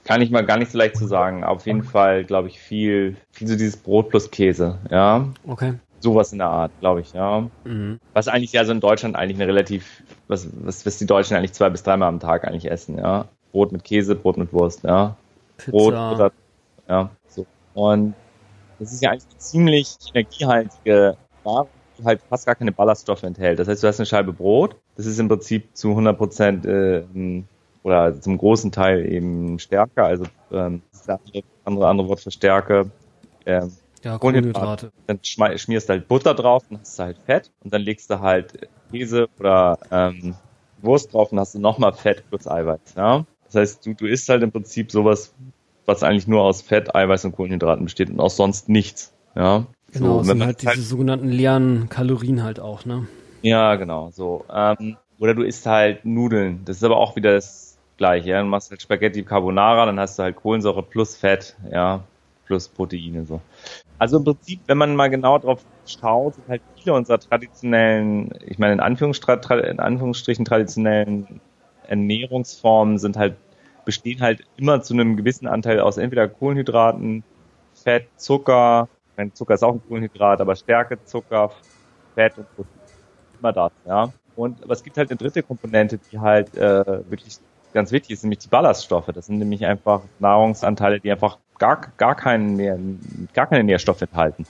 Kann 0.03 0.21
ich 0.21 0.31
mal 0.31 0.45
gar 0.45 0.57
nicht 0.57 0.71
so 0.71 0.77
leicht 0.77 0.97
zu 0.97 1.07
sagen. 1.07 1.43
Auf 1.43 1.65
jeden 1.65 1.83
Fall, 1.83 2.23
glaube 2.23 2.47
ich, 2.47 2.59
viel, 2.59 3.15
viel 3.31 3.47
so 3.47 3.55
dieses 3.55 3.77
Brot 3.77 4.09
plus 4.09 4.29
Käse, 4.29 4.77
ja. 4.89 5.27
Okay. 5.47 5.73
Sowas 5.99 6.31
in 6.31 6.39
der 6.39 6.47
Art, 6.47 6.71
glaube 6.79 7.01
ich, 7.01 7.13
ja. 7.13 7.49
Mhm. 7.63 7.99
Was 8.13 8.27
eigentlich 8.27 8.51
ja 8.51 8.63
so 8.65 8.71
in 8.71 8.79
Deutschland 8.79 9.15
eigentlich 9.15 9.37
eine 9.37 9.47
relativ, 9.47 10.03
was, 10.27 10.47
was, 10.61 10.85
was 10.85 10.97
die 10.97 11.05
Deutschen 11.05 11.35
eigentlich 11.35 11.53
zwei 11.53 11.69
bis 11.69 11.83
dreimal 11.83 12.09
am 12.09 12.19
Tag 12.19 12.45
eigentlich 12.45 12.69
essen, 12.69 12.97
ja. 12.97 13.25
Brot 13.51 13.71
mit 13.71 13.83
Käse, 13.83 14.15
Brot 14.15 14.37
mit 14.37 14.51
Wurst, 14.53 14.83
ja. 14.83 15.15
Pizza. 15.57 15.71
Brot, 15.71 15.93
Butter, 15.93 16.31
ja, 16.89 17.09
so. 17.27 17.45
Und 17.73 18.13
das 18.77 18.91
ist 18.91 19.01
ja 19.01 19.11
eigentlich 19.11 19.25
eine 19.29 19.37
ziemlich 19.37 19.95
energiehaltige 20.13 21.17
Nahrung, 21.45 21.69
die 21.97 22.03
halt 22.03 22.21
fast 22.29 22.45
gar 22.45 22.55
keine 22.55 22.73
Ballaststoffe 22.73 23.23
enthält. 23.23 23.57
Das 23.59 23.67
heißt, 23.67 23.81
du 23.81 23.87
hast 23.87 23.99
eine 23.99 24.05
Scheibe 24.05 24.33
Brot, 24.33 24.75
das 24.95 25.05
ist 25.05 25.19
im 25.19 25.27
Prinzip 25.27 25.75
zu 25.75 25.89
100 25.89 26.17
Prozent 26.17 26.65
äh, 26.65 27.03
oder 27.83 28.19
zum 28.19 28.37
großen 28.37 28.71
Teil 28.71 29.11
eben 29.11 29.59
Stärke, 29.59 30.03
also 30.03 30.25
ähm, 30.51 30.81
das 30.91 31.01
ist 31.01 31.09
das 31.09 31.19
andere, 31.65 31.87
andere 31.87 32.07
Wort 32.07 32.19
für 32.19 32.31
Stärke. 32.31 32.89
Ähm, 33.45 33.71
ja, 34.03 34.17
Kohlenhydrate. 34.17 34.91
Dann 35.07 35.19
schmierst 35.23 35.89
du 35.89 35.93
halt 35.93 36.07
Butter 36.07 36.35
drauf 36.35 36.63
und 36.69 36.79
hast 36.79 36.99
du 36.99 37.03
halt 37.03 37.17
Fett 37.25 37.51
und 37.63 37.73
dann 37.73 37.81
legst 37.81 38.09
du 38.09 38.19
halt 38.19 38.69
Käse 38.91 39.27
oder 39.39 39.79
ähm, 39.91 40.35
Wurst 40.81 41.13
drauf 41.13 41.31
und 41.31 41.39
hast 41.39 41.55
du 41.55 41.59
nochmal 41.59 41.93
Fett 41.93 42.23
plus 42.29 42.47
Eiweiß. 42.47 42.79
Ja? 42.95 43.25
Das 43.45 43.55
heißt, 43.55 43.85
du, 43.85 43.93
du 43.93 44.05
isst 44.05 44.29
halt 44.29 44.43
im 44.43 44.51
Prinzip 44.51 44.91
sowas, 44.91 45.33
was 45.85 46.03
eigentlich 46.03 46.27
nur 46.27 46.41
aus 46.43 46.61
Fett, 46.61 46.95
Eiweiß 46.95 47.25
und 47.25 47.35
Kohlenhydraten 47.35 47.85
besteht 47.85 48.09
und 48.09 48.19
aus 48.19 48.35
sonst 48.35 48.69
nichts. 48.69 49.11
Ja? 49.35 49.65
Genau, 49.91 50.19
so, 50.19 50.23
sind 50.23 50.43
halt 50.45 50.61
diese 50.61 50.69
halt, 50.69 50.81
sogenannten 50.81 51.29
leeren 51.29 51.89
Kalorien 51.89 52.43
halt 52.43 52.59
auch, 52.59 52.85
ne? 52.85 53.07
Ja, 53.41 53.75
genau, 53.75 54.09
so. 54.11 54.45
Ähm, 54.49 54.97
oder 55.19 55.33
du 55.35 55.43
isst 55.43 55.65
halt 55.65 56.03
Nudeln. 56.05 56.65
Das 56.65 56.77
ist 56.77 56.83
aber 56.83 56.97
auch 56.97 57.15
wieder 57.15 57.33
das 57.33 57.77
Gleiche, 57.97 58.29
ja. 58.31 58.41
Du 58.41 58.47
machst 58.47 58.71
halt 58.71 58.81
Spaghetti 58.81 59.23
Carbonara, 59.23 59.85
dann 59.85 59.99
hast 59.99 60.17
du 60.19 60.23
halt 60.23 60.35
Kohlensäure 60.35 60.83
plus 60.83 61.15
Fett, 61.15 61.55
ja, 61.71 62.03
plus 62.45 62.67
Proteine, 62.67 63.25
so. 63.25 63.41
Also 63.99 64.17
im 64.17 64.23
Prinzip, 64.25 64.61
wenn 64.67 64.77
man 64.77 64.95
mal 64.95 65.09
genau 65.09 65.37
drauf 65.39 65.65
schaut, 65.85 66.35
sind 66.35 66.47
halt 66.49 66.63
viele 66.75 66.95
unserer 66.95 67.19
traditionellen, 67.19 68.31
ich 68.45 68.59
meine 68.59 68.73
in, 68.73 68.79
in 68.79 69.79
Anführungsstrichen 69.79 70.45
traditionellen 70.45 71.41
Ernährungsformen 71.87 72.97
sind 72.99 73.17
halt, 73.17 73.37
bestehen 73.85 74.21
halt 74.21 74.43
immer 74.57 74.81
zu 74.81 74.93
einem 74.93 75.15
gewissen 75.17 75.47
Anteil 75.47 75.79
aus 75.79 75.97
entweder 75.97 76.27
Kohlenhydraten, 76.27 77.23
Fett, 77.73 78.09
Zucker, 78.17 78.89
mein 79.17 79.33
Zucker 79.33 79.53
ist 79.55 79.63
auch 79.63 79.73
ein 79.75 79.81
Kohlenhydrat, 79.87 80.41
aber 80.41 80.55
Stärke, 80.55 81.03
Zucker, 81.03 81.51
Fett 82.15 82.37
und 82.37 82.49
Protein. 82.55 82.84
Immer 83.39 83.53
das, 83.53 83.71
ja. 83.85 84.11
Und 84.35 84.63
aber 84.63 84.73
es 84.73 84.83
gibt 84.83 84.97
halt 84.97 85.09
eine 85.09 85.17
dritte 85.17 85.43
Komponente, 85.43 85.99
die 86.11 86.19
halt 86.19 86.55
äh, 86.55 87.09
wirklich 87.09 87.37
ganz 87.73 87.91
wichtig 87.91 88.11
ist, 88.11 88.23
nämlich 88.23 88.39
die 88.39 88.47
Ballaststoffe. 88.47 89.07
Das 89.13 89.27
sind 89.27 89.37
nämlich 89.37 89.65
einfach 89.65 90.01
Nahrungsanteile, 90.19 90.99
die 90.99 91.11
einfach 91.11 91.37
gar, 91.57 91.81
gar 91.97 92.15
keinen 92.15 92.55
mehr, 92.55 92.77
gar 93.33 93.47
keine 93.47 93.63
Nährstoffe 93.63 94.01
enthalten. 94.01 94.45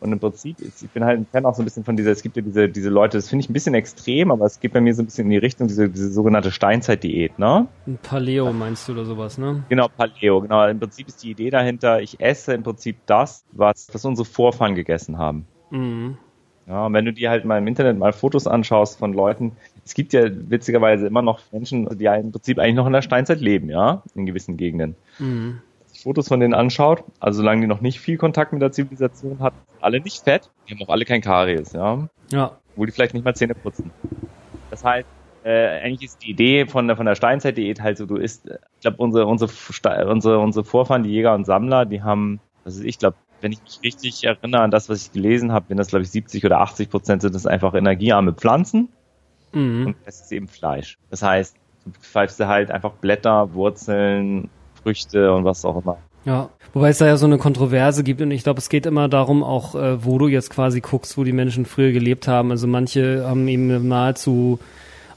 Und 0.00 0.12
im 0.12 0.20
Prinzip, 0.20 0.60
ist, 0.60 0.82
ich 0.82 0.90
bin 0.90 1.02
halt 1.02 1.18
ein 1.18 1.26
Fan 1.32 1.46
auch 1.46 1.54
so 1.54 1.62
ein 1.62 1.64
bisschen 1.64 1.84
von 1.84 1.96
dieser, 1.96 2.10
es 2.10 2.22
gibt 2.22 2.36
ja 2.36 2.42
diese, 2.42 2.68
diese 2.68 2.90
Leute, 2.90 3.16
das 3.16 3.30
finde 3.30 3.42
ich 3.42 3.48
ein 3.48 3.54
bisschen 3.54 3.72
extrem, 3.72 4.30
aber 4.30 4.44
es 4.44 4.60
geht 4.60 4.74
bei 4.74 4.80
mir 4.82 4.94
so 4.94 5.02
ein 5.02 5.06
bisschen 5.06 5.24
in 5.24 5.30
die 5.30 5.38
Richtung, 5.38 5.66
diese, 5.66 5.88
diese 5.88 6.12
sogenannte 6.12 6.50
Steinzeitdiät, 6.50 7.38
ne? 7.38 7.68
Ein 7.86 7.98
Paleo 8.02 8.52
meinst 8.52 8.86
du 8.86 8.92
oder 8.92 9.06
sowas, 9.06 9.38
ne? 9.38 9.64
Genau, 9.70 9.88
Paleo, 9.88 10.42
genau. 10.42 10.66
Im 10.68 10.78
Prinzip 10.78 11.08
ist 11.08 11.22
die 11.22 11.30
Idee 11.30 11.48
dahinter, 11.48 12.02
ich 12.02 12.20
esse 12.20 12.52
im 12.52 12.62
Prinzip 12.62 12.98
das, 13.06 13.46
was, 13.52 13.88
was 13.94 14.04
unsere 14.04 14.26
Vorfahren 14.26 14.74
gegessen 14.74 15.16
haben. 15.16 15.46
Mhm. 15.70 16.18
Ja, 16.66 16.86
und 16.86 16.94
wenn 16.94 17.04
du 17.04 17.12
dir 17.12 17.30
halt 17.30 17.44
mal 17.44 17.58
im 17.58 17.66
Internet 17.66 17.98
mal 17.98 18.12
Fotos 18.12 18.46
anschaust 18.46 18.98
von 18.98 19.12
Leuten, 19.12 19.52
es 19.84 19.94
gibt 19.94 20.12
ja 20.12 20.24
witzigerweise 20.30 21.06
immer 21.06 21.22
noch 21.22 21.40
Menschen, 21.52 21.86
die 21.98 22.06
im 22.06 22.32
Prinzip 22.32 22.58
eigentlich 22.58 22.76
noch 22.76 22.86
in 22.86 22.92
der 22.92 23.02
Steinzeit 23.02 23.40
leben, 23.40 23.68
ja, 23.68 24.02
in 24.14 24.24
gewissen 24.24 24.56
Gegenden. 24.56 24.96
Mhm. 25.18 25.60
Fotos 26.02 26.28
von 26.28 26.40
denen 26.40 26.54
anschaut, 26.54 27.04
also 27.20 27.38
solange 27.38 27.62
die 27.62 27.66
noch 27.66 27.80
nicht 27.80 28.00
viel 28.00 28.16
Kontakt 28.16 28.52
mit 28.52 28.62
der 28.62 28.72
Zivilisation 28.72 29.40
hatten, 29.40 29.56
alle 29.80 30.00
nicht 30.00 30.24
fett, 30.24 30.50
die 30.68 30.74
haben 30.74 30.82
auch 30.82 30.90
alle 30.90 31.04
kein 31.04 31.20
Karies, 31.20 31.72
ja. 31.72 32.08
Ja. 32.30 32.58
Wo 32.76 32.84
die 32.84 32.92
vielleicht 32.92 33.14
nicht 33.14 33.24
mal 33.24 33.34
Zähne 33.34 33.54
putzen. 33.54 33.90
Das 34.70 34.82
heißt, 34.84 35.06
äh, 35.44 35.80
eigentlich 35.80 36.10
ist 36.10 36.22
die 36.22 36.30
Idee 36.30 36.66
von 36.66 36.86
der, 36.86 36.96
von 36.96 37.06
der 37.06 37.14
Steinzeit-Diät 37.14 37.80
halt 37.80 37.98
so, 37.98 38.06
du 38.06 38.16
isst, 38.16 38.46
ich 38.46 38.80
glaube, 38.80 38.96
unsere, 38.98 39.26
unsere, 39.26 39.50
unsere, 40.08 40.38
unsere 40.38 40.64
Vorfahren, 40.64 41.02
die 41.02 41.10
Jäger 41.10 41.34
und 41.34 41.44
Sammler, 41.44 41.84
die 41.84 42.02
haben, 42.02 42.40
also 42.64 42.82
ich 42.82 42.98
glaube, 42.98 43.16
wenn 43.44 43.52
ich 43.52 43.62
mich 43.62 43.80
richtig 43.84 44.24
erinnere 44.24 44.62
an 44.62 44.70
das, 44.70 44.88
was 44.88 45.02
ich 45.02 45.12
gelesen 45.12 45.52
habe, 45.52 45.66
wenn 45.68 45.76
das, 45.76 45.88
glaube 45.88 46.02
ich, 46.02 46.10
70 46.10 46.44
oder 46.46 46.60
80 46.60 46.88
Prozent 46.88 47.22
sind 47.22 47.34
das 47.34 47.46
einfach 47.46 47.74
energiearme 47.74 48.32
Pflanzen 48.32 48.88
mhm. 49.52 49.88
und 49.88 49.96
das 50.06 50.22
ist 50.22 50.32
eben 50.32 50.48
Fleisch. 50.48 50.96
Das 51.10 51.22
heißt, 51.22 51.54
du 51.84 51.90
pfeifst 52.00 52.40
halt 52.40 52.70
einfach 52.70 52.92
Blätter, 52.94 53.52
Wurzeln, 53.52 54.48
Früchte 54.82 55.32
und 55.32 55.44
was 55.44 55.62
auch 55.66 55.80
immer. 55.82 55.98
Ja, 56.24 56.48
wobei 56.72 56.88
es 56.88 56.98
da 56.98 57.06
ja 57.06 57.18
so 57.18 57.26
eine 57.26 57.36
Kontroverse 57.36 58.02
gibt 58.02 58.22
und 58.22 58.30
ich 58.30 58.44
glaube, 58.44 58.60
es 58.60 58.70
geht 58.70 58.86
immer 58.86 59.08
darum, 59.08 59.42
auch 59.42 59.74
äh, 59.74 60.02
wo 60.02 60.16
du 60.16 60.26
jetzt 60.26 60.48
quasi 60.48 60.80
guckst, 60.80 61.18
wo 61.18 61.22
die 61.22 61.32
Menschen 61.32 61.66
früher 61.66 61.92
gelebt 61.92 62.26
haben. 62.26 62.50
Also 62.50 62.66
manche 62.66 63.26
haben 63.28 63.46
eben 63.46 63.86
nahezu 63.86 64.58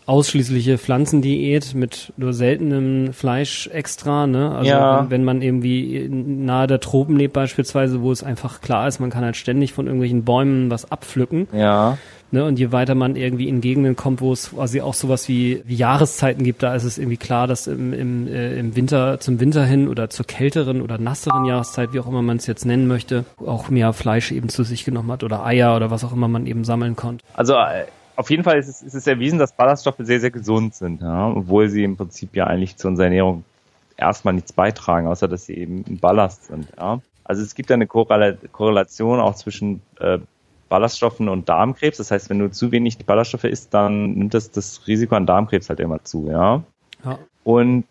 ausschließliche 0.07 0.77
Pflanzendiät 0.77 1.75
mit 1.75 2.13
nur 2.15 2.33
seltenem 2.33 3.11
Fleisch 3.13 3.67
extra, 3.67 4.25
ne? 4.25 4.55
Also 4.55 4.71
ja. 4.71 5.01
wenn, 5.01 5.09
wenn, 5.11 5.23
man 5.25 5.41
irgendwie 5.41 6.07
nahe 6.09 6.65
der 6.65 6.79
Tropen 6.79 7.17
lebt 7.17 7.33
beispielsweise, 7.33 8.01
wo 8.01 8.11
es 8.11 8.23
einfach 8.23 8.61
klar 8.61 8.87
ist, 8.87 8.99
man 8.99 9.09
kann 9.09 9.25
halt 9.25 9.35
ständig 9.35 9.73
von 9.73 9.85
irgendwelchen 9.85 10.23
Bäumen 10.23 10.71
was 10.71 10.91
abpflücken. 10.91 11.49
Ja. 11.51 11.97
Ne, 12.29 12.43
und 12.43 12.59
je 12.59 12.73
weiter 12.73 12.93
man 12.93 13.15
irgendwie 13.15 13.47
in 13.47 13.61
Gegenden 13.61 13.95
kommt, 13.95 14.19
wo 14.19 14.33
es 14.33 14.51
quasi 14.51 14.81
auch 14.81 14.93
sowas 14.93 15.29
wie, 15.29 15.61
wie 15.65 15.75
Jahreszeiten 15.75 16.43
gibt, 16.43 16.61
da 16.61 16.75
ist 16.75 16.83
es 16.83 16.97
irgendwie 16.97 17.15
klar, 17.15 17.47
dass 17.47 17.67
im, 17.67 17.93
im, 17.93 18.27
äh, 18.27 18.59
im 18.59 18.75
Winter, 18.75 19.21
zum 19.21 19.39
Winter 19.39 19.63
hin 19.63 19.87
oder 19.87 20.09
zur 20.09 20.25
kälteren 20.25 20.81
oder 20.81 20.97
nasseren 20.97 21.45
Jahreszeit, 21.45 21.93
wie 21.93 22.01
auch 22.01 22.07
immer 22.07 22.21
man 22.21 22.35
es 22.35 22.45
jetzt 22.45 22.65
nennen 22.65 22.87
möchte, 22.87 23.23
auch 23.45 23.69
mehr 23.69 23.93
Fleisch 23.93 24.33
eben 24.33 24.49
zu 24.49 24.63
sich 24.63 24.83
genommen 24.83 25.09
hat 25.09 25.23
oder 25.23 25.45
Eier 25.45 25.73
oder 25.77 25.89
was 25.89 26.03
auch 26.03 26.11
immer 26.11 26.27
man 26.27 26.47
eben 26.47 26.65
sammeln 26.65 26.97
konnte. 26.97 27.23
Also 27.33 27.53
äh, 27.53 27.85
auf 28.17 28.29
jeden 28.31 28.43
Fall 28.43 28.57
ist 28.57 28.67
es, 28.67 28.81
ist 28.81 28.95
es 28.95 29.07
erwiesen, 29.07 29.39
dass 29.39 29.53
Ballaststoffe 29.53 29.99
sehr, 29.99 30.19
sehr 30.19 30.31
gesund 30.31 30.73
sind, 30.73 31.01
ja, 31.01 31.29
obwohl 31.29 31.69
sie 31.69 31.83
im 31.83 31.95
Prinzip 31.95 32.35
ja 32.35 32.47
eigentlich 32.47 32.75
zu 32.75 32.87
unserer 32.87 33.05
Ernährung 33.05 33.43
erstmal 33.95 34.33
nichts 34.33 34.51
beitragen, 34.51 35.07
außer 35.07 35.27
dass 35.27 35.45
sie 35.45 35.53
eben 35.53 35.85
ein 35.87 35.99
Ballast 35.99 36.45
sind. 36.45 36.67
Ja. 36.77 36.99
Also 37.23 37.43
es 37.43 37.55
gibt 37.55 37.71
eine 37.71 37.87
Korrelation 37.87 39.19
auch 39.19 39.35
zwischen 39.35 39.81
äh, 39.99 40.17
Ballaststoffen 40.67 41.29
und 41.29 41.47
Darmkrebs. 41.47 41.97
Das 41.97 42.11
heißt, 42.11 42.29
wenn 42.29 42.39
du 42.39 42.49
zu 42.49 42.71
wenig 42.71 42.97
Ballaststoffe 42.97 43.43
isst, 43.43 43.73
dann 43.73 44.13
nimmt 44.13 44.33
das 44.33 44.51
das 44.51 44.87
Risiko 44.87 45.15
an 45.15 45.25
Darmkrebs 45.25 45.69
halt 45.69 45.79
immer 45.79 46.03
zu, 46.03 46.27
ja. 46.29 46.63
ja. 47.05 47.19
Und 47.43 47.85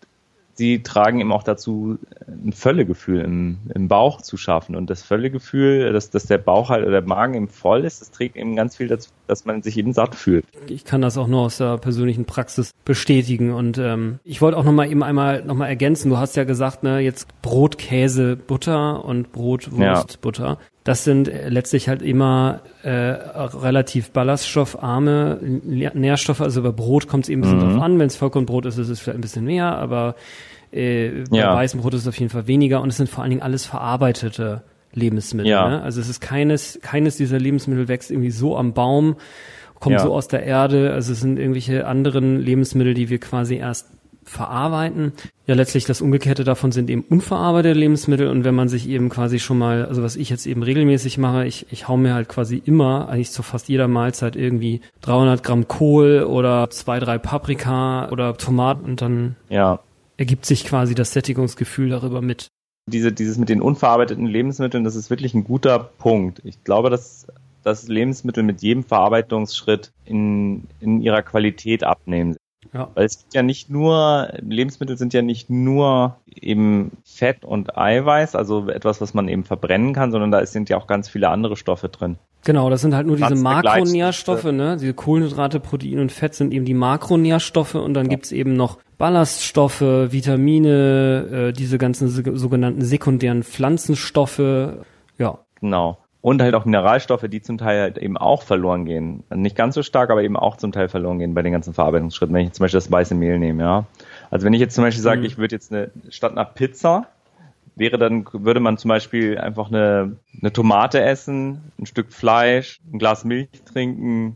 sie 0.57 0.81
tragen 0.81 1.19
eben 1.19 1.31
auch 1.31 1.43
dazu, 1.43 1.97
ein 2.27 2.51
Völlegefühl 2.51 3.21
im, 3.21 3.57
im 3.73 3.87
Bauch 3.87 4.21
zu 4.21 4.37
schaffen. 4.37 4.75
Und 4.75 4.89
das 4.89 5.03
Völlegefühl, 5.03 5.93
dass, 5.93 6.09
dass 6.09 6.25
der 6.25 6.39
Bauch 6.39 6.69
halt 6.69 6.83
oder 6.83 7.01
der 7.01 7.07
Magen 7.07 7.35
eben 7.35 7.47
voll 7.47 7.85
ist, 7.85 8.01
das 8.01 8.11
trägt 8.11 8.35
eben 8.35 8.55
ganz 8.55 8.75
viel 8.75 8.87
dazu, 8.87 9.11
dass 9.27 9.45
man 9.45 9.61
sich 9.61 9.77
eben 9.77 9.93
satt 9.93 10.15
fühlt. 10.15 10.45
Ich 10.67 10.83
kann 10.83 11.01
das 11.01 11.17
auch 11.17 11.27
nur 11.27 11.41
aus 11.41 11.57
der 11.57 11.77
persönlichen 11.77 12.25
Praxis 12.25 12.71
bestätigen. 12.85 13.53
Und 13.53 13.77
ähm, 13.77 14.19
ich 14.23 14.41
wollte 14.41 14.57
auch 14.57 14.63
nochmal 14.63 14.89
eben 14.89 15.03
einmal 15.03 15.43
nochmal 15.43 15.69
ergänzen. 15.69 16.09
Du 16.09 16.17
hast 16.17 16.35
ja 16.35 16.43
gesagt, 16.43 16.83
ne, 16.83 16.99
jetzt 16.99 17.27
Brot, 17.41 17.77
Käse, 17.77 18.35
Butter 18.35 19.05
und 19.05 19.31
Brot, 19.31 19.71
Wurst, 19.71 20.11
ja. 20.13 20.17
Butter. 20.21 20.57
Das 20.87 21.03
sind 21.03 21.29
letztlich 21.49 21.89
halt 21.89 22.01
immer 22.01 22.61
äh, 22.81 22.89
relativ 22.89 24.11
ballaststoffarme 24.11 25.37
Nährstoffe. 25.41 26.39
Also 26.39 26.63
bei 26.63 26.71
Brot 26.71 27.09
kommt 27.09 27.25
es 27.25 27.29
eben 27.29 27.41
ein 27.41 27.43
bisschen 27.43 27.57
mhm. 27.57 27.73
drauf 27.73 27.83
an. 27.83 27.99
Wenn 27.99 28.07
es 28.07 28.15
Vollkornbrot 28.15 28.67
ist, 28.67 28.77
ist 28.77 28.87
es 28.87 29.01
vielleicht 29.01 29.17
ein 29.17 29.21
bisschen 29.21 29.43
mehr, 29.43 29.75
aber 29.75 30.15
äh, 30.71 31.25
bei 31.29 31.39
ja. 31.39 31.53
weißem 31.53 31.81
Brot 31.81 31.93
ist 31.93 32.03
es 32.03 32.07
auf 32.07 32.17
jeden 32.17 32.29
Fall 32.29 32.47
weniger. 32.47 32.79
Und 32.79 32.87
es 32.87 32.95
sind 32.95 33.09
vor 33.09 33.21
allen 33.21 33.31
Dingen 33.31 33.41
alles 33.41 33.65
verarbeitete 33.65 34.63
Lebensmittel. 34.93 35.51
Ja. 35.51 35.67
Ne? 35.67 35.81
Also 35.81 35.99
es 35.99 36.07
ist 36.07 36.21
keines, 36.21 36.79
keines 36.81 37.17
dieser 37.17 37.37
Lebensmittel 37.37 37.89
wächst 37.89 38.09
irgendwie 38.09 38.31
so 38.31 38.55
am 38.55 38.71
Baum, 38.71 39.17
kommt 39.81 39.97
ja. 39.97 39.99
so 39.99 40.13
aus 40.13 40.29
der 40.29 40.43
Erde. 40.43 40.93
Also 40.93 41.11
es 41.11 41.19
sind 41.19 41.37
irgendwelche 41.37 41.85
anderen 41.85 42.39
Lebensmittel, 42.39 42.93
die 42.93 43.09
wir 43.09 43.19
quasi 43.19 43.55
erst 43.55 43.89
verarbeiten. 44.29 45.13
Ja, 45.45 45.55
letztlich 45.55 45.85
das 45.85 46.01
Umgekehrte 46.01 46.43
davon 46.43 46.71
sind 46.71 46.89
eben 46.89 47.03
unverarbeitete 47.09 47.77
Lebensmittel 47.77 48.27
und 48.27 48.43
wenn 48.43 48.55
man 48.55 48.69
sich 48.69 48.87
eben 48.89 49.09
quasi 49.09 49.39
schon 49.39 49.57
mal, 49.57 49.85
also 49.85 50.03
was 50.03 50.15
ich 50.15 50.29
jetzt 50.29 50.45
eben 50.45 50.63
regelmäßig 50.63 51.17
mache, 51.17 51.45
ich, 51.45 51.65
ich 51.71 51.87
hau 51.87 51.97
mir 51.97 52.13
halt 52.13 52.27
quasi 52.27 52.61
immer, 52.63 53.09
eigentlich 53.09 53.31
zu 53.31 53.43
fast 53.43 53.69
jeder 53.69 53.87
Mahlzeit 53.87 54.35
irgendwie 54.35 54.81
300 55.01 55.43
Gramm 55.43 55.67
Kohl 55.67 56.23
oder 56.23 56.69
zwei, 56.69 56.99
drei 56.99 57.17
Paprika 57.17 58.09
oder 58.09 58.35
Tomaten 58.37 58.85
und 58.85 59.01
dann 59.01 59.35
ja. 59.49 59.79
ergibt 60.17 60.45
sich 60.45 60.65
quasi 60.65 60.95
das 60.95 61.13
Sättigungsgefühl 61.13 61.89
darüber 61.89 62.21
mit. 62.21 62.47
Diese, 62.89 63.11
dieses 63.11 63.37
mit 63.37 63.49
den 63.49 63.61
unverarbeiteten 63.61 64.25
Lebensmitteln, 64.25 64.83
das 64.83 64.95
ist 64.95 65.09
wirklich 65.09 65.33
ein 65.33 65.43
guter 65.43 65.79
Punkt. 65.79 66.41
Ich 66.45 66.63
glaube, 66.63 66.89
dass 66.89 67.27
dass 67.67 67.87
Lebensmittel 67.89 68.43
mit 68.43 68.61
jedem 68.61 68.83
Verarbeitungsschritt 68.83 69.91
in, 70.05 70.63
in 70.79 71.01
ihrer 71.01 71.21
Qualität 71.21 71.83
abnehmen. 71.83 72.37
Ja. 72.73 72.89
Weil 72.95 73.05
es 73.05 73.19
gibt 73.19 73.33
ja 73.33 73.43
nicht 73.43 73.69
nur, 73.69 74.29
Lebensmittel 74.41 74.97
sind 74.97 75.13
ja 75.13 75.21
nicht 75.21 75.49
nur 75.49 76.17
eben 76.29 76.91
Fett 77.03 77.45
und 77.45 77.77
Eiweiß, 77.77 78.35
also 78.35 78.69
etwas, 78.69 78.99
was 79.01 79.13
man 79.13 79.27
eben 79.27 79.43
verbrennen 79.43 79.93
kann, 79.93 80.11
sondern 80.11 80.31
da 80.31 80.45
sind 80.45 80.69
ja 80.69 80.77
auch 80.77 80.87
ganz 80.87 81.09
viele 81.09 81.29
andere 81.29 81.55
Stoffe 81.55 81.89
drin. 81.89 82.17
Genau, 82.43 82.69
das 82.69 82.81
sind 82.81 82.93
halt 82.93 83.07
nur 83.07 83.17
diese 83.17 83.35
Makronährstoffe, 83.35 84.45
ne? 84.45 84.77
Diese 84.79 84.93
Kohlenhydrate, 84.93 85.59
Protein 85.59 85.99
und 85.99 86.11
Fett 86.11 86.35
sind 86.35 86.53
eben 86.53 86.65
die 86.65 86.73
Makronährstoffe 86.73 87.75
und 87.75 87.93
dann 87.93 88.05
ja. 88.05 88.11
gibt's 88.11 88.31
eben 88.31 88.53
noch 88.53 88.77
Ballaststoffe, 88.97 89.81
Vitamine, 89.81 91.49
äh, 91.49 91.53
diese 91.53 91.77
ganzen 91.77 92.07
sogenannten 92.09 92.81
sekundären 92.81 93.43
Pflanzenstoffe. 93.43 94.39
Ja. 95.17 95.39
Genau. 95.59 95.97
Und 96.27 96.41
halt 96.41 96.55
auch 96.55 96.65
Mineralstoffe, 96.65 97.23
die 97.29 97.41
zum 97.41 97.57
Teil 97.57 97.79
halt 97.79 97.97
eben 97.97 98.17
auch 98.17 98.41
verloren 98.41 98.83
gehen. 98.83 99.23
Nicht 99.33 99.55
ganz 99.55 99.75
so 99.75 99.81
stark, 99.81 100.09
aber 100.09 100.23
eben 100.23 100.35
auch 100.35 100.57
zum 100.57 100.73
Teil 100.73 100.89
verloren 100.89 101.19
gehen 101.19 101.33
bei 101.33 101.41
den 101.41 101.53
ganzen 101.53 101.73
Verarbeitungsschritten, 101.73 102.35
wenn 102.35 102.47
ich 102.47 102.51
zum 102.51 102.65
Beispiel 102.65 102.79
das 102.79 102.91
weiße 102.91 103.15
Mehl 103.15 103.39
nehme, 103.39 103.63
ja. 103.63 103.85
Also 104.29 104.45
wenn 104.45 104.51
ich 104.51 104.59
jetzt 104.59 104.75
zum 104.75 104.83
Beispiel 104.83 105.01
sage, 105.01 105.21
mhm. 105.21 105.25
ich 105.25 105.37
würde 105.37 105.55
jetzt 105.55 105.71
eine, 105.71 105.89
statt 106.09 106.33
einer 106.33 106.43
Pizza, 106.43 107.07
wäre 107.77 107.97
dann, 107.97 108.25
würde 108.33 108.59
man 108.59 108.77
zum 108.77 108.89
Beispiel 108.89 109.37
einfach 109.37 109.69
eine, 109.69 110.17
eine 110.41 110.51
Tomate 110.51 110.99
essen, 110.99 111.71
ein 111.79 111.85
Stück 111.85 112.11
Fleisch, 112.11 112.81
ein 112.91 112.99
Glas 112.99 113.23
Milch 113.23 113.47
trinken, 113.63 114.35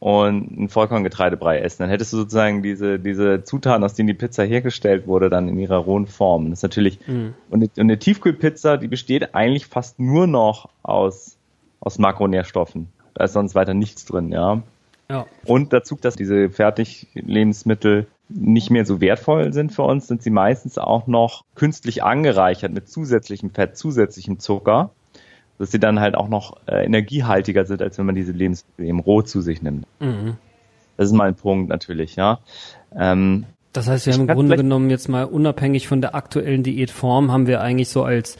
und 0.00 0.58
ein 0.58 0.68
Vollkorngetreidebrei 0.70 1.60
essen. 1.60 1.82
Dann 1.82 1.90
hättest 1.90 2.14
du 2.14 2.16
sozusagen 2.16 2.62
diese, 2.62 2.98
diese 2.98 3.44
Zutaten, 3.44 3.84
aus 3.84 3.94
denen 3.94 4.06
die 4.06 4.14
Pizza 4.14 4.42
hergestellt 4.42 5.06
wurde, 5.06 5.28
dann 5.28 5.46
in 5.46 5.58
ihrer 5.58 5.76
rohen 5.76 6.06
Form. 6.06 6.48
Das 6.48 6.60
ist 6.60 6.62
natürlich, 6.62 7.06
mhm. 7.06 7.34
und, 7.50 7.62
eine, 7.62 7.66
und 7.66 7.80
eine 7.80 7.98
Tiefkühlpizza, 7.98 8.78
die 8.78 8.88
besteht 8.88 9.34
eigentlich 9.34 9.66
fast 9.66 10.00
nur 10.00 10.26
noch 10.26 10.70
aus, 10.82 11.36
aus 11.80 11.98
Makronährstoffen. 11.98 12.88
Da 13.12 13.24
ist 13.24 13.34
sonst 13.34 13.54
weiter 13.54 13.74
nichts 13.74 14.06
drin, 14.06 14.32
ja. 14.32 14.62
Ja. 15.10 15.26
Und 15.44 15.72
dazu, 15.72 15.98
dass 16.00 16.16
diese 16.16 16.48
Fertiglebensmittel 16.48 18.06
nicht 18.30 18.70
mehr 18.70 18.86
so 18.86 19.00
wertvoll 19.00 19.52
sind 19.52 19.72
für 19.72 19.82
uns, 19.82 20.06
sind 20.06 20.22
sie 20.22 20.30
meistens 20.30 20.78
auch 20.78 21.08
noch 21.08 21.44
künstlich 21.56 22.02
angereichert 22.02 22.72
mit 22.72 22.88
zusätzlichem 22.88 23.50
Fett, 23.50 23.76
zusätzlichem 23.76 24.38
Zucker 24.38 24.92
dass 25.60 25.70
sie 25.70 25.78
dann 25.78 26.00
halt 26.00 26.14
auch 26.14 26.28
noch 26.28 26.56
äh, 26.66 26.86
energiehaltiger 26.86 27.66
sind, 27.66 27.82
als 27.82 27.98
wenn 27.98 28.06
man 28.06 28.14
diese 28.14 28.32
Lebensmittel 28.32 28.86
eben 28.86 28.98
roh 28.98 29.20
zu 29.20 29.42
sich 29.42 29.60
nimmt. 29.60 29.86
Mhm. 30.00 30.38
Das 30.96 31.08
ist 31.08 31.12
mal 31.12 31.28
ein 31.28 31.34
Punkt 31.34 31.68
natürlich, 31.68 32.16
ja. 32.16 32.40
Ähm, 32.96 33.44
das 33.74 33.86
heißt, 33.86 34.06
wir 34.06 34.14
haben 34.14 34.22
im 34.22 34.26
Grunde 34.28 34.56
genommen 34.56 34.88
jetzt 34.88 35.10
mal 35.10 35.24
unabhängig 35.24 35.86
von 35.86 36.00
der 36.00 36.14
aktuellen 36.14 36.62
Diätform, 36.62 37.30
haben 37.30 37.46
wir 37.46 37.60
eigentlich 37.60 37.90
so 37.90 38.04
als 38.04 38.38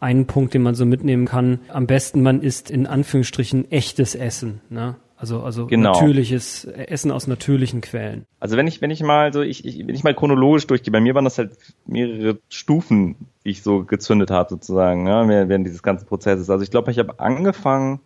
einen 0.00 0.26
Punkt, 0.26 0.54
den 0.54 0.62
man 0.62 0.74
so 0.74 0.86
mitnehmen 0.86 1.26
kann, 1.26 1.60
am 1.68 1.86
besten 1.86 2.22
man 2.22 2.40
isst 2.40 2.70
in 2.70 2.86
Anführungsstrichen 2.86 3.70
echtes 3.70 4.14
Essen. 4.14 4.62
Ne? 4.70 4.96
Also, 5.16 5.42
also 5.42 5.66
genau. 5.66 5.92
natürliches 5.92 6.64
Essen 6.64 7.10
aus 7.10 7.26
natürlichen 7.26 7.80
Quellen. 7.80 8.26
Also 8.40 8.56
wenn 8.56 8.66
ich, 8.66 8.82
wenn 8.82 8.90
ich 8.90 9.02
mal 9.02 9.32
so, 9.32 9.42
ich, 9.42 9.64
ich, 9.64 9.86
wenn 9.86 9.94
ich 9.94 10.02
mal 10.02 10.14
chronologisch 10.14 10.66
durchgehe, 10.66 10.92
bei 10.92 11.00
mir 11.00 11.14
waren 11.14 11.24
das 11.24 11.38
halt 11.38 11.52
mehrere 11.86 12.38
Stufen, 12.48 13.16
die 13.44 13.50
ich 13.50 13.62
so 13.62 13.84
gezündet 13.84 14.30
habe, 14.30 14.50
sozusagen, 14.50 15.06
ja, 15.06 15.26
während 15.28 15.66
dieses 15.66 15.82
ganzen 15.82 16.06
Prozesses. 16.06 16.50
Also 16.50 16.64
ich 16.64 16.70
glaube, 16.70 16.90
ich 16.90 16.98
habe 16.98 17.20
angefangen 17.20 18.00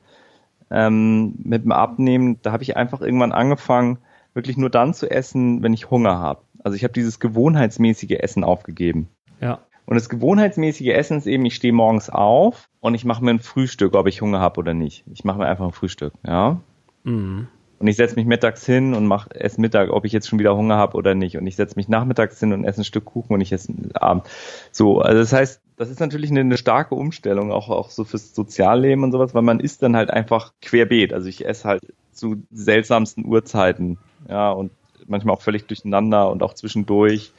ähm, 0.70 1.34
mit 1.42 1.64
dem 1.64 1.72
Abnehmen, 1.72 2.38
da 2.42 2.52
habe 2.52 2.62
ich 2.62 2.76
einfach 2.76 3.00
irgendwann 3.00 3.32
angefangen, 3.32 3.98
wirklich 4.34 4.56
nur 4.56 4.70
dann 4.70 4.92
zu 4.92 5.10
essen, 5.10 5.62
wenn 5.62 5.72
ich 5.72 5.90
Hunger 5.90 6.18
habe. 6.18 6.42
Also 6.62 6.76
ich 6.76 6.84
habe 6.84 6.92
dieses 6.92 7.20
gewohnheitsmäßige 7.20 8.18
Essen 8.20 8.44
aufgegeben. 8.44 9.08
Ja. 9.40 9.60
Und 9.86 9.94
das 9.94 10.10
gewohnheitsmäßige 10.10 10.88
Essen 10.88 11.16
ist 11.16 11.26
eben, 11.26 11.46
ich 11.46 11.54
stehe 11.54 11.72
morgens 11.72 12.10
auf 12.10 12.68
und 12.80 12.94
ich 12.94 13.06
mache 13.06 13.24
mir 13.24 13.30
ein 13.30 13.38
Frühstück, 13.38 13.94
ob 13.94 14.06
ich 14.06 14.20
Hunger 14.20 14.40
habe 14.40 14.60
oder 14.60 14.74
nicht. 14.74 15.04
Ich 15.10 15.24
mache 15.24 15.38
mir 15.38 15.46
einfach 15.46 15.64
ein 15.64 15.72
Frühstück, 15.72 16.12
ja. 16.26 16.60
Mhm. 17.08 17.48
Und 17.78 17.86
ich 17.86 17.96
setze 17.96 18.16
mich 18.16 18.26
mittags 18.26 18.66
hin 18.66 18.94
und 18.94 19.06
mache 19.06 19.30
esse 19.40 19.60
Mittag, 19.60 19.90
ob 19.90 20.04
ich 20.04 20.12
jetzt 20.12 20.28
schon 20.28 20.40
wieder 20.40 20.56
Hunger 20.56 20.76
habe 20.76 20.96
oder 20.96 21.14
nicht. 21.14 21.36
Und 21.36 21.46
ich 21.46 21.54
setze 21.54 21.76
mich 21.76 21.88
nachmittags 21.88 22.40
hin 22.40 22.52
und 22.52 22.64
esse 22.64 22.80
ein 22.80 22.84
Stück 22.84 23.04
Kuchen 23.04 23.34
und 23.34 23.40
ich 23.40 23.52
esse 23.52 23.72
Abend. 23.94 24.24
So, 24.72 25.00
also 25.00 25.20
das 25.20 25.32
heißt, 25.32 25.62
das 25.76 25.88
ist 25.88 26.00
natürlich 26.00 26.30
eine, 26.30 26.40
eine, 26.40 26.56
starke 26.56 26.96
Umstellung, 26.96 27.52
auch, 27.52 27.68
auch 27.68 27.90
so 27.90 28.02
fürs 28.02 28.34
Sozialleben 28.34 29.04
und 29.04 29.12
sowas, 29.12 29.32
weil 29.32 29.42
man 29.42 29.60
isst 29.60 29.82
dann 29.82 29.94
halt 29.94 30.10
einfach 30.10 30.54
querbeet. 30.60 31.12
Also 31.12 31.28
ich 31.28 31.46
esse 31.46 31.68
halt 31.68 31.82
zu 32.10 32.42
seltsamsten 32.50 33.24
Uhrzeiten, 33.24 33.98
ja, 34.28 34.50
und 34.50 34.72
manchmal 35.06 35.36
auch 35.36 35.42
völlig 35.42 35.66
durcheinander 35.68 36.30
und 36.32 36.42
auch 36.42 36.54
zwischendurch, 36.54 37.32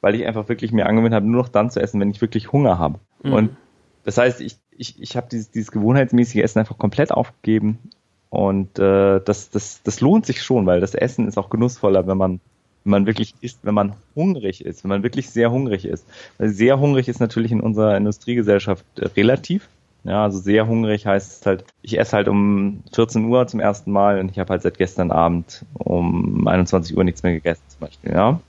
weil 0.00 0.14
ich 0.14 0.24
einfach 0.24 0.48
wirklich 0.48 0.70
mir 0.70 0.86
angewöhnt 0.86 1.14
habe, 1.14 1.26
nur 1.26 1.42
noch 1.42 1.48
dann 1.48 1.68
zu 1.68 1.80
essen, 1.80 2.00
wenn 2.00 2.10
ich 2.10 2.20
wirklich 2.20 2.52
Hunger 2.52 2.78
habe. 2.78 3.00
Mhm. 3.24 3.32
Und 3.32 3.56
das 4.04 4.18
heißt, 4.18 4.40
ich, 4.40 4.56
ich, 4.70 5.02
ich 5.02 5.16
habe 5.16 5.26
dieses, 5.28 5.50
dieses 5.50 5.72
gewohnheitsmäßige 5.72 6.42
Essen 6.44 6.60
einfach 6.60 6.78
komplett 6.78 7.10
aufgegeben 7.10 7.90
und 8.30 8.78
äh, 8.78 9.20
das, 9.20 9.50
das, 9.50 9.82
das 9.82 10.00
lohnt 10.00 10.24
sich 10.24 10.42
schon, 10.42 10.64
weil 10.64 10.80
das 10.80 10.94
Essen 10.94 11.26
ist 11.28 11.36
auch 11.36 11.50
genussvoller, 11.50 12.06
wenn 12.06 12.16
man, 12.16 12.40
wenn 12.84 12.90
man 12.92 13.06
wirklich 13.06 13.34
isst, 13.40 13.58
wenn 13.62 13.74
man 13.74 13.94
hungrig 14.14 14.64
ist, 14.64 14.84
wenn 14.84 14.88
man 14.88 15.02
wirklich 15.02 15.28
sehr 15.30 15.50
hungrig 15.50 15.84
ist. 15.84 16.06
Weil 16.38 16.48
sehr 16.48 16.78
hungrig 16.78 17.08
ist 17.08 17.20
natürlich 17.20 17.50
in 17.50 17.60
unserer 17.60 17.96
Industriegesellschaft 17.96 18.84
äh, 18.98 19.06
relativ. 19.16 19.68
Ja, 20.04 20.24
also 20.24 20.38
sehr 20.38 20.66
hungrig 20.66 21.04
heißt 21.04 21.40
es 21.40 21.46
halt, 21.46 21.64
ich 21.82 21.98
esse 21.98 22.16
halt 22.16 22.28
um 22.28 22.82
14 22.94 23.24
Uhr 23.26 23.46
zum 23.48 23.60
ersten 23.60 23.92
Mal 23.92 24.18
und 24.18 24.30
ich 24.30 24.38
habe 24.38 24.50
halt 24.50 24.62
seit 24.62 24.78
gestern 24.78 25.10
Abend 25.10 25.66
um 25.74 26.48
21 26.48 26.96
Uhr 26.96 27.04
nichts 27.04 27.22
mehr 27.22 27.34
gegessen 27.34 27.62
zum 27.68 27.80
Beispiel, 27.80 28.12
ja. 28.12 28.40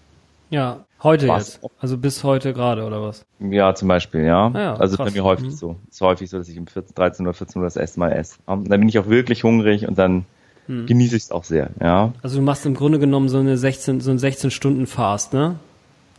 Ja, 0.50 0.86
heute 1.04 1.28
was? 1.28 1.60
jetzt. 1.62 1.72
Also 1.80 1.98
bis 1.98 2.24
heute 2.24 2.54
gerade, 2.54 2.84
oder 2.84 3.02
was? 3.02 3.26
Ja, 3.40 3.74
zum 3.76 3.88
Beispiel, 3.88 4.22
ja. 4.24 4.52
Ah 4.54 4.60
ja 4.60 4.76
also 4.76 4.98
krass. 4.98 5.08
bei 5.08 5.12
mir 5.12 5.24
häufig 5.24 5.48
mhm. 5.48 5.52
so. 5.52 5.76
Es 5.90 5.96
ist 5.96 6.02
häufig 6.02 6.30
so, 6.30 6.38
dass 6.38 6.50
ich 6.50 6.58
um 6.58 6.68
14, 6.68 6.96
13 6.96 7.26
oder 7.26 7.34
14 7.34 7.62
Uhr 7.62 7.66
das 7.66 7.76
erste 7.76 8.00
Mal 8.00 8.12
esse. 8.14 8.38
dann 8.46 8.64
bin 8.66 8.90
ich 8.90 9.00
auch 9.00 9.08
wirklich 9.08 9.44
hungrig 9.44 9.88
und 9.88 9.98
dann 9.98 10.26
mhm. 10.68 10.86
genieße 10.86 11.16
ich 11.16 11.24
es 11.24 11.32
auch 11.32 11.44
sehr, 11.44 11.70
ja. 11.82 12.14
Also 12.22 12.38
du 12.38 12.44
machst 12.44 12.66
im 12.66 12.76
Grunde 12.76 13.00
genommen 13.00 13.30
so 13.30 13.38
eine 13.38 13.58
16, 13.58 14.02
so 14.02 14.12
ein 14.12 14.20
16 14.20 14.52
Stunden 14.52 14.88
Fast, 14.88 15.34
ne? 15.34 15.56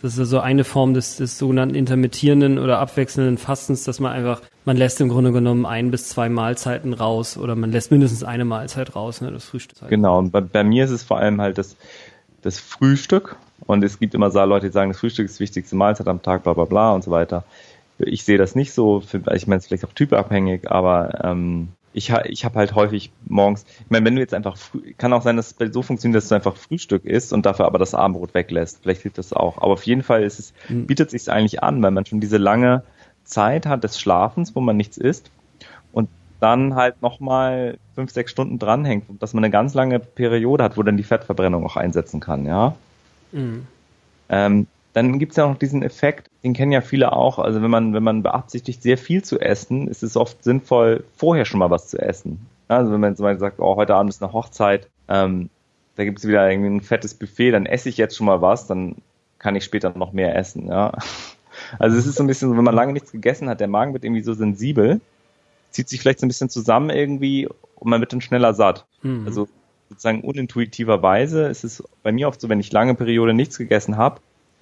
Das 0.03 0.11
ist 0.11 0.17
so 0.17 0.23
also 0.23 0.41
eine 0.41 0.65
Form 0.65 0.95
des, 0.95 1.17
des 1.17 1.39
sogenannten 1.39 1.77
intermittierenden 1.77 2.59
oder 2.59 2.81
abwechselnden 2.81 3.39
Fastens, 3.39 3.85
dass 3.85 4.01
man 4.01 4.11
einfach, 4.11 4.43
man 4.65 4.77
lässt 4.77 5.01
im 5.01 5.09
Grunde 5.09 5.31
genommen 5.31 5.65
ein 5.65 5.93
bis 5.93 6.09
zwei 6.09 6.29
Mahlzeiten 6.29 6.93
raus 6.93 7.39
oder 7.39 7.55
man 7.55 7.71
lässt 7.71 7.93
mindestens 7.93 8.25
eine 8.25 8.45
Mahlzeit 8.45 8.97
raus, 8.97 9.21
ne, 9.21 9.31
das 9.31 9.45
Frühstück. 9.45 9.89
Genau, 9.89 10.19
und 10.19 10.33
bei, 10.33 10.41
bei 10.41 10.65
mir 10.65 10.85
ist 10.85 10.91
es 10.91 11.05
vor 11.05 11.19
allem 11.19 11.41
halt 11.41 11.57
das, 11.57 11.77
das 12.43 12.59
Frühstück, 12.59 13.37
und 13.67 13.85
es 13.85 13.99
gibt 13.99 14.15
immer 14.15 14.31
so 14.31 14.43
Leute, 14.45 14.67
die 14.67 14.73
sagen, 14.73 14.91
das 14.91 15.01
Frühstück 15.01 15.27
ist 15.27 15.39
die 15.39 15.45
wichtigste 15.45 15.77
Mahlzeit 15.77 16.09
am 16.09 16.23
Tag, 16.23 16.43
bla 16.43 16.53
bla 16.53 16.65
bla 16.65 16.93
und 16.93 17.05
so 17.05 17.11
weiter. 17.11 17.45
Ich 17.99 18.25
sehe 18.25 18.39
das 18.39 18.55
nicht 18.55 18.73
so, 18.73 19.01
für, 19.01 19.19
ich 19.35 19.47
meine, 19.47 19.59
es 19.59 19.65
ist 19.65 19.69
vielleicht 19.69 19.85
auch 19.85 19.93
typabhängig, 19.93 20.71
aber 20.71 21.25
ähm, 21.25 21.69
ich, 21.93 22.11
ich 22.25 22.45
habe 22.45 22.59
halt 22.59 22.75
häufig 22.75 23.13
morgens, 23.27 23.65
ich 23.81 23.91
meine, 23.91 24.05
wenn 24.07 24.15
du 24.15 24.21
jetzt 24.21 24.35
einfach, 24.35 24.57
kann 24.99 25.13
auch 25.13 25.23
sein, 25.23 25.37
dass 25.37 25.55
es 25.59 25.73
so 25.73 25.83
funktioniert, 25.83 26.17
dass 26.23 26.29
du 26.29 26.35
einfach 26.35 26.57
Frühstück 26.57 27.05
isst 27.05 27.33
und 27.33 27.45
dafür 27.45 27.67
aber 27.67 27.79
das 27.79 27.95
Abendbrot 27.95 28.35
weglässt. 28.35 28.81
Vielleicht 28.83 29.03
hilft 29.03 29.19
das 29.19 29.33
auch. 29.33 29.59
Aber 29.59 29.73
auf 29.73 29.85
jeden 29.85 30.03
Fall 30.03 30.23
ist 30.23 30.39
es, 30.39 30.55
mhm. 30.69 30.87
bietet 30.87 31.11
sich 31.11 31.31
eigentlich 31.31 31.63
an, 31.63 31.83
weil 31.83 31.91
man 31.91 32.07
schon 32.07 32.21
diese 32.21 32.39
lange 32.39 32.83
Zeit 33.25 33.67
hat 33.67 33.85
des 33.85 34.01
Schlafens, 34.01 34.57
wo 34.57 34.61
man 34.61 34.77
nichts 34.77 34.97
isst 34.97 35.31
und 35.93 36.09
dann 36.41 36.75
halt 36.75 37.03
nochmal 37.03 37.79
fünf, 37.95 38.11
sechs 38.11 38.33
Stunden 38.33 38.59
dranhängt, 38.59 39.05
dass 39.21 39.35
man 39.35 39.45
eine 39.45 39.53
ganz 39.53 39.75
lange 39.75 40.01
Periode 40.01 40.65
hat, 40.65 40.77
wo 40.77 40.83
dann 40.83 40.97
die 40.97 41.05
Fettverbrennung 41.05 41.65
auch 41.65 41.77
einsetzen 41.77 42.21
kann, 42.21 42.47
ja. 42.47 42.75
Mhm. 43.33 43.67
Ähm, 44.29 44.67
dann 44.93 45.19
gibt 45.19 45.33
es 45.33 45.37
ja 45.37 45.49
noch 45.49 45.59
diesen 45.59 45.83
Effekt, 45.83 46.29
den 46.45 46.53
kennen 46.53 46.73
ja 46.73 46.81
viele 46.81 47.13
auch. 47.13 47.39
Also 47.39 47.63
wenn 47.63 47.71
man, 47.71 47.95
wenn 47.95 48.03
man 48.03 48.23
beabsichtigt, 48.23 48.83
sehr 48.83 48.99
viel 48.99 49.25
zu 49.25 49.41
essen, 49.41 49.89
ist 49.89 50.03
es 50.03 50.17
oft 50.17 50.45
sinnvoll, 50.45 51.05
vorher 51.17 51.45
schon 51.45 51.61
mal 51.61 51.71
was 51.71 51.89
zu 51.89 51.99
essen. 51.99 52.47
Also 52.69 52.93
wenn 52.93 53.01
man 53.01 53.17
zum 53.17 53.25
Beispiel 53.25 53.41
sagt, 53.41 53.61
oh, 53.61 53.77
heute 53.77 53.95
Abend 53.95 54.13
ist 54.13 54.23
eine 54.23 54.33
Hochzeit, 54.33 54.89
ähm, 55.09 55.49
da 55.97 56.05
gibt 56.05 56.19
es 56.19 56.29
wieder 56.29 56.49
irgendwie 56.51 56.71
ein 56.71 56.81
fettes 56.81 57.15
Buffet, 57.15 57.53
dann 57.53 57.67
esse 57.67 57.89
ich 57.89 57.97
jetzt 57.97 58.17
schon 58.17 58.27
mal 58.27 58.41
was, 58.43 58.67
dann 58.67 58.97
kann 59.39 59.57
ich 59.57 59.65
später 59.65 59.93
noch 59.97 60.13
mehr 60.13 60.37
essen, 60.37 60.69
ja. 60.69 60.93
Also 61.79 61.99
es 61.99 62.07
ist 62.07 62.17
so 62.17 62.25
ein 62.25 62.27
bisschen 62.27 62.49
so, 62.49 62.57
wenn 62.57 62.65
man 62.65 62.75
lange 62.75 62.95
nichts 62.95 63.13
gegessen 63.13 63.49
hat, 63.51 63.61
der 63.61 63.69
Magen 63.69 63.93
wird 63.93 64.05
irgendwie 64.05 64.23
so 64.23 64.33
sensibel, 64.33 65.03
zieht 65.71 65.87
sich 65.87 66.01
vielleicht 66.01 66.19
so 66.19 66.27
ein 66.27 66.29
bisschen 66.29 66.49
zusammen 66.49 66.89
irgendwie 66.89 67.47
und 67.47 67.91
man 67.91 68.01
wird 68.01 68.15
dann 68.15 68.23
schneller 68.23 68.55
satt. 68.55 68.87
Mhm. 69.03 69.27
Also 69.27 69.49
sozusagen 69.93 70.23
unintuitiverweise 70.23 71.45
ist 71.45 71.65
es 71.65 71.85
bei 72.03 72.13
mir 72.13 72.29
oft 72.29 72.41
so, 72.41 72.49
wenn 72.49 72.61
ich 72.61 72.73
lange 72.73 72.95
Periode 72.95 73.35
nichts 73.35 73.59
gegessen 73.59 73.97
habe, 73.97 74.21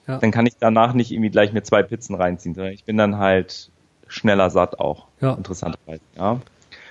ja. 0.09 0.19
dann 0.19 0.33
kann 0.33 0.47
ich 0.47 0.55
danach 0.59 0.93
nicht 0.93 1.13
irgendwie 1.13 1.31
gleich 1.31 1.53
mir 1.53 1.63
zwei 1.63 1.83
Pizzen 1.83 2.17
reinziehen, 2.17 2.55
sondern 2.55 2.73
ich 2.73 2.85
bin 2.85 2.97
dann 2.97 3.19
halt 3.19 3.71
schneller 4.09 4.51
satt 4.51 4.81
auch. 4.81 5.07
Ja. 5.21 5.35
Interessanterweise, 5.35 6.03
ja. 6.17 6.41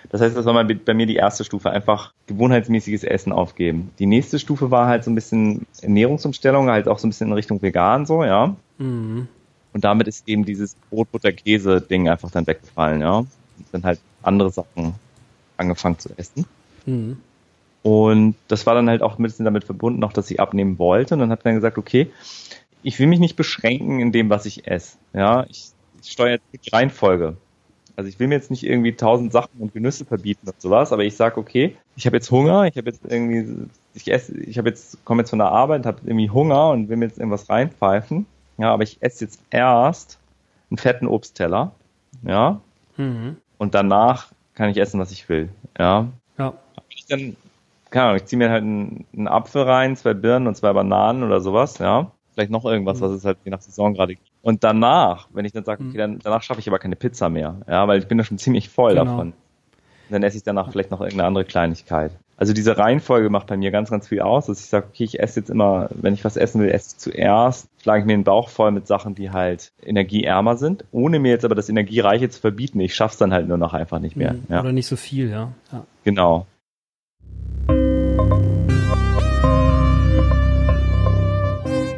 Das 0.10 0.22
heißt, 0.22 0.36
das 0.36 0.46
war 0.46 0.54
mal 0.54 0.64
bei 0.64 0.94
mir 0.94 1.06
die 1.06 1.18
erste 1.18 1.44
Stufe, 1.44 1.70
einfach 1.70 2.14
gewohnheitsmäßiges 2.28 3.04
Essen 3.04 3.34
aufgeben. 3.34 3.92
Die 4.00 4.06
nächste 4.06 4.40
Stufe 4.40 4.72
war 4.72 4.88
halt 4.88 5.04
so 5.04 5.12
ein 5.12 5.16
bisschen 5.16 5.68
Ernährungsumstellung, 5.82 6.70
halt 6.70 6.88
auch 6.88 6.98
so 6.98 7.08
ein 7.08 7.10
bisschen 7.10 7.28
in 7.28 7.34
Richtung 7.34 7.62
vegan 7.62 8.06
so, 8.06 8.24
ja. 8.24 8.56
Mhm. 8.78 9.28
Und 9.74 9.84
damit 9.84 10.08
ist 10.08 10.28
eben 10.28 10.46
dieses 10.46 10.76
Brot, 10.90 11.12
Butter, 11.12 11.34
Käse-Ding 11.34 12.08
einfach 12.08 12.32
dann 12.32 12.48
weggefallen, 12.48 13.02
ja. 13.02 13.18
Und 13.18 13.28
dann 13.74 13.84
halt 13.84 14.00
andere 14.24 14.50
Sachen 14.50 14.96
angefangen 15.58 16.00
zu 16.00 16.10
essen. 16.16 16.46
Mhm. 16.86 17.18
Und 17.82 18.36
das 18.48 18.66
war 18.66 18.76
dann 18.76 18.90
halt 18.90 19.02
auch 19.02 19.18
ein 19.18 19.24
bisschen 19.24 19.46
damit 19.46 19.64
verbunden, 19.64 20.04
auch 20.04 20.14
dass 20.14 20.30
ich 20.30 20.40
abnehmen 20.40 20.80
wollte. 20.80 21.14
Und 21.14 21.22
dann 21.22 21.32
hat 21.32 21.46
man 21.46 21.56
gesagt, 21.56 21.78
okay, 21.78 22.12
ich 22.84 23.00
will 23.00 23.08
mich 23.08 23.20
nicht 23.20 23.36
beschränken 23.36 24.00
in 24.00 24.12
dem, 24.12 24.30
was 24.30 24.46
ich 24.46 24.68
esse. 24.68 24.98
Ja, 25.14 25.46
ich, 25.50 25.72
ich 26.02 26.12
steuere 26.12 26.32
jetzt 26.32 26.66
die 26.66 26.70
Reihenfolge. 26.70 27.38
Also 27.96 28.08
ich 28.08 28.20
will 28.20 28.28
mir 28.28 28.36
jetzt 28.36 28.50
nicht 28.50 28.64
irgendwie 28.64 28.94
tausend 28.94 29.34
Sachen 29.34 29.60
und 29.60 29.74
Genüsse 29.74 30.06
verbieten 30.06 30.48
und 30.48 30.62
sowas, 30.62 30.94
aber 30.94 31.04
ich 31.04 31.18
sage, 31.18 31.38
okay, 31.38 31.76
ich 31.98 32.06
habe 32.06 32.16
jetzt 32.16 32.32
Hunger, 32.32 32.64
ich 32.66 32.78
habe 32.78 32.90
jetzt 32.90 33.02
irgendwie, 33.06 33.68
ich 33.94 34.10
esse, 34.10 34.38
ich 34.38 34.58
habe 34.58 34.70
jetzt, 34.70 35.04
komme 35.04 35.22
jetzt 35.22 35.32
von 35.32 35.40
der 35.40 35.50
Arbeit, 35.50 35.86
habe 35.86 36.00
irgendwie 36.06 36.30
Hunger 36.30 36.70
und 36.70 36.88
will 36.88 36.96
mir 36.96 37.08
jetzt 37.08 37.18
irgendwas 37.18 37.50
reinpfeifen. 37.50 38.26
Ja, 38.58 38.72
aber 38.72 38.84
ich 38.84 38.98
esse 39.02 39.26
jetzt 39.26 39.42
erst 39.50 40.18
einen 40.70 40.78
fetten 40.78 41.08
Obstteller. 41.08 41.74
Ja. 42.24 42.62
Mhm. 42.96 43.36
Und 43.58 43.76
danach 43.76 44.28
kann 44.56 44.70
ich 44.70 44.78
essen, 44.78 45.00
was 45.00 45.12
ich 45.12 45.28
will. 45.28 45.50
Ja. 45.78 46.08
Ja. 46.38 46.54
Ich 46.90 47.06
dann, 47.06 47.36
keine 47.90 48.06
Ahnung, 48.06 48.18
ich 48.18 48.26
ziehe 48.26 48.38
mir 48.38 48.50
halt 48.50 48.64
einen, 48.64 49.06
einen 49.16 49.28
Apfel 49.28 49.64
rein, 49.64 49.96
zwei 49.96 50.14
Birnen 50.14 50.48
und 50.48 50.56
zwei 50.56 50.74
Bananen 50.74 51.24
oder 51.24 51.42
sowas, 51.42 51.78
ja. 51.80 52.12
Vielleicht 52.34 52.52
noch 52.52 52.64
irgendwas, 52.66 53.02
was 53.02 53.12
es 53.12 53.26
halt 53.26 53.38
je 53.44 53.52
nach 53.52 53.62
Saison 53.62 53.94
gerade 53.94 54.16
gibt. 54.16 54.28
Und 54.42 54.64
danach, 54.64 55.28
wenn 55.34 55.44
ich 55.46 55.52
dann 55.52 55.66
sage, 55.66 55.84
okay, 55.84 55.98
dann, 55.98 56.20
danach 56.20 56.42
schaffe 56.42 56.62
ich 56.62 56.68
aber 56.70 56.80
keine 56.80 56.96
Pizza 56.96 57.30
mehr, 57.30 57.58
ja, 57.68 57.88
weil 57.88 58.00
ich 58.00 58.08
bin 58.08 58.18
da 58.18 58.24
schon 58.24 58.38
ziemlich 58.38 58.70
voll 58.70 58.92
Genau. 58.94 59.06
davon. 59.06 59.34
dann 60.10 60.24
esse 60.24 60.38
ich 60.38 60.44
danach 60.44 60.72
vielleicht 60.72 60.90
noch 60.92 61.02
irgendeine 61.02 61.28
andere 61.28 61.44
Kleinigkeit. 61.46 62.12
Also 62.38 62.54
diese 62.54 62.78
Reihenfolge 62.78 63.30
macht 63.30 63.48
bei 63.48 63.58
mir 63.58 63.70
ganz, 63.70 63.90
ganz 63.92 64.08
viel 64.08 64.22
aus, 64.22 64.46
dass 64.46 64.62
ich 64.62 64.68
sage, 64.68 64.88
okay, 64.90 65.04
ich 65.04 65.20
esse 65.20 65.42
jetzt 65.42 65.50
immer, 65.50 65.90
wenn 65.94 66.14
ich 66.14 66.24
was 66.24 66.38
essen 66.38 66.62
will, 66.62 66.70
esse 66.70 66.92
ich 66.96 66.98
zuerst, 66.98 67.68
schlage 67.84 68.00
ich 68.00 68.06
mir 68.06 68.14
den 68.14 68.24
Bauch 68.24 68.48
voll 68.48 68.72
mit 68.72 68.88
Sachen, 68.88 69.14
die 69.14 69.30
halt 69.32 69.74
energieärmer 69.84 70.56
sind, 70.56 70.86
ohne 70.92 71.20
mir 71.20 71.32
jetzt 71.32 71.44
aber 71.44 71.54
das 71.56 71.68
Energiereiche 71.68 72.30
zu 72.30 72.40
verbieten. 72.40 72.80
Ich 72.80 72.96
schaff's 72.96 73.18
dann 73.18 73.34
halt 73.34 73.50
nur 73.50 73.58
noch 73.58 73.74
einfach 73.74 74.00
nicht 74.00 74.16
mehr. 74.16 74.34
Mhm. 74.34 74.44
Ja, 74.48 74.62
Oder 74.62 74.72
nicht 74.72 74.88
so 74.88 74.96
viel, 74.96 75.30
ja. 75.30 75.52
ja. 75.74 75.84
genau. 76.06 76.46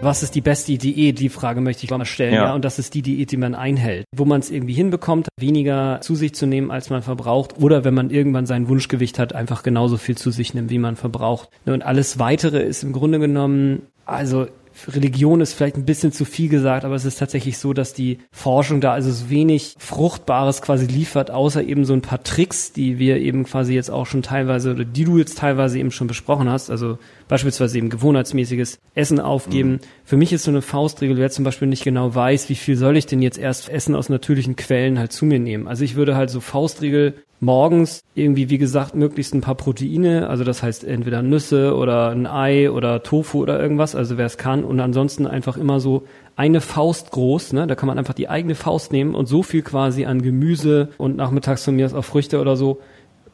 Was 0.03 0.23
ist 0.23 0.33
die 0.33 0.41
beste 0.41 0.77
Diät? 0.77 1.19
Die 1.19 1.29
Frage 1.29 1.61
möchte 1.61 1.83
ich 1.85 1.91
mal 1.91 2.03
stellen. 2.05 2.33
Ja. 2.33 2.45
Ja. 2.45 2.53
Und 2.55 2.65
das 2.65 2.79
ist 2.79 2.95
die 2.95 3.03
Diät, 3.03 3.31
die 3.31 3.37
man 3.37 3.53
einhält. 3.53 4.05
Wo 4.15 4.25
man 4.25 4.39
es 4.39 4.49
irgendwie 4.49 4.73
hinbekommt, 4.73 5.29
weniger 5.39 5.99
zu 6.01 6.15
sich 6.15 6.33
zu 6.33 6.47
nehmen, 6.47 6.71
als 6.71 6.89
man 6.89 7.03
verbraucht. 7.03 7.61
Oder 7.61 7.83
wenn 7.83 7.93
man 7.93 8.09
irgendwann 8.09 8.47
sein 8.47 8.67
Wunschgewicht 8.67 9.19
hat, 9.19 9.33
einfach 9.33 9.61
genauso 9.61 9.97
viel 9.97 10.17
zu 10.17 10.31
sich 10.31 10.55
nimmt, 10.55 10.71
wie 10.71 10.79
man 10.79 10.95
verbraucht. 10.95 11.49
Und 11.65 11.83
alles 11.83 12.17
weitere 12.17 12.63
ist 12.63 12.83
im 12.83 12.93
Grunde 12.93 13.19
genommen, 13.19 13.83
also 14.05 14.47
Religion 14.87 15.41
ist 15.41 15.53
vielleicht 15.53 15.77
ein 15.77 15.85
bisschen 15.85 16.11
zu 16.11 16.25
viel 16.25 16.49
gesagt, 16.49 16.85
aber 16.85 16.95
es 16.95 17.05
ist 17.05 17.19
tatsächlich 17.19 17.57
so, 17.57 17.73
dass 17.73 17.93
die 17.93 18.19
Forschung 18.31 18.81
da 18.81 18.93
also 18.93 19.11
so 19.11 19.29
wenig 19.29 19.75
Fruchtbares 19.77 20.61
quasi 20.61 20.85
liefert, 20.85 21.31
außer 21.31 21.63
eben 21.63 21.85
so 21.85 21.93
ein 21.93 22.01
paar 22.01 22.23
Tricks, 22.23 22.73
die 22.73 22.99
wir 22.99 23.17
eben 23.17 23.43
quasi 23.43 23.73
jetzt 23.73 23.89
auch 23.89 24.05
schon 24.05 24.21
teilweise 24.21 24.71
oder 24.71 24.85
die 24.85 25.05
du 25.05 25.17
jetzt 25.17 25.37
teilweise 25.37 25.79
eben 25.79 25.91
schon 25.91 26.07
besprochen 26.07 26.49
hast. 26.49 26.69
Also 26.69 26.97
beispielsweise 27.31 27.77
eben 27.77 27.89
gewohnheitsmäßiges 27.89 28.81
Essen 28.93 29.21
aufgeben. 29.21 29.79
Für 30.03 30.17
mich 30.17 30.33
ist 30.33 30.43
so 30.43 30.51
eine 30.51 30.61
Faustregel, 30.61 31.15
wer 31.15 31.29
zum 31.29 31.45
Beispiel 31.45 31.69
nicht 31.69 31.85
genau 31.85 32.13
weiß, 32.13 32.49
wie 32.49 32.55
viel 32.55 32.75
soll 32.75 32.97
ich 32.97 33.05
denn 33.05 33.21
jetzt 33.21 33.37
erst 33.37 33.69
Essen 33.69 33.95
aus 33.95 34.09
natürlichen 34.09 34.57
Quellen 34.57 34.99
halt 34.99 35.13
zu 35.13 35.25
mir 35.25 35.39
nehmen. 35.39 35.65
Also 35.65 35.85
ich 35.85 35.95
würde 35.95 36.17
halt 36.17 36.29
so 36.29 36.41
Faustregel 36.41 37.13
morgens 37.39 38.01
irgendwie, 38.15 38.49
wie 38.49 38.57
gesagt, 38.57 38.95
möglichst 38.95 39.33
ein 39.33 39.39
paar 39.39 39.55
Proteine, 39.55 40.27
also 40.27 40.43
das 40.43 40.61
heißt 40.61 40.83
entweder 40.83 41.21
Nüsse 41.21 41.73
oder 41.77 42.09
ein 42.09 42.27
Ei 42.27 42.69
oder 42.69 43.01
Tofu 43.01 43.41
oder 43.41 43.57
irgendwas, 43.61 43.95
also 43.95 44.17
wer 44.17 44.25
es 44.25 44.37
kann 44.37 44.65
und 44.65 44.81
ansonsten 44.81 45.25
einfach 45.25 45.55
immer 45.55 45.79
so 45.79 46.03
eine 46.35 46.59
Faust 46.59 47.11
groß, 47.11 47.53
ne? 47.53 47.65
da 47.65 47.75
kann 47.75 47.87
man 47.87 47.97
einfach 47.97 48.13
die 48.13 48.27
eigene 48.27 48.55
Faust 48.55 48.91
nehmen 48.91 49.15
und 49.15 49.27
so 49.27 49.41
viel 49.41 49.61
quasi 49.61 50.03
an 50.03 50.21
Gemüse 50.21 50.89
und 50.97 51.15
nachmittags 51.15 51.63
von 51.63 51.77
mir 51.77 51.85
aus 51.85 51.93
auch 51.93 52.03
Früchte 52.03 52.41
oder 52.41 52.57
so, 52.57 52.81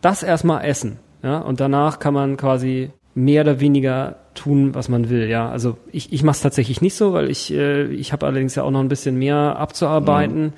das 0.01 0.21
erstmal 0.21 0.63
essen, 0.65 0.99
ja, 1.23 1.39
und 1.39 1.59
danach 1.59 1.97
kann 1.97 2.13
man 2.13 2.37
quasi 2.37 2.91
mehr 3.17 3.41
oder 3.41 3.59
weniger 3.59 4.15
tun, 4.35 4.75
was 4.75 4.89
man 4.89 5.09
will, 5.09 5.27
ja. 5.27 5.49
Also 5.49 5.77
ich, 5.91 6.13
ich 6.13 6.21
mache 6.21 6.35
es 6.35 6.41
tatsächlich 6.41 6.81
nicht 6.81 6.93
so, 6.95 7.13
weil 7.13 7.31
ich, 7.31 7.51
äh, 7.51 7.85
ich 7.87 8.13
habe 8.13 8.25
allerdings 8.27 8.53
ja 8.53 8.61
auch 8.63 8.69
noch 8.69 8.79
ein 8.79 8.89
bisschen 8.89 9.17
mehr 9.17 9.55
abzuarbeiten 9.57 10.53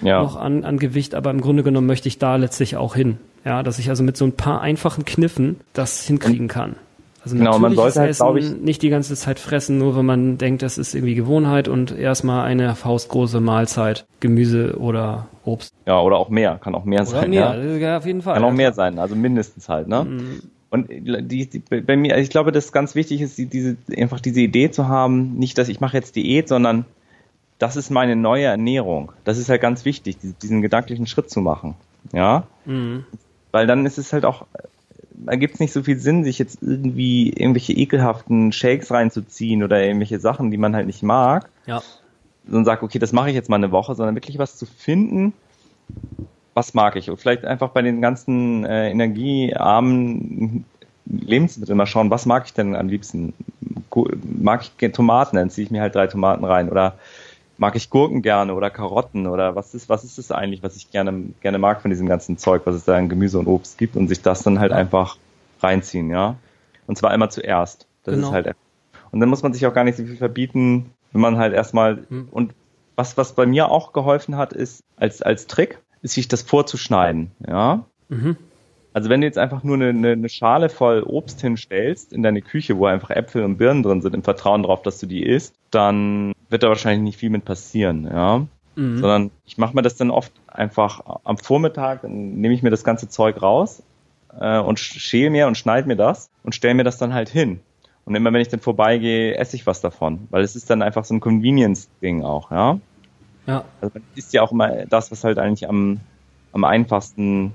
Ja. 0.00 0.22
noch 0.22 0.36
an, 0.36 0.64
an 0.64 0.78
Gewicht, 0.78 1.16
aber 1.16 1.30
im 1.30 1.40
Grunde 1.40 1.64
genommen 1.64 1.88
möchte 1.88 2.06
ich 2.08 2.18
da 2.18 2.36
letztlich 2.36 2.76
auch 2.76 2.94
hin. 2.94 3.18
Ja, 3.44 3.62
dass 3.64 3.78
ich 3.80 3.88
also 3.90 4.02
mit 4.04 4.16
so 4.16 4.24
ein 4.24 4.32
paar 4.32 4.60
einfachen 4.60 5.04
Kniffen 5.04 5.56
das 5.72 6.02
hinkriegen 6.06 6.46
kann. 6.48 6.76
Also 7.24 7.36
Genau, 7.36 7.58
man 7.58 7.74
sollte 7.74 8.00
halt, 8.00 8.10
Essen, 8.10 8.22
glaub 8.24 8.36
ich- 8.36 8.54
nicht 8.56 8.82
die 8.82 8.90
ganze 8.90 9.14
Zeit 9.16 9.38
fressen, 9.40 9.78
nur 9.78 9.96
wenn 9.96 10.06
man 10.06 10.38
denkt, 10.38 10.62
das 10.62 10.78
ist 10.78 10.94
irgendwie 10.94 11.14
Gewohnheit 11.14 11.68
und 11.68 11.90
erstmal 11.98 12.44
eine 12.44 12.74
faustgroße 12.76 13.40
Mahlzeit, 13.40 14.04
Gemüse 14.20 14.76
oder 14.78 15.26
Obst. 15.44 15.72
Ja, 15.86 16.00
oder 16.00 16.16
auch 16.18 16.28
mehr, 16.28 16.58
kann 16.62 16.74
auch 16.74 16.84
mehr 16.84 17.00
Oder 17.00 17.10
sein. 17.10 17.30
mehr, 17.30 17.56
Ja. 17.60 17.76
ja, 17.76 17.96
auf 17.98 18.06
jeden 18.06 18.22
Fall. 18.22 18.34
Kann 18.34 18.44
auch 18.44 18.52
mehr 18.52 18.72
sein, 18.72 18.98
also 18.98 19.16
mindestens 19.16 19.68
halt, 19.68 19.88
ne? 19.88 20.04
Mhm. 20.04 20.42
Und 20.74 20.88
die, 20.90 21.46
die, 21.48 21.58
bei 21.60 21.96
mir, 21.96 22.18
ich 22.18 22.30
glaube, 22.30 22.50
das 22.50 22.72
ganz 22.72 22.96
wichtig 22.96 23.20
ist, 23.20 23.38
die, 23.38 23.46
diese, 23.46 23.76
einfach 23.96 24.18
diese 24.18 24.40
Idee 24.40 24.72
zu 24.72 24.88
haben, 24.88 25.34
nicht, 25.34 25.56
dass 25.56 25.68
ich 25.68 25.80
mache 25.80 25.96
jetzt 25.96 26.16
Diät, 26.16 26.48
sondern 26.48 26.84
das 27.60 27.76
ist 27.76 27.90
meine 27.90 28.16
neue 28.16 28.46
Ernährung. 28.46 29.12
Das 29.22 29.38
ist 29.38 29.48
halt 29.48 29.60
ganz 29.60 29.84
wichtig, 29.84 30.16
diesen, 30.42 30.62
gedanklichen 30.62 31.06
Schritt 31.06 31.30
zu 31.30 31.40
machen. 31.40 31.74
Ja, 32.12 32.48
Mhm. 32.64 33.04
weil 33.52 33.68
dann 33.68 33.86
ist 33.86 33.98
es 33.98 34.12
halt 34.12 34.24
auch, 34.24 34.46
da 35.12 35.36
gibt 35.36 35.54
es 35.54 35.60
nicht 35.60 35.72
so 35.72 35.84
viel 35.84 35.98
Sinn, 36.00 36.24
sich 36.24 36.40
jetzt 36.40 36.58
irgendwie 36.60 37.30
irgendwelche 37.30 37.72
ekelhaften 37.72 38.50
Shakes 38.50 38.90
reinzuziehen 38.90 39.62
oder 39.62 39.80
irgendwelche 39.80 40.18
Sachen, 40.18 40.50
die 40.50 40.56
man 40.58 40.74
halt 40.74 40.86
nicht 40.88 41.04
mag, 41.04 41.48
Ja. 41.66 41.82
und 42.50 42.64
sagt, 42.64 42.82
okay, 42.82 42.98
das 42.98 43.12
mache 43.12 43.28
ich 43.28 43.36
jetzt 43.36 43.48
mal 43.48 43.56
eine 43.56 43.70
Woche, 43.70 43.94
sondern 43.94 44.16
wirklich 44.16 44.38
was 44.38 44.56
zu 44.56 44.66
finden, 44.66 45.32
was 46.54 46.74
mag 46.74 46.96
ich. 46.96 47.10
Und 47.10 47.18
vielleicht 47.18 47.44
einfach 47.44 47.70
bei 47.70 47.82
den 47.82 48.00
ganzen 48.00 48.64
äh, 48.64 48.90
energiearmen 48.90 50.64
Lebensmitteln 51.06 51.76
mal 51.76 51.86
schauen, 51.86 52.10
was 52.10 52.26
mag 52.26 52.46
ich 52.46 52.54
denn 52.54 52.74
am 52.74 52.88
liebsten? 52.88 53.34
Mag 54.40 54.62
ich 54.62 54.92
Tomaten, 54.92 55.36
dann 55.36 55.50
ziehe 55.50 55.66
ich 55.66 55.70
mir 55.70 55.82
halt 55.82 55.94
drei 55.94 56.06
Tomaten 56.06 56.44
rein. 56.44 56.68
Oder 56.70 56.94
mag 57.58 57.76
ich 57.76 57.90
Gurken 57.90 58.22
gerne 58.22 58.54
oder 58.54 58.70
Karotten 58.70 59.26
oder 59.26 59.54
was 59.54 59.74
ist, 59.74 59.88
was 59.88 60.02
ist 60.04 60.18
es 60.18 60.32
eigentlich, 60.32 60.62
was 60.62 60.76
ich 60.76 60.90
gerne, 60.90 61.24
gerne 61.40 61.58
mag 61.58 61.82
von 61.82 61.90
diesem 61.90 62.08
ganzen 62.08 62.38
Zeug, 62.38 62.62
was 62.64 62.74
es 62.74 62.84
da 62.84 62.98
in 62.98 63.08
Gemüse 63.08 63.38
und 63.38 63.46
Obst 63.46 63.78
gibt 63.78 63.96
und 63.96 64.08
sich 64.08 64.22
das 64.22 64.42
dann 64.42 64.58
halt 64.58 64.72
einfach 64.72 65.16
reinziehen, 65.60 66.10
ja. 66.10 66.36
Und 66.86 66.98
zwar 66.98 67.14
immer 67.14 67.30
zuerst. 67.30 67.86
Das 68.04 68.14
Genau. 68.16 68.28
ist 68.28 68.32
halt 68.34 68.54
und 69.12 69.20
dann 69.20 69.28
muss 69.28 69.42
man 69.44 69.52
sich 69.52 69.64
auch 69.66 69.72
gar 69.74 69.84
nicht 69.84 69.96
so 69.96 70.04
viel 70.04 70.16
verbieten, 70.16 70.90
wenn 71.12 71.20
man 71.20 71.38
halt 71.38 71.54
erstmal 71.54 72.04
Mhm. 72.08 72.28
und 72.32 72.52
was, 72.96 73.16
was 73.16 73.32
bei 73.34 73.46
mir 73.46 73.70
auch 73.70 73.92
geholfen 73.92 74.36
hat, 74.36 74.52
ist 74.52 74.82
als, 74.96 75.22
als 75.22 75.46
Trick, 75.46 75.78
ist 76.04 76.14
sich 76.14 76.28
das 76.28 76.42
vorzuschneiden, 76.42 77.32
ja. 77.48 77.84
Mhm. 78.08 78.36
Also 78.92 79.08
wenn 79.08 79.22
du 79.22 79.26
jetzt 79.26 79.38
einfach 79.38 79.64
nur 79.64 79.74
eine, 79.74 79.88
eine, 79.88 80.12
eine 80.12 80.28
Schale 80.28 80.68
voll 80.68 81.02
Obst 81.02 81.40
hinstellst 81.40 82.12
in 82.12 82.22
deine 82.22 82.42
Küche, 82.42 82.78
wo 82.78 82.86
einfach 82.86 83.10
Äpfel 83.10 83.42
und 83.42 83.56
Birnen 83.56 83.82
drin 83.82 84.02
sind, 84.02 84.14
im 84.14 84.22
Vertrauen 84.22 84.62
darauf, 84.62 84.82
dass 84.82 85.00
du 85.00 85.06
die 85.06 85.24
isst, 85.24 85.54
dann 85.72 86.32
wird 86.48 86.62
da 86.62 86.68
wahrscheinlich 86.68 87.02
nicht 87.02 87.18
viel 87.18 87.30
mit 87.30 87.44
passieren, 87.44 88.04
ja. 88.04 88.46
Mhm. 88.76 88.98
Sondern 88.98 89.30
ich 89.46 89.58
mache 89.58 89.74
mir 89.74 89.82
das 89.82 89.96
dann 89.96 90.10
oft 90.10 90.32
einfach 90.46 91.00
am 91.24 91.38
Vormittag, 91.38 92.02
dann 92.02 92.34
nehme 92.34 92.54
ich 92.54 92.62
mir 92.62 92.70
das 92.70 92.84
ganze 92.84 93.08
Zeug 93.08 93.42
raus 93.42 93.82
äh, 94.38 94.60
und 94.60 94.78
sch- 94.78 94.98
schäle 95.00 95.30
mir 95.30 95.48
und 95.48 95.56
schneide 95.56 95.88
mir 95.88 95.96
das 95.96 96.28
und 96.44 96.54
stelle 96.54 96.74
mir 96.74 96.84
das 96.84 96.98
dann 96.98 97.14
halt 97.14 97.28
hin. 97.28 97.60
Und 98.04 98.14
immer 98.14 98.32
wenn 98.32 98.42
ich 98.42 98.48
dann 98.48 98.60
vorbeigehe, 98.60 99.36
esse 99.36 99.56
ich 99.56 99.66
was 99.66 99.80
davon. 99.80 100.28
Weil 100.30 100.44
es 100.44 100.54
ist 100.54 100.68
dann 100.70 100.82
einfach 100.82 101.04
so 101.04 101.14
ein 101.14 101.20
Convenience-Ding 101.20 102.22
auch, 102.22 102.50
ja. 102.50 102.78
Ja. 103.46 103.64
Also 103.80 103.92
man 103.94 104.04
isst 104.14 104.32
ja 104.32 104.42
auch 104.42 104.52
immer 104.52 104.86
das, 104.86 105.10
was 105.10 105.24
halt 105.24 105.38
eigentlich 105.38 105.68
am, 105.68 106.00
am 106.52 106.64
einfachsten 106.64 107.52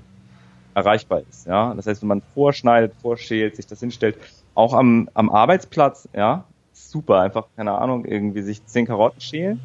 erreichbar 0.74 1.22
ist, 1.28 1.46
ja. 1.46 1.74
Das 1.74 1.86
heißt, 1.86 2.02
wenn 2.02 2.08
man 2.08 2.22
vorschneidet, 2.34 2.92
vorschält, 3.02 3.56
sich 3.56 3.66
das 3.66 3.80
hinstellt, 3.80 4.16
auch 4.54 4.72
am, 4.72 5.08
am 5.14 5.30
Arbeitsplatz, 5.30 6.08
ja, 6.14 6.44
super, 6.72 7.20
einfach, 7.20 7.46
keine 7.56 7.72
Ahnung, 7.72 8.04
irgendwie 8.04 8.42
sich 8.42 8.64
zehn 8.66 8.86
Karotten 8.86 9.20
schälen 9.20 9.60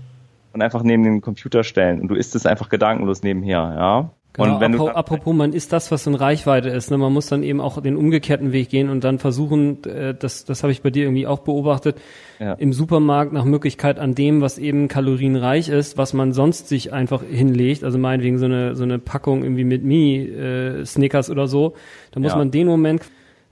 und 0.53 0.61
einfach 0.61 0.83
neben 0.83 1.03
den 1.03 1.21
Computer 1.21 1.63
stellen 1.63 2.01
und 2.01 2.07
du 2.07 2.15
isst 2.15 2.35
es 2.35 2.45
einfach 2.45 2.69
gedankenlos 2.69 3.23
nebenher, 3.23 3.73
ja. 3.77 4.09
Genau, 4.37 4.55
und 4.55 4.61
wenn 4.61 4.73
apro- 4.73 4.77
du 4.77 4.85
dann, 4.87 4.95
apropos, 4.95 5.33
man 5.33 5.53
ist 5.53 5.71
das, 5.73 5.91
was 5.91 6.05
in 6.07 6.15
Reichweite 6.15 6.69
ist. 6.69 6.91
Ne? 6.91 6.97
Man 6.97 7.13
muss 7.13 7.27
dann 7.27 7.41
eben 7.43 7.61
auch 7.61 7.81
den 7.81 7.95
umgekehrten 7.95 8.51
Weg 8.51 8.69
gehen 8.69 8.89
und 8.89 9.03
dann 9.03 9.17
versuchen, 9.19 9.83
äh, 9.85 10.13
das, 10.13 10.45
das 10.45 10.61
habe 10.63 10.71
ich 10.71 10.81
bei 10.81 10.89
dir 10.89 11.03
irgendwie 11.03 11.25
auch 11.27 11.39
beobachtet, 11.39 11.97
Ja. 12.39 12.53
im 12.53 12.73
Supermarkt 12.73 13.31
nach 13.33 13.45
Möglichkeit 13.45 13.97
an 13.99 14.13
dem, 14.13 14.41
was 14.41 14.57
eben 14.57 14.87
kalorienreich 14.89 15.69
ist, 15.69 15.97
was 15.97 16.13
man 16.13 16.33
sonst 16.33 16.67
sich 16.67 16.91
einfach 16.91 17.23
hinlegt, 17.23 17.83
also 17.83 17.97
meinetwegen 17.97 18.37
so 18.37 18.45
eine, 18.45 18.75
so 18.75 18.83
eine 18.83 18.99
Packung 18.99 19.43
irgendwie 19.43 19.63
mit 19.63 19.83
Mini-Snickers 19.83 21.29
oder 21.29 21.47
so, 21.47 21.73
da 22.11 22.19
muss 22.19 22.31
Ja. 22.33 22.37
man 22.37 22.51
den 22.51 22.67
Moment 22.67 23.03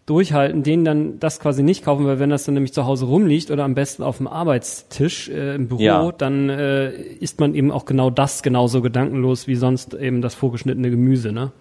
durchhalten, 0.06 0.64
den 0.64 0.84
dann 0.84 1.20
das 1.20 1.40
quasi 1.40 1.64
nicht 1.64 1.86
kaufen, 1.86 2.06
weil 2.06 2.20
wenn 2.20 2.30
das 2.30 2.44
dann 2.44 2.56
nämlich 2.56 2.74
zu 2.74 2.86
Hause 2.86 3.06
rumliegt 3.06 3.52
oder 3.52 3.64
am 3.64 3.74
besten 3.74 4.04
auf 4.04 4.18
dem 4.18 4.28
Arbeitstisch 4.28 5.30
äh, 5.30 5.56
im 5.56 5.68
Büro, 5.70 5.82
Ja. 5.82 6.12
dann 6.18 6.50
äh, 6.50 6.92
isst 6.92 7.40
man 7.40 7.56
eben 7.56 7.72
auch 7.72 7.86
genau 7.86 8.10
das 8.10 8.44
genauso 8.44 8.82
gedankenlos 8.82 9.48
wie 9.48 9.56
sonst 9.56 9.94
eben 9.94 10.22
das 10.22 10.36
vorgeschnittene 10.36 10.90
Gemüse, 10.90 11.32
ne? 11.32 11.52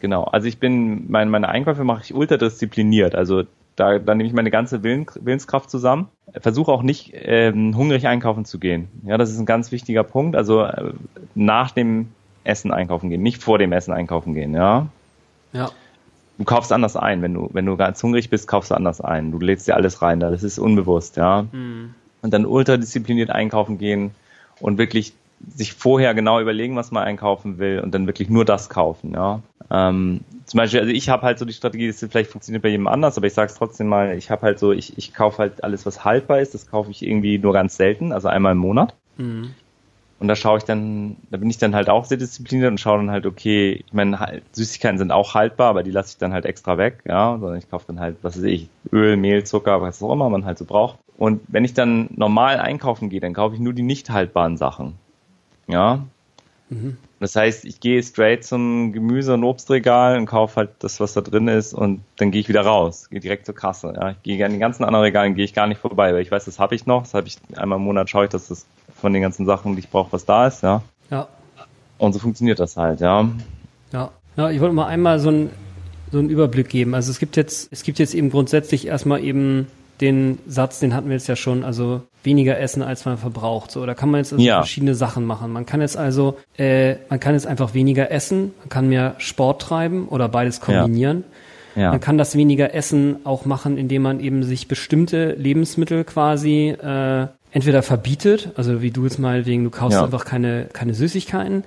Genau, 0.00 0.24
also 0.24 0.46
ich 0.46 0.58
bin, 0.58 1.10
mein, 1.10 1.28
meine 1.28 1.48
Einkäufe 1.48 1.84
mache 1.84 2.02
ich 2.04 2.14
ultra 2.14 2.36
diszipliniert. 2.38 3.14
Also 3.14 3.42
da, 3.76 3.98
da 3.98 4.14
nehme 4.14 4.26
ich 4.26 4.34
meine 4.34 4.50
ganze 4.50 4.82
Willen, 4.82 5.06
Willenskraft 5.20 5.70
zusammen. 5.70 6.08
Versuche 6.40 6.72
auch 6.72 6.82
nicht 6.82 7.12
ähm, 7.14 7.76
hungrig 7.76 8.06
einkaufen 8.08 8.44
zu 8.46 8.58
gehen. 8.58 8.88
Ja, 9.04 9.18
das 9.18 9.30
ist 9.30 9.38
ein 9.38 9.46
ganz 9.46 9.72
wichtiger 9.72 10.02
Punkt. 10.04 10.36
Also 10.36 10.62
äh, 10.64 10.92
nach 11.34 11.70
dem 11.70 12.08
Essen 12.44 12.72
einkaufen 12.72 13.10
gehen, 13.10 13.22
nicht 13.22 13.42
vor 13.42 13.58
dem 13.58 13.72
Essen 13.72 13.92
einkaufen 13.92 14.32
gehen. 14.34 14.54
Ja, 14.54 14.86
Ja. 15.52 15.70
Du 16.40 16.44
kaufst 16.44 16.72
anders 16.72 16.96
ein. 16.96 17.20
Wenn 17.22 17.34
du 17.34 17.50
wenn 17.52 17.66
du 17.66 17.76
ganz 17.76 18.02
hungrig 18.02 18.30
bist, 18.30 18.48
kaufst 18.48 18.70
du 18.70 18.74
anders 18.74 19.00
ein. 19.00 19.30
Du 19.30 19.38
lädst 19.38 19.68
dir 19.68 19.76
alles 19.76 20.00
rein. 20.02 20.20
Da 20.20 20.30
das 20.30 20.42
ist 20.42 20.58
unbewusst. 20.58 21.16
Ja, 21.16 21.44
und 22.22 22.32
dann 22.32 22.46
ultra 22.46 22.78
diszipliniert 22.78 23.30
einkaufen 23.30 23.78
gehen 23.78 24.12
und 24.58 24.78
wirklich 24.78 25.12
sich 25.54 25.74
vorher 25.74 26.14
genau 26.14 26.40
überlegen, 26.40 26.76
was 26.76 26.90
man 26.90 27.04
einkaufen 27.04 27.58
will 27.58 27.80
und 27.80 27.94
dann 27.94 28.06
wirklich 28.06 28.28
nur 28.28 28.44
das 28.44 28.68
kaufen, 28.68 29.12
ja. 29.12 29.40
Ähm, 29.70 30.20
zum 30.44 30.58
Beispiel, 30.58 30.80
also 30.80 30.92
ich 30.92 31.08
habe 31.08 31.22
halt 31.22 31.38
so 31.38 31.44
die 31.44 31.52
Strategie, 31.52 31.86
das 31.86 32.00
vielleicht 32.00 32.30
funktioniert 32.30 32.62
bei 32.62 32.68
jedem 32.68 32.88
anders, 32.88 33.16
aber 33.16 33.26
ich 33.26 33.34
sage 33.34 33.50
es 33.50 33.56
trotzdem 33.56 33.86
mal, 33.86 34.18
ich 34.18 34.30
habe 34.30 34.42
halt 34.42 34.58
so, 34.58 34.72
ich, 34.72 34.98
ich 34.98 35.14
kaufe 35.14 35.38
halt 35.38 35.64
alles, 35.64 35.86
was 35.86 36.04
haltbar 36.04 36.40
ist, 36.40 36.52
das 36.54 36.66
kaufe 36.66 36.90
ich 36.90 37.06
irgendwie 37.06 37.38
nur 37.38 37.52
ganz 37.52 37.76
selten, 37.76 38.12
also 38.12 38.28
einmal 38.28 38.52
im 38.52 38.58
Monat. 38.58 38.94
Mhm. 39.16 39.54
Und 40.20 40.28
da 40.28 40.36
schaue 40.36 40.58
ich 40.58 40.64
dann, 40.64 41.16
da 41.30 41.38
bin 41.38 41.48
ich 41.48 41.56
dann 41.56 41.74
halt 41.74 41.88
auch 41.88 42.04
sehr 42.04 42.18
diszipliniert 42.18 42.70
und 42.70 42.78
schaue 42.78 42.98
dann 42.98 43.10
halt, 43.10 43.24
okay, 43.24 43.82
ich 43.86 43.92
meine, 43.94 44.42
Süßigkeiten 44.52 44.98
sind 44.98 45.12
auch 45.12 45.34
haltbar, 45.34 45.70
aber 45.70 45.82
die 45.82 45.90
lasse 45.90 46.10
ich 46.10 46.18
dann 46.18 46.34
halt 46.34 46.44
extra 46.44 46.76
weg, 46.76 46.98
ja, 47.08 47.38
sondern 47.38 47.58
ich 47.58 47.70
kaufe 47.70 47.86
dann 47.86 48.00
halt, 48.00 48.18
was 48.20 48.36
weiß 48.36 48.44
ich, 48.44 48.68
Öl, 48.92 49.16
Mehl, 49.16 49.44
Zucker, 49.44 49.80
was 49.80 50.02
auch 50.02 50.12
immer 50.12 50.28
man 50.28 50.44
halt 50.44 50.58
so 50.58 50.66
braucht. 50.66 50.98
Und 51.16 51.40
wenn 51.48 51.64
ich 51.64 51.72
dann 51.72 52.10
normal 52.14 52.60
einkaufen 52.60 53.08
gehe, 53.08 53.20
dann 53.20 53.32
kaufe 53.32 53.54
ich 53.54 53.60
nur 53.60 53.72
die 53.72 53.82
nicht 53.82 54.10
haltbaren 54.10 54.58
Sachen. 54.58 54.94
Ja. 55.68 56.04
Mhm. 56.70 56.96
Das 57.18 57.36
heißt, 57.36 57.64
ich 57.66 57.80
gehe 57.80 58.02
straight 58.02 58.44
zum 58.44 58.92
Gemüse- 58.92 59.34
und 59.34 59.44
Obstregal 59.44 60.16
und 60.16 60.26
kaufe 60.26 60.56
halt 60.56 60.70
das, 60.78 61.00
was 61.00 61.12
da 61.12 61.20
drin 61.20 61.48
ist 61.48 61.74
und 61.74 62.00
dann 62.16 62.30
gehe 62.30 62.40
ich 62.40 62.48
wieder 62.48 62.62
raus, 62.62 63.08
gehe 63.10 63.20
direkt 63.20 63.44
zur 63.44 63.54
Kasse. 63.54 63.92
Ja. 63.94 64.10
Ich 64.10 64.22
gehe 64.22 64.44
an 64.44 64.52
den 64.52 64.60
ganzen 64.60 64.84
anderen 64.84 65.04
Regalen 65.04 65.34
gehe 65.34 65.44
ich 65.44 65.52
gar 65.52 65.66
nicht 65.66 65.80
vorbei, 65.80 66.14
weil 66.14 66.22
ich 66.22 66.30
weiß, 66.30 66.46
das 66.46 66.58
habe 66.58 66.74
ich 66.74 66.86
noch, 66.86 67.02
das 67.02 67.12
habe 67.12 67.26
ich 67.26 67.36
einmal 67.56 67.78
im 67.78 67.84
Monat 67.84 68.08
schaue 68.08 68.24
ich, 68.24 68.30
dass 68.30 68.48
das 68.48 68.64
von 69.00 69.12
den 69.12 69.20
ganzen 69.20 69.44
Sachen, 69.44 69.74
die 69.74 69.80
ich 69.80 69.90
brauche, 69.90 70.12
was 70.12 70.24
da 70.24 70.46
ist, 70.46 70.62
ja. 70.62 70.82
Ja. 71.10 71.28
Und 71.98 72.14
so 72.14 72.18
funktioniert 72.18 72.58
das 72.58 72.76
halt, 72.76 73.00
ja. 73.00 73.28
Ja. 73.92 74.10
Ja, 74.36 74.50
ich 74.50 74.60
wollte 74.60 74.74
mal 74.74 74.86
einmal 74.86 75.18
so 75.18 75.28
einen 75.28 75.50
so 76.12 76.18
einen 76.18 76.30
Überblick 76.30 76.68
geben. 76.68 76.94
Also 76.94 77.10
es 77.10 77.18
gibt 77.18 77.36
jetzt, 77.36 77.72
es 77.72 77.82
gibt 77.82 77.98
jetzt 77.98 78.14
eben 78.14 78.30
grundsätzlich 78.30 78.86
erstmal 78.86 79.22
eben 79.22 79.66
den 80.00 80.38
Satz, 80.46 80.80
den 80.80 80.94
hatten 80.94 81.08
wir 81.08 81.14
jetzt 81.14 81.28
ja 81.28 81.36
schon, 81.36 81.64
also 81.64 82.02
weniger 82.22 82.58
essen, 82.58 82.82
als 82.82 83.04
man 83.04 83.18
verbraucht. 83.18 83.70
So, 83.70 83.84
da 83.86 83.94
kann 83.94 84.10
man 84.10 84.20
jetzt 84.20 84.32
also 84.32 84.44
ja. 84.44 84.58
verschiedene 84.58 84.94
Sachen 84.94 85.24
machen. 85.24 85.52
Man 85.52 85.66
kann 85.66 85.80
jetzt 85.80 85.96
also, 85.96 86.38
äh, 86.56 86.96
man 87.08 87.20
kann 87.20 87.34
jetzt 87.34 87.46
einfach 87.46 87.74
weniger 87.74 88.10
essen, 88.10 88.52
man 88.60 88.68
kann 88.68 88.88
mehr 88.88 89.14
Sport 89.18 89.62
treiben 89.62 90.08
oder 90.08 90.28
beides 90.28 90.60
kombinieren. 90.60 91.24
Ja. 91.28 91.34
Ja. 91.76 91.90
Man 91.92 92.00
kann 92.00 92.18
das 92.18 92.36
weniger 92.36 92.74
Essen 92.74 93.24
auch 93.24 93.44
machen, 93.44 93.78
indem 93.78 94.02
man 94.02 94.20
eben 94.20 94.42
sich 94.42 94.66
bestimmte 94.66 95.34
Lebensmittel 95.34 96.04
quasi 96.04 96.70
äh, 96.70 97.28
entweder 97.52 97.82
verbietet, 97.82 98.50
also 98.56 98.82
wie 98.82 98.90
du 98.90 99.04
jetzt 99.04 99.18
mal 99.18 99.46
wegen, 99.46 99.64
du 99.64 99.70
kaufst 99.70 99.98
einfach 99.98 100.24
keine, 100.24 100.66
keine 100.72 100.94
Süßigkeiten, 100.94 101.64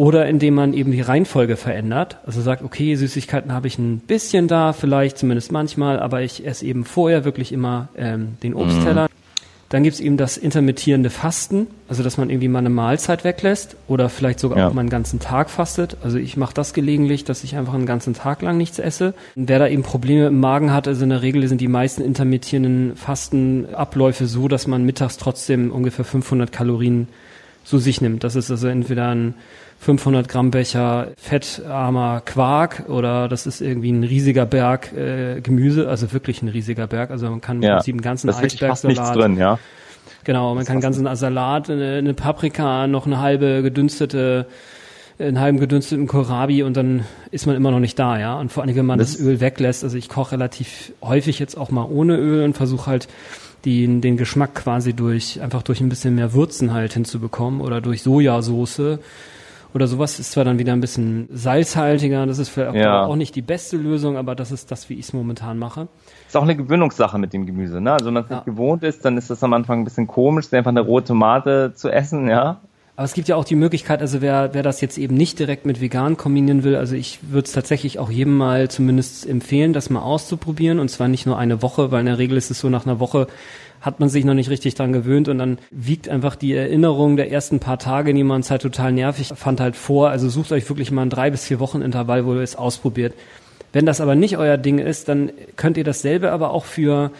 oder 0.00 0.26
indem 0.26 0.54
man 0.54 0.72
eben 0.72 0.92
die 0.92 1.02
Reihenfolge 1.02 1.58
verändert. 1.58 2.16
Also 2.24 2.40
sagt, 2.40 2.62
okay, 2.62 2.94
Süßigkeiten 2.94 3.52
habe 3.52 3.66
ich 3.66 3.78
ein 3.78 3.98
bisschen 3.98 4.48
da, 4.48 4.72
vielleicht 4.72 5.18
zumindest 5.18 5.52
manchmal, 5.52 6.00
aber 6.00 6.22
ich 6.22 6.46
esse 6.46 6.64
eben 6.64 6.86
vorher 6.86 7.26
wirklich 7.26 7.52
immer 7.52 7.88
ähm, 7.98 8.38
den 8.42 8.54
Obstteller. 8.54 9.02
Mhm. 9.02 9.08
Dann 9.68 9.82
gibt's 9.82 10.00
eben 10.00 10.16
das 10.16 10.38
intermittierende 10.38 11.10
Fasten, 11.10 11.66
also 11.86 12.02
dass 12.02 12.16
man 12.16 12.30
irgendwie 12.30 12.48
mal 12.48 12.60
eine 12.60 12.70
Mahlzeit 12.70 13.24
weglässt 13.24 13.76
oder 13.88 14.08
vielleicht 14.08 14.40
sogar 14.40 14.56
ja. 14.56 14.68
auch 14.68 14.72
mal 14.72 14.80
einen 14.80 14.88
ganzen 14.88 15.20
Tag 15.20 15.50
fastet. 15.50 15.98
Also 16.02 16.16
ich 16.16 16.34
mache 16.38 16.54
das 16.54 16.72
gelegentlich, 16.72 17.24
dass 17.24 17.44
ich 17.44 17.56
einfach 17.56 17.74
einen 17.74 17.84
ganzen 17.84 18.14
Tag 18.14 18.40
lang 18.40 18.56
nichts 18.56 18.78
esse. 18.78 19.12
Und 19.36 19.50
wer 19.50 19.58
da 19.58 19.68
eben 19.68 19.82
Probleme 19.82 20.28
im 20.28 20.40
Magen 20.40 20.72
hat, 20.72 20.88
also 20.88 21.02
in 21.02 21.10
der 21.10 21.20
Regel 21.20 21.46
sind 21.46 21.60
die 21.60 21.68
meisten 21.68 22.00
intermittierenden 22.00 22.96
Fastenabläufe 22.96 24.24
so, 24.24 24.48
dass 24.48 24.66
man 24.66 24.86
mittags 24.86 25.18
trotzdem 25.18 25.70
ungefähr 25.70 26.06
500 26.06 26.50
Kalorien 26.50 27.08
zu 27.64 27.76
sich 27.78 28.00
nimmt. 28.00 28.24
Das 28.24 28.34
ist 28.34 28.50
also 28.50 28.66
entweder 28.66 29.10
ein 29.10 29.34
500 29.80 30.28
Gramm 30.28 30.50
Becher 30.50 31.08
fettarmer 31.16 32.20
Quark 32.20 32.84
oder 32.88 33.28
das 33.28 33.46
ist 33.46 33.62
irgendwie 33.62 33.90
ein 33.90 34.04
riesiger 34.04 34.44
Berg 34.44 34.92
äh, 34.92 35.40
Gemüse, 35.40 35.88
also 35.88 36.12
wirklich 36.12 36.42
ein 36.42 36.48
riesiger 36.48 36.86
Berg. 36.86 37.10
Also 37.10 37.30
man 37.30 37.40
kann 37.40 37.62
ja, 37.62 37.70
im 37.70 37.76
Prinzip 37.76 37.94
einen 37.94 38.02
ganzen 38.02 38.28
Eisbergsalat. 38.28 39.16
drin, 39.16 39.36
ja. 39.38 39.58
Genau, 40.24 40.54
man 40.54 40.66
kann 40.66 40.74
einen 40.74 40.82
ganzen 40.82 41.16
Salat, 41.16 41.70
eine, 41.70 41.96
eine 41.96 42.12
Paprika, 42.12 42.86
noch 42.86 43.06
eine 43.06 43.20
halbe 43.20 43.62
gedünstete 43.62 44.46
einen 45.18 45.40
halben 45.40 45.60
gedünsteten 45.60 46.06
Kohlrabi 46.06 46.62
und 46.62 46.76
dann 46.76 47.04
ist 47.30 47.46
man 47.46 47.54
immer 47.54 47.70
noch 47.70 47.80
nicht 47.80 47.98
da, 47.98 48.18
ja. 48.18 48.38
Und 48.38 48.52
vor 48.52 48.62
allem, 48.62 48.74
wenn 48.74 48.86
man 48.86 48.98
das, 48.98 49.12
das 49.12 49.20
Öl 49.20 49.40
weglässt, 49.40 49.84
also 49.84 49.96
ich 49.96 50.08
koche 50.08 50.32
relativ 50.32 50.92
häufig 51.02 51.38
jetzt 51.38 51.56
auch 51.56 51.70
mal 51.70 51.84
ohne 51.84 52.16
Öl 52.16 52.42
und 52.44 52.54
versuche 52.54 52.86
halt 52.86 53.08
die, 53.64 54.00
den 54.00 54.16
Geschmack 54.16 54.54
quasi 54.54 54.94
durch, 54.94 55.40
einfach 55.42 55.62
durch 55.62 55.80
ein 55.80 55.88
bisschen 55.88 56.14
mehr 56.14 56.32
Würzen 56.32 56.72
halt 56.72 56.94
hinzubekommen 56.94 57.60
oder 57.60 57.80
durch 57.80 58.02
Sojasauce 58.02 58.98
oder 59.74 59.86
sowas 59.86 60.18
ist 60.18 60.32
zwar 60.32 60.44
dann 60.44 60.58
wieder 60.58 60.72
ein 60.72 60.80
bisschen 60.80 61.28
salzhaltiger, 61.30 62.26
das 62.26 62.38
ist 62.38 62.48
vielleicht 62.48 62.76
ja. 62.76 63.04
auch 63.04 63.16
nicht 63.16 63.34
die 63.36 63.42
beste 63.42 63.76
Lösung, 63.76 64.16
aber 64.16 64.34
das 64.34 64.52
ist 64.52 64.70
das, 64.70 64.88
wie 64.88 64.94
ich 64.94 65.06
es 65.06 65.12
momentan 65.12 65.58
mache. 65.58 65.88
Ist 66.26 66.36
auch 66.36 66.42
eine 66.42 66.56
Gewöhnungssache 66.56 67.18
mit 67.18 67.32
dem 67.32 67.46
Gemüse, 67.46 67.80
ne? 67.80 67.92
Also 67.92 68.06
wenn 68.06 68.14
man 68.14 68.24
es 68.24 68.30
ja. 68.30 68.36
nicht 68.36 68.46
gewohnt 68.46 68.82
ist, 68.82 69.04
dann 69.04 69.16
ist 69.16 69.30
das 69.30 69.42
am 69.42 69.52
Anfang 69.52 69.80
ein 69.80 69.84
bisschen 69.84 70.06
komisch, 70.06 70.52
einfach 70.52 70.70
eine 70.70 70.80
rohe 70.80 71.04
Tomate 71.04 71.72
zu 71.74 71.90
essen, 71.90 72.28
ja. 72.28 72.60
Aber 73.00 73.06
es 73.06 73.14
gibt 73.14 73.28
ja 73.28 73.36
auch 73.36 73.46
die 73.46 73.56
Möglichkeit, 73.56 74.02
also 74.02 74.20
wer, 74.20 74.52
wer 74.52 74.62
das 74.62 74.82
jetzt 74.82 74.98
eben 74.98 75.14
nicht 75.14 75.38
direkt 75.38 75.64
mit 75.64 75.80
vegan 75.80 76.18
kombinieren 76.18 76.64
will, 76.64 76.76
also 76.76 76.94
ich 76.94 77.18
würde 77.22 77.46
es 77.46 77.52
tatsächlich 77.52 77.98
auch 77.98 78.10
jedem 78.10 78.36
mal 78.36 78.68
zumindest 78.68 79.26
empfehlen, 79.26 79.72
das 79.72 79.88
mal 79.88 80.02
auszuprobieren 80.02 80.78
und 80.78 80.90
zwar 80.90 81.08
nicht 81.08 81.24
nur 81.24 81.38
eine 81.38 81.62
Woche, 81.62 81.90
weil 81.90 82.00
in 82.00 82.06
der 82.06 82.18
Regel 82.18 82.36
ist 82.36 82.50
es 82.50 82.60
so 82.60 82.68
nach 82.68 82.84
einer 82.84 83.00
Woche 83.00 83.26
hat 83.80 84.00
man 84.00 84.10
sich 84.10 84.26
noch 84.26 84.34
nicht 84.34 84.50
richtig 84.50 84.74
dran 84.74 84.92
gewöhnt 84.92 85.30
und 85.30 85.38
dann 85.38 85.56
wiegt 85.70 86.10
einfach 86.10 86.36
die 86.36 86.52
Erinnerung 86.52 87.16
der 87.16 87.32
ersten 87.32 87.58
paar 87.58 87.78
Tage, 87.78 88.12
die 88.12 88.22
man 88.22 88.42
halt 88.42 88.60
total 88.60 88.92
nervig 88.92 89.32
fand, 89.34 89.62
halt 89.62 89.76
vor. 89.76 90.10
Also 90.10 90.28
sucht 90.28 90.52
euch 90.52 90.68
wirklich 90.68 90.90
mal 90.90 91.00
ein 91.00 91.08
drei 91.08 91.30
bis 91.30 91.46
vier 91.46 91.58
Wochen 91.58 91.80
Intervall, 91.80 92.26
wo 92.26 92.34
ihr 92.34 92.42
es 92.42 92.54
ausprobiert. 92.54 93.14
Wenn 93.72 93.86
das 93.86 94.02
aber 94.02 94.14
nicht 94.14 94.36
euer 94.36 94.58
Ding 94.58 94.78
ist, 94.78 95.08
dann 95.08 95.32
könnt 95.56 95.78
ihr 95.78 95.84
dasselbe 95.84 96.32
aber 96.32 96.50
auch 96.50 96.66
für 96.66 97.12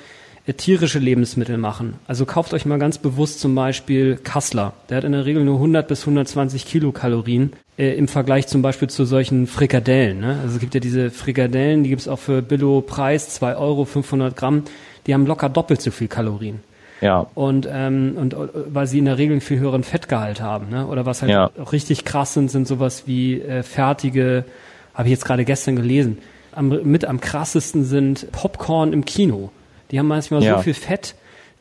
tierische 0.57 0.99
Lebensmittel 0.99 1.57
machen. 1.57 1.95
Also 2.07 2.27
kauft 2.27 2.55
euch 2.55 2.67
mal 2.67 2.79
ganz 2.79 2.99
bewusst 2.99 3.41
zum 3.41 3.55
Beispiel 3.55 4.17
Kassler. 4.17 4.73
Der 4.89 4.99
hat 4.99 5.05
in 5.05 5.13
der 5.13 5.27
Regel 5.27 5.45
nur 5.45 5.57
100 5.57 5.87
bis 5.87 6.01
120 6.03 6.67
Kilokalorien 6.67 7.53
äh, 7.79 7.95
im 7.97 8.09
Vergleich 8.09 8.47
zum 8.47 8.63
Beispiel 8.63 8.89
zu 8.89 9.05
solchen 9.05 9.47
Frikadellen. 9.47 10.21
Ne? 10.21 10.39
Also 10.43 10.55
es 10.55 10.61
gibt 10.61 10.75
ja 10.75 10.81
diese 10.81 11.11
Frikadellen, 11.11 11.83
die 11.83 11.91
gibt's 11.91 12.09
auch 12.09 12.19
für 12.19 12.43
Billo-Preis, 12.43 13.31
2 13.31 13.57
Euro, 13.57 13.85
500 13.85 14.37
Gramm 14.37 14.65
die 15.07 15.15
haben 15.15 15.27
locker 15.27 15.49
doppelt 15.49 15.81
so 15.83 15.91
viel 15.91 16.09
Kalorien. 16.09 16.61
Ja. 17.01 17.27
Und, 17.35 17.67
ähm, 17.71 18.15
und 18.17 18.37
weil 18.69 18.87
sie 18.87 18.99
in 18.99 19.07
der 19.07 19.17
Regel 19.17 19.33
einen 19.35 19.41
viel 19.41 19.59
höheren 19.59 19.85
Fettgehalt 19.85 20.41
haben. 20.41 20.69
Ne? 20.69 20.87
Oder 20.87 21.07
was 21.07 21.23
halt 21.23 21.33
ja. 21.33 21.51
auch 21.61 21.73
richtig 21.73 22.05
krass 22.05 22.35
sind, 22.35 22.51
sind 22.51 22.69
sowas 22.69 23.05
wie 23.07 23.41
äh, 23.41 23.63
fertige, 23.63 24.45
habe 24.93 25.09
ich 25.09 25.13
jetzt 25.13 25.25
gerade 25.25 25.45
gestern 25.45 25.77
gelesen, 25.77 26.19
am, 26.53 26.69
mit 26.69 27.07
am 27.07 27.21
krassesten 27.21 27.85
sind 27.85 28.31
Popcorn 28.33 28.93
im 28.93 29.05
Kino. 29.05 29.51
Die 29.91 29.99
haben 29.99 30.09
manchmal 30.09 30.43
ja. 30.43 30.57
so 30.57 30.63
viel 30.63 30.75
Fett 30.75 31.15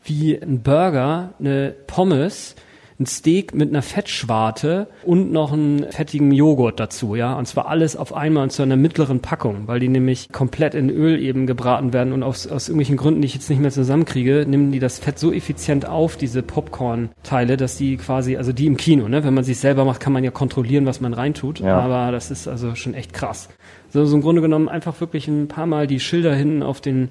wie 0.03 0.35
ein 0.35 0.61
Burger, 0.61 1.33
eine 1.39 1.73
Pommes, 1.87 2.55
ein 2.99 3.05
Steak 3.05 3.55
mit 3.55 3.69
einer 3.69 3.81
Fettschwarte 3.81 4.87
und 5.05 5.31
noch 5.31 5.53
einen 5.53 5.89
fettigen 5.89 6.33
Joghurt 6.33 6.81
dazu, 6.81 7.15
ja. 7.15 7.33
Und 7.33 7.47
zwar 7.47 7.67
alles 7.69 7.95
auf 7.95 8.13
einmal 8.13 8.43
und 8.43 8.49
zu 8.51 8.61
einer 8.61 8.75
mittleren 8.75 9.21
Packung, 9.21 9.67
weil 9.67 9.79
die 9.79 9.87
nämlich 9.87 10.29
komplett 10.33 10.75
in 10.75 10.89
Öl 10.89 11.17
eben 11.21 11.47
gebraten 11.47 11.93
werden 11.93 12.11
und 12.11 12.23
aus, 12.23 12.45
aus 12.45 12.67
irgendwelchen 12.67 12.97
Gründen, 12.97 13.21
die 13.21 13.27
ich 13.27 13.35
jetzt 13.35 13.49
nicht 13.49 13.61
mehr 13.61 13.71
zusammenkriege, 13.71 14.45
nehmen 14.45 14.73
die 14.73 14.79
das 14.79 14.99
Fett 14.99 15.17
so 15.17 15.31
effizient 15.31 15.87
auf, 15.87 16.17
diese 16.17 16.43
Popcorn-Teile, 16.43 17.55
dass 17.55 17.77
die 17.77 17.95
quasi, 17.95 18.35
also 18.35 18.51
die 18.51 18.65
im 18.65 18.75
Kino, 18.75 19.07
ne, 19.07 19.23
wenn 19.23 19.33
man 19.33 19.45
sich 19.45 19.59
selber 19.59 19.85
macht, 19.85 20.01
kann 20.01 20.11
man 20.11 20.25
ja 20.25 20.31
kontrollieren, 20.31 20.85
was 20.85 20.99
man 20.99 21.13
reintut. 21.13 21.61
Ja. 21.61 21.79
Aber 21.79 22.11
das 22.11 22.31
ist 22.31 22.49
also 22.49 22.75
schon 22.75 22.95
echt 22.95 23.13
krass. 23.13 23.47
So, 23.91 24.03
so 24.03 24.17
im 24.17 24.21
Grunde 24.21 24.41
genommen 24.41 24.67
einfach 24.67 24.99
wirklich 24.99 25.29
ein 25.29 25.47
paar 25.47 25.67
Mal 25.67 25.87
die 25.87 26.01
Schilder 26.01 26.35
hinten 26.35 26.63
auf 26.63 26.81
den 26.81 27.09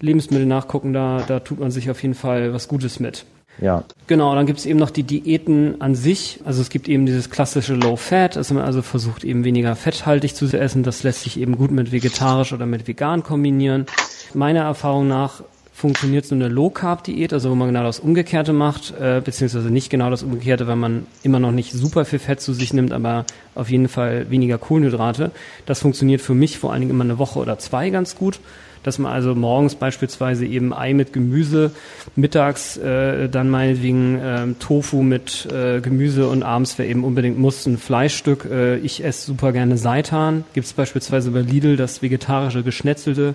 Lebensmitteln 0.00 0.48
nachgucken, 0.48 0.92
da, 0.92 1.22
da 1.26 1.40
tut 1.40 1.60
man 1.60 1.70
sich 1.70 1.90
auf 1.90 2.02
jeden 2.02 2.14
Fall 2.14 2.52
was 2.52 2.68
Gutes 2.68 3.00
mit. 3.00 3.24
Ja. 3.60 3.84
Genau, 4.06 4.34
dann 4.34 4.46
gibt 4.46 4.60
es 4.60 4.66
eben 4.66 4.78
noch 4.78 4.90
die 4.90 5.02
Diäten 5.02 5.80
an 5.80 5.94
sich. 5.94 6.40
Also 6.44 6.62
es 6.62 6.70
gibt 6.70 6.88
eben 6.88 7.06
dieses 7.06 7.30
klassische 7.30 7.74
Low 7.74 7.96
Fat, 7.96 8.36
dass 8.36 8.52
man 8.52 8.62
also 8.62 8.82
versucht 8.82 9.24
eben 9.24 9.44
weniger 9.44 9.74
fetthaltig 9.74 10.34
zu 10.34 10.46
essen. 10.46 10.82
Das 10.82 11.02
lässt 11.02 11.22
sich 11.22 11.40
eben 11.40 11.56
gut 11.56 11.70
mit 11.70 11.90
vegetarisch 11.92 12.52
oder 12.52 12.66
mit 12.66 12.86
vegan 12.86 13.22
kombinieren. 13.22 13.86
Meiner 14.34 14.60
Erfahrung 14.60 15.08
nach 15.08 15.42
funktioniert 15.72 16.26
so 16.26 16.34
eine 16.34 16.48
Low 16.48 16.70
Carb 16.70 17.04
Diät, 17.04 17.32
also 17.32 17.50
wo 17.50 17.54
man 17.54 17.68
genau 17.68 17.84
das 17.84 18.00
Umgekehrte 18.00 18.52
macht, 18.52 18.92
äh, 19.00 19.22
beziehungsweise 19.24 19.70
nicht 19.70 19.90
genau 19.90 20.10
das 20.10 20.24
Umgekehrte, 20.24 20.66
weil 20.66 20.76
man 20.76 21.06
immer 21.22 21.38
noch 21.38 21.52
nicht 21.52 21.72
super 21.72 22.04
viel 22.04 22.18
Fett 22.18 22.40
zu 22.40 22.52
sich 22.52 22.72
nimmt, 22.72 22.92
aber 22.92 23.24
auf 23.54 23.70
jeden 23.70 23.88
Fall 23.88 24.28
weniger 24.28 24.58
Kohlenhydrate. 24.58 25.30
Das 25.66 25.80
funktioniert 25.80 26.20
für 26.20 26.34
mich 26.34 26.58
vor 26.58 26.72
allen 26.72 26.80
Dingen 26.80 26.90
immer 26.90 27.04
eine 27.04 27.18
Woche 27.18 27.38
oder 27.38 27.58
zwei 27.60 27.90
ganz 27.90 28.16
gut 28.16 28.40
dass 28.82 28.98
man 28.98 29.12
also 29.12 29.34
morgens 29.34 29.74
beispielsweise 29.74 30.46
eben 30.46 30.72
Ei 30.72 30.94
mit 30.94 31.12
Gemüse, 31.12 31.72
mittags 32.16 32.76
äh, 32.76 33.28
dann 33.28 33.50
meinetwegen 33.50 34.18
äh, 34.18 34.46
Tofu 34.58 35.02
mit 35.02 35.46
äh, 35.52 35.80
Gemüse 35.80 36.28
und 36.28 36.42
abends, 36.42 36.78
wer 36.78 36.86
eben 36.86 37.04
unbedingt 37.04 37.38
muss, 37.38 37.66
ein 37.66 37.78
Fleischstück. 37.78 38.46
Äh, 38.50 38.78
ich 38.78 39.04
esse 39.04 39.26
super 39.26 39.52
gerne 39.52 39.76
Seitan. 39.76 40.44
Gibt 40.54 40.66
es 40.66 40.72
beispielsweise 40.72 41.30
bei 41.30 41.40
Lidl 41.40 41.76
das 41.76 42.02
vegetarische 42.02 42.62
Geschnetzelte. 42.62 43.34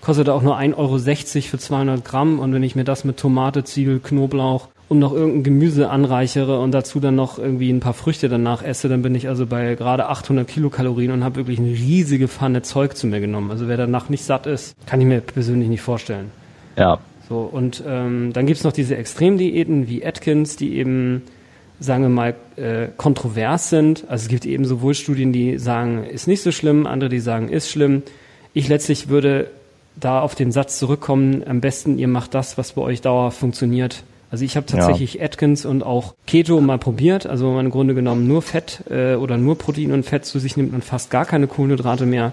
Kostet 0.00 0.28
auch 0.28 0.42
nur 0.42 0.58
1,60 0.58 0.76
Euro 0.76 0.98
für 1.48 1.58
200 1.58 2.04
Gramm 2.04 2.38
und 2.38 2.52
wenn 2.52 2.62
ich 2.62 2.76
mir 2.76 2.84
das 2.84 3.04
mit 3.04 3.16
Tomate, 3.16 3.64
Zwiebel, 3.64 4.00
Knoblauch 4.00 4.68
und 4.88 4.98
noch 4.98 5.12
irgendein 5.12 5.44
Gemüse 5.44 5.88
anreichere 5.88 6.60
und 6.60 6.72
dazu 6.72 7.00
dann 7.00 7.14
noch 7.14 7.38
irgendwie 7.38 7.70
ein 7.70 7.80
paar 7.80 7.94
Früchte 7.94 8.28
danach 8.28 8.62
esse, 8.62 8.88
dann 8.88 9.02
bin 9.02 9.14
ich 9.14 9.28
also 9.28 9.46
bei 9.46 9.74
gerade 9.74 10.08
800 10.08 10.46
Kilokalorien 10.46 11.10
und 11.10 11.24
habe 11.24 11.36
wirklich 11.36 11.58
eine 11.58 11.70
riesige 11.70 12.28
Pfanne 12.28 12.62
Zeug 12.62 12.96
zu 12.96 13.06
mir 13.06 13.20
genommen. 13.20 13.50
Also 13.50 13.66
wer 13.68 13.76
danach 13.76 14.08
nicht 14.08 14.24
satt 14.24 14.46
ist, 14.46 14.74
kann 14.86 15.00
ich 15.00 15.06
mir 15.06 15.20
persönlich 15.20 15.68
nicht 15.68 15.80
vorstellen. 15.80 16.30
Ja. 16.76 16.98
So, 17.28 17.40
und 17.40 17.82
ähm, 17.86 18.32
dann 18.34 18.46
gibt's 18.46 18.64
noch 18.64 18.72
diese 18.72 18.96
Extremdiäten 18.96 19.88
wie 19.88 20.04
Atkins, 20.04 20.56
die 20.56 20.74
eben, 20.76 21.22
sagen 21.80 22.02
wir 22.02 22.10
mal, 22.10 22.34
äh, 22.56 22.88
kontrovers 22.96 23.70
sind. 23.70 24.04
Also 24.08 24.24
es 24.24 24.28
gibt 24.28 24.44
eben 24.44 24.66
sowohl 24.66 24.94
Studien, 24.94 25.32
die 25.32 25.58
sagen, 25.58 26.04
ist 26.04 26.26
nicht 26.26 26.42
so 26.42 26.52
schlimm, 26.52 26.86
andere, 26.86 27.08
die 27.08 27.20
sagen, 27.20 27.48
ist 27.48 27.70
schlimm. 27.70 28.02
Ich 28.52 28.68
letztlich 28.68 29.08
würde 29.08 29.48
da 29.96 30.20
auf 30.20 30.34
den 30.34 30.52
Satz 30.52 30.78
zurückkommen, 30.78 31.42
am 31.46 31.60
besten 31.60 31.98
ihr 31.98 32.08
macht 32.08 32.34
das, 32.34 32.58
was 32.58 32.72
bei 32.72 32.82
euch 32.82 33.00
dauerhaft 33.00 33.38
funktioniert. 33.38 34.02
Also 34.34 34.44
ich 34.44 34.56
habe 34.56 34.66
tatsächlich 34.66 35.14
ja. 35.14 35.22
Atkins 35.22 35.64
und 35.64 35.84
auch 35.84 36.16
Keto 36.26 36.60
mal 36.60 36.76
probiert, 36.76 37.24
also 37.24 37.52
man 37.52 37.66
im 37.66 37.70
Grunde 37.70 37.94
genommen 37.94 38.26
nur 38.26 38.42
Fett 38.42 38.82
äh, 38.90 39.14
oder 39.14 39.36
nur 39.36 39.56
Protein 39.56 39.92
und 39.92 40.04
Fett 40.04 40.24
zu 40.24 40.40
sich 40.40 40.56
nimmt 40.56 40.74
und 40.74 40.84
fast 40.84 41.08
gar 41.12 41.24
keine 41.24 41.46
Kohlenhydrate 41.46 42.04
mehr. 42.04 42.32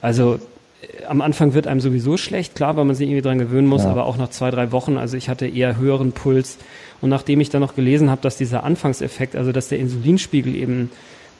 Also 0.00 0.36
äh, 0.80 1.04
am 1.04 1.20
Anfang 1.20 1.52
wird 1.52 1.66
einem 1.66 1.80
sowieso 1.80 2.16
schlecht, 2.16 2.54
klar, 2.54 2.78
weil 2.78 2.86
man 2.86 2.96
sich 2.96 3.10
irgendwie 3.10 3.20
dran 3.20 3.38
gewöhnen 3.38 3.66
muss, 3.66 3.84
ja. 3.84 3.90
aber 3.90 4.06
auch 4.06 4.16
nach 4.16 4.30
zwei, 4.30 4.50
drei 4.50 4.72
Wochen, 4.72 4.96
also 4.96 5.18
ich 5.18 5.28
hatte 5.28 5.46
eher 5.46 5.76
höheren 5.76 6.12
Puls. 6.12 6.56
Und 7.02 7.10
nachdem 7.10 7.42
ich 7.42 7.50
dann 7.50 7.60
noch 7.60 7.74
gelesen 7.74 8.08
habe, 8.08 8.22
dass 8.22 8.38
dieser 8.38 8.64
Anfangseffekt, 8.64 9.36
also 9.36 9.52
dass 9.52 9.68
der 9.68 9.80
Insulinspiegel 9.80 10.54
eben 10.54 10.90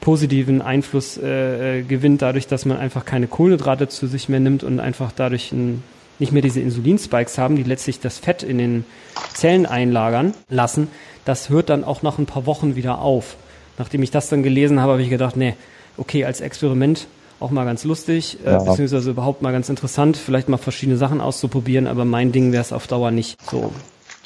positiven 0.01 0.61
Einfluss 0.61 1.17
äh, 1.17 1.79
äh, 1.79 1.81
gewinnt, 1.81 2.21
dadurch, 2.21 2.45
dass 2.45 2.63
man 2.65 2.77
einfach 2.77 3.05
keine 3.05 3.25
Kohlenhydrate 3.25 3.87
zu 3.87 4.05
sich 4.05 4.29
mehr 4.29 4.39
nimmt 4.39 4.63
und 4.63 4.79
einfach 4.79 5.11
dadurch 5.15 5.51
ein, 5.51 5.81
nicht 6.19 6.31
mehr 6.31 6.41
diese 6.41 6.59
Insulinspikes 6.61 7.37
haben, 7.37 7.55
die 7.55 7.63
letztlich 7.63 7.99
das 7.99 8.19
Fett 8.19 8.43
in 8.43 8.57
den 8.57 8.85
Zellen 9.33 9.65
einlagern 9.65 10.33
lassen, 10.49 10.87
das 11.25 11.49
hört 11.49 11.69
dann 11.69 11.83
auch 11.83 12.01
nach 12.01 12.17
ein 12.17 12.25
paar 12.25 12.45
Wochen 12.45 12.75
wieder 12.75 12.99
auf. 12.99 13.35
Nachdem 13.77 14.03
ich 14.03 14.11
das 14.11 14.29
dann 14.29 14.43
gelesen 14.43 14.81
habe, 14.81 14.93
habe 14.93 15.01
ich 15.01 15.09
gedacht, 15.09 15.37
nee, 15.37 15.55
okay, 15.97 16.25
als 16.25 16.41
Experiment 16.41 17.07
auch 17.39 17.51
mal 17.51 17.65
ganz 17.65 17.83
lustig, 17.85 18.37
äh, 18.45 18.51
ja. 18.51 18.61
äh, 18.61 18.65
beziehungsweise 18.65 19.11
überhaupt 19.11 19.41
mal 19.41 19.51
ganz 19.51 19.69
interessant, 19.69 20.17
vielleicht 20.17 20.49
mal 20.49 20.57
verschiedene 20.57 20.97
Sachen 20.97 21.21
auszuprobieren, 21.21 21.87
aber 21.87 22.03
mein 22.05 22.31
Ding 22.31 22.51
wäre 22.51 22.61
es 22.61 22.73
auf 22.73 22.87
Dauer 22.87 23.11
nicht 23.11 23.37
so. 23.49 23.71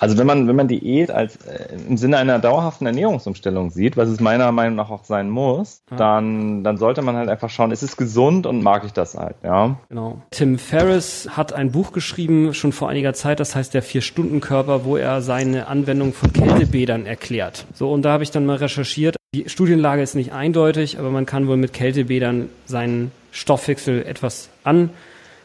Also 0.03 0.17
wenn 0.17 0.27
man, 0.27 0.49
wenn 0.49 0.57
man 0.57 0.67
Diät 0.67 1.11
als 1.11 1.37
äh, 1.45 1.77
im 1.87 1.95
Sinne 1.95 2.17
einer 2.17 2.37
dauerhaften 2.37 2.85
Ernährungsumstellung 2.85 3.69
sieht, 3.69 3.95
was 3.95 4.09
es 4.09 4.19
meiner 4.19 4.51
Meinung 4.51 4.75
nach 4.75 4.89
auch 4.89 5.05
sein 5.05 5.29
muss, 5.29 5.81
ja. 5.89 5.95
dann, 5.95 6.65
dann 6.65 6.75
sollte 6.75 7.01
man 7.01 7.15
halt 7.15 7.29
einfach 7.29 7.49
schauen, 7.49 7.71
ist 7.71 7.83
es 7.83 7.95
gesund 7.95 8.45
und 8.45 8.61
mag 8.61 8.83
ich 8.83 8.91
das 8.91 9.15
halt, 9.15 9.37
ja. 9.43 9.77
Genau. 9.87 10.21
Tim 10.31 10.59
Ferriss 10.59 11.29
hat 11.31 11.53
ein 11.53 11.71
Buch 11.71 11.93
geschrieben, 11.93 12.53
schon 12.53 12.73
vor 12.73 12.89
einiger 12.89 13.13
Zeit, 13.13 13.39
das 13.39 13.55
heißt 13.55 13.73
der 13.73 13.81
Vier-Stunden-Körper, 13.81 14.83
wo 14.83 14.97
er 14.97 15.21
seine 15.21 15.67
Anwendung 15.67 16.11
von 16.11 16.33
Kältebädern 16.33 17.05
erklärt. 17.05 17.65
So, 17.73 17.89
und 17.89 18.03
da 18.03 18.11
habe 18.11 18.23
ich 18.23 18.31
dann 18.31 18.45
mal 18.45 18.57
recherchiert. 18.57 19.15
Die 19.33 19.47
Studienlage 19.47 20.01
ist 20.01 20.15
nicht 20.15 20.33
eindeutig, 20.33 20.99
aber 20.99 21.11
man 21.11 21.25
kann 21.25 21.47
wohl 21.47 21.55
mit 21.55 21.71
Kältebädern 21.71 22.49
seinen 22.65 23.13
Stoffwechsel 23.31 24.05
etwas 24.05 24.49
an 24.65 24.89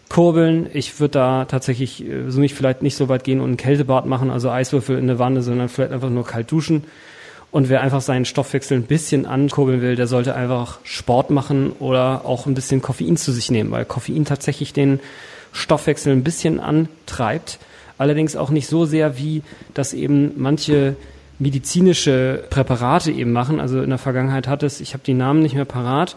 kurbeln. 0.09 0.69
Ich 0.73 1.01
würde 1.01 1.13
da 1.13 1.45
tatsächlich 1.45 2.05
äh, 2.07 2.31
so 2.31 2.41
nicht 2.41 2.55
vielleicht 2.55 2.83
nicht 2.83 2.97
so 2.97 3.09
weit 3.09 3.25
gehen 3.25 3.41
und 3.41 3.47
einen 3.47 3.57
Kältebad 3.57 4.07
machen, 4.07 4.31
also 4.31 4.51
Eiswürfel 4.51 4.99
in 4.99 5.07
der 5.07 5.19
Wanne, 5.19 5.43
sondern 5.43 5.69
vielleicht 5.69 5.93
einfach 5.93 6.11
nur 6.11 6.25
kalt 6.25 6.51
duschen. 6.51 6.85
Und 7.51 7.71
wer 7.71 7.81
einfach 7.81 8.03
seinen 8.03 8.27
Stoffwechsel 8.27 8.77
ein 8.77 8.83
bisschen 8.83 9.25
ankurbeln 9.25 9.81
will, 9.81 9.97
der 9.97 10.07
sollte 10.07 10.35
einfach 10.35 10.81
Sport 10.83 11.31
machen 11.31 11.73
oder 11.79 12.23
auch 12.27 12.47
ein 12.47 12.55
bisschen 12.55 12.83
Koffein 12.83 13.17
zu 13.17 13.33
sich 13.33 13.51
nehmen, 13.51 13.71
weil 13.71 13.87
Koffein 13.87 14.27
tatsächlich 14.27 14.75
den 14.75 15.01
Stoffwechsel 15.53 16.13
ein 16.13 16.25
bisschen 16.25 16.61
antreibt. 16.61 17.59
Allerdings 17.97 18.37
auch 18.37 18.51
nicht 18.51 18.69
so 18.69 18.85
sehr, 18.85 19.17
wie 19.17 19.43
das 19.73 19.95
eben 19.95 20.33
manche 20.37 20.95
medizinische 21.39 22.45
Präparate 22.51 23.13
eben 23.13 23.33
machen. 23.33 23.61
Also 23.61 23.81
in 23.81 23.91
der 23.91 23.99
Vergangenheit 23.99 24.47
hat 24.47 24.63
es, 24.63 24.81
ich 24.81 24.93
habe 24.93 25.05
die 25.05 25.15
Namen 25.15 25.41
nicht 25.41 25.55
mehr 25.55 25.65
parat, 25.65 26.17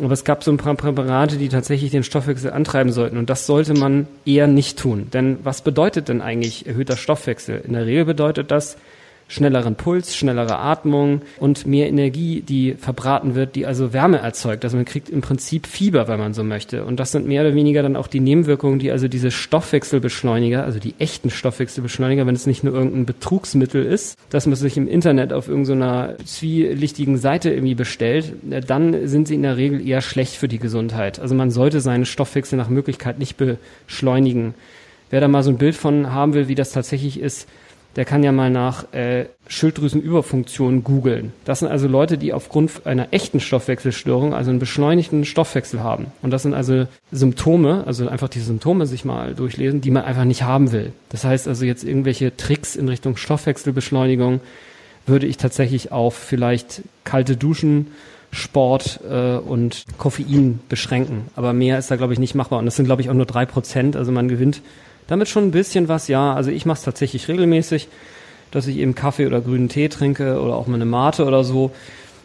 aber 0.00 0.12
es 0.12 0.24
gab 0.24 0.42
so 0.42 0.50
ein 0.50 0.56
paar 0.56 0.74
Präparate, 0.74 1.36
die 1.36 1.48
tatsächlich 1.48 1.92
den 1.92 2.02
Stoffwechsel 2.02 2.52
antreiben 2.52 2.90
sollten. 2.92 3.16
Und 3.16 3.30
das 3.30 3.46
sollte 3.46 3.74
man 3.74 4.08
eher 4.26 4.48
nicht 4.48 4.78
tun. 4.78 5.08
Denn 5.12 5.38
was 5.44 5.62
bedeutet 5.62 6.08
denn 6.08 6.20
eigentlich 6.20 6.66
erhöhter 6.66 6.96
Stoffwechsel? 6.96 7.62
In 7.64 7.74
der 7.74 7.86
Regel 7.86 8.04
bedeutet 8.04 8.50
das, 8.50 8.76
schnelleren 9.28 9.74
Puls, 9.74 10.16
schnellere 10.16 10.58
Atmung 10.58 11.22
und 11.38 11.66
mehr 11.66 11.88
Energie, 11.88 12.42
die 12.42 12.74
verbraten 12.74 13.34
wird, 13.34 13.56
die 13.56 13.66
also 13.66 13.92
Wärme 13.92 14.18
erzeugt. 14.18 14.64
Also 14.64 14.76
man 14.76 14.84
kriegt 14.84 15.08
im 15.08 15.20
Prinzip 15.20 15.66
Fieber, 15.66 16.08
wenn 16.08 16.18
man 16.18 16.34
so 16.34 16.44
möchte. 16.44 16.84
Und 16.84 17.00
das 17.00 17.12
sind 17.12 17.26
mehr 17.26 17.42
oder 17.42 17.54
weniger 17.54 17.82
dann 17.82 17.96
auch 17.96 18.06
die 18.06 18.20
Nebenwirkungen, 18.20 18.78
die 18.78 18.90
also 18.90 19.08
diese 19.08 19.30
Stoffwechselbeschleuniger, 19.30 20.64
also 20.64 20.78
die 20.78 20.94
echten 20.98 21.30
Stoffwechselbeschleuniger, 21.30 22.26
wenn 22.26 22.34
es 22.34 22.46
nicht 22.46 22.64
nur 22.64 22.74
irgendein 22.74 23.06
Betrugsmittel 23.06 23.84
ist, 23.84 24.16
dass 24.30 24.46
man 24.46 24.56
sich 24.56 24.76
im 24.76 24.88
Internet 24.88 25.32
auf 25.32 25.48
irgendeiner 25.48 26.16
zwielichtigen 26.24 27.16
Seite 27.16 27.50
irgendwie 27.50 27.74
bestellt, 27.74 28.34
dann 28.66 29.06
sind 29.08 29.28
sie 29.28 29.34
in 29.34 29.42
der 29.42 29.56
Regel 29.56 29.86
eher 29.86 30.00
schlecht 30.00 30.36
für 30.36 30.48
die 30.48 30.58
Gesundheit. 30.58 31.18
Also 31.18 31.34
man 31.34 31.50
sollte 31.50 31.80
seinen 31.80 32.04
Stoffwechsel 32.04 32.56
nach 32.56 32.68
Möglichkeit 32.68 33.18
nicht 33.18 33.36
beschleunigen. 33.36 34.54
Wer 35.10 35.20
da 35.20 35.28
mal 35.28 35.42
so 35.42 35.50
ein 35.50 35.58
Bild 35.58 35.76
von 35.76 36.12
haben 36.12 36.34
will, 36.34 36.48
wie 36.48 36.54
das 36.54 36.72
tatsächlich 36.72 37.20
ist, 37.20 37.48
der 37.96 38.04
kann 38.04 38.22
ja 38.22 38.32
mal 38.32 38.50
nach 38.50 38.92
äh, 38.92 39.26
Schilddrüsenüberfunktion 39.46 40.82
googeln. 40.82 41.32
Das 41.44 41.60
sind 41.60 41.68
also 41.68 41.86
Leute, 41.86 42.18
die 42.18 42.32
aufgrund 42.32 42.86
einer 42.86 43.08
echten 43.12 43.40
Stoffwechselstörung, 43.40 44.34
also 44.34 44.50
einen 44.50 44.58
beschleunigten 44.58 45.24
Stoffwechsel 45.24 45.82
haben. 45.82 46.06
Und 46.22 46.30
das 46.30 46.42
sind 46.42 46.54
also 46.54 46.86
Symptome, 47.12 47.84
also 47.86 48.08
einfach 48.08 48.28
die 48.28 48.40
Symptome 48.40 48.86
sich 48.86 49.04
mal 49.04 49.34
durchlesen, 49.34 49.80
die 49.80 49.90
man 49.90 50.04
einfach 50.04 50.24
nicht 50.24 50.42
haben 50.42 50.72
will. 50.72 50.92
Das 51.10 51.24
heißt 51.24 51.46
also 51.46 51.64
jetzt 51.64 51.84
irgendwelche 51.84 52.36
Tricks 52.36 52.76
in 52.76 52.88
Richtung 52.88 53.16
Stoffwechselbeschleunigung 53.16 54.40
würde 55.06 55.26
ich 55.26 55.36
tatsächlich 55.36 55.92
auf 55.92 56.14
vielleicht 56.14 56.82
kalte 57.04 57.36
Duschen, 57.36 57.88
Sport 58.34 59.00
äh, 59.08 59.36
und 59.36 59.84
Koffein 59.96 60.60
beschränken. 60.68 61.28
Aber 61.36 61.52
mehr 61.52 61.78
ist 61.78 61.90
da, 61.90 61.96
glaube 61.96 62.12
ich, 62.12 62.18
nicht 62.18 62.34
machbar. 62.34 62.58
Und 62.58 62.64
das 62.64 62.76
sind, 62.76 62.86
glaube 62.86 63.00
ich, 63.00 63.08
auch 63.08 63.14
nur 63.14 63.26
drei 63.26 63.46
Prozent. 63.46 63.96
Also 63.96 64.12
man 64.12 64.28
gewinnt 64.28 64.60
damit 65.06 65.28
schon 65.28 65.44
ein 65.44 65.50
bisschen 65.50 65.88
was, 65.88 66.08
ja. 66.08 66.34
Also 66.34 66.50
ich 66.50 66.66
mache 66.66 66.78
es 66.78 66.84
tatsächlich 66.84 67.28
regelmäßig, 67.28 67.88
dass 68.50 68.66
ich 68.66 68.76
eben 68.76 68.94
Kaffee 68.94 69.26
oder 69.26 69.40
grünen 69.40 69.68
Tee 69.68 69.88
trinke 69.88 70.40
oder 70.40 70.56
auch 70.56 70.66
mal 70.66 70.76
eine 70.76 70.84
Mate 70.84 71.24
oder 71.24 71.44
so. 71.44 71.72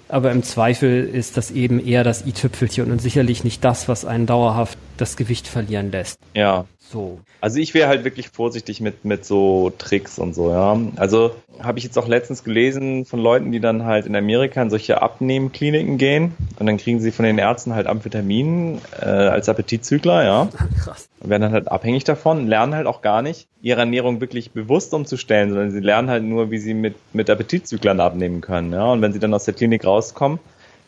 Aber 0.08 0.32
im 0.32 0.42
Zweifel 0.42 1.08
ist 1.08 1.38
das 1.38 1.52
eben 1.52 1.80
eher 1.86 2.04
das 2.04 2.26
i-Tüpfelchen 2.26 2.92
und 2.92 3.00
sicherlich 3.00 3.44
nicht 3.44 3.64
das, 3.64 3.88
was 3.88 4.06
einen 4.06 4.26
dauerhaft 4.26 4.78
das 4.98 5.18
Gewicht 5.18 5.48
verlieren 5.48 5.92
lässt. 5.92 6.20
Ja. 6.34 6.66
So. 6.92 7.20
Also 7.40 7.60
ich 7.60 7.76
wäre 7.76 7.88
halt 7.88 8.04
wirklich 8.04 8.30
vorsichtig 8.30 8.82
mit, 8.82 9.06
mit 9.06 9.24
so 9.24 9.72
Tricks 9.78 10.18
und 10.18 10.34
so, 10.34 10.50
ja. 10.50 10.80
Also 10.96 11.36
habe 11.62 11.78
ich 11.78 11.84
jetzt 11.84 12.00
auch 12.00 12.08
letztens 12.08 12.44
gelesen 12.44 13.06
von 13.06 13.20
Leuten, 13.20 13.52
die 13.52 13.60
dann 13.60 13.86
halt 13.86 14.08
in 14.08 14.16
Amerika 14.16 14.60
in 14.60 14.72
solche 14.72 15.02
Abnehmkliniken 15.02 16.00
gehen 16.00 16.34
und 16.58 16.66
dann 16.66 16.78
kriegen 16.78 17.00
sie 17.00 17.12
von 17.12 17.26
den 17.26 17.38
Ärzten 17.38 17.76
halt 17.76 17.86
Amphetamin 17.86 18.82
äh, 19.00 19.06
als 19.06 19.50
Appetitzügler, 19.50 20.24
ja. 20.24 20.50
Krass. 20.84 21.10
Und 21.20 21.30
werden 21.30 21.44
dann 21.44 21.52
halt 21.52 21.68
abhängig 21.68 22.06
davon, 22.06 22.48
lernen 22.48 22.74
halt 22.74 22.88
auch 22.88 23.04
gar 23.04 23.22
nicht, 23.22 23.48
ihre 23.62 23.82
Ernährung 23.82 24.20
wirklich 24.20 24.52
bewusst 24.52 24.92
umzustellen, 24.96 25.50
sondern 25.50 25.70
sie 25.70 25.82
lernen 25.82 26.10
halt 26.10 26.24
nur, 26.24 26.50
wie 26.50 26.58
sie 26.58 26.74
mit, 26.74 26.96
mit 27.14 27.30
Appetitzüglern 27.30 28.00
abnehmen 28.00 28.42
können, 28.42 28.74
ja. 28.74 28.92
Und 28.92 29.04
wenn 29.04 29.14
sie 29.14 29.20
dann 29.20 29.34
aus 29.36 29.46
der 29.46 29.54
Klinik 29.54 29.86
rauskommen, 29.86 30.40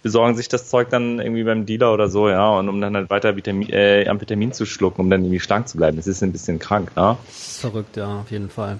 besorgen 0.03 0.35
sich 0.35 0.47
das 0.49 0.69
Zeug 0.69 0.89
dann 0.89 1.19
irgendwie 1.19 1.43
beim 1.43 1.65
Dealer 1.65 1.93
oder 1.93 2.09
so, 2.09 2.29
ja, 2.29 2.49
und 2.57 2.69
um 2.69 2.81
dann 2.81 2.95
halt 2.95 3.09
weiter 3.09 3.35
Vitamin, 3.35 3.69
äh, 3.69 4.07
Amphetamin 4.07 4.51
zu 4.51 4.65
schlucken, 4.65 5.01
um 5.01 5.09
dann 5.09 5.21
irgendwie 5.23 5.39
schlank 5.39 5.67
zu 5.67 5.77
bleiben. 5.77 5.97
Das 5.97 6.07
ist 6.07 6.23
ein 6.23 6.31
bisschen 6.31 6.59
krank, 6.59 6.91
ja. 6.95 7.17
Verrückt, 7.29 7.97
ja, 7.97 8.21
auf 8.21 8.31
jeden 8.31 8.49
Fall. 8.49 8.79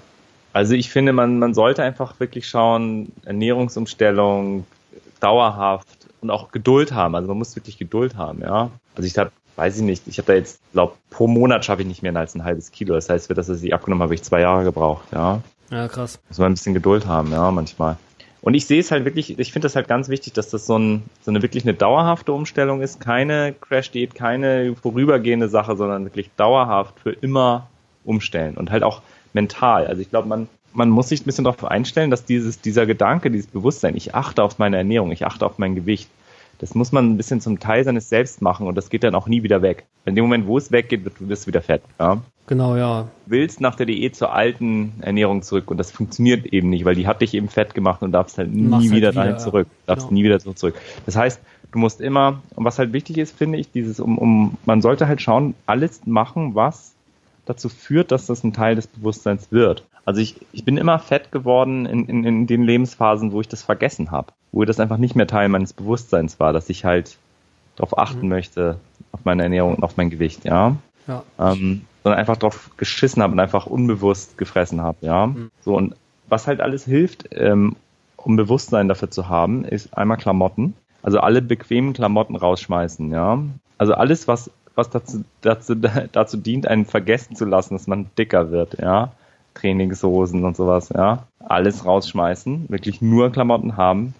Also 0.52 0.74
ich 0.74 0.90
finde, 0.90 1.12
man, 1.12 1.38
man 1.38 1.54
sollte 1.54 1.82
einfach 1.82 2.20
wirklich 2.20 2.48
schauen, 2.48 3.12
Ernährungsumstellung 3.24 4.66
dauerhaft 5.20 6.08
und 6.20 6.30
auch 6.30 6.52
Geduld 6.52 6.92
haben. 6.92 7.14
Also 7.14 7.28
man 7.28 7.38
muss 7.38 7.56
wirklich 7.56 7.78
Geduld 7.78 8.16
haben, 8.16 8.40
ja. 8.42 8.70
Also 8.94 9.06
ich 9.06 9.16
habe, 9.16 9.30
weiß 9.56 9.76
ich 9.76 9.82
nicht, 9.82 10.06
ich 10.08 10.18
habe 10.18 10.26
da 10.26 10.34
jetzt, 10.34 10.60
glaube 10.72 10.94
pro 11.10 11.26
Monat 11.26 11.64
schaffe 11.64 11.82
ich 11.82 11.88
nicht 11.88 12.02
mehr 12.02 12.14
als 12.16 12.34
ein 12.34 12.44
halbes 12.44 12.70
Kilo. 12.70 12.94
Das 12.94 13.08
heißt, 13.08 13.28
für 13.28 13.34
das, 13.34 13.48
was 13.48 13.62
ich 13.62 13.72
abgenommen 13.72 14.02
habe, 14.02 14.08
habe 14.08 14.14
ich 14.14 14.22
zwei 14.22 14.40
Jahre 14.40 14.64
gebraucht, 14.64 15.06
ja. 15.12 15.40
Ja, 15.70 15.88
krass. 15.88 16.20
Muss 16.28 16.38
man 16.38 16.52
ein 16.52 16.54
bisschen 16.54 16.74
Geduld 16.74 17.06
haben, 17.06 17.32
ja, 17.32 17.50
manchmal. 17.50 17.96
Und 18.42 18.54
ich 18.54 18.66
sehe 18.66 18.80
es 18.80 18.90
halt 18.90 19.04
wirklich, 19.04 19.38
ich 19.38 19.52
finde 19.52 19.66
das 19.66 19.76
halt 19.76 19.86
ganz 19.86 20.08
wichtig, 20.08 20.32
dass 20.32 20.50
das 20.50 20.66
so, 20.66 20.76
ein, 20.76 21.04
so 21.22 21.30
eine 21.30 21.42
wirklich 21.42 21.64
eine 21.64 21.74
dauerhafte 21.74 22.32
Umstellung 22.32 22.82
ist, 22.82 22.98
keine 22.98 23.54
Crash-Diät, 23.60 24.16
keine 24.16 24.74
vorübergehende 24.74 25.48
Sache, 25.48 25.76
sondern 25.76 26.04
wirklich 26.04 26.28
dauerhaft 26.36 26.98
für 26.98 27.12
immer 27.12 27.68
umstellen 28.04 28.56
und 28.56 28.72
halt 28.72 28.82
auch 28.82 29.00
mental. 29.32 29.86
Also 29.86 30.02
ich 30.02 30.10
glaube, 30.10 30.28
man, 30.28 30.48
man 30.72 30.90
muss 30.90 31.10
sich 31.10 31.22
ein 31.22 31.24
bisschen 31.24 31.44
darauf 31.44 31.64
einstellen, 31.64 32.10
dass 32.10 32.24
dieses, 32.24 32.60
dieser 32.60 32.84
Gedanke, 32.84 33.30
dieses 33.30 33.46
Bewusstsein, 33.46 33.96
ich 33.96 34.16
achte 34.16 34.42
auf 34.42 34.58
meine 34.58 34.76
Ernährung, 34.76 35.12
ich 35.12 35.24
achte 35.24 35.46
auf 35.46 35.58
mein 35.58 35.76
Gewicht, 35.76 36.10
das 36.62 36.76
muss 36.76 36.92
man 36.92 37.10
ein 37.10 37.16
bisschen 37.16 37.40
zum 37.40 37.58
Teil 37.58 37.82
seines 37.82 38.08
Selbst 38.08 38.40
machen 38.40 38.68
und 38.68 38.76
das 38.76 38.88
geht 38.88 39.02
dann 39.02 39.16
auch 39.16 39.26
nie 39.26 39.42
wieder 39.42 39.62
weg. 39.62 39.84
In 40.04 40.14
dem 40.14 40.22
Moment, 40.22 40.46
wo 40.46 40.56
es 40.56 40.70
weggeht, 40.70 41.04
wird 41.04 41.20
es 41.28 41.48
wieder 41.48 41.60
fett. 41.60 41.82
Ja? 41.98 42.22
Genau, 42.46 42.76
ja. 42.76 43.08
Du 43.26 43.32
willst 43.32 43.60
nach 43.60 43.74
der 43.74 43.86
Diät 43.86 44.14
zur 44.14 44.32
alten 44.32 44.92
Ernährung 45.00 45.42
zurück 45.42 45.72
und 45.72 45.78
das 45.78 45.90
funktioniert 45.90 46.46
eben 46.46 46.70
nicht, 46.70 46.84
weil 46.84 46.94
die 46.94 47.08
hat 47.08 47.20
dich 47.20 47.34
eben 47.34 47.48
fett 47.48 47.74
gemacht 47.74 48.00
und 48.02 48.12
darfst 48.12 48.38
halt 48.38 48.54
nie 48.54 48.62
Mach's 48.62 48.92
wieder 48.92 49.08
halt 49.08 49.16
dahin 49.16 49.38
zurück. 49.40 49.66
Darfst 49.86 50.06
genau. 50.06 50.20
nie 50.20 50.24
wieder 50.24 50.38
zurück. 50.38 50.76
Das 51.04 51.16
heißt, 51.16 51.40
du 51.72 51.78
musst 51.80 52.00
immer, 52.00 52.40
und 52.54 52.64
was 52.64 52.78
halt 52.78 52.92
wichtig 52.92 53.18
ist, 53.18 53.36
finde 53.36 53.58
ich, 53.58 53.72
dieses, 53.72 53.98
um, 53.98 54.16
um, 54.16 54.56
man 54.64 54.82
sollte 54.82 55.08
halt 55.08 55.20
schauen, 55.20 55.56
alles 55.66 56.06
machen, 56.06 56.54
was 56.54 56.94
dazu 57.44 57.70
führt, 57.70 58.12
dass 58.12 58.26
das 58.26 58.44
ein 58.44 58.52
Teil 58.52 58.76
des 58.76 58.86
Bewusstseins 58.86 59.50
wird. 59.50 59.84
Also 60.04 60.20
ich, 60.20 60.36
ich 60.52 60.64
bin 60.64 60.76
immer 60.76 61.00
fett 61.00 61.32
geworden 61.32 61.86
in, 61.86 62.06
in, 62.06 62.24
in 62.24 62.46
den 62.46 62.62
Lebensphasen, 62.62 63.32
wo 63.32 63.40
ich 63.40 63.48
das 63.48 63.64
vergessen 63.64 64.12
habe 64.12 64.32
wo 64.52 64.64
das 64.64 64.78
einfach 64.78 64.98
nicht 64.98 65.16
mehr 65.16 65.26
Teil 65.26 65.48
meines 65.48 65.72
Bewusstseins 65.72 66.38
war, 66.38 66.52
dass 66.52 66.68
ich 66.68 66.84
halt 66.84 67.16
darauf 67.76 67.98
achten 67.98 68.22
mhm. 68.22 68.28
möchte, 68.28 68.76
auf 69.12 69.20
meine 69.24 69.42
Ernährung 69.42 69.74
und 69.76 69.82
auf 69.82 69.96
mein 69.96 70.10
Gewicht, 70.10 70.44
ja. 70.44 70.76
ja. 71.08 71.22
Ähm, 71.38 71.82
sondern 72.02 72.18
einfach 72.18 72.36
darauf 72.36 72.70
geschissen 72.76 73.22
habe 73.22 73.32
und 73.32 73.40
einfach 73.40 73.66
unbewusst 73.66 74.36
gefressen 74.38 74.82
habe, 74.82 74.98
ja. 75.00 75.26
Mhm. 75.26 75.50
So, 75.62 75.76
und 75.76 75.94
was 76.28 76.46
halt 76.46 76.60
alles 76.60 76.84
hilft, 76.84 77.28
ähm, 77.32 77.76
um 78.16 78.36
Bewusstsein 78.36 78.88
dafür 78.88 79.10
zu 79.10 79.28
haben, 79.28 79.64
ist 79.64 79.96
einmal 79.96 80.16
Klamotten. 80.16 80.74
Also 81.02 81.18
alle 81.18 81.42
bequemen 81.42 81.94
Klamotten 81.94 82.36
rausschmeißen, 82.36 83.10
ja. 83.10 83.42
Also 83.78 83.94
alles, 83.94 84.28
was, 84.28 84.50
was 84.74 84.90
dazu, 84.90 85.24
dazu, 85.40 85.74
dazu 86.12 86.36
dient, 86.36 86.68
einen 86.68 86.84
vergessen 86.84 87.36
zu 87.36 87.44
lassen, 87.44 87.74
dass 87.74 87.86
man 87.86 88.10
dicker 88.18 88.50
wird, 88.50 88.78
ja. 88.80 89.12
Trainingshosen 89.54 90.44
und 90.44 90.56
sowas, 90.56 90.90
ja. 90.90 91.26
Alles 91.40 91.84
rausschmeißen, 91.84 92.68
wirklich 92.68 93.02
nur 93.02 93.32
Klamotten 93.32 93.76
haben, 93.76 94.14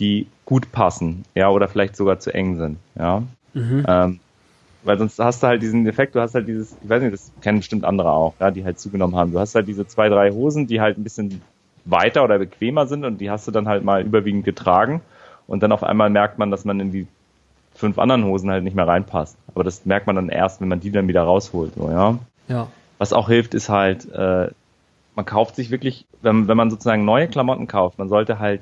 die 0.00 0.26
gut 0.44 0.70
passen, 0.72 1.24
ja, 1.34 1.50
oder 1.50 1.68
vielleicht 1.68 1.96
sogar 1.96 2.18
zu 2.18 2.32
eng 2.32 2.56
sind, 2.56 2.78
ja. 2.98 3.22
Mhm. 3.54 3.84
Ähm, 3.88 4.20
weil 4.84 4.98
sonst 4.98 5.18
hast 5.18 5.42
du 5.42 5.48
halt 5.48 5.62
diesen 5.62 5.86
Effekt, 5.86 6.14
du 6.14 6.20
hast 6.20 6.34
halt 6.34 6.46
dieses, 6.46 6.76
ich 6.82 6.88
weiß 6.88 7.02
nicht, 7.02 7.12
das 7.12 7.32
kennen 7.40 7.58
bestimmt 7.58 7.84
andere 7.84 8.10
auch, 8.10 8.34
ja, 8.40 8.50
die 8.50 8.64
halt 8.64 8.78
zugenommen 8.78 9.16
haben. 9.16 9.32
Du 9.32 9.40
hast 9.40 9.54
halt 9.54 9.66
diese 9.66 9.86
zwei, 9.86 10.08
drei 10.08 10.30
Hosen, 10.30 10.66
die 10.66 10.80
halt 10.80 10.98
ein 10.98 11.04
bisschen 11.04 11.42
weiter 11.84 12.22
oder 12.24 12.38
bequemer 12.38 12.86
sind 12.86 13.04
und 13.04 13.18
die 13.20 13.30
hast 13.30 13.46
du 13.46 13.50
dann 13.50 13.66
halt 13.66 13.82
mal 13.84 14.02
überwiegend 14.02 14.44
getragen 14.44 15.00
und 15.46 15.62
dann 15.62 15.72
auf 15.72 15.82
einmal 15.82 16.10
merkt 16.10 16.38
man, 16.38 16.50
dass 16.50 16.64
man 16.64 16.78
in 16.80 16.92
die 16.92 17.06
fünf 17.74 17.98
anderen 17.98 18.24
Hosen 18.24 18.50
halt 18.50 18.64
nicht 18.64 18.76
mehr 18.76 18.86
reinpasst. 18.86 19.36
Aber 19.54 19.64
das 19.64 19.84
merkt 19.86 20.06
man 20.06 20.16
dann 20.16 20.28
erst, 20.28 20.60
wenn 20.60 20.68
man 20.68 20.80
die 20.80 20.90
dann 20.90 21.08
wieder 21.08 21.22
rausholt, 21.22 21.74
so, 21.74 21.90
ja. 21.90 22.18
Ja. 22.48 22.68
Was 22.98 23.12
auch 23.12 23.28
hilft, 23.28 23.54
ist 23.54 23.68
halt, 23.68 24.10
äh, 24.12 24.48
man 25.14 25.24
kauft 25.24 25.56
sich 25.56 25.70
wirklich, 25.70 26.06
wenn, 26.22 26.48
wenn 26.48 26.56
man 26.56 26.70
sozusagen 26.70 27.04
neue 27.04 27.28
Klamotten 27.28 27.66
kauft, 27.66 27.98
man 27.98 28.08
sollte 28.08 28.38
halt 28.38 28.60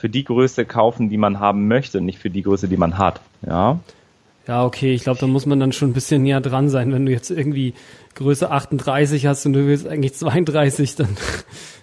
für 0.00 0.08
die 0.08 0.24
Größe 0.24 0.64
kaufen, 0.64 1.10
die 1.10 1.18
man 1.18 1.40
haben 1.40 1.68
möchte, 1.68 2.00
nicht 2.00 2.18
für 2.18 2.30
die 2.30 2.42
Größe, 2.42 2.68
die 2.68 2.78
man 2.78 2.96
hat, 2.96 3.20
ja. 3.46 3.78
Ja, 4.46 4.64
okay, 4.64 4.94
ich 4.94 5.04
glaube, 5.04 5.20
da 5.20 5.26
muss 5.26 5.46
man 5.46 5.60
dann 5.60 5.72
schon 5.72 5.90
ein 5.90 5.92
bisschen 5.92 6.22
näher 6.22 6.40
dran 6.40 6.70
sein, 6.70 6.92
wenn 6.92 7.04
du 7.06 7.12
jetzt 7.12 7.30
irgendwie 7.30 7.74
Größe 8.14 8.50
38 8.50 9.26
hast 9.26 9.44
und 9.46 9.52
du 9.52 9.66
willst 9.66 9.86
eigentlich 9.86 10.14
32, 10.14 10.96
dann. 10.96 11.16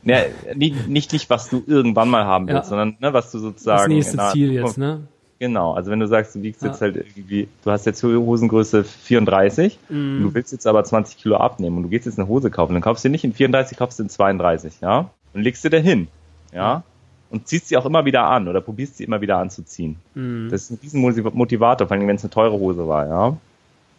Ja, 0.04 0.22
nicht, 0.56 0.88
nicht, 0.88 1.14
nicht 1.14 1.30
was 1.30 1.50
du 1.50 1.64
irgendwann 1.66 2.10
mal 2.10 2.26
haben 2.26 2.48
willst, 2.48 2.64
ja. 2.64 2.70
sondern 2.70 2.98
ne, 3.00 3.14
was 3.14 3.32
du 3.32 3.40
sozusagen. 3.40 3.84
Das 3.84 3.88
nächste 3.90 4.18
Ziel 4.32 4.52
jetzt, 4.52 4.78
ne? 4.78 5.02
Genau, 5.40 5.74
also 5.74 5.92
wenn 5.92 6.00
du 6.00 6.08
sagst, 6.08 6.34
du 6.34 6.42
wiegst 6.42 6.64
ja. 6.64 6.70
jetzt 6.70 6.82
halt 6.82 6.96
irgendwie, 6.96 7.48
du 7.64 7.72
hast 7.72 7.86
jetzt 7.86 8.02
Hosengröße 8.02 8.84
34 8.84 9.78
mm. 9.88 9.94
und 9.94 10.24
du 10.24 10.34
willst 10.34 10.52
jetzt 10.52 10.66
aber 10.66 10.84
20 10.84 11.18
Kilo 11.18 11.38
abnehmen 11.38 11.78
und 11.78 11.84
du 11.84 11.90
gehst 11.90 12.06
jetzt 12.08 12.18
eine 12.18 12.28
Hose 12.28 12.50
kaufen, 12.50 12.74
dann 12.74 12.82
kaufst 12.82 13.06
du 13.06 13.10
nicht 13.10 13.24
in 13.24 13.34
34, 13.34 13.78
kaufst 13.78 14.00
du 14.00 14.04
in 14.04 14.10
32, 14.10 14.82
ja? 14.82 15.12
Und 15.34 15.44
legst 15.44 15.64
du 15.64 15.70
da 15.70 15.78
hin, 15.78 16.08
ja? 16.54 16.84
Und 17.30 17.48
ziehst 17.48 17.68
sie 17.68 17.78
auch 17.78 17.86
immer 17.86 18.06
wieder 18.06 18.24
an 18.24 18.48
oder 18.48 18.62
probierst 18.62 18.98
sie 18.98 19.04
immer 19.04 19.20
wieder 19.20 19.38
anzuziehen. 19.38 19.98
Mm. 20.16 20.50
Das 20.50 20.64
ist 20.64 20.72
ein 20.72 20.80
riesen 20.82 21.02
Motivator, 21.02 21.88
vor 21.88 21.98
allem 21.98 22.08
wenn 22.08 22.16
es 22.16 22.24
eine 22.24 22.30
teure 22.30 22.58
Hose 22.58 22.88
war, 22.88 23.08
ja? 23.08 23.38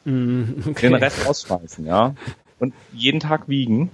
Mm, 0.05 0.63
okay. 0.67 0.89
Den 0.89 0.95
Rest 0.95 1.27
rausschmeißen, 1.27 1.85
ja? 1.85 2.15
Und 2.59 2.73
jeden 2.93 3.21
Tag 3.21 3.49
wiegen, 3.49 3.91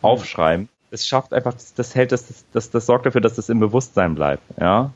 aufschreiben. 0.00 0.68
Es 0.90 1.06
schafft 1.06 1.34
einfach, 1.34 1.54
das 1.76 1.94
hält, 1.94 2.12
das, 2.12 2.26
das, 2.26 2.44
das, 2.52 2.70
das 2.70 2.86
sorgt 2.86 3.04
dafür, 3.04 3.20
dass 3.20 3.34
das 3.34 3.50
im 3.50 3.60
Bewusstsein 3.60 4.14
bleibt, 4.14 4.42
ja? 4.58 4.92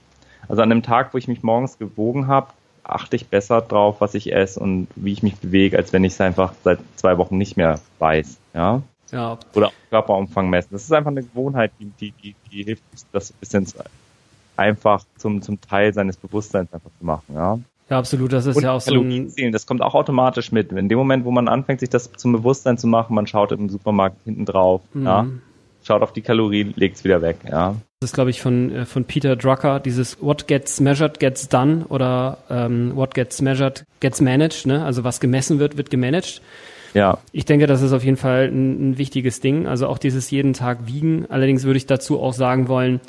Also 0.48 0.62
an 0.62 0.70
dem 0.70 0.82
Tag, 0.82 1.12
wo 1.12 1.18
ich 1.18 1.28
mich 1.28 1.42
morgens 1.42 1.78
gewogen 1.78 2.26
habe, 2.26 2.48
achte 2.84 3.16
ich 3.16 3.28
besser 3.28 3.60
drauf, 3.60 4.00
was 4.00 4.14
ich 4.14 4.32
esse 4.32 4.58
und 4.58 4.88
wie 4.96 5.12
ich 5.12 5.22
mich 5.22 5.36
bewege, 5.36 5.76
als 5.76 5.92
wenn 5.92 6.04
ich 6.04 6.14
es 6.14 6.20
einfach 6.20 6.54
seit 6.64 6.80
zwei 6.96 7.18
Wochen 7.18 7.38
nicht 7.38 7.56
mehr 7.56 7.78
weiß. 7.98 8.38
Ja. 8.54 8.82
Ja. 9.12 9.38
Oder 9.54 9.70
Körperumfang 9.90 10.48
messen. 10.50 10.70
Das 10.72 10.82
ist 10.82 10.92
einfach 10.92 11.10
eine 11.10 11.22
Gewohnheit, 11.22 11.72
die, 11.78 11.92
die, 12.00 12.12
die, 12.22 12.34
die 12.50 12.64
hilft, 12.64 12.82
das 13.12 13.30
ein 13.30 13.36
bisschen 13.40 13.66
einfach 14.56 15.04
zum, 15.16 15.42
zum 15.42 15.60
Teil 15.60 15.94
seines 15.94 16.16
Bewusstseins 16.16 16.72
einfach 16.72 16.90
zu 16.98 17.04
machen. 17.04 17.34
Ja. 17.34 17.58
Ja, 17.90 17.98
absolut. 17.98 18.32
Das 18.32 18.46
ist 18.46 18.56
und 18.56 18.62
ja 18.62 18.72
auch 18.72 18.80
so 18.80 18.94
ein 18.94 19.52
das 19.52 19.66
kommt 19.66 19.82
auch 19.82 19.94
automatisch 19.94 20.50
mit. 20.50 20.72
In 20.72 20.88
dem 20.88 20.96
Moment, 20.96 21.26
wo 21.26 21.30
man 21.30 21.46
anfängt, 21.46 21.80
sich 21.80 21.90
das 21.90 22.10
zum 22.12 22.32
Bewusstsein 22.32 22.78
zu 22.78 22.86
machen, 22.86 23.14
man 23.14 23.26
schaut 23.26 23.52
im 23.52 23.68
Supermarkt 23.68 24.16
hinten 24.24 24.46
drauf, 24.46 24.80
mhm. 24.94 25.04
ja, 25.04 25.26
schaut 25.84 26.00
auf 26.00 26.12
die 26.12 26.22
Kalorien, 26.22 26.72
legt 26.76 26.96
es 26.96 27.04
wieder 27.04 27.20
weg, 27.20 27.36
ja. 27.46 27.74
Das 28.00 28.10
ist, 28.10 28.14
glaube 28.14 28.30
ich, 28.30 28.40
von, 28.40 28.74
äh, 28.74 28.84
von 28.86 29.04
Peter 29.04 29.36
Drucker, 29.36 29.78
dieses 29.78 30.22
What 30.22 30.48
gets 30.48 30.80
measured 30.80 31.20
gets 31.20 31.48
done 31.48 31.84
oder 31.88 32.38
ähm, 32.48 32.96
What 32.96 33.14
gets 33.14 33.42
measured 33.42 33.84
gets 34.00 34.20
managed, 34.22 34.66
ne? 34.66 34.84
Also 34.84 35.04
was 35.04 35.20
gemessen 35.20 35.58
wird, 35.58 35.76
wird 35.76 35.90
gemanagt. 35.90 36.40
Ja. 36.94 37.18
Ich 37.32 37.44
denke, 37.44 37.66
das 37.66 37.82
ist 37.82 37.92
auf 37.92 38.04
jeden 38.04 38.16
Fall 38.16 38.48
ein, 38.48 38.90
ein 38.90 38.98
wichtiges 38.98 39.40
Ding. 39.40 39.66
Also 39.66 39.86
auch 39.86 39.98
dieses 39.98 40.30
jeden 40.30 40.52
Tag 40.52 40.86
wiegen. 40.86 41.26
Allerdings 41.28 41.64
würde 41.64 41.78
ich 41.78 41.86
dazu 41.86 42.20
auch 42.20 42.32
sagen 42.32 42.68
wollen, 42.68 43.00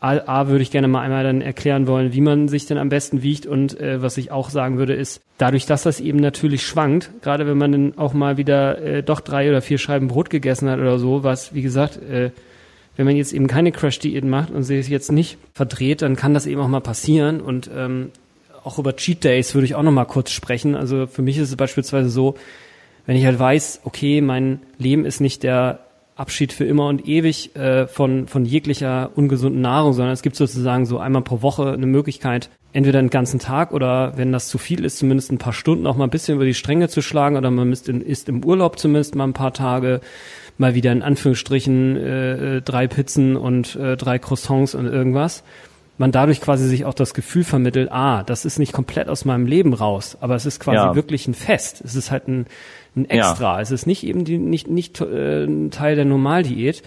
A, 0.00 0.16
A 0.26 0.48
würde 0.48 0.62
ich 0.62 0.70
gerne 0.70 0.86
mal 0.86 1.02
einmal 1.02 1.24
dann 1.24 1.40
erklären 1.40 1.86
wollen, 1.88 2.12
wie 2.12 2.20
man 2.20 2.46
sich 2.48 2.66
denn 2.66 2.78
am 2.78 2.88
besten 2.88 3.22
wiegt 3.22 3.46
und 3.46 3.80
äh, 3.80 4.00
was 4.00 4.16
ich 4.16 4.30
auch 4.30 4.48
sagen 4.48 4.78
würde 4.78 4.94
ist, 4.94 5.20
dadurch, 5.38 5.66
dass 5.66 5.82
das 5.82 5.98
eben 5.98 6.20
natürlich 6.20 6.64
schwankt, 6.64 7.10
gerade 7.20 7.48
wenn 7.48 7.58
man 7.58 7.72
dann 7.72 7.98
auch 7.98 8.12
mal 8.12 8.36
wieder 8.36 8.80
äh, 8.80 9.02
doch 9.02 9.20
drei 9.20 9.48
oder 9.48 9.60
vier 9.60 9.78
Scheiben 9.78 10.06
Brot 10.06 10.30
gegessen 10.30 10.70
hat 10.70 10.78
oder 10.78 11.00
so, 11.00 11.24
was 11.24 11.52
wie 11.52 11.62
gesagt 11.62 12.00
äh, 12.00 12.30
wenn 12.98 13.06
man 13.06 13.16
jetzt 13.16 13.32
eben 13.32 13.46
keine 13.46 13.70
Crash-Diät 13.70 14.24
macht 14.24 14.50
und 14.50 14.64
sich 14.64 14.88
jetzt 14.88 15.12
nicht 15.12 15.38
verdreht, 15.54 16.02
dann 16.02 16.16
kann 16.16 16.34
das 16.34 16.46
eben 16.46 16.60
auch 16.60 16.66
mal 16.66 16.80
passieren. 16.80 17.40
Und 17.40 17.70
ähm, 17.72 18.10
auch 18.64 18.80
über 18.80 18.96
Cheat 18.96 19.22
Days 19.22 19.54
würde 19.54 19.66
ich 19.66 19.76
auch 19.76 19.84
noch 19.84 19.92
mal 19.92 20.04
kurz 20.04 20.32
sprechen. 20.32 20.74
Also 20.74 21.06
für 21.06 21.22
mich 21.22 21.38
ist 21.38 21.48
es 21.48 21.54
beispielsweise 21.56 22.08
so, 22.08 22.34
wenn 23.08 23.16
ich 23.16 23.24
halt 23.24 23.38
weiß, 23.38 23.80
okay, 23.84 24.20
mein 24.20 24.60
Leben 24.76 25.06
ist 25.06 25.22
nicht 25.22 25.42
der 25.42 25.78
Abschied 26.14 26.52
für 26.52 26.66
immer 26.66 26.88
und 26.88 27.08
ewig 27.08 27.56
äh, 27.56 27.86
von, 27.86 28.28
von 28.28 28.44
jeglicher 28.44 29.12
ungesunden 29.14 29.62
Nahrung, 29.62 29.94
sondern 29.94 30.12
es 30.12 30.20
gibt 30.20 30.36
sozusagen 30.36 30.84
so 30.84 30.98
einmal 30.98 31.22
pro 31.22 31.40
Woche 31.40 31.72
eine 31.72 31.86
Möglichkeit, 31.86 32.50
entweder 32.74 32.98
einen 32.98 33.08
ganzen 33.08 33.40
Tag 33.40 33.72
oder 33.72 34.18
wenn 34.18 34.30
das 34.30 34.48
zu 34.48 34.58
viel 34.58 34.84
ist, 34.84 34.98
zumindest 34.98 35.32
ein 35.32 35.38
paar 35.38 35.54
Stunden 35.54 35.86
auch 35.86 35.96
mal 35.96 36.04
ein 36.04 36.10
bisschen 36.10 36.34
über 36.34 36.44
die 36.44 36.52
Stränge 36.52 36.90
zu 36.90 37.00
schlagen 37.00 37.38
oder 37.38 37.50
man 37.50 37.72
ist, 37.72 37.88
in, 37.88 38.02
ist 38.02 38.28
im 38.28 38.44
Urlaub 38.44 38.78
zumindest 38.78 39.14
mal 39.14 39.24
ein 39.24 39.32
paar 39.32 39.54
Tage 39.54 40.02
mal 40.58 40.74
wieder 40.74 40.92
in 40.92 41.00
Anführungsstrichen 41.00 41.96
äh, 41.96 42.56
äh, 42.56 42.60
drei 42.60 42.88
Pizzen 42.88 43.36
und 43.38 43.74
äh, 43.76 43.96
drei 43.96 44.18
Croissants 44.18 44.74
und 44.74 44.84
irgendwas. 44.84 45.44
Man 45.96 46.12
dadurch 46.12 46.42
quasi 46.42 46.68
sich 46.68 46.84
auch 46.84 46.94
das 46.94 47.14
Gefühl 47.14 47.42
vermittelt, 47.42 47.90
ah, 47.90 48.22
das 48.22 48.44
ist 48.44 48.58
nicht 48.58 48.74
komplett 48.74 49.08
aus 49.08 49.24
meinem 49.24 49.46
Leben 49.46 49.72
raus, 49.72 50.18
aber 50.20 50.34
es 50.34 50.44
ist 50.44 50.60
quasi 50.60 50.76
ja. 50.76 50.94
wirklich 50.94 51.26
ein 51.26 51.34
Fest. 51.34 51.80
Es 51.84 51.96
ist 51.96 52.10
halt 52.10 52.28
ein, 52.28 52.46
ein 52.96 53.08
Extra. 53.08 53.56
Ja. 53.56 53.60
Es 53.60 53.70
ist 53.70 53.86
nicht 53.86 54.04
eben 54.04 54.24
die, 54.24 54.38
nicht, 54.38 54.68
nicht 54.68 55.00
äh, 55.00 55.44
ein 55.44 55.70
Teil 55.70 55.96
der 55.96 56.04
Normaldiät. 56.04 56.82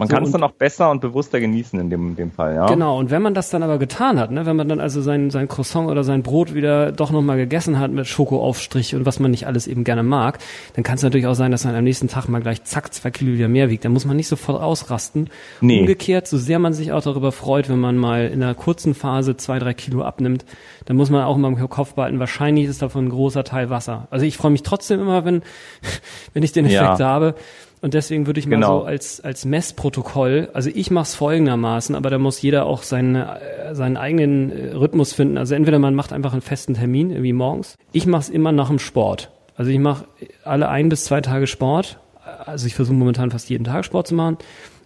Man 0.00 0.08
so, 0.08 0.14
kann 0.14 0.24
es 0.24 0.30
dann 0.30 0.42
auch 0.42 0.52
besser 0.52 0.90
und 0.90 1.02
bewusster 1.02 1.40
genießen 1.40 1.78
in 1.78 1.90
dem, 1.90 2.08
in 2.08 2.16
dem 2.16 2.30
Fall, 2.30 2.54
ja. 2.54 2.66
Genau, 2.68 2.98
und 2.98 3.10
wenn 3.10 3.20
man 3.20 3.34
das 3.34 3.50
dann 3.50 3.62
aber 3.62 3.76
getan 3.76 4.18
hat, 4.18 4.30
ne, 4.30 4.46
wenn 4.46 4.56
man 4.56 4.66
dann 4.66 4.80
also 4.80 5.02
sein, 5.02 5.28
sein 5.28 5.46
Croissant 5.46 5.90
oder 5.90 6.04
sein 6.04 6.22
Brot 6.22 6.54
wieder 6.54 6.90
doch 6.90 7.10
nochmal 7.10 7.36
gegessen 7.36 7.78
hat 7.78 7.90
mit 7.90 8.06
Schokoaufstrich 8.06 8.94
und 8.94 9.04
was 9.04 9.20
man 9.20 9.30
nicht 9.30 9.46
alles 9.46 9.66
eben 9.66 9.84
gerne 9.84 10.02
mag, 10.02 10.38
dann 10.72 10.84
kann 10.84 10.94
es 10.94 11.02
natürlich 11.02 11.26
auch 11.26 11.34
sein, 11.34 11.50
dass 11.50 11.66
man 11.66 11.74
am 11.74 11.84
nächsten 11.84 12.08
Tag 12.08 12.30
mal 12.30 12.40
gleich 12.40 12.64
zack, 12.64 12.94
zwei 12.94 13.10
Kilo 13.10 13.34
wieder 13.34 13.48
mehr 13.48 13.68
wiegt. 13.68 13.84
Da 13.84 13.90
muss 13.90 14.06
man 14.06 14.16
nicht 14.16 14.28
sofort 14.28 14.62
ausrasten. 14.62 15.28
Nee. 15.60 15.80
Umgekehrt, 15.80 16.26
so 16.26 16.38
sehr 16.38 16.58
man 16.58 16.72
sich 16.72 16.92
auch 16.92 17.02
darüber 17.02 17.30
freut, 17.30 17.68
wenn 17.68 17.78
man 17.78 17.98
mal 17.98 18.28
in 18.28 18.42
einer 18.42 18.54
kurzen 18.54 18.94
Phase 18.94 19.36
zwei, 19.36 19.58
drei 19.58 19.74
Kilo 19.74 20.02
abnimmt, 20.02 20.46
dann 20.86 20.96
muss 20.96 21.10
man 21.10 21.24
auch 21.24 21.36
immer 21.36 21.48
im 21.48 21.68
Kopf 21.68 21.92
behalten, 21.92 22.20
wahrscheinlich 22.20 22.64
ist 22.64 22.80
davon 22.80 23.04
ein 23.04 23.10
großer 23.10 23.44
Teil 23.44 23.68
Wasser. 23.68 24.08
Also 24.10 24.24
ich 24.24 24.38
freue 24.38 24.50
mich 24.50 24.62
trotzdem 24.62 24.98
immer, 24.98 25.26
wenn, 25.26 25.42
wenn 26.32 26.42
ich 26.42 26.52
den 26.52 26.64
Effekt 26.64 27.00
ja. 27.00 27.06
habe. 27.06 27.34
Und 27.82 27.94
deswegen 27.94 28.26
würde 28.26 28.40
ich 28.40 28.46
mal 28.46 28.56
genau. 28.56 28.80
so 28.80 28.84
als, 28.84 29.20
als 29.20 29.44
Messprotokoll, 29.46 30.50
also 30.52 30.70
ich 30.72 30.90
mache 30.90 31.04
es 31.04 31.14
folgendermaßen, 31.14 31.94
aber 31.94 32.10
da 32.10 32.18
muss 32.18 32.42
jeder 32.42 32.66
auch 32.66 32.82
seine, 32.82 33.40
äh, 33.40 33.74
seinen 33.74 33.96
eigenen 33.96 34.50
äh, 34.50 34.72
Rhythmus 34.72 35.14
finden. 35.14 35.38
Also 35.38 35.54
entweder 35.54 35.78
man 35.78 35.94
macht 35.94 36.12
einfach 36.12 36.32
einen 36.32 36.42
festen 36.42 36.74
Termin, 36.74 37.10
irgendwie 37.10 37.32
morgens. 37.32 37.76
Ich 37.92 38.06
mache 38.06 38.22
es 38.22 38.28
immer 38.28 38.52
nach 38.52 38.68
dem 38.68 38.78
Sport. 38.78 39.30
Also 39.56 39.70
ich 39.70 39.78
mache 39.78 40.06
alle 40.44 40.68
ein 40.68 40.88
bis 40.90 41.04
zwei 41.04 41.20
Tage 41.22 41.46
Sport. 41.46 41.98
Also 42.44 42.66
ich 42.66 42.74
versuche 42.74 42.96
momentan 42.96 43.30
fast 43.30 43.48
jeden 43.48 43.64
Tag 43.64 43.84
Sport 43.84 44.08
zu 44.08 44.14
machen. 44.14 44.36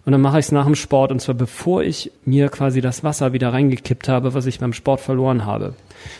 Und 0.05 0.11
dann 0.11 0.21
mache 0.21 0.37
ich 0.37 0.45
es 0.45 0.51
nach 0.51 0.65
dem 0.65 0.75
Sport 0.75 1.11
und 1.11 1.19
zwar 1.19 1.33
bevor 1.33 1.81
ich 1.81 2.11
mir 2.25 2.49
quasi 2.49 2.79
das 2.79 3.03
Wasser 3.03 3.33
wieder 3.33 3.51
reingekippt 3.51 4.07
habe, 4.07 4.35
was 4.35 4.45
ich 4.45 4.59
beim 4.59 4.71
Sport 4.71 4.99
verloren 4.99 5.45
habe. 5.45 5.73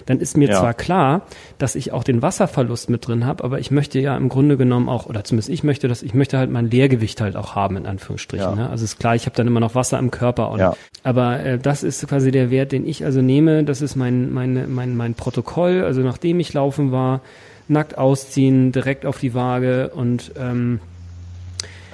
Dann 0.08 0.20
ist 0.20 0.38
mir 0.38 0.50
ja. 0.50 0.60
zwar 0.60 0.74
klar, 0.74 1.22
dass 1.60 1.76
ich 1.76 1.92
auch 1.92 2.04
den 2.04 2.24
Wasserverlust 2.24 2.90
mit 2.90 3.08
drin 3.08 3.28
habe, 3.28 3.44
aber 3.44 3.60
ich 3.60 3.70
möchte 3.70 4.00
ja 4.00 4.18
im 4.18 4.28
Grunde 4.28 4.58
genommen 4.58 4.90
auch, 4.90 5.06
oder 5.06 5.24
zumindest 5.24 5.50
ich 5.50 5.64
möchte 5.64 5.88
das, 5.88 6.02
ich 6.02 6.16
möchte 6.16 6.40
halt 6.40 6.50
mein 6.50 6.72
Leergewicht 6.72 7.22
halt 7.22 7.36
auch 7.36 7.54
haben, 7.54 7.78
in 7.78 7.86
Anführungsstrichen. 7.86 8.50
Ja. 8.50 8.56
Ne? 8.56 8.70
Also 8.70 8.84
ist 8.84 9.00
klar, 9.00 9.14
ich 9.14 9.28
habe 9.28 9.36
dann 9.36 9.46
immer 9.46 9.60
noch 9.60 9.76
Wasser 9.76 10.00
im 10.00 10.10
Körper. 10.10 10.50
Und, 10.50 10.60
ja. 10.60 10.76
Aber 11.04 11.40
äh, 11.42 11.60
das 11.60 11.84
ist 11.84 12.08
quasi 12.08 12.32
der 12.32 12.50
Wert, 12.50 12.72
den 12.72 12.88
ich 12.88 13.06
also 13.06 13.22
nehme. 13.22 13.64
Das 13.64 13.84
ist 13.84 13.96
mein, 13.96 14.34
mein, 14.34 14.74
mein, 14.74 14.98
mein 14.98 15.14
Protokoll. 15.14 15.84
Also 15.84 16.02
nachdem 16.02 16.40
ich 16.40 16.54
laufen 16.54 16.92
war, 16.92 17.22
nackt 17.68 17.98
ausziehen, 17.98 18.72
direkt 18.72 19.06
auf 19.06 19.20
die 19.20 19.36
Waage 19.36 19.90
und 19.90 20.32
ähm, 20.40 20.80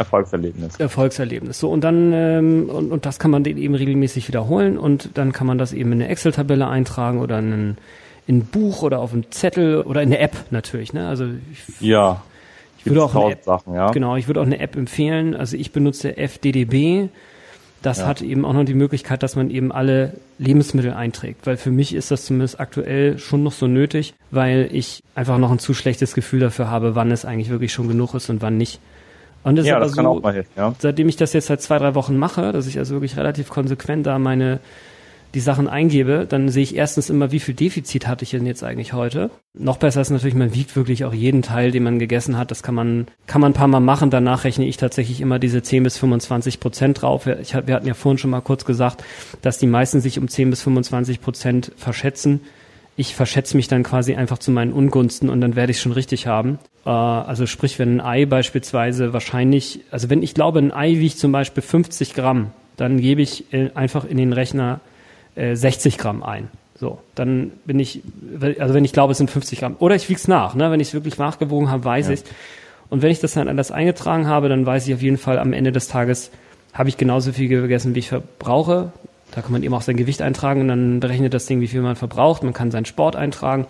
Erfolgserlebnis. 0.02 0.80
Erfolgserlebnis. 0.80 1.60
So, 1.60 1.69
und 1.69 1.84
dann, 1.84 2.11
ähm, 2.14 2.69
und, 2.69 2.91
und 2.91 3.06
das 3.06 3.19
kann 3.19 3.32
man 3.32 3.45
eben 3.45 3.76
regelmäßig 3.76 4.28
wiederholen 4.28 4.78
und 4.78 5.11
dann 5.15 5.32
kann 5.32 5.48
man 5.48 5.57
das 5.57 5.73
eben 5.73 5.91
in 5.91 6.02
eine 6.02 6.10
Excel-Tabelle 6.10 6.68
eintragen 6.68 7.19
oder 7.19 7.40
in 7.40 7.53
ein, 7.53 7.78
in 8.28 8.38
ein 8.38 8.45
Buch 8.45 8.84
oder 8.84 8.99
auf 8.99 9.14
einen 9.14 9.32
Zettel 9.32 9.82
oder 9.82 10.02
in 10.02 10.10
eine 10.10 10.19
App 10.19 10.36
natürlich, 10.52 10.94
ne? 10.94 11.07
Also 11.07 11.26
ich, 11.52 11.82
ja. 11.82 12.22
Ich 12.78 12.86
würde 12.86 13.03
auch 13.03 13.15
eine 13.15 13.34
App, 13.34 13.44
Sachen, 13.44 13.76
ja. 13.76 13.91
Genau, 13.91 14.15
ich 14.15 14.28
würde 14.28 14.41
auch 14.41 14.45
eine 14.45 14.60
App 14.60 14.76
empfehlen. 14.76 15.36
Also 15.36 15.56
ich 15.56 15.72
benutze 15.72 16.18
FDDB. 16.18 17.10
Das 17.82 17.99
ja. 17.99 18.07
hat 18.07 18.22
eben 18.22 18.45
auch 18.45 18.53
noch 18.53 18.64
die 18.64 18.76
Möglichkeit, 18.76 19.23
dass 19.23 19.36
man 19.36 19.49
eben 19.49 19.72
alle 19.72 20.14
Lebensmittel 20.38 20.94
einträgt, 20.94 21.48
weil 21.48 21.57
für 21.57 21.72
mich 21.72 21.95
ist 21.95 22.11
das 22.11 22.26
zumindest 22.26 22.60
aktuell 22.60 23.18
schon 23.18 23.41
noch 23.41 23.53
so 23.53 23.65
nötig, 23.65 24.14
weil 24.30 24.69
ich 24.72 25.02
einfach 25.15 25.40
noch 25.40 25.52
ein 25.52 25.57
zu 25.57 25.73
schlechtes 25.73 26.14
Gefühl 26.14 26.40
dafür 26.41 26.69
habe, 26.69 26.94
wann 26.94 27.10
es 27.11 27.26
eigentlich 27.26 27.49
wirklich 27.49 27.73
schon 27.73 27.88
genug 27.88 28.14
ist 28.14 28.30
und 28.30 28.41
wann 28.41 28.57
nicht. 28.57 28.80
Und 29.43 29.55
das 29.55 29.65
ja, 29.65 29.77
ist 29.77 29.88
das 29.88 29.95
kann 29.95 30.05
so, 30.05 30.11
auch 30.11 30.22
mal 30.22 30.34
helfen, 30.34 30.51
ja. 30.55 30.73
Seitdem 30.77 31.09
ich 31.09 31.18
das 31.18 31.34
jetzt 31.34 31.47
seit 31.47 31.61
zwei, 31.61 31.80
drei 31.80 31.95
Wochen 31.95 32.18
mache, 32.18 32.51
dass 32.51 32.68
ich 32.68 32.77
also 32.77 32.95
wirklich 32.95 33.18
relativ 33.18 33.49
konsequent 33.49 34.05
da 34.05 34.19
meine 34.19 34.59
die 35.34 35.39
Sachen 35.39 35.68
eingebe, 35.68 36.26
dann 36.27 36.49
sehe 36.49 36.63
ich 36.63 36.76
erstens 36.76 37.09
immer, 37.09 37.31
wie 37.31 37.39
viel 37.39 37.53
Defizit 37.53 38.07
hatte 38.07 38.23
ich 38.23 38.31
denn 38.31 38.45
jetzt 38.45 38.63
eigentlich 38.63 38.93
heute. 38.93 39.30
Noch 39.53 39.77
besser 39.77 40.01
ist 40.01 40.09
natürlich, 40.09 40.35
man 40.35 40.53
wiegt 40.53 40.76
wirklich 40.76 41.05
auch 41.05 41.13
jeden 41.13 41.41
Teil, 41.41 41.72
den 41.72 41.84
man 41.84 41.99
gegessen 41.99 42.38
hat. 42.38 42.51
Das 42.51 42.63
kann 42.63 42.76
man, 42.76 43.07
kann 43.27 43.39
man 43.39 43.51
ein 43.51 43.55
paar 43.55 43.68
Mal 43.68 43.80
machen. 43.80 44.09
Danach 44.09 44.43
rechne 44.43 44.65
ich 44.65 44.77
tatsächlich 44.77 45.22
immer 45.22 45.39
diese 45.39 45.63
10 45.63 45.84
bis 45.84 45.97
25 45.97 46.59
Prozent 46.59 47.01
drauf. 47.01 47.27
Ich, 47.27 47.53
wir 47.53 47.73
hatten 47.73 47.88
ja 47.88 47.93
vorhin 47.93 48.18
schon 48.18 48.31
mal 48.31 48.41
kurz 48.41 48.65
gesagt, 48.65 49.03
dass 49.41 49.57
die 49.57 49.68
meisten 49.68 50.01
sich 50.01 50.19
um 50.19 50.27
10 50.27 50.49
bis 50.49 50.61
25 50.63 51.22
Prozent 51.22 51.72
verschätzen. 51.77 52.41
Ich 52.97 53.15
verschätze 53.15 53.55
mich 53.55 53.68
dann 53.68 53.84
quasi 53.84 54.15
einfach 54.15 54.38
zu 54.38 54.51
meinen 54.51 54.73
Ungunsten 54.73 55.30
und 55.30 55.41
dann 55.41 55.55
werde 55.55 55.72
ich 55.72 55.80
schon 55.80 55.91
richtig 55.91 56.27
haben. 56.27 56.59
Äh, 56.85 56.89
also 56.89 57.45
sprich, 57.45 57.80
wenn 57.80 57.99
ein 57.99 58.01
Ei 58.01 58.26
beispielsweise 58.26 59.13
wahrscheinlich, 59.13 59.81
also 59.91 60.09
wenn 60.09 60.23
ich 60.23 60.34
glaube, 60.34 60.59
ein 60.59 60.72
Ei 60.72 60.99
wiegt 60.99 61.18
zum 61.18 61.31
Beispiel 61.31 61.63
50 61.63 62.13
Gramm, 62.13 62.51
dann 62.77 62.99
gebe 62.99 63.22
ich 63.22 63.45
einfach 63.76 64.05
in 64.05 64.18
den 64.18 64.34
Rechner 64.34 64.80
60 65.35 65.93
äh, 65.93 65.97
Gramm 65.97 66.23
ein. 66.23 66.49
So, 66.81 66.99
dann 67.13 67.51
bin 67.65 67.80
ich, 67.80 68.01
also 68.57 68.73
wenn 68.73 68.84
ich 68.84 68.91
glaube, 68.91 69.11
es 69.11 69.19
sind 69.19 69.30
50 69.30 69.59
Gramm. 69.59 69.76
Oder 69.77 69.95
ich 69.95 70.09
wiege 70.09 70.19
es 70.19 70.27
nach, 70.27 70.55
ne? 70.55 70.72
Wenn 70.72 70.80
ich 70.80 70.88
es 70.88 70.93
wirklich 70.95 71.18
nachgewogen 71.18 71.69
habe, 71.69 71.85
weiß 71.85 72.07
ja. 72.07 72.13
ich 72.13 72.23
Und 72.89 73.03
wenn 73.03 73.11
ich 73.11 73.19
das 73.19 73.34
dann 73.34 73.47
alles 73.47 73.72
eingetragen 73.72 74.26
habe, 74.26 74.49
dann 74.49 74.65
weiß 74.65 74.88
ich 74.88 74.95
auf 74.95 75.01
jeden 75.01 75.18
Fall 75.18 75.38
am 75.38 75.53
Ende 75.53 75.72
des 75.72 75.88
Tages, 75.88 76.31
habe 76.73 76.89
ich 76.89 76.97
genauso 76.97 77.34
viel 77.34 77.49
gegessen, 77.49 77.93
wie 77.93 77.99
ich 77.99 78.09
verbrauche. 78.09 78.91
Da 79.32 79.41
kann 79.41 79.52
man 79.52 79.64
eben 79.64 79.74
auch 79.74 79.82
sein 79.82 79.98
Gewicht 79.98 80.22
eintragen 80.22 80.62
und 80.62 80.68
dann 80.68 80.99
berechnet 80.99 81.34
das 81.34 81.45
Ding, 81.45 81.62
wie 81.62 81.68
viel 81.68 81.82
man 81.82 81.95
verbraucht. 81.95 82.44
Man 82.44 82.53
kann 82.53 82.72
seinen 82.72 82.86
Sport 82.86 83.16
eintragen 83.16 83.66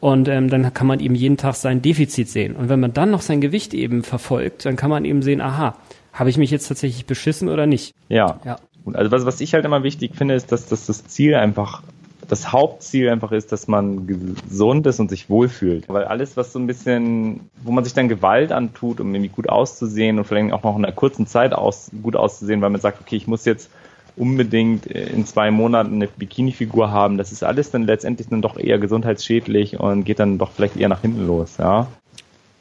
und 0.00 0.28
ähm, 0.28 0.50
dann 0.50 0.74
kann 0.74 0.86
man 0.86 1.00
eben 1.00 1.14
jeden 1.14 1.36
Tag 1.36 1.54
sein 1.54 1.80
Defizit 1.80 2.28
sehen. 2.28 2.56
Und 2.56 2.68
wenn 2.68 2.78
man 2.78 2.92
dann 2.92 3.10
noch 3.10 3.22
sein 3.22 3.40
Gewicht 3.40 3.72
eben 3.72 4.02
verfolgt, 4.02 4.66
dann 4.66 4.76
kann 4.76 4.90
man 4.90 5.04
eben 5.04 5.22
sehen, 5.22 5.40
aha, 5.40 5.76
habe 6.12 6.30
ich 6.30 6.36
mich 6.36 6.50
jetzt 6.50 6.68
tatsächlich 6.68 7.06
beschissen 7.06 7.48
oder 7.48 7.66
nicht? 7.66 7.94
Ja. 8.08 8.38
ja. 8.44 8.56
Also 8.92 9.10
was, 9.10 9.24
was 9.24 9.40
ich 9.40 9.54
halt 9.54 9.64
immer 9.64 9.82
wichtig 9.82 10.14
finde, 10.14 10.34
ist, 10.34 10.52
dass, 10.52 10.66
dass 10.66 10.86
das 10.86 11.06
Ziel 11.06 11.34
einfach, 11.34 11.82
das 12.28 12.52
Hauptziel 12.52 13.08
einfach 13.08 13.32
ist, 13.32 13.50
dass 13.50 13.66
man 13.66 14.06
gesund 14.06 14.86
ist 14.86 15.00
und 15.00 15.08
sich 15.08 15.30
wohlfühlt. 15.30 15.88
Weil 15.88 16.04
alles, 16.04 16.36
was 16.36 16.52
so 16.52 16.58
ein 16.58 16.66
bisschen, 16.66 17.48
wo 17.62 17.72
man 17.72 17.82
sich 17.84 17.94
dann 17.94 18.08
Gewalt 18.08 18.52
antut, 18.52 19.00
um 19.00 19.14
irgendwie 19.14 19.32
gut 19.34 19.48
auszusehen 19.48 20.18
und 20.18 20.26
vielleicht 20.26 20.52
auch 20.52 20.62
noch 20.62 20.76
in 20.76 20.84
einer 20.84 20.94
kurzen 20.94 21.26
Zeit 21.26 21.54
aus, 21.54 21.90
gut 22.02 22.14
auszusehen, 22.14 22.60
weil 22.60 22.70
man 22.70 22.80
sagt, 22.80 23.00
okay, 23.00 23.16
ich 23.16 23.26
muss 23.26 23.46
jetzt 23.46 23.70
unbedingt 24.16 24.86
in 24.86 25.26
zwei 25.26 25.50
Monaten 25.50 25.94
eine 25.94 26.08
Bikini-Figur 26.08 26.90
haben, 26.90 27.18
das 27.18 27.32
ist 27.32 27.42
alles 27.42 27.70
dann 27.70 27.82
letztendlich 27.82 28.28
dann 28.28 28.42
doch 28.42 28.58
eher 28.58 28.78
gesundheitsschädlich 28.78 29.80
und 29.80 30.04
geht 30.04 30.18
dann 30.20 30.38
doch 30.38 30.52
vielleicht 30.52 30.76
eher 30.76 30.88
nach 30.88 31.00
hinten 31.00 31.26
los, 31.26 31.56
ja. 31.58 31.88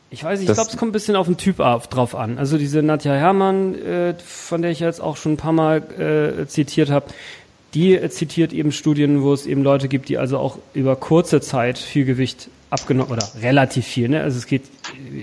Ich 0.09 0.23
weiß 0.23 0.39
nicht, 0.39 0.47
ich 0.47 0.53
glaube, 0.53 0.69
es 0.69 0.77
kommt 0.77 0.89
ein 0.89 0.93
bisschen 0.93 1.15
auf 1.15 1.25
den 1.25 1.37
Typ 1.37 1.59
auf, 1.59 1.87
drauf 1.87 2.13
an. 2.13 2.37
Also 2.37 2.59
diese 2.59 2.83
Nadja 2.83 3.13
Herrmann, 3.13 3.73
äh, 3.73 4.13
von 4.23 4.61
der 4.61 4.69
ich 4.69 4.79
jetzt 4.79 5.01
auch 5.01 5.17
schon 5.17 5.33
ein 5.33 5.37
paar 5.37 5.53
Mal 5.53 5.77
äh, 6.41 6.45
zitiert 6.45 6.91
habe, 6.91 7.07
die 7.73 7.99
zitiert 8.09 8.53
eben 8.53 8.71
Studien, 8.71 9.23
wo 9.23 9.33
es 9.33 9.45
eben 9.45 9.63
Leute 9.63 9.87
gibt, 9.87 10.09
die 10.09 10.17
also 10.17 10.37
auch 10.37 10.57
über 10.73 10.95
kurze 10.95 11.41
Zeit 11.41 11.77
viel 11.77 12.05
Gewicht 12.05 12.49
abgenommen 12.69 13.11
oder 13.11 13.23
relativ 13.41 13.85
viel. 13.85 14.09
Ne? 14.09 14.21
Also 14.21 14.37
es 14.37 14.47
geht, 14.47 14.63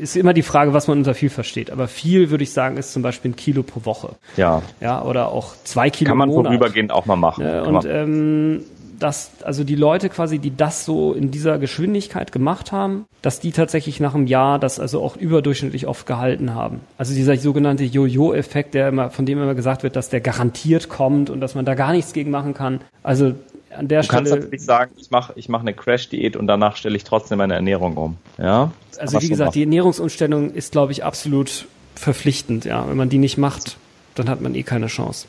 ist 0.00 0.16
immer 0.16 0.32
die 0.32 0.42
Frage, 0.42 0.72
was 0.72 0.88
man 0.88 0.98
unter 0.98 1.14
viel 1.14 1.30
versteht. 1.30 1.70
Aber 1.70 1.88
viel 1.88 2.30
würde 2.30 2.44
ich 2.44 2.52
sagen, 2.52 2.76
ist 2.76 2.92
zum 2.92 3.02
Beispiel 3.02 3.32
ein 3.32 3.36
Kilo 3.36 3.62
pro 3.62 3.84
Woche. 3.84 4.14
Ja. 4.36 4.62
Ja, 4.80 5.02
oder 5.02 5.28
auch 5.30 5.54
zwei 5.64 5.90
Kilo. 5.90 6.10
Kann 6.10 6.18
man 6.18 6.30
vorübergehend 6.30 6.92
auch 6.92 7.06
mal 7.06 7.16
machen. 7.16 7.44
Ne? 7.44 7.64
Und 7.64 7.84
ähm, 7.84 8.64
dass 9.00 9.42
also 9.42 9.64
die 9.64 9.74
Leute 9.74 10.08
quasi, 10.08 10.38
die 10.38 10.56
das 10.56 10.84
so 10.84 11.12
in 11.12 11.30
dieser 11.30 11.58
Geschwindigkeit 11.58 12.32
gemacht 12.32 12.70
haben, 12.70 13.06
dass 13.22 13.40
die 13.40 13.50
tatsächlich 13.50 13.98
nach 13.98 14.14
einem 14.14 14.26
Jahr 14.26 14.58
das 14.58 14.78
also 14.78 15.02
auch 15.02 15.16
überdurchschnittlich 15.16 15.86
oft 15.86 16.06
gehalten 16.06 16.54
haben. 16.54 16.80
Also 16.98 17.14
dieser 17.14 17.36
sogenannte 17.36 17.84
Jojo-Effekt, 17.84 18.74
der 18.74 18.88
immer, 18.88 19.10
von 19.10 19.26
dem 19.26 19.42
immer 19.42 19.54
gesagt 19.54 19.82
wird, 19.82 19.96
dass 19.96 20.10
der 20.10 20.20
garantiert 20.20 20.88
kommt 20.88 21.30
und 21.30 21.40
dass 21.40 21.54
man 21.54 21.64
da 21.64 21.74
gar 21.74 21.92
nichts 21.92 22.12
gegen 22.12 22.30
machen 22.30 22.54
kann. 22.54 22.80
Also 23.02 23.34
an 23.76 23.88
der 23.88 24.00
du 24.00 24.06
Stelle. 24.06 24.24
Du 24.24 24.30
kannst 24.30 24.32
natürlich 24.32 24.64
sagen, 24.64 24.92
ich 24.96 25.10
mache 25.10 25.32
ich 25.36 25.48
mach 25.48 25.60
eine 25.60 25.74
Crash-Diät 25.74 26.36
und 26.36 26.46
danach 26.46 26.76
stelle 26.76 26.96
ich 26.96 27.04
trotzdem 27.04 27.38
meine 27.38 27.54
Ernährung 27.54 27.96
um. 27.96 28.16
Ja. 28.38 28.72
Also 28.98 29.20
wie 29.20 29.28
gesagt, 29.28 29.54
die 29.54 29.62
Ernährungsumstellung 29.62 30.52
ist, 30.52 30.72
glaube 30.72 30.92
ich, 30.92 31.04
absolut 31.04 31.66
verpflichtend. 31.94 32.64
Ja, 32.64 32.88
wenn 32.88 32.96
man 32.96 33.08
die 33.08 33.18
nicht 33.18 33.38
macht, 33.38 33.76
dann 34.14 34.28
hat 34.28 34.40
man 34.40 34.54
eh 34.54 34.62
keine 34.62 34.86
Chance. 34.86 35.26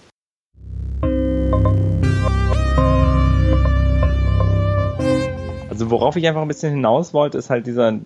Also 5.82 5.90
worauf 5.90 6.16
ich 6.16 6.28
einfach 6.28 6.44
ein 6.44 6.48
bisschen 6.48 6.76
hinaus 6.76 7.12
wollte, 7.12 7.40
ist 7.40 7.50
halt 7.50 7.66
dieser, 7.66 7.98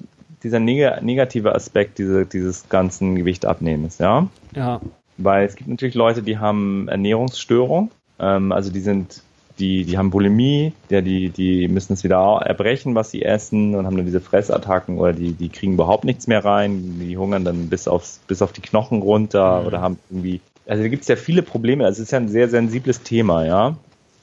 dieser 0.44 0.62
neg 0.62 1.02
negative 1.02 1.54
Aspekt 1.54 1.98
diese, 1.98 2.26
dieses 2.26 2.70
ganzen 2.70 3.18
Gewichtabnehmens, 3.18 3.98
ja? 3.98 4.30
Ja. 4.56 4.80
Weil 5.18 5.46
es 5.46 5.58
gibt 5.58 5.70
natürlich 5.70 5.94
Leute, 5.94 6.24
die 6.24 6.38
haben 6.38 6.88
Ernährungsstörung, 6.88 7.92
ähm, 8.18 8.54
also 8.54 8.72
die 8.72 8.80
sind, 8.80 9.24
die, 9.60 9.84
die 9.84 9.98
haben 9.98 10.10
Bulimie, 10.10 10.72
ja, 10.90 11.02
die, 11.02 11.32
die 11.32 11.68
müssen 11.68 11.92
es 11.92 12.06
wieder 12.06 12.42
erbrechen, 12.46 12.96
was 12.96 13.12
sie 13.12 13.24
essen 13.24 13.76
und 13.76 13.86
haben 13.86 13.98
dann 13.98 14.06
diese 14.06 14.22
Fressattacken 14.22 14.98
oder 14.98 15.12
die, 15.12 15.34
die 15.34 15.50
kriegen 15.50 15.74
überhaupt 15.74 16.06
nichts 16.06 16.28
mehr 16.28 16.46
rein, 16.46 16.98
die 17.02 17.18
hungern 17.18 17.44
dann 17.44 17.68
bis 17.68 17.90
aufs, 17.90 18.22
bis 18.26 18.42
auf 18.42 18.54
die 18.54 18.62
Knochen 18.62 19.02
runter 19.02 19.60
mhm. 19.60 19.68
oder 19.68 19.82
haben 19.82 20.00
irgendwie, 20.10 20.40
also 20.66 20.82
da 20.82 20.88
gibt 20.88 21.02
es 21.02 21.10
ja 21.10 21.18
viele 21.18 21.42
Probleme, 21.42 21.84
also 21.84 22.02
es 22.02 22.08
ist 22.08 22.12
ja 22.12 22.20
ein 22.20 22.30
sehr 22.30 22.48
sensibles 22.48 23.04
Thema, 23.04 23.46
ja. 23.46 23.76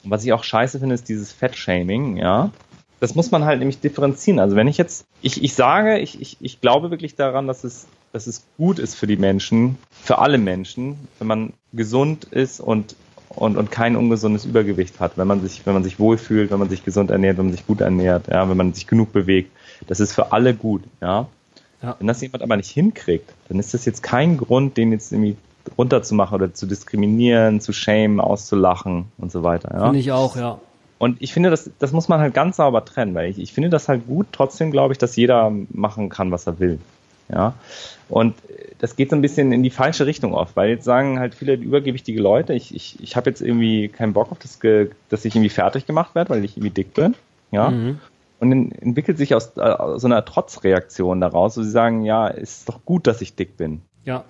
Und 0.03 0.09
was 0.09 0.25
ich 0.25 0.33
auch 0.33 0.43
scheiße 0.43 0.79
finde, 0.79 0.95
ist 0.95 1.07
dieses 1.07 1.31
Fettshaming, 1.31 2.17
ja 2.17 2.49
das 3.03 3.15
muss 3.15 3.31
man 3.31 3.43
halt 3.43 3.59
nämlich 3.59 3.81
differenzieren. 3.81 4.39
Also 4.39 4.55
wenn 4.55 4.69
ich 4.69 4.77
jetzt, 4.77 5.05
ich, 5.21 5.43
ich 5.43 5.55
sage, 5.55 5.99
ich, 5.99 6.21
ich, 6.21 6.37
ich 6.39 6.61
glaube 6.61 6.89
wirklich 6.89 7.15
daran, 7.15 7.47
dass 7.47 7.65
es, 7.65 7.85
dass 8.13 8.27
es 8.27 8.45
gut 8.55 8.79
ist 8.79 8.95
für 8.95 9.07
die 9.07 9.17
Menschen, 9.17 9.77
für 9.91 10.19
alle 10.19 10.37
Menschen, 10.37 10.95
wenn 11.19 11.27
man 11.27 11.53
gesund 11.73 12.23
ist 12.23 12.61
und, 12.61 12.95
und, 13.27 13.57
und 13.57 13.71
kein 13.71 13.97
ungesundes 13.97 14.45
Übergewicht 14.45 15.01
hat, 15.01 15.17
wenn 15.17 15.27
man 15.27 15.41
sich, 15.41 15.65
wenn 15.65 15.73
man 15.73 15.83
sich 15.83 15.99
wohlfühlt, 15.99 16.49
wenn 16.49 16.59
man 16.59 16.69
sich 16.69 16.85
gesund 16.85 17.11
ernährt, 17.11 17.37
wenn 17.37 17.47
man 17.47 17.53
sich 17.53 17.67
gut 17.67 17.81
ernährt, 17.81 18.27
ja, 18.29 18.47
wenn 18.47 18.55
man 18.55 18.71
sich 18.71 18.87
genug 18.87 19.11
bewegt. 19.11 19.51
Das 19.87 19.99
ist 19.99 20.13
für 20.13 20.31
alle 20.31 20.53
gut, 20.53 20.83
ja. 21.01 21.27
ja. 21.81 21.97
Wenn 21.99 22.07
das 22.07 22.21
jemand 22.21 22.41
aber 22.41 22.55
nicht 22.55 22.71
hinkriegt, 22.71 23.29
dann 23.49 23.59
ist 23.59 23.73
das 23.73 23.83
jetzt 23.83 24.01
kein 24.01 24.37
Grund, 24.37 24.77
den 24.77 24.93
jetzt 24.93 25.11
irgendwie 25.11 25.35
runterzumachen 25.77 26.35
oder 26.35 26.53
zu 26.53 26.67
diskriminieren, 26.67 27.59
zu 27.59 27.73
schämen, 27.73 28.21
auszulachen 28.21 29.11
und 29.17 29.29
so 29.29 29.43
weiter. 29.43 29.73
Ja? 29.73 29.83
Finde 29.87 29.99
ich 29.99 30.13
auch, 30.13 30.37
ja. 30.37 30.57
Und 31.03 31.21
ich 31.21 31.33
finde, 31.33 31.49
das, 31.49 31.69
das 31.79 31.91
muss 31.91 32.07
man 32.07 32.21
halt 32.21 32.33
ganz 32.33 32.55
sauber 32.55 32.85
trennen, 32.85 33.13
weil 33.13 33.29
ich, 33.29 33.37
ich 33.37 33.51
finde 33.51 33.69
das 33.69 33.89
halt 33.89 34.07
gut. 34.07 34.27
Trotzdem 34.31 34.71
glaube 34.71 34.93
ich, 34.93 34.97
dass 34.97 35.17
jeder 35.17 35.51
machen 35.73 36.07
kann, 36.07 36.31
was 36.31 36.47
er 36.47 36.59
will. 36.59 36.79
Ja. 37.27 37.55
Und 38.07 38.35
das 38.79 38.95
geht 38.95 39.09
so 39.09 39.17
ein 39.17 39.21
bisschen 39.21 39.51
in 39.51 39.63
die 39.63 39.69
falsche 39.69 40.05
Richtung 40.05 40.33
oft, 40.33 40.55
weil 40.55 40.69
jetzt 40.69 40.85
sagen 40.85 41.19
halt 41.19 41.35
viele 41.35 41.55
übergewichtige 41.55 42.21
Leute, 42.21 42.53
ich, 42.53 42.73
ich, 42.73 43.03
ich 43.03 43.17
habe 43.17 43.29
jetzt 43.29 43.41
irgendwie 43.41 43.89
keinen 43.89 44.13
Bock 44.13 44.31
auf 44.31 44.39
das, 44.39 44.59
dass 45.09 45.25
ich 45.25 45.35
irgendwie 45.35 45.49
fertig 45.49 45.85
gemacht 45.85 46.15
werde, 46.15 46.29
weil 46.29 46.45
ich 46.45 46.55
irgendwie 46.55 46.69
dick 46.69 46.93
bin. 46.93 47.15
Ja. 47.51 47.69
Mhm. 47.69 47.99
Und 48.39 48.49
dann 48.49 48.71
entwickelt 48.71 49.17
sich 49.17 49.35
aus, 49.35 49.57
aus 49.57 50.01
so 50.01 50.07
einer 50.07 50.23
Trotzreaktion 50.23 51.19
daraus, 51.19 51.57
wo 51.57 51.63
sie 51.63 51.69
sagen, 51.69 52.05
ja, 52.05 52.27
ist 52.27 52.69
doch 52.69 52.85
gut, 52.85 53.07
dass 53.07 53.21
ich 53.21 53.35
dick 53.35 53.57
bin. 53.57 53.81
Ja. 54.05 54.23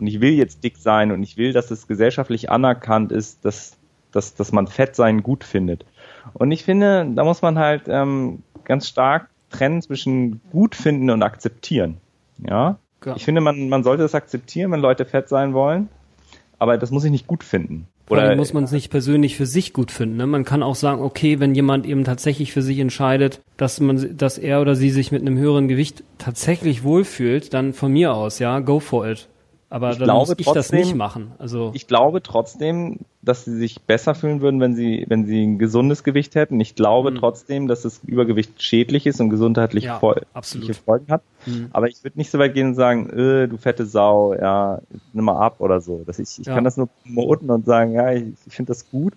Und 0.00 0.08
ich 0.08 0.20
will 0.20 0.32
jetzt 0.32 0.64
dick 0.64 0.78
sein 0.78 1.12
und 1.12 1.22
ich 1.22 1.36
will, 1.36 1.52
dass 1.52 1.70
es 1.70 1.86
gesellschaftlich 1.86 2.50
anerkannt 2.50 3.12
ist, 3.12 3.44
dass, 3.44 3.76
dass, 4.10 4.34
dass 4.34 4.50
man 4.50 4.66
Fett 4.66 4.96
sein 4.96 5.22
gut 5.22 5.44
findet. 5.44 5.84
Und 6.34 6.50
ich 6.50 6.64
finde, 6.64 7.06
da 7.14 7.24
muss 7.24 7.42
man 7.42 7.58
halt 7.58 7.82
ähm, 7.88 8.42
ganz 8.64 8.88
stark 8.88 9.28
trennen 9.50 9.82
zwischen 9.82 10.40
gut 10.50 10.74
finden 10.74 11.10
und 11.10 11.22
akzeptieren. 11.22 11.98
Ja. 12.38 12.78
ja. 13.04 13.16
Ich 13.16 13.24
finde, 13.24 13.40
man, 13.40 13.68
man 13.68 13.82
sollte 13.82 14.02
das 14.02 14.14
akzeptieren, 14.14 14.70
wenn 14.72 14.80
Leute 14.80 15.04
fett 15.04 15.28
sein 15.28 15.54
wollen, 15.54 15.88
aber 16.58 16.78
das 16.78 16.90
muss 16.90 17.04
ich 17.04 17.10
nicht 17.10 17.26
gut 17.26 17.44
finden. 17.44 17.86
Oder 18.10 18.34
muss 18.36 18.54
man 18.54 18.64
es 18.64 18.72
nicht 18.72 18.90
persönlich 18.90 19.36
für 19.36 19.46
sich 19.46 19.72
gut 19.72 19.90
finden. 19.90 20.16
Ne? 20.16 20.26
Man 20.26 20.44
kann 20.44 20.62
auch 20.62 20.74
sagen, 20.74 21.02
okay, 21.02 21.40
wenn 21.40 21.54
jemand 21.54 21.84
eben 21.86 22.04
tatsächlich 22.04 22.52
für 22.52 22.62
sich 22.62 22.78
entscheidet, 22.78 23.42
dass 23.56 23.80
man, 23.80 24.16
dass 24.16 24.38
er 24.38 24.60
oder 24.60 24.74
sie 24.74 24.90
sich 24.90 25.12
mit 25.12 25.20
einem 25.20 25.36
höheren 25.36 25.68
Gewicht 25.68 26.04
tatsächlich 26.16 26.82
wohlfühlt, 26.82 27.52
dann 27.52 27.74
von 27.74 27.92
mir 27.92 28.14
aus, 28.14 28.38
ja, 28.38 28.60
go 28.60 28.80
for 28.80 29.06
it. 29.06 29.28
Aber 29.70 29.90
ich 29.90 29.98
dann 29.98 30.06
glaube, 30.06 30.20
muss 30.20 30.38
ich 30.38 30.46
trotzdem, 30.46 30.78
das 30.78 30.86
nicht 30.86 30.94
machen. 30.96 31.32
Also 31.38 31.72
ich 31.74 31.86
glaube 31.86 32.22
trotzdem, 32.22 33.00
dass 33.20 33.44
sie 33.44 33.54
sich 33.54 33.82
besser 33.82 34.14
fühlen 34.14 34.40
würden, 34.40 34.60
wenn 34.60 34.74
sie, 34.74 35.04
wenn 35.08 35.26
sie 35.26 35.42
ein 35.44 35.58
gesundes 35.58 36.04
Gewicht 36.04 36.34
hätten. 36.36 36.58
Ich 36.58 36.74
glaube 36.74 37.10
mhm. 37.10 37.16
trotzdem, 37.16 37.68
dass 37.68 37.82
das 37.82 38.00
Übergewicht 38.06 38.62
schädlich 38.62 39.06
ist 39.06 39.20
und 39.20 39.28
gesundheitlich 39.28 39.84
ja, 39.84 39.98
Folgen 39.98 41.10
hat. 41.10 41.22
Mhm. 41.44 41.68
Aber 41.72 41.88
ich 41.88 42.02
würde 42.02 42.16
nicht 42.16 42.30
so 42.30 42.38
weit 42.38 42.54
gehen 42.54 42.68
und 42.68 42.74
sagen, 42.76 43.10
äh, 43.10 43.46
du 43.46 43.58
fette 43.58 43.84
Sau, 43.84 44.32
ja, 44.32 44.80
nimm 45.12 45.26
mal 45.26 45.38
ab 45.38 45.56
oder 45.58 45.82
so. 45.82 46.02
Das 46.06 46.18
ich 46.18 46.38
ich 46.38 46.46
ja. 46.46 46.54
kann 46.54 46.64
das 46.64 46.78
nur 46.78 46.88
promoten 47.02 47.50
und 47.50 47.66
sagen, 47.66 47.92
ja, 47.92 48.12
ich, 48.12 48.24
ich 48.46 48.54
finde 48.54 48.70
das 48.70 48.88
gut. 48.90 49.12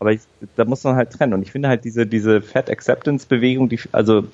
Aber 0.00 0.10
ich, 0.10 0.22
da 0.56 0.64
muss 0.64 0.82
man 0.82 0.96
halt 0.96 1.12
trennen. 1.12 1.34
Und 1.34 1.42
ich 1.42 1.52
finde 1.52 1.68
halt 1.68 1.84
diese, 1.84 2.06
diese 2.06 2.42
Fat 2.42 2.68
Acceptance 2.68 3.24
Bewegung, 3.28 3.68
die, 3.68 3.78
also, 3.92 4.24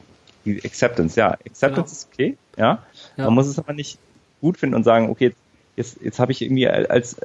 die 0.47 0.65
Acceptance, 0.65 1.21
ja, 1.21 1.33
Acceptance 1.33 1.75
genau. 1.75 1.85
ist 1.85 2.09
okay, 2.11 2.37
ja. 2.57 2.83
ja. 3.19 3.25
Man 3.25 3.35
muss 3.35 3.49
es 3.49 3.59
aber 3.59 3.75
nicht 3.75 3.99
gut 4.41 4.57
finden 4.57 4.75
und 4.75 4.85
sagen, 4.85 5.11
okay, 5.11 5.25
jetzt, 5.25 5.39
jetzt 5.79 6.19
habe 6.19 6.33
ich 6.33 6.43
irgendwie 6.43 6.69
als, 6.69 7.17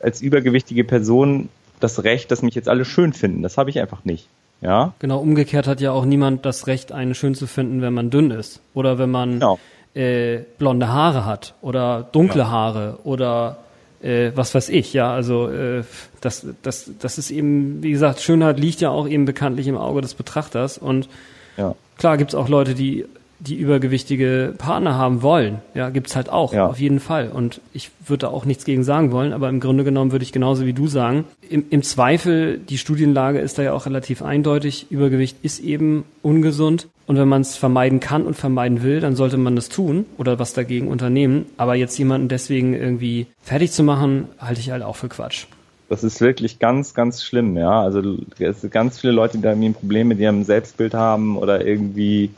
als 0.00 0.22
übergewichtige 0.22 0.84
Person 0.84 1.48
das 1.80 2.04
Recht, 2.04 2.30
dass 2.30 2.42
mich 2.42 2.54
jetzt 2.54 2.68
alle 2.68 2.84
schön 2.84 3.12
finden. 3.12 3.42
Das 3.42 3.58
habe 3.58 3.70
ich 3.70 3.78
einfach 3.80 4.04
nicht. 4.04 4.28
Ja. 4.60 4.94
Genau, 4.98 5.18
umgekehrt 5.20 5.66
hat 5.66 5.80
ja 5.80 5.92
auch 5.92 6.04
niemand 6.04 6.44
das 6.44 6.66
Recht, 6.66 6.90
einen 6.92 7.14
schön 7.14 7.34
zu 7.34 7.46
finden, 7.46 7.80
wenn 7.80 7.94
man 7.94 8.10
dünn 8.10 8.30
ist. 8.30 8.60
Oder 8.74 8.98
wenn 8.98 9.10
man 9.10 9.34
genau. 9.34 9.58
äh, 9.94 10.38
blonde 10.58 10.88
Haare 10.88 11.24
hat 11.24 11.54
oder 11.60 12.08
dunkle 12.10 12.42
ja. 12.42 12.50
Haare 12.50 12.98
oder 13.04 13.58
äh, 14.02 14.32
was 14.34 14.54
weiß 14.54 14.68
ich, 14.68 14.92
ja, 14.92 15.12
also 15.12 15.48
äh, 15.48 15.82
das, 16.20 16.46
das, 16.62 16.90
das 16.98 17.18
ist 17.18 17.30
eben, 17.30 17.82
wie 17.82 17.90
gesagt, 17.90 18.20
Schönheit 18.20 18.58
liegt 18.58 18.80
ja 18.80 18.90
auch 18.90 19.08
eben 19.08 19.24
bekanntlich 19.24 19.66
im 19.66 19.76
Auge 19.76 20.00
des 20.00 20.14
Betrachters 20.14 20.78
und 20.78 21.08
ja. 21.56 21.74
klar 21.96 22.16
gibt's 22.16 22.34
auch 22.34 22.48
Leute, 22.48 22.74
die 22.74 23.06
die 23.40 23.56
übergewichtige 23.56 24.54
Partner 24.58 24.96
haben 24.96 25.22
wollen. 25.22 25.60
Ja, 25.74 25.90
gibt's 25.90 26.16
halt 26.16 26.28
auch, 26.28 26.52
ja. 26.52 26.66
auf 26.66 26.80
jeden 26.80 27.00
Fall. 27.00 27.28
Und 27.28 27.60
ich 27.72 27.90
würde 28.06 28.26
da 28.26 28.28
auch 28.28 28.44
nichts 28.44 28.64
gegen 28.64 28.82
sagen 28.82 29.12
wollen, 29.12 29.32
aber 29.32 29.48
im 29.48 29.60
Grunde 29.60 29.84
genommen 29.84 30.12
würde 30.12 30.24
ich 30.24 30.32
genauso 30.32 30.66
wie 30.66 30.72
du 30.72 30.88
sagen, 30.88 31.24
im, 31.48 31.64
im 31.70 31.82
Zweifel, 31.82 32.58
die 32.58 32.78
Studienlage 32.78 33.38
ist 33.38 33.58
da 33.58 33.62
ja 33.62 33.72
auch 33.72 33.86
relativ 33.86 34.22
eindeutig, 34.22 34.86
Übergewicht 34.90 35.36
ist 35.42 35.60
eben 35.60 36.04
ungesund. 36.22 36.88
Und 37.06 37.16
wenn 37.16 37.28
man 37.28 37.40
es 37.40 37.56
vermeiden 37.56 38.00
kann 38.00 38.26
und 38.26 38.34
vermeiden 38.34 38.82
will, 38.82 39.00
dann 39.00 39.16
sollte 39.16 39.38
man 39.38 39.56
das 39.56 39.70
tun 39.70 40.04
oder 40.18 40.38
was 40.38 40.52
dagegen 40.52 40.88
unternehmen. 40.88 41.46
Aber 41.56 41.74
jetzt 41.74 41.98
jemanden 41.98 42.28
deswegen 42.28 42.74
irgendwie 42.74 43.28
fertig 43.40 43.72
zu 43.72 43.82
machen, 43.82 44.28
halte 44.38 44.60
ich 44.60 44.70
halt 44.70 44.82
auch 44.82 44.96
für 44.96 45.08
Quatsch. 45.08 45.46
Das 45.88 46.04
ist 46.04 46.20
wirklich 46.20 46.58
ganz, 46.58 46.92
ganz 46.92 47.22
schlimm, 47.22 47.56
ja. 47.56 47.80
Also 47.80 48.18
es 48.38 48.60
sind 48.60 48.72
ganz 48.72 49.00
viele 49.00 49.14
Leute, 49.14 49.38
die 49.38 49.42
da 49.42 49.52
irgendwie 49.52 49.70
Probleme 49.70 50.10
mit 50.10 50.18
ihrem 50.18 50.44
Selbstbild 50.44 50.92
haben 50.92 51.38
oder 51.38 51.66
irgendwie 51.66 52.28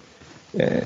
äh, 0.53 0.83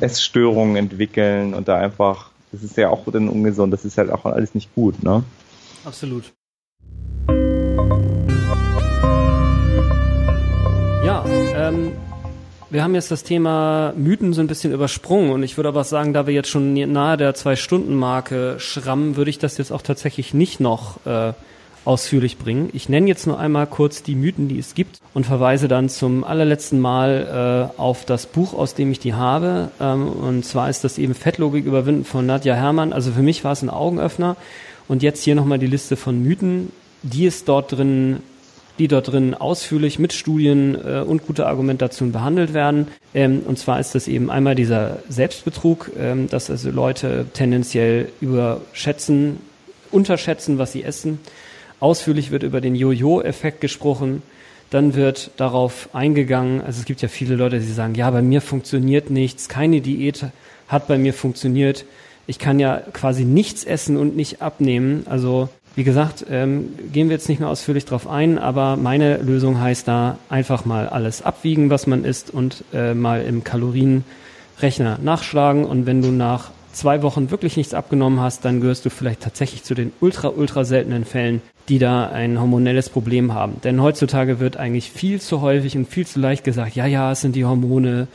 Essstörungen 0.00 0.76
entwickeln 0.76 1.54
und 1.54 1.68
da 1.68 1.76
einfach, 1.76 2.30
das 2.52 2.62
ist 2.62 2.76
ja 2.76 2.90
auch 2.90 3.04
dann 3.12 3.28
ungesund, 3.28 3.72
das 3.72 3.84
ist 3.84 3.98
halt 3.98 4.10
auch 4.10 4.24
alles 4.24 4.54
nicht 4.54 4.74
gut, 4.74 5.02
ne? 5.02 5.22
Absolut. 5.84 6.32
Ja, 11.04 11.24
ähm, 11.26 11.92
wir 12.70 12.82
haben 12.82 12.94
jetzt 12.94 13.10
das 13.10 13.22
Thema 13.22 13.92
Mythen 13.96 14.32
so 14.32 14.40
ein 14.40 14.46
bisschen 14.46 14.72
übersprungen 14.72 15.30
und 15.30 15.42
ich 15.42 15.56
würde 15.56 15.68
aber 15.68 15.84
sagen, 15.84 16.12
da 16.12 16.26
wir 16.26 16.34
jetzt 16.34 16.48
schon 16.48 16.74
nahe 16.74 17.16
der 17.16 17.34
Zwei-Stunden-Marke 17.34 18.56
schrammen, 18.58 19.16
würde 19.16 19.30
ich 19.30 19.38
das 19.38 19.58
jetzt 19.58 19.70
auch 19.70 19.82
tatsächlich 19.82 20.34
nicht 20.34 20.60
noch 20.60 21.04
äh, 21.06 21.34
ausführlich 21.84 22.38
bringen. 22.38 22.70
Ich 22.72 22.88
nenne 22.88 23.08
jetzt 23.08 23.26
nur 23.26 23.38
einmal 23.38 23.66
kurz 23.66 24.02
die 24.02 24.14
Mythen, 24.14 24.48
die 24.48 24.58
es 24.58 24.74
gibt 24.74 25.00
und 25.12 25.26
verweise 25.26 25.68
dann 25.68 25.88
zum 25.88 26.24
allerletzten 26.24 26.80
Mal 26.80 27.70
äh, 27.76 27.80
auf 27.80 28.04
das 28.04 28.26
Buch, 28.26 28.54
aus 28.54 28.74
dem 28.74 28.90
ich 28.90 29.00
die 29.00 29.14
habe. 29.14 29.70
Ähm, 29.80 30.08
und 30.08 30.44
zwar 30.44 30.70
ist 30.70 30.84
das 30.84 30.98
eben 30.98 31.14
Fettlogik 31.14 31.64
überwinden 31.64 32.04
von 32.04 32.26
Nadja 32.26 32.54
Herrmann. 32.54 32.92
Also 32.92 33.12
für 33.12 33.22
mich 33.22 33.44
war 33.44 33.52
es 33.52 33.62
ein 33.62 33.70
Augenöffner. 33.70 34.36
Und 34.88 35.02
jetzt 35.02 35.22
hier 35.22 35.34
nochmal 35.34 35.58
die 35.58 35.66
Liste 35.66 35.96
von 35.96 36.22
Mythen, 36.22 36.70
die 37.02 37.26
es 37.26 37.44
dort 37.44 37.72
drin 37.72 38.20
die 38.78 38.88
dort 38.88 39.12
drin 39.12 39.34
ausführlich 39.34 39.98
mit 39.98 40.12
Studien 40.12 40.74
äh, 40.74 41.00
und 41.00 41.26
guter 41.26 41.46
Argumentation 41.46 42.12
behandelt 42.12 42.54
werden. 42.54 42.88
Ähm, 43.14 43.42
und 43.46 43.58
zwar 43.58 43.78
ist 43.78 43.94
das 43.94 44.08
eben 44.08 44.30
einmal 44.30 44.54
dieser 44.54 44.98
Selbstbetrug, 45.08 45.92
ähm, 45.98 46.28
dass 46.28 46.50
also 46.50 46.70
Leute 46.70 47.26
tendenziell 47.32 48.08
überschätzen, 48.20 49.38
unterschätzen, 49.90 50.58
was 50.58 50.72
sie 50.72 50.82
essen. 50.82 51.20
Ausführlich 51.84 52.30
wird 52.30 52.44
über 52.44 52.62
den 52.62 52.74
Jojo-Effekt 52.74 53.60
gesprochen. 53.60 54.22
Dann 54.70 54.94
wird 54.94 55.32
darauf 55.36 55.90
eingegangen, 55.92 56.62
also 56.62 56.80
es 56.80 56.86
gibt 56.86 57.02
ja 57.02 57.08
viele 57.08 57.36
Leute, 57.36 57.58
die 57.60 57.66
sagen, 57.66 57.94
ja, 57.94 58.10
bei 58.10 58.22
mir 58.22 58.40
funktioniert 58.40 59.10
nichts, 59.10 59.50
keine 59.50 59.82
Diät 59.82 60.24
hat 60.66 60.88
bei 60.88 60.96
mir 60.96 61.12
funktioniert. 61.12 61.84
Ich 62.26 62.38
kann 62.38 62.58
ja 62.58 62.80
quasi 62.94 63.26
nichts 63.26 63.64
essen 63.64 63.98
und 63.98 64.16
nicht 64.16 64.40
abnehmen. 64.40 65.02
Also 65.10 65.50
wie 65.76 65.84
gesagt, 65.84 66.24
ähm, 66.30 66.70
gehen 66.90 67.10
wir 67.10 67.16
jetzt 67.16 67.28
nicht 67.28 67.40
mehr 67.40 67.50
ausführlich 67.50 67.84
drauf 67.84 68.08
ein, 68.08 68.38
aber 68.38 68.78
meine 68.78 69.18
Lösung 69.18 69.60
heißt 69.60 69.86
da 69.86 70.18
einfach 70.30 70.64
mal 70.64 70.88
alles 70.88 71.20
abwiegen, 71.20 71.68
was 71.68 71.86
man 71.86 72.02
isst 72.02 72.32
und 72.32 72.64
äh, 72.72 72.94
mal 72.94 73.22
im 73.24 73.44
Kalorienrechner 73.44 75.00
nachschlagen. 75.02 75.66
Und 75.66 75.84
wenn 75.84 76.00
du 76.00 76.12
nach 76.12 76.50
zwei 76.72 77.02
Wochen 77.02 77.30
wirklich 77.30 77.58
nichts 77.58 77.74
abgenommen 77.74 78.20
hast, 78.20 78.46
dann 78.46 78.62
gehörst 78.62 78.86
du 78.86 78.90
vielleicht 78.90 79.20
tatsächlich 79.20 79.64
zu 79.64 79.74
den 79.74 79.92
ultra, 80.00 80.28
ultra 80.28 80.64
seltenen 80.64 81.04
Fällen, 81.04 81.42
die 81.68 81.78
da 81.78 82.08
ein 82.08 82.40
hormonelles 82.40 82.90
Problem 82.90 83.32
haben. 83.32 83.60
Denn 83.64 83.80
heutzutage 83.80 84.40
wird 84.40 84.56
eigentlich 84.56 84.90
viel 84.90 85.20
zu 85.20 85.40
häufig 85.40 85.76
und 85.76 85.86
viel 85.88 86.06
zu 86.06 86.20
leicht 86.20 86.44
gesagt, 86.44 86.76
ja, 86.76 86.86
ja, 86.86 87.12
es 87.12 87.22
sind 87.22 87.36
die 87.36 87.44
Hormone 87.44 88.08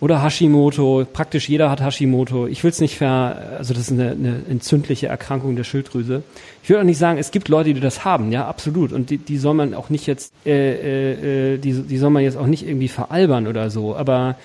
oder 0.00 0.22
Hashimoto. 0.22 1.06
Praktisch 1.12 1.48
jeder 1.48 1.70
hat 1.70 1.82
Hashimoto. 1.82 2.46
Ich 2.46 2.62
will 2.62 2.70
es 2.70 2.80
nicht 2.80 2.96
ver, 2.96 3.56
also 3.58 3.74
das 3.74 3.84
ist 3.84 3.92
eine, 3.92 4.10
eine 4.10 4.42
entzündliche 4.48 5.06
Erkrankung 5.06 5.56
der 5.56 5.64
Schilddrüse. 5.64 6.22
Ich 6.62 6.70
will 6.70 6.78
auch 6.78 6.84
nicht 6.84 6.98
sagen, 6.98 7.18
es 7.18 7.30
gibt 7.30 7.48
Leute, 7.48 7.74
die 7.74 7.80
das 7.80 8.04
haben, 8.04 8.32
ja, 8.32 8.46
absolut. 8.46 8.92
Und 8.92 9.10
die, 9.10 9.18
die 9.18 9.36
soll 9.36 9.54
man 9.54 9.74
auch 9.74 9.90
nicht 9.90 10.06
jetzt, 10.06 10.32
äh, 10.46 10.52
äh, 10.52 11.54
äh 11.54 11.58
die, 11.58 11.72
die 11.72 11.98
soll 11.98 12.10
man 12.10 12.22
jetzt 12.22 12.36
auch 12.36 12.46
nicht 12.46 12.66
irgendwie 12.66 12.88
veralbern 12.88 13.46
oder 13.46 13.70
so. 13.70 13.94
Aber 13.96 14.36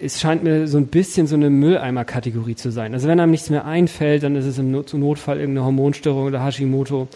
es 0.00 0.20
scheint 0.20 0.44
mir 0.44 0.68
so 0.68 0.76
ein 0.76 0.88
bisschen 0.88 1.26
so 1.26 1.34
eine 1.34 1.48
Mülleimer-Kategorie 1.48 2.56
zu 2.56 2.70
sein. 2.70 2.92
Also 2.92 3.08
wenn 3.08 3.18
einem 3.18 3.30
nichts 3.30 3.50
mehr 3.50 3.64
einfällt, 3.64 4.22
dann 4.22 4.36
ist 4.36 4.44
es 4.44 4.58
im 4.58 4.70
Not 4.70 4.92
Notfall 4.92 5.40
irgendeine 5.40 5.64
Hormonstörung 5.64 6.24
oder 6.24 6.44
Hashimoto. 6.44 7.08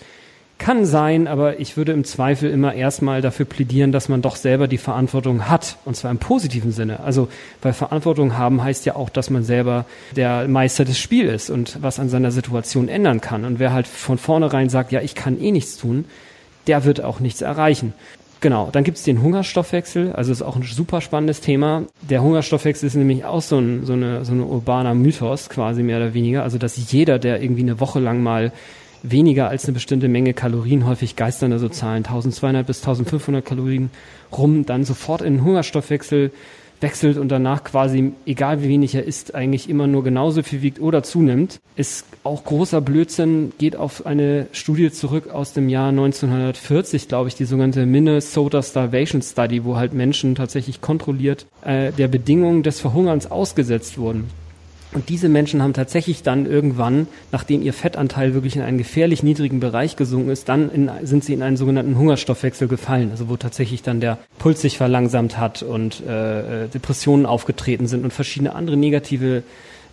Kann 0.61 0.85
sein, 0.85 1.27
aber 1.27 1.59
ich 1.59 1.79
würde 1.79 1.93
im 1.93 2.05
Zweifel 2.05 2.51
immer 2.51 2.75
erstmal 2.75 3.23
dafür 3.23 3.47
plädieren, 3.47 3.93
dass 3.93 4.11
man 4.11 4.21
doch 4.21 4.37
selber 4.37 4.69
die 4.69 4.77
Verantwortung 4.77 5.49
hat. 5.49 5.79
Und 5.87 5.97
zwar 5.97 6.11
im 6.11 6.19
positiven 6.19 6.71
Sinne. 6.71 7.01
Also, 7.01 7.29
weil 7.63 7.73
Verantwortung 7.73 8.37
haben 8.37 8.63
heißt 8.63 8.85
ja 8.85 8.95
auch, 8.95 9.09
dass 9.09 9.31
man 9.31 9.43
selber 9.43 9.87
der 10.15 10.47
Meister 10.49 10.85
des 10.85 10.99
Spiels 10.99 11.45
ist 11.45 11.51
und 11.51 11.79
was 11.81 11.99
an 11.99 12.11
seiner 12.11 12.31
Situation 12.31 12.89
ändern 12.89 13.23
kann. 13.23 13.47
Und 13.47 13.59
wer 13.59 13.73
halt 13.73 13.87
von 13.87 14.19
vornherein 14.19 14.69
sagt, 14.69 14.93
ja, 14.93 15.01
ich 15.01 15.15
kann 15.15 15.41
eh 15.41 15.51
nichts 15.51 15.79
tun, 15.79 16.05
der 16.67 16.85
wird 16.85 17.03
auch 17.03 17.21
nichts 17.21 17.41
erreichen. 17.41 17.95
Genau, 18.43 18.69
dann 18.71 18.85
gibt's 18.85 19.03
den 19.03 19.23
Hungerstoffwechsel, 19.23 20.13
also 20.13 20.31
ist 20.31 20.43
auch 20.43 20.57
ein 20.57 20.63
super 20.63 21.01
spannendes 21.01 21.41
Thema. 21.41 21.85
Der 22.03 22.23
Hungerstoffwechsel 22.23 22.87
ist 22.87 22.97
nämlich 22.97 23.25
auch 23.25 23.43
so 23.43 23.59
ein, 23.59 23.87
so 23.87 23.95
eine, 23.95 24.27
so 24.27 24.33
ein 24.33 24.43
urbaner 24.43 24.95
Mythos, 24.95 25.49
quasi 25.49 25.83
mehr 25.83 25.97
oder 25.97 26.13
weniger. 26.13 26.43
Also 26.43 26.59
dass 26.59 26.77
jeder, 26.93 27.19
der 27.19 27.43
irgendwie 27.43 27.63
eine 27.63 27.81
Woche 27.81 27.99
lang 27.99 28.23
mal 28.23 28.53
weniger 29.03 29.49
als 29.49 29.65
eine 29.65 29.75
bestimmte 29.75 30.09
Menge 30.09 30.35
Kalorien, 30.35 30.87
häufig 30.87 31.17
geistern 31.17 31.59
so 31.59 31.69
Zahlen, 31.69 32.05
1200 32.05 32.67
bis 32.67 32.79
1500 32.81 33.45
Kalorien 33.45 33.91
rum, 34.37 34.67
dann 34.67 34.85
sofort 34.85 35.23
in 35.23 35.35
den 35.35 35.45
Hungerstoffwechsel 35.45 36.31
wechselt 36.81 37.19
und 37.19 37.29
danach 37.29 37.65
quasi, 37.65 38.13
egal 38.27 38.63
wie 38.63 38.69
wenig 38.69 38.95
er 38.95 39.05
isst, 39.05 39.35
eigentlich 39.35 39.69
immer 39.69 39.87
nur 39.87 40.03
genauso 40.03 40.43
viel 40.43 40.63
wiegt 40.63 40.81
oder 40.81 41.03
zunimmt, 41.03 41.61
ist 41.77 42.07
auch 42.25 42.45
großer 42.45 42.81
Blödsinn, 42.81 43.53
geht 43.59 43.77
auf 43.77 44.07
eine 44.07 44.47
Studie 44.53 44.91
zurück 44.91 45.31
aus 45.31 45.53
dem 45.53 45.69
Jahr 45.69 45.91
1940, 45.91 47.09
glaube 47.09 47.29
ich, 47.29 47.35
die 47.35 47.45
sogenannte 47.45 47.87
Minnesota 47.87 48.63
Starvation 48.63 49.23
Study, 49.23 49.65
wo 49.65 49.77
halt 49.77 49.93
Menschen 49.93 50.35
tatsächlich 50.35 50.81
kontrolliert 50.81 51.47
äh, 51.65 51.93
der 51.93 52.09
Bedingungen 52.09 52.63
des 52.63 52.81
Verhungerns 52.81 53.31
ausgesetzt 53.31 53.99
wurden. 53.99 54.29
Und 54.93 55.09
diese 55.09 55.29
Menschen 55.29 55.63
haben 55.63 55.73
tatsächlich 55.73 56.23
dann 56.23 56.47
irgendwann, 56.47 57.07
nachdem 57.31 57.63
ihr 57.63 57.73
Fettanteil 57.73 58.35
wirklich 58.35 58.57
in 58.57 58.63
einen 58.63 58.79
gefährlich 58.79 59.23
niedrigen 59.23 59.61
Bereich 59.61 59.95
gesunken 59.95 60.31
ist, 60.31 60.49
dann 60.49 60.71
in, 60.71 60.91
sind 61.05 61.25
sie 61.25 61.33
in 61.33 61.43
einen 61.43 61.57
sogenannten 61.57 61.97
Hungerstoffwechsel 61.97 62.67
gefallen, 62.67 63.11
also 63.13 63.29
wo 63.29 63.37
tatsächlich 63.37 63.83
dann 63.83 64.01
der 64.01 64.19
Puls 64.39 64.61
sich 64.61 64.79
verlangsamt 64.79 65.39
hat 65.39 65.63
und 65.63 66.03
äh, 66.07 66.65
äh, 66.65 66.69
Depressionen 66.69 67.25
aufgetreten 67.25 67.87
sind 67.87 68.03
und 68.03 68.13
verschiedene 68.13 68.55
andere 68.55 68.77
negative 68.77 69.45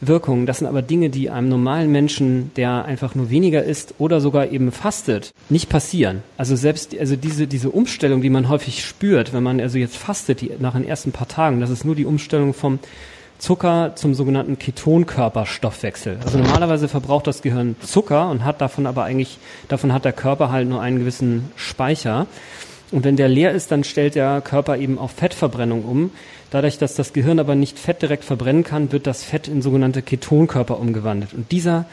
Wirkungen. 0.01 0.45
Das 0.45 0.59
sind 0.59 0.67
aber 0.67 0.81
Dinge, 0.81 1.09
die 1.09 1.29
einem 1.29 1.49
normalen 1.49 1.91
Menschen, 1.91 2.51
der 2.55 2.85
einfach 2.85 3.15
nur 3.15 3.29
weniger 3.29 3.63
isst 3.63 3.95
oder 3.97 4.21
sogar 4.21 4.51
eben 4.51 4.71
fastet, 4.71 5.33
nicht 5.49 5.69
passieren. 5.69 6.21
Also 6.37 6.55
selbst 6.55 6.97
also 6.97 7.15
diese 7.15 7.47
diese 7.47 7.69
Umstellung, 7.71 8.21
die 8.21 8.29
man 8.29 8.49
häufig 8.49 8.85
spürt, 8.85 9.33
wenn 9.33 9.43
man 9.43 9.59
also 9.59 9.77
jetzt 9.77 9.97
fastet, 9.97 10.41
die, 10.41 10.51
nach 10.59 10.73
den 10.73 10.87
ersten 10.87 11.11
paar 11.11 11.27
Tagen, 11.27 11.61
das 11.61 11.69
ist 11.69 11.83
nur 11.83 11.95
die 11.95 12.05
Umstellung 12.05 12.53
vom 12.53 12.79
Zucker 13.39 13.93
zum 13.95 14.14
sogenannten 14.14 14.57
Ketonkörperstoffwechsel. 14.57 16.18
Also 16.23 16.38
normalerweise 16.38 16.88
verbraucht 16.88 17.27
das 17.27 17.41
Gehirn 17.41 17.76
Zucker 17.81 18.30
und 18.30 18.43
hat 18.43 18.61
davon 18.61 18.88
aber 18.88 19.03
eigentlich, 19.03 19.38
davon 19.68 19.93
hat 19.93 20.05
der 20.05 20.14
Körper 20.14 20.51
halt 20.51 20.68
nur 20.68 20.81
einen 20.81 20.99
gewissen 20.99 21.51
Speicher. 21.55 22.27
Und 22.91 23.03
wenn 23.03 23.15
der 23.15 23.27
leer 23.27 23.51
ist, 23.51 23.72
dann 23.72 23.84
stellt 23.84 24.15
der 24.15 24.41
Körper 24.41 24.77
eben 24.77 24.97
auf 24.97 25.11
Fettverbrennung 25.11 25.84
um. 25.84 26.11
Dadurch, 26.49 26.77
dass 26.77 26.95
das 26.95 27.14
Gehirn 27.14 27.39
aber 27.39 27.55
nicht 27.55 27.77
Fett 27.77 28.01
direkt 28.01 28.23
verbrennen 28.23 28.64
kann, 28.64 28.91
wird 28.91 29.05
das 29.05 29.23
Fett 29.23 29.47
in 29.47 29.61
sogenannte 29.61 30.01
Ketonkörper 30.01 30.80
umgewandelt. 30.80 31.34
Und 31.34 31.51
dieser 31.51 31.85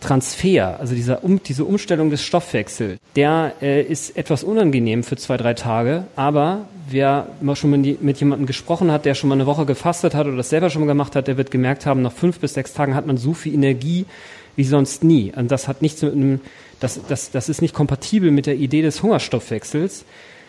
Transfer, 0.00 0.78
also 0.78 0.94
dieser 0.94 1.24
um, 1.24 1.42
diese 1.42 1.64
Umstellung 1.64 2.10
des 2.10 2.22
Stoffwechsels, 2.22 2.98
der 3.16 3.52
äh, 3.62 3.82
ist 3.82 4.16
etwas 4.16 4.44
unangenehm 4.44 5.02
für 5.02 5.16
zwei, 5.16 5.36
drei 5.36 5.54
Tage, 5.54 6.04
aber 6.16 6.66
wer 6.88 7.28
mal 7.40 7.56
schon 7.56 7.70
mit, 7.70 8.02
mit 8.02 8.20
jemandem 8.20 8.46
gesprochen 8.46 8.92
hat, 8.92 9.04
der 9.04 9.14
schon 9.14 9.28
mal 9.28 9.34
eine 9.34 9.46
Woche 9.46 9.66
gefastet 9.66 10.14
hat 10.14 10.26
oder 10.26 10.36
das 10.36 10.50
selber 10.50 10.70
schon 10.70 10.82
mal 10.82 10.86
gemacht 10.86 11.16
hat, 11.16 11.28
der 11.28 11.36
wird 11.36 11.50
gemerkt 11.50 11.86
haben, 11.86 12.02
nach 12.02 12.12
fünf 12.12 12.38
bis 12.40 12.54
sechs 12.54 12.72
Tagen 12.72 12.94
hat 12.94 13.06
man 13.06 13.16
so 13.16 13.34
viel 13.34 13.54
Energie 13.54 14.06
wie 14.54 14.64
sonst 14.64 15.04
nie. 15.04 15.32
Und 15.34 15.50
das 15.50 15.68
hat 15.68 15.82
nichts 15.82 16.02
mit 16.02 16.12
einem, 16.12 16.40
das, 16.80 17.00
das, 17.08 17.30
das 17.30 17.48
ist 17.48 17.62
nicht 17.62 17.74
kompatibel 17.74 18.30
mit 18.30 18.46
der 18.46 18.56
Idee 18.56 18.82
des 18.82 19.02
Hungerstoffwechsels. 19.02 20.04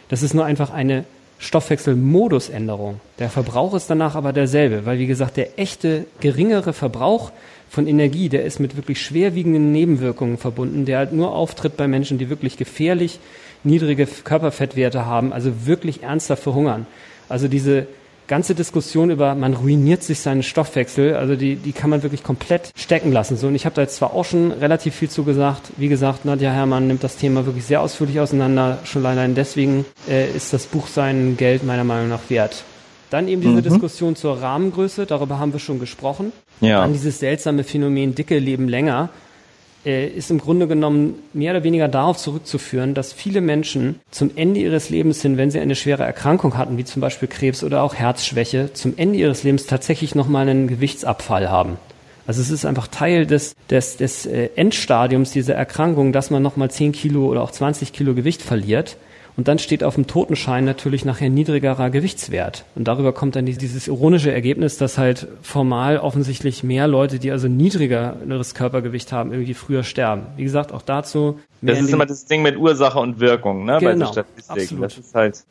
Das 0.09 0.23
ist 0.23 0.33
nur 0.33 0.45
einfach 0.45 0.71
eine 0.71 1.05
Stoffwechselmodusänderung. 1.39 2.99
Der 3.19 3.29
Verbrauch 3.29 3.73
ist 3.73 3.89
danach 3.89 4.15
aber 4.15 4.33
derselbe, 4.33 4.85
weil 4.85 4.97
wie 4.99 5.07
gesagt, 5.07 5.37
der 5.37 5.59
echte 5.59 6.05
geringere 6.19 6.73
Verbrauch 6.73 7.31
von 7.69 7.87
Energie, 7.87 8.29
der 8.29 8.45
ist 8.45 8.59
mit 8.59 8.75
wirklich 8.75 9.01
schwerwiegenden 9.01 9.71
Nebenwirkungen 9.71 10.37
verbunden, 10.37 10.85
der 10.85 10.99
halt 10.99 11.13
nur 11.13 11.33
auftritt 11.33 11.77
bei 11.77 11.87
Menschen, 11.87 12.17
die 12.17 12.29
wirklich 12.29 12.57
gefährlich 12.57 13.19
niedrige 13.63 14.05
Körperfettwerte 14.05 15.05
haben, 15.05 15.33
also 15.33 15.65
wirklich 15.65 16.03
ernsthaft 16.03 16.43
verhungern. 16.43 16.85
Also 17.29 17.47
diese 17.47 17.87
ganze 18.27 18.55
Diskussion 18.55 19.09
über, 19.09 19.35
man 19.35 19.53
ruiniert 19.53 20.03
sich 20.03 20.19
seinen 20.19 20.43
Stoffwechsel, 20.43 21.15
also 21.15 21.35
die, 21.35 21.55
die 21.55 21.71
kann 21.71 21.89
man 21.89 22.03
wirklich 22.03 22.23
komplett 22.23 22.71
stecken 22.75 23.11
lassen. 23.11 23.37
So, 23.37 23.47
und 23.47 23.55
ich 23.55 23.65
habe 23.65 23.75
da 23.75 23.81
jetzt 23.81 23.95
zwar 23.95 24.13
auch 24.13 24.25
schon 24.25 24.51
relativ 24.51 24.95
viel 24.95 25.09
zu 25.09 25.23
gesagt. 25.23 25.71
Wie 25.77 25.87
gesagt, 25.87 26.25
Nadja 26.25 26.51
Herrmann 26.51 26.87
nimmt 26.87 27.03
das 27.03 27.15
Thema 27.15 27.45
wirklich 27.45 27.65
sehr 27.65 27.81
ausführlich 27.81 28.19
auseinander. 28.19 28.79
Schon 28.83 29.05
allein 29.05 29.33
deswegen 29.33 29.85
äh, 30.09 30.29
ist 30.29 30.53
das 30.53 30.65
Buch 30.65 30.87
sein 30.87 31.37
Geld 31.37 31.63
meiner 31.63 31.85
Meinung 31.85 32.09
nach 32.09 32.29
wert. 32.29 32.63
Dann 33.09 33.27
eben 33.27 33.41
diese 33.41 33.53
mhm. 33.53 33.63
Diskussion 33.63 34.15
zur 34.15 34.41
Rahmengröße, 34.41 35.05
darüber 35.05 35.39
haben 35.39 35.53
wir 35.53 35.59
schon 35.59 35.79
gesprochen. 35.79 36.33
Ja. 36.61 36.81
Dann 36.81 36.93
dieses 36.93 37.19
seltsame 37.19 37.63
Phänomen 37.63 38.15
dicke 38.15 38.37
leben 38.39 38.67
länger 38.67 39.09
äh, 39.87 40.07
ist 40.07 40.29
im 40.31 40.39
Grunde 40.39 40.67
genommen 40.67 41.15
mehr 41.33 41.53
oder 41.53 41.63
weniger 41.63 41.87
darauf 41.87 42.17
zurückzuführen, 42.17 42.93
dass 42.93 43.13
viele 43.13 43.41
Menschen 43.41 43.99
zum 44.11 44.31
Ende 44.35 44.59
ihres 44.59 44.89
Lebens 44.89 45.21
hin, 45.21 45.37
wenn 45.37 45.49
sie 45.49 45.59
eine 45.59 45.75
schwere 45.75 46.03
Erkrankung 46.03 46.57
hatten, 46.57 46.77
wie 46.77 46.83
zum 46.83 47.01
Beispiel 47.01 47.27
Krebs 47.27 47.63
oder 47.63 47.81
auch 47.83 47.95
Herzschwäche, 47.95 48.73
zum 48.73 48.95
Ende 48.97 49.17
ihres 49.17 49.43
Lebens 49.43 49.65
tatsächlich 49.65 50.13
nochmal 50.13 50.47
einen 50.49 50.67
Gewichtsabfall 50.67 51.49
haben. 51.49 51.77
Also 52.25 52.41
es 52.41 52.49
ist 52.49 52.65
einfach 52.65 52.87
Teil 52.87 53.25
des, 53.25 53.55
des, 53.69 53.95
des 53.95 54.25
äh, 54.25 54.49
Endstadiums 54.57 55.31
dieser 55.31 55.55
Erkrankung, 55.55 56.11
dass 56.11 56.29
man 56.29 56.43
nochmal 56.43 56.69
10 56.69 56.91
Kilo 56.91 57.25
oder 57.25 57.41
auch 57.41 57.51
20 57.51 57.93
Kilo 57.93 58.13
Gewicht 58.13 58.41
verliert. 58.41 58.97
Und 59.37 59.47
dann 59.47 59.59
steht 59.59 59.83
auf 59.83 59.93
dem 59.95 60.07
Totenschein 60.07 60.65
natürlich 60.65 61.05
nachher 61.05 61.29
niedrigerer 61.29 61.91
Gewichtswert. 61.91 62.65
Und 62.73 62.87
darüber 62.87 63.13
kommt 63.13 63.35
dann 63.35 63.45
dieses 63.45 63.87
ironische 63.87 64.31
Ergebnis, 64.31 64.77
dass 64.77 64.97
halt 64.97 65.27
formal 65.43 65.99
offensichtlich 65.99 66.63
mehr 66.63 66.87
Leute, 66.87 67.19
die 67.19 67.31
also 67.31 67.47
niedrigeres 67.47 68.55
Körpergewicht 68.55 69.11
haben, 69.11 69.31
irgendwie 69.31 69.53
früher 69.53 69.83
sterben. 69.83 70.23
Wie 70.37 70.43
gesagt, 70.43 70.71
auch 70.71 70.81
dazu. 70.81 71.39
Das 71.61 71.79
ist 71.79 71.93
immer 71.93 72.07
das 72.07 72.25
Ding 72.25 72.41
mit 72.41 72.57
Ursache 72.57 72.99
und 72.99 73.19
Wirkung, 73.19 73.65
ne? 73.65 73.77
Genau, 73.79 73.99
bei 73.99 74.05
so 74.05 74.11
Statistiken. 74.11 74.81
Das 74.81 74.97
ist 74.97 75.13
halt 75.13 75.43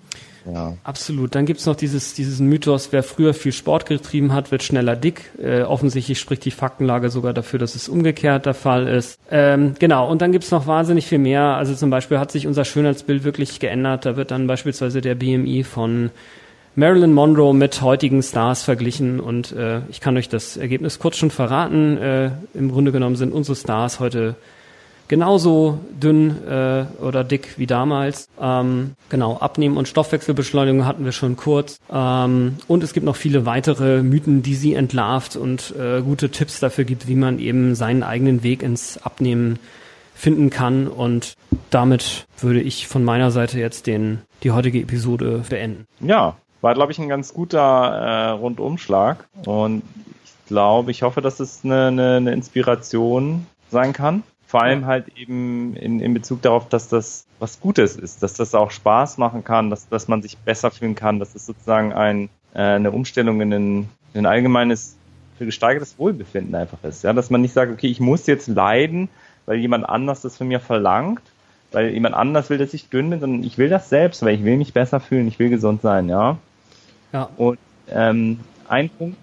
ja. 0.52 0.74
Absolut. 0.85 1.35
Dann 1.35 1.47
gibt's 1.47 1.66
noch 1.66 1.77
dieses, 1.77 2.14
dieses 2.14 2.40
Mythos, 2.40 2.89
wer 2.93 3.02
früher 3.02 3.35
viel 3.35 3.52
Sport 3.52 3.86
getrieben 3.86 4.32
hat, 4.32 4.51
wird 4.51 4.62
schneller 4.62 4.97
dick. 4.97 5.31
Äh, 5.43 5.62
offensichtlich 5.62 6.18
spricht 6.18 6.44
die 6.44 6.51
Faktenlage 6.51 7.10
sogar 7.10 7.32
dafür, 7.32 7.59
dass 7.59 7.74
es 7.74 7.89
umgekehrt 7.89 8.47
der 8.47 8.55
Fall 8.55 8.86
ist. 8.86 9.18
Ähm, 9.31 9.74
genau, 9.78 10.10
und 10.10 10.23
dann 10.23 10.32
gibt's 10.32 10.51
noch 10.51 10.66
wahnsinnig 10.66 11.06
viel 11.06 11.18
mehr. 11.18 11.56
Also 11.56 11.74
zum 11.74 11.90
Beispiel 11.90 12.18
hat 12.18 12.31
sich 12.31 12.47
unser 12.47 12.64
Schönheitsbild 12.64 13.24
wirklich 13.24 13.59
geändert. 13.60 14.06
Da 14.06 14.16
wird 14.16 14.31
dann 14.31 14.47
beispielsweise 14.47 15.01
der 15.01 15.14
BMI 15.14 15.64
von 15.64 16.10
Marilyn 16.78 17.14
Monroe 17.14 17.55
mit 17.55 17.81
heutigen 17.81 18.23
Stars 18.23 18.62
verglichen 18.62 19.18
und 19.18 19.52
äh, 19.52 19.81
ich 19.89 20.01
kann 20.01 20.14
euch 20.18 20.28
das 20.28 20.59
Ergebnis 20.59 20.98
kurz 20.98 21.16
schon 21.16 21.31
verraten. 21.31 21.97
Äh, 21.97 22.31
Im 22.52 22.70
Grunde 22.70 22.93
genommen 22.93 23.16
sind 23.16 23.32
unsere 23.32 23.56
Stars 23.56 23.98
heute 23.98 24.36
genauso 25.09 25.78
dünn 25.91 26.47
äh, 26.47 26.85
oder 27.01 27.24
dick 27.24 27.59
wie 27.59 27.66
damals. 27.66 28.28
Ähm, 28.41 28.95
genau, 29.09 29.39
Abnehmen 29.39 29.77
und 29.77 29.89
Stoffwechselbeschleunigung 29.89 30.85
hatten 30.85 31.05
wir 31.05 31.12
schon 31.12 31.37
kurz. 31.37 31.78
Ähm, 31.93 32.57
und 32.66 32.83
es 32.83 32.93
gibt 32.93 33.07
noch 33.07 33.16
viele 33.16 33.47
weitere 33.47 34.03
Mythen, 34.03 34.43
die 34.43 34.55
sie 34.55 34.74
entlarvt 34.74 35.37
und 35.37 35.74
äh, 35.77 36.03
gute 36.03 36.31
Tipps 36.31 36.61
dafür 36.61 36.85
gibt, 36.85 37.09
wie 37.09 37.15
man 37.15 37.39
eben 37.39 37.74
seinen 37.74 38.03
eigenen 38.03 38.43
Weg 38.43 38.62
ins 38.62 38.99
Abnehmen 38.99 39.59
finden 40.15 40.51
kann. 40.51 40.89
Und 40.89 41.35
damit 41.70 42.27
würde 42.39 42.61
ich 42.61 42.87
von 42.87 43.05
meiner 43.05 43.31
Seite 43.31 43.59
jetzt 43.59 43.87
den, 43.87 44.23
die 44.43 44.51
heutige 44.51 44.81
Episode 44.81 45.45
beenden. 45.49 45.87
Ja, 46.01 46.37
war, 46.62 46.74
glaube 46.74 46.93
ich, 46.93 46.99
ein 46.99 47.09
ganz 47.09 47.35
guter 47.35 47.61
äh, 47.61 48.31
Rundumschlag. 48.31 49.28
Und 49.45 49.83
ich 50.24 50.33
glaube, 50.49 50.91
ich 50.91 51.03
hoffe, 51.03 51.20
dass 51.20 51.39
es 51.39 51.61
eine, 51.65 51.89
eine, 51.89 52.16
eine 52.16 52.33
Inspiration 52.33 53.47
sein 53.70 53.93
kann 53.93 54.23
vor 54.47 54.62
allem 54.62 54.86
halt 54.86 55.06
eben 55.16 55.74
in, 55.77 56.01
in 56.01 56.14
Bezug 56.14 56.43
darauf, 56.43 56.68
dass 56.68 56.89
das 56.89 57.27
was 57.39 57.60
Gutes 57.60 57.97
ist, 57.97 58.23
dass 58.23 58.35
das 58.35 58.55
auch 58.55 58.70
Spaß 58.70 59.18
machen 59.18 59.44
kann, 59.44 59.70
dass, 59.70 59.89
dass 59.89 60.09
man 60.09 60.23
sich 60.23 60.39
besser 60.39 60.70
fühlen 60.70 60.94
kann, 60.94 61.18
dass 61.18 61.35
es 61.35 61.47
sozusagen 61.47 61.93
ein, 61.93 62.28
äh, 62.55 62.60
eine 62.60 62.93
Umstellung 62.93 63.40
in 63.40 63.52
ein, 63.52 63.89
in 64.14 64.20
ein 64.20 64.27
allgemeines, 64.27 64.97
für 65.36 65.44
gesteigertes 65.44 65.98
Wohlbefinden 65.98 66.55
einfach 66.55 66.82
ist. 66.85 67.02
Ja, 67.05 67.12
dass 67.12 67.28
man 67.28 67.43
nicht 67.43 67.52
sagt, 67.52 67.73
okay, 67.73 67.89
ich 67.89 68.01
muss 68.01 68.27
jetzt 68.27 68.48
leiden, 68.48 69.09
weil 69.44 69.59
jemand 69.59 69.86
anders 69.89 70.23
das 70.23 70.36
von 70.36 70.48
mir 70.48 70.60
verlangt, 70.60 71.23
weil 71.73 71.90
jemand 71.90 72.14
anders 72.14 72.48
will, 72.48 72.56
dass 72.59 72.73
ich 72.73 72.89
dünn 72.89 73.10
bin, 73.10 73.20
sondern 73.20 73.43
ich 73.43 73.59
will 73.59 73.68
das 73.68 73.89
selbst, 73.90 74.23
weil 74.23 74.35
ich 74.36 74.44
will 74.44 74.56
mich 74.56 74.73
besser 74.73 75.01
fühlen, 75.01 75.28
ich 75.28 75.39
will 75.39 75.51
gesund 75.51 75.82
sein, 75.82 76.09
ja. 76.09 76.39
Ja. 77.12 77.28
Und 77.36 77.59
ähm, 77.90 78.40
ein 78.68 78.89
Punkt, 78.89 79.18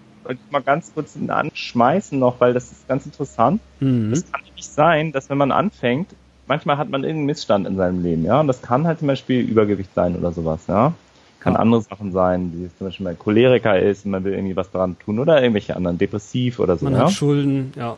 mal 0.50 0.62
ganz 0.62 0.92
kurz 0.94 1.16
anschmeißen 1.26 2.18
noch, 2.18 2.40
weil 2.40 2.52
das 2.52 2.72
ist 2.72 2.88
ganz 2.88 3.06
interessant. 3.06 3.60
Mhm. 3.80 4.12
Es 4.12 4.30
kann 4.30 4.42
nämlich 4.44 4.66
sein, 4.66 5.12
dass 5.12 5.30
wenn 5.30 5.38
man 5.38 5.52
anfängt, 5.52 6.10
manchmal 6.46 6.78
hat 6.78 6.90
man 6.90 7.02
irgendeinen 7.02 7.26
Missstand 7.26 7.66
in 7.66 7.76
seinem 7.76 8.02
Leben, 8.02 8.24
ja, 8.24 8.40
und 8.40 8.48
das 8.48 8.62
kann 8.62 8.86
halt 8.86 8.98
zum 8.98 9.08
Beispiel 9.08 9.40
Übergewicht 9.40 9.94
sein 9.94 10.16
oder 10.16 10.32
sowas, 10.32 10.66
ja. 10.68 10.92
Kann 11.40 11.54
ja. 11.54 11.58
andere 11.58 11.82
Sachen 11.82 12.12
sein, 12.12 12.52
wie 12.54 12.70
zum 12.78 12.86
Beispiel 12.86 13.04
mal 13.04 13.14
Choleriker 13.14 13.78
ist 13.78 14.06
und 14.06 14.12
man 14.12 14.24
will 14.24 14.32
irgendwie 14.32 14.56
was 14.56 14.70
daran 14.70 14.98
tun 14.98 15.18
oder 15.18 15.42
irgendwelche 15.42 15.76
anderen, 15.76 15.98
depressiv 15.98 16.58
oder 16.58 16.78
so. 16.78 16.86
Man 16.86 16.94
ja? 16.94 17.00
hat 17.00 17.12
Schulden, 17.12 17.72
ja. 17.76 17.96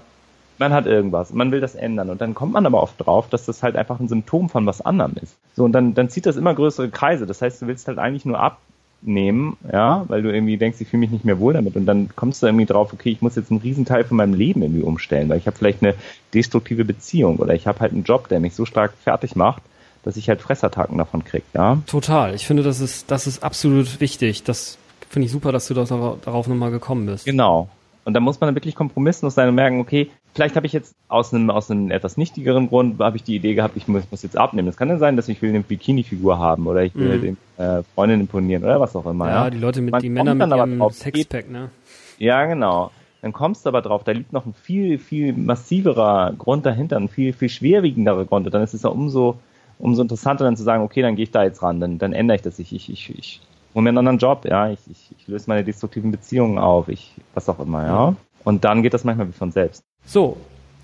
Man 0.58 0.72
hat 0.72 0.86
irgendwas, 0.86 1.32
man 1.34 1.52
will 1.52 1.60
das 1.60 1.74
ändern 1.74 2.08
und 2.08 2.20
dann 2.20 2.34
kommt 2.34 2.54
man 2.54 2.64
aber 2.64 2.82
oft 2.82 2.94
drauf, 2.98 3.28
dass 3.28 3.44
das 3.44 3.62
halt 3.62 3.76
einfach 3.76 4.00
ein 4.00 4.08
Symptom 4.08 4.48
von 4.48 4.64
was 4.64 4.80
anderem 4.80 5.12
ist. 5.20 5.36
So, 5.54 5.64
und 5.64 5.72
dann, 5.72 5.92
dann 5.92 6.08
zieht 6.08 6.24
das 6.24 6.36
immer 6.36 6.54
größere 6.54 6.88
Kreise. 6.88 7.26
Das 7.26 7.42
heißt, 7.42 7.60
du 7.60 7.66
willst 7.66 7.86
halt 7.88 7.98
eigentlich 7.98 8.24
nur 8.24 8.40
ab, 8.40 8.58
nehmen, 9.02 9.56
ja, 9.73 10.05
weil 10.09 10.23
du 10.23 10.32
irgendwie 10.32 10.56
denkst, 10.56 10.81
ich 10.81 10.89
fühle 10.89 11.01
mich 11.01 11.10
nicht 11.10 11.24
mehr 11.24 11.39
wohl 11.39 11.52
damit 11.52 11.77
und 11.77 11.86
dann 11.86 12.09
kommst 12.16 12.43
du 12.43 12.47
irgendwie 12.47 12.66
drauf, 12.66 12.93
okay, 12.93 13.10
ich 13.10 13.23
muss 13.23 13.36
jetzt 13.36 13.51
einen 13.51 13.60
Riesenteil 13.60 14.05
von 14.05 14.16
meinem 14.16 14.35
Leben 14.35 14.62
irgendwie 14.62 14.82
umstellen, 14.82 15.28
weil 15.28 15.39
ich 15.39 15.47
habe 15.47 15.56
vielleicht 15.56 15.82
eine 15.82 15.94
destruktive 16.35 16.85
Beziehung 16.85 17.36
oder 17.36 17.55
ich 17.55 17.66
habe 17.66 17.81
halt 17.81 17.93
einen 17.93 18.05
Job, 18.05 18.28
der 18.28 18.40
mich 18.40 18.55
so 18.55 18.64
stark 18.64 18.93
fertig 19.02 19.36
macht, 19.36 19.62
dass 20.02 20.16
ich 20.16 20.28
halt 20.28 20.40
Fressattacken 20.40 20.98
davon 20.98 21.24
krieg, 21.24 21.44
ja. 21.55 21.78
Total. 21.86 22.35
Ich 22.35 22.47
finde, 22.47 22.62
das 22.62 22.81
ist, 22.81 23.10
das 23.10 23.27
ist 23.27 23.43
absolut 23.43 24.01
wichtig. 24.01 24.43
Das 24.44 24.78
finde 25.09 25.27
ich 25.27 25.32
super, 25.32 25.52
dass 25.52 25.66
du 25.66 25.74
das 25.74 25.89
darauf 25.89 26.48
nochmal 26.48 26.70
gekommen 26.70 27.06
bist. 27.06 27.24
Genau. 27.24 27.68
Und 28.06 28.14
da 28.14 28.20
muss 28.20 28.40
man 28.40 28.46
dann 28.46 28.54
wirklich 28.54 28.76
kompromisslos 28.76 29.34
sein 29.34 29.48
und 29.48 29.56
merken, 29.56 29.80
okay, 29.80 30.12
vielleicht 30.32 30.54
habe 30.54 30.64
ich 30.64 30.72
jetzt 30.72 30.94
aus 31.08 31.34
einem, 31.34 31.50
aus 31.50 31.72
einem 31.72 31.90
etwas 31.90 32.16
nichtigeren 32.16 32.68
Grund, 32.68 33.00
habe 33.00 33.16
ich 33.16 33.24
die 33.24 33.34
Idee 33.34 33.54
gehabt, 33.54 33.76
ich 33.76 33.88
muss, 33.88 34.04
muss 34.12 34.22
jetzt 34.22 34.38
abnehmen. 34.38 34.68
Es 34.68 34.76
kann 34.76 34.88
ja 34.88 34.96
sein, 34.98 35.16
dass 35.16 35.28
ich 35.28 35.42
will 35.42 35.50
eine 35.50 35.60
Bikini-Figur 35.62 36.38
haben 36.38 36.68
oder 36.68 36.84
ich 36.84 36.94
will 36.94 37.18
mhm. 37.18 37.22
den 37.22 37.36
äh, 37.56 37.82
Freundin 37.96 38.20
imponieren 38.20 38.62
oder 38.62 38.80
was 38.80 38.94
auch 38.94 39.06
immer. 39.06 39.26
Ja, 39.28 39.44
ja. 39.44 39.50
die 39.50 39.58
Leute 39.58 39.82
mit, 39.82 39.90
man 39.90 40.02
die 40.02 40.08
Männer 40.08 40.36
mit 40.36 40.46
ihrem 40.46 40.78
drauf, 40.78 40.94
Sexpack, 40.94 41.50
ne? 41.50 41.70
Ja, 42.18 42.46
genau. 42.46 42.92
Dann 43.22 43.32
kommst 43.32 43.64
du 43.64 43.70
aber 43.70 43.82
drauf, 43.82 44.04
da 44.04 44.12
liegt 44.12 44.32
noch 44.32 44.46
ein 44.46 44.54
viel, 44.54 45.00
viel 45.00 45.32
massiverer 45.32 46.32
Grund 46.38 46.64
dahinter, 46.64 46.98
ein 46.98 47.08
viel, 47.08 47.32
viel 47.32 47.48
schwerwiegenderer 47.48 48.24
Grund. 48.24 48.46
Und 48.46 48.54
dann 48.54 48.62
ist 48.62 48.72
es 48.72 48.84
ja 48.84 48.90
umso, 48.90 49.40
umso 49.80 50.02
interessanter 50.02 50.44
dann 50.44 50.56
zu 50.56 50.62
sagen, 50.62 50.84
okay, 50.84 51.02
dann 51.02 51.16
gehe 51.16 51.24
ich 51.24 51.32
da 51.32 51.42
jetzt 51.42 51.60
ran, 51.60 51.80
dann, 51.80 51.98
dann 51.98 52.12
ändere 52.12 52.36
ich 52.36 52.42
das. 52.42 52.60
Ich, 52.60 52.72
ich, 52.72 52.88
ich, 52.88 53.18
ich 53.18 53.40
hole 53.76 53.82
mir 53.82 53.90
einen 53.90 53.98
anderen 53.98 54.18
Job, 54.18 54.46
ja, 54.46 54.70
ich, 54.70 54.80
ich, 54.90 55.14
ich 55.16 55.28
löse 55.28 55.44
meine 55.48 55.62
destruktiven 55.62 56.10
Beziehungen 56.10 56.58
auf, 56.58 56.88
ich, 56.88 57.12
was 57.34 57.48
auch 57.48 57.60
immer, 57.60 57.86
ja. 57.86 58.16
Und 58.42 58.64
dann 58.64 58.82
geht 58.82 58.94
das 58.94 59.04
manchmal 59.04 59.28
wie 59.28 59.32
von 59.32 59.52
selbst. 59.52 59.82
So, 60.06 60.38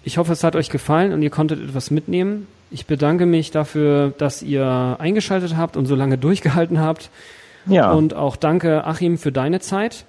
ich 0.05 0.19
hoffe, 0.19 0.33
es 0.33 0.45
hat 0.45 0.57
euch 0.57 0.69
gefallen 0.69 1.13
und 1.13 1.23
ihr 1.23 1.31
konntet 1.31 1.61
etwas 1.61 1.91
mitnehmen. 1.91 2.47
Ich 2.71 2.87
bedanke 2.87 3.25
mich 3.25 3.51
dafür, 3.51 4.13
dass 4.19 4.43
ihr 4.43 4.97
eingeschaltet 4.99 5.57
habt 5.57 5.77
und 5.77 5.87
so 5.87 5.95
lange 5.95 6.19
durchgehalten 6.27 6.81
habt. 6.81 7.09
Ja. 7.67 7.93
Und 7.93 8.15
auch 8.15 8.37
danke, 8.37 8.85
Achim, 8.85 9.17
für 9.17 9.33
deine 9.33 9.61
Zeit. 9.61 10.05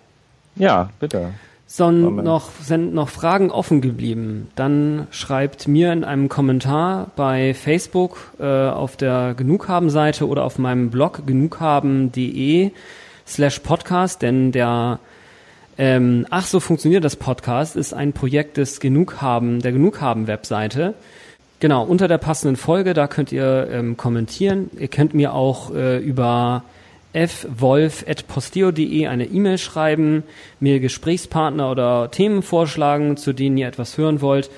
Ja, 0.55 0.89
bitte. 0.99 1.29
Son 1.75 2.17
noch, 2.17 2.51
sind 2.61 2.93
noch 2.93 3.09
Fragen 3.09 3.49
offen 3.49 3.81
geblieben, 3.81 4.47
dann 4.53 5.07
schreibt 5.09 5.67
mir 5.67 5.91
in 5.91 6.03
einem 6.03 6.29
Kommentar 6.29 7.09
bei 7.15 7.55
Facebook 7.55 8.31
äh, 8.39 8.45
auf 8.45 8.95
der 8.95 9.33
Genughaben-Seite 9.35 10.27
oder 10.27 10.43
auf 10.43 10.59
meinem 10.59 10.91
Blog 10.91 11.25
genughaben.de 11.25 12.69
slash 13.25 13.57
podcast, 13.57 14.21
denn 14.21 14.51
der 14.51 14.99
ähm, 15.79 16.27
Ach 16.29 16.45
so 16.45 16.59
funktioniert 16.59 17.03
das 17.03 17.15
Podcast 17.15 17.75
ist 17.75 17.91
ein 17.91 18.13
Projekt 18.13 18.57
des 18.57 18.79
Genughaben, 18.79 19.59
der 19.59 19.71
Genughaben-Webseite. 19.71 20.93
Genau, 21.59 21.83
unter 21.83 22.07
der 22.07 22.19
passenden 22.19 22.55
Folge, 22.55 22.93
da 22.93 23.07
könnt 23.07 23.31
ihr 23.31 23.67
ähm, 23.71 23.97
kommentieren. 23.97 24.69
Ihr 24.77 24.89
könnt 24.89 25.15
mir 25.15 25.33
auch 25.33 25.73
äh, 25.73 25.97
über 25.97 26.65
fwolf.posteo.de 27.13 29.07
eine 29.07 29.25
E-Mail 29.25 29.57
schreiben, 29.57 30.23
mir 30.59 30.79
Gesprächspartner 30.79 31.69
oder 31.69 32.11
Themen 32.11 32.41
vorschlagen, 32.41 33.17
zu 33.17 33.33
denen 33.33 33.57
ihr 33.57 33.67
etwas 33.67 33.97
hören 33.97 34.21
wollt. 34.21 34.49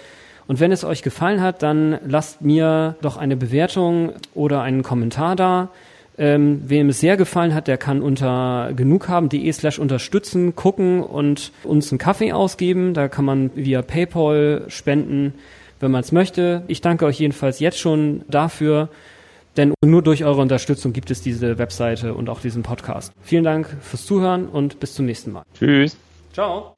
Und 0.47 0.59
wenn 0.59 0.71
es 0.71 0.83
euch 0.83 1.01
gefallen 1.01 1.41
hat, 1.41 1.63
dann 1.63 1.97
lasst 2.05 2.41
mir 2.41 2.95
doch 3.01 3.17
eine 3.17 3.35
Bewertung 3.35 4.13
oder 4.33 4.61
einen 4.61 4.83
Kommentar 4.83 5.35
da. 5.35 5.69
Ähm, 6.17 6.61
wem 6.65 6.89
es 6.89 7.01
sehr 7.01 7.17
gefallen 7.17 7.53
hat, 7.53 7.67
der 7.67 7.77
kann 7.77 8.01
unter 8.01 8.71
genughaben.de 8.73 9.51
slash 9.51 9.79
unterstützen 9.79 10.55
gucken 10.55 11.03
und 11.03 11.51
uns 11.63 11.91
einen 11.91 11.99
Kaffee 11.99 12.31
ausgeben. 12.31 12.93
Da 12.93 13.09
kann 13.09 13.25
man 13.25 13.51
via 13.55 13.81
PayPal 13.81 14.63
spenden, 14.69 15.33
wenn 15.81 15.91
man 15.91 16.01
es 16.01 16.13
möchte. 16.13 16.61
Ich 16.67 16.79
danke 16.79 17.05
euch 17.05 17.19
jedenfalls 17.19 17.59
jetzt 17.59 17.79
schon 17.79 18.21
dafür. 18.29 18.87
Denn 19.57 19.73
nur 19.83 20.01
durch 20.01 20.23
eure 20.23 20.41
Unterstützung 20.41 20.93
gibt 20.93 21.11
es 21.11 21.21
diese 21.21 21.57
Webseite 21.57 22.13
und 22.13 22.29
auch 22.29 22.41
diesen 22.41 22.63
Podcast. 22.63 23.13
Vielen 23.21 23.43
Dank 23.43 23.77
fürs 23.81 24.05
Zuhören 24.05 24.47
und 24.47 24.79
bis 24.79 24.93
zum 24.95 25.05
nächsten 25.05 25.31
Mal. 25.31 25.43
Tschüss. 25.53 25.97
Ciao. 26.33 26.75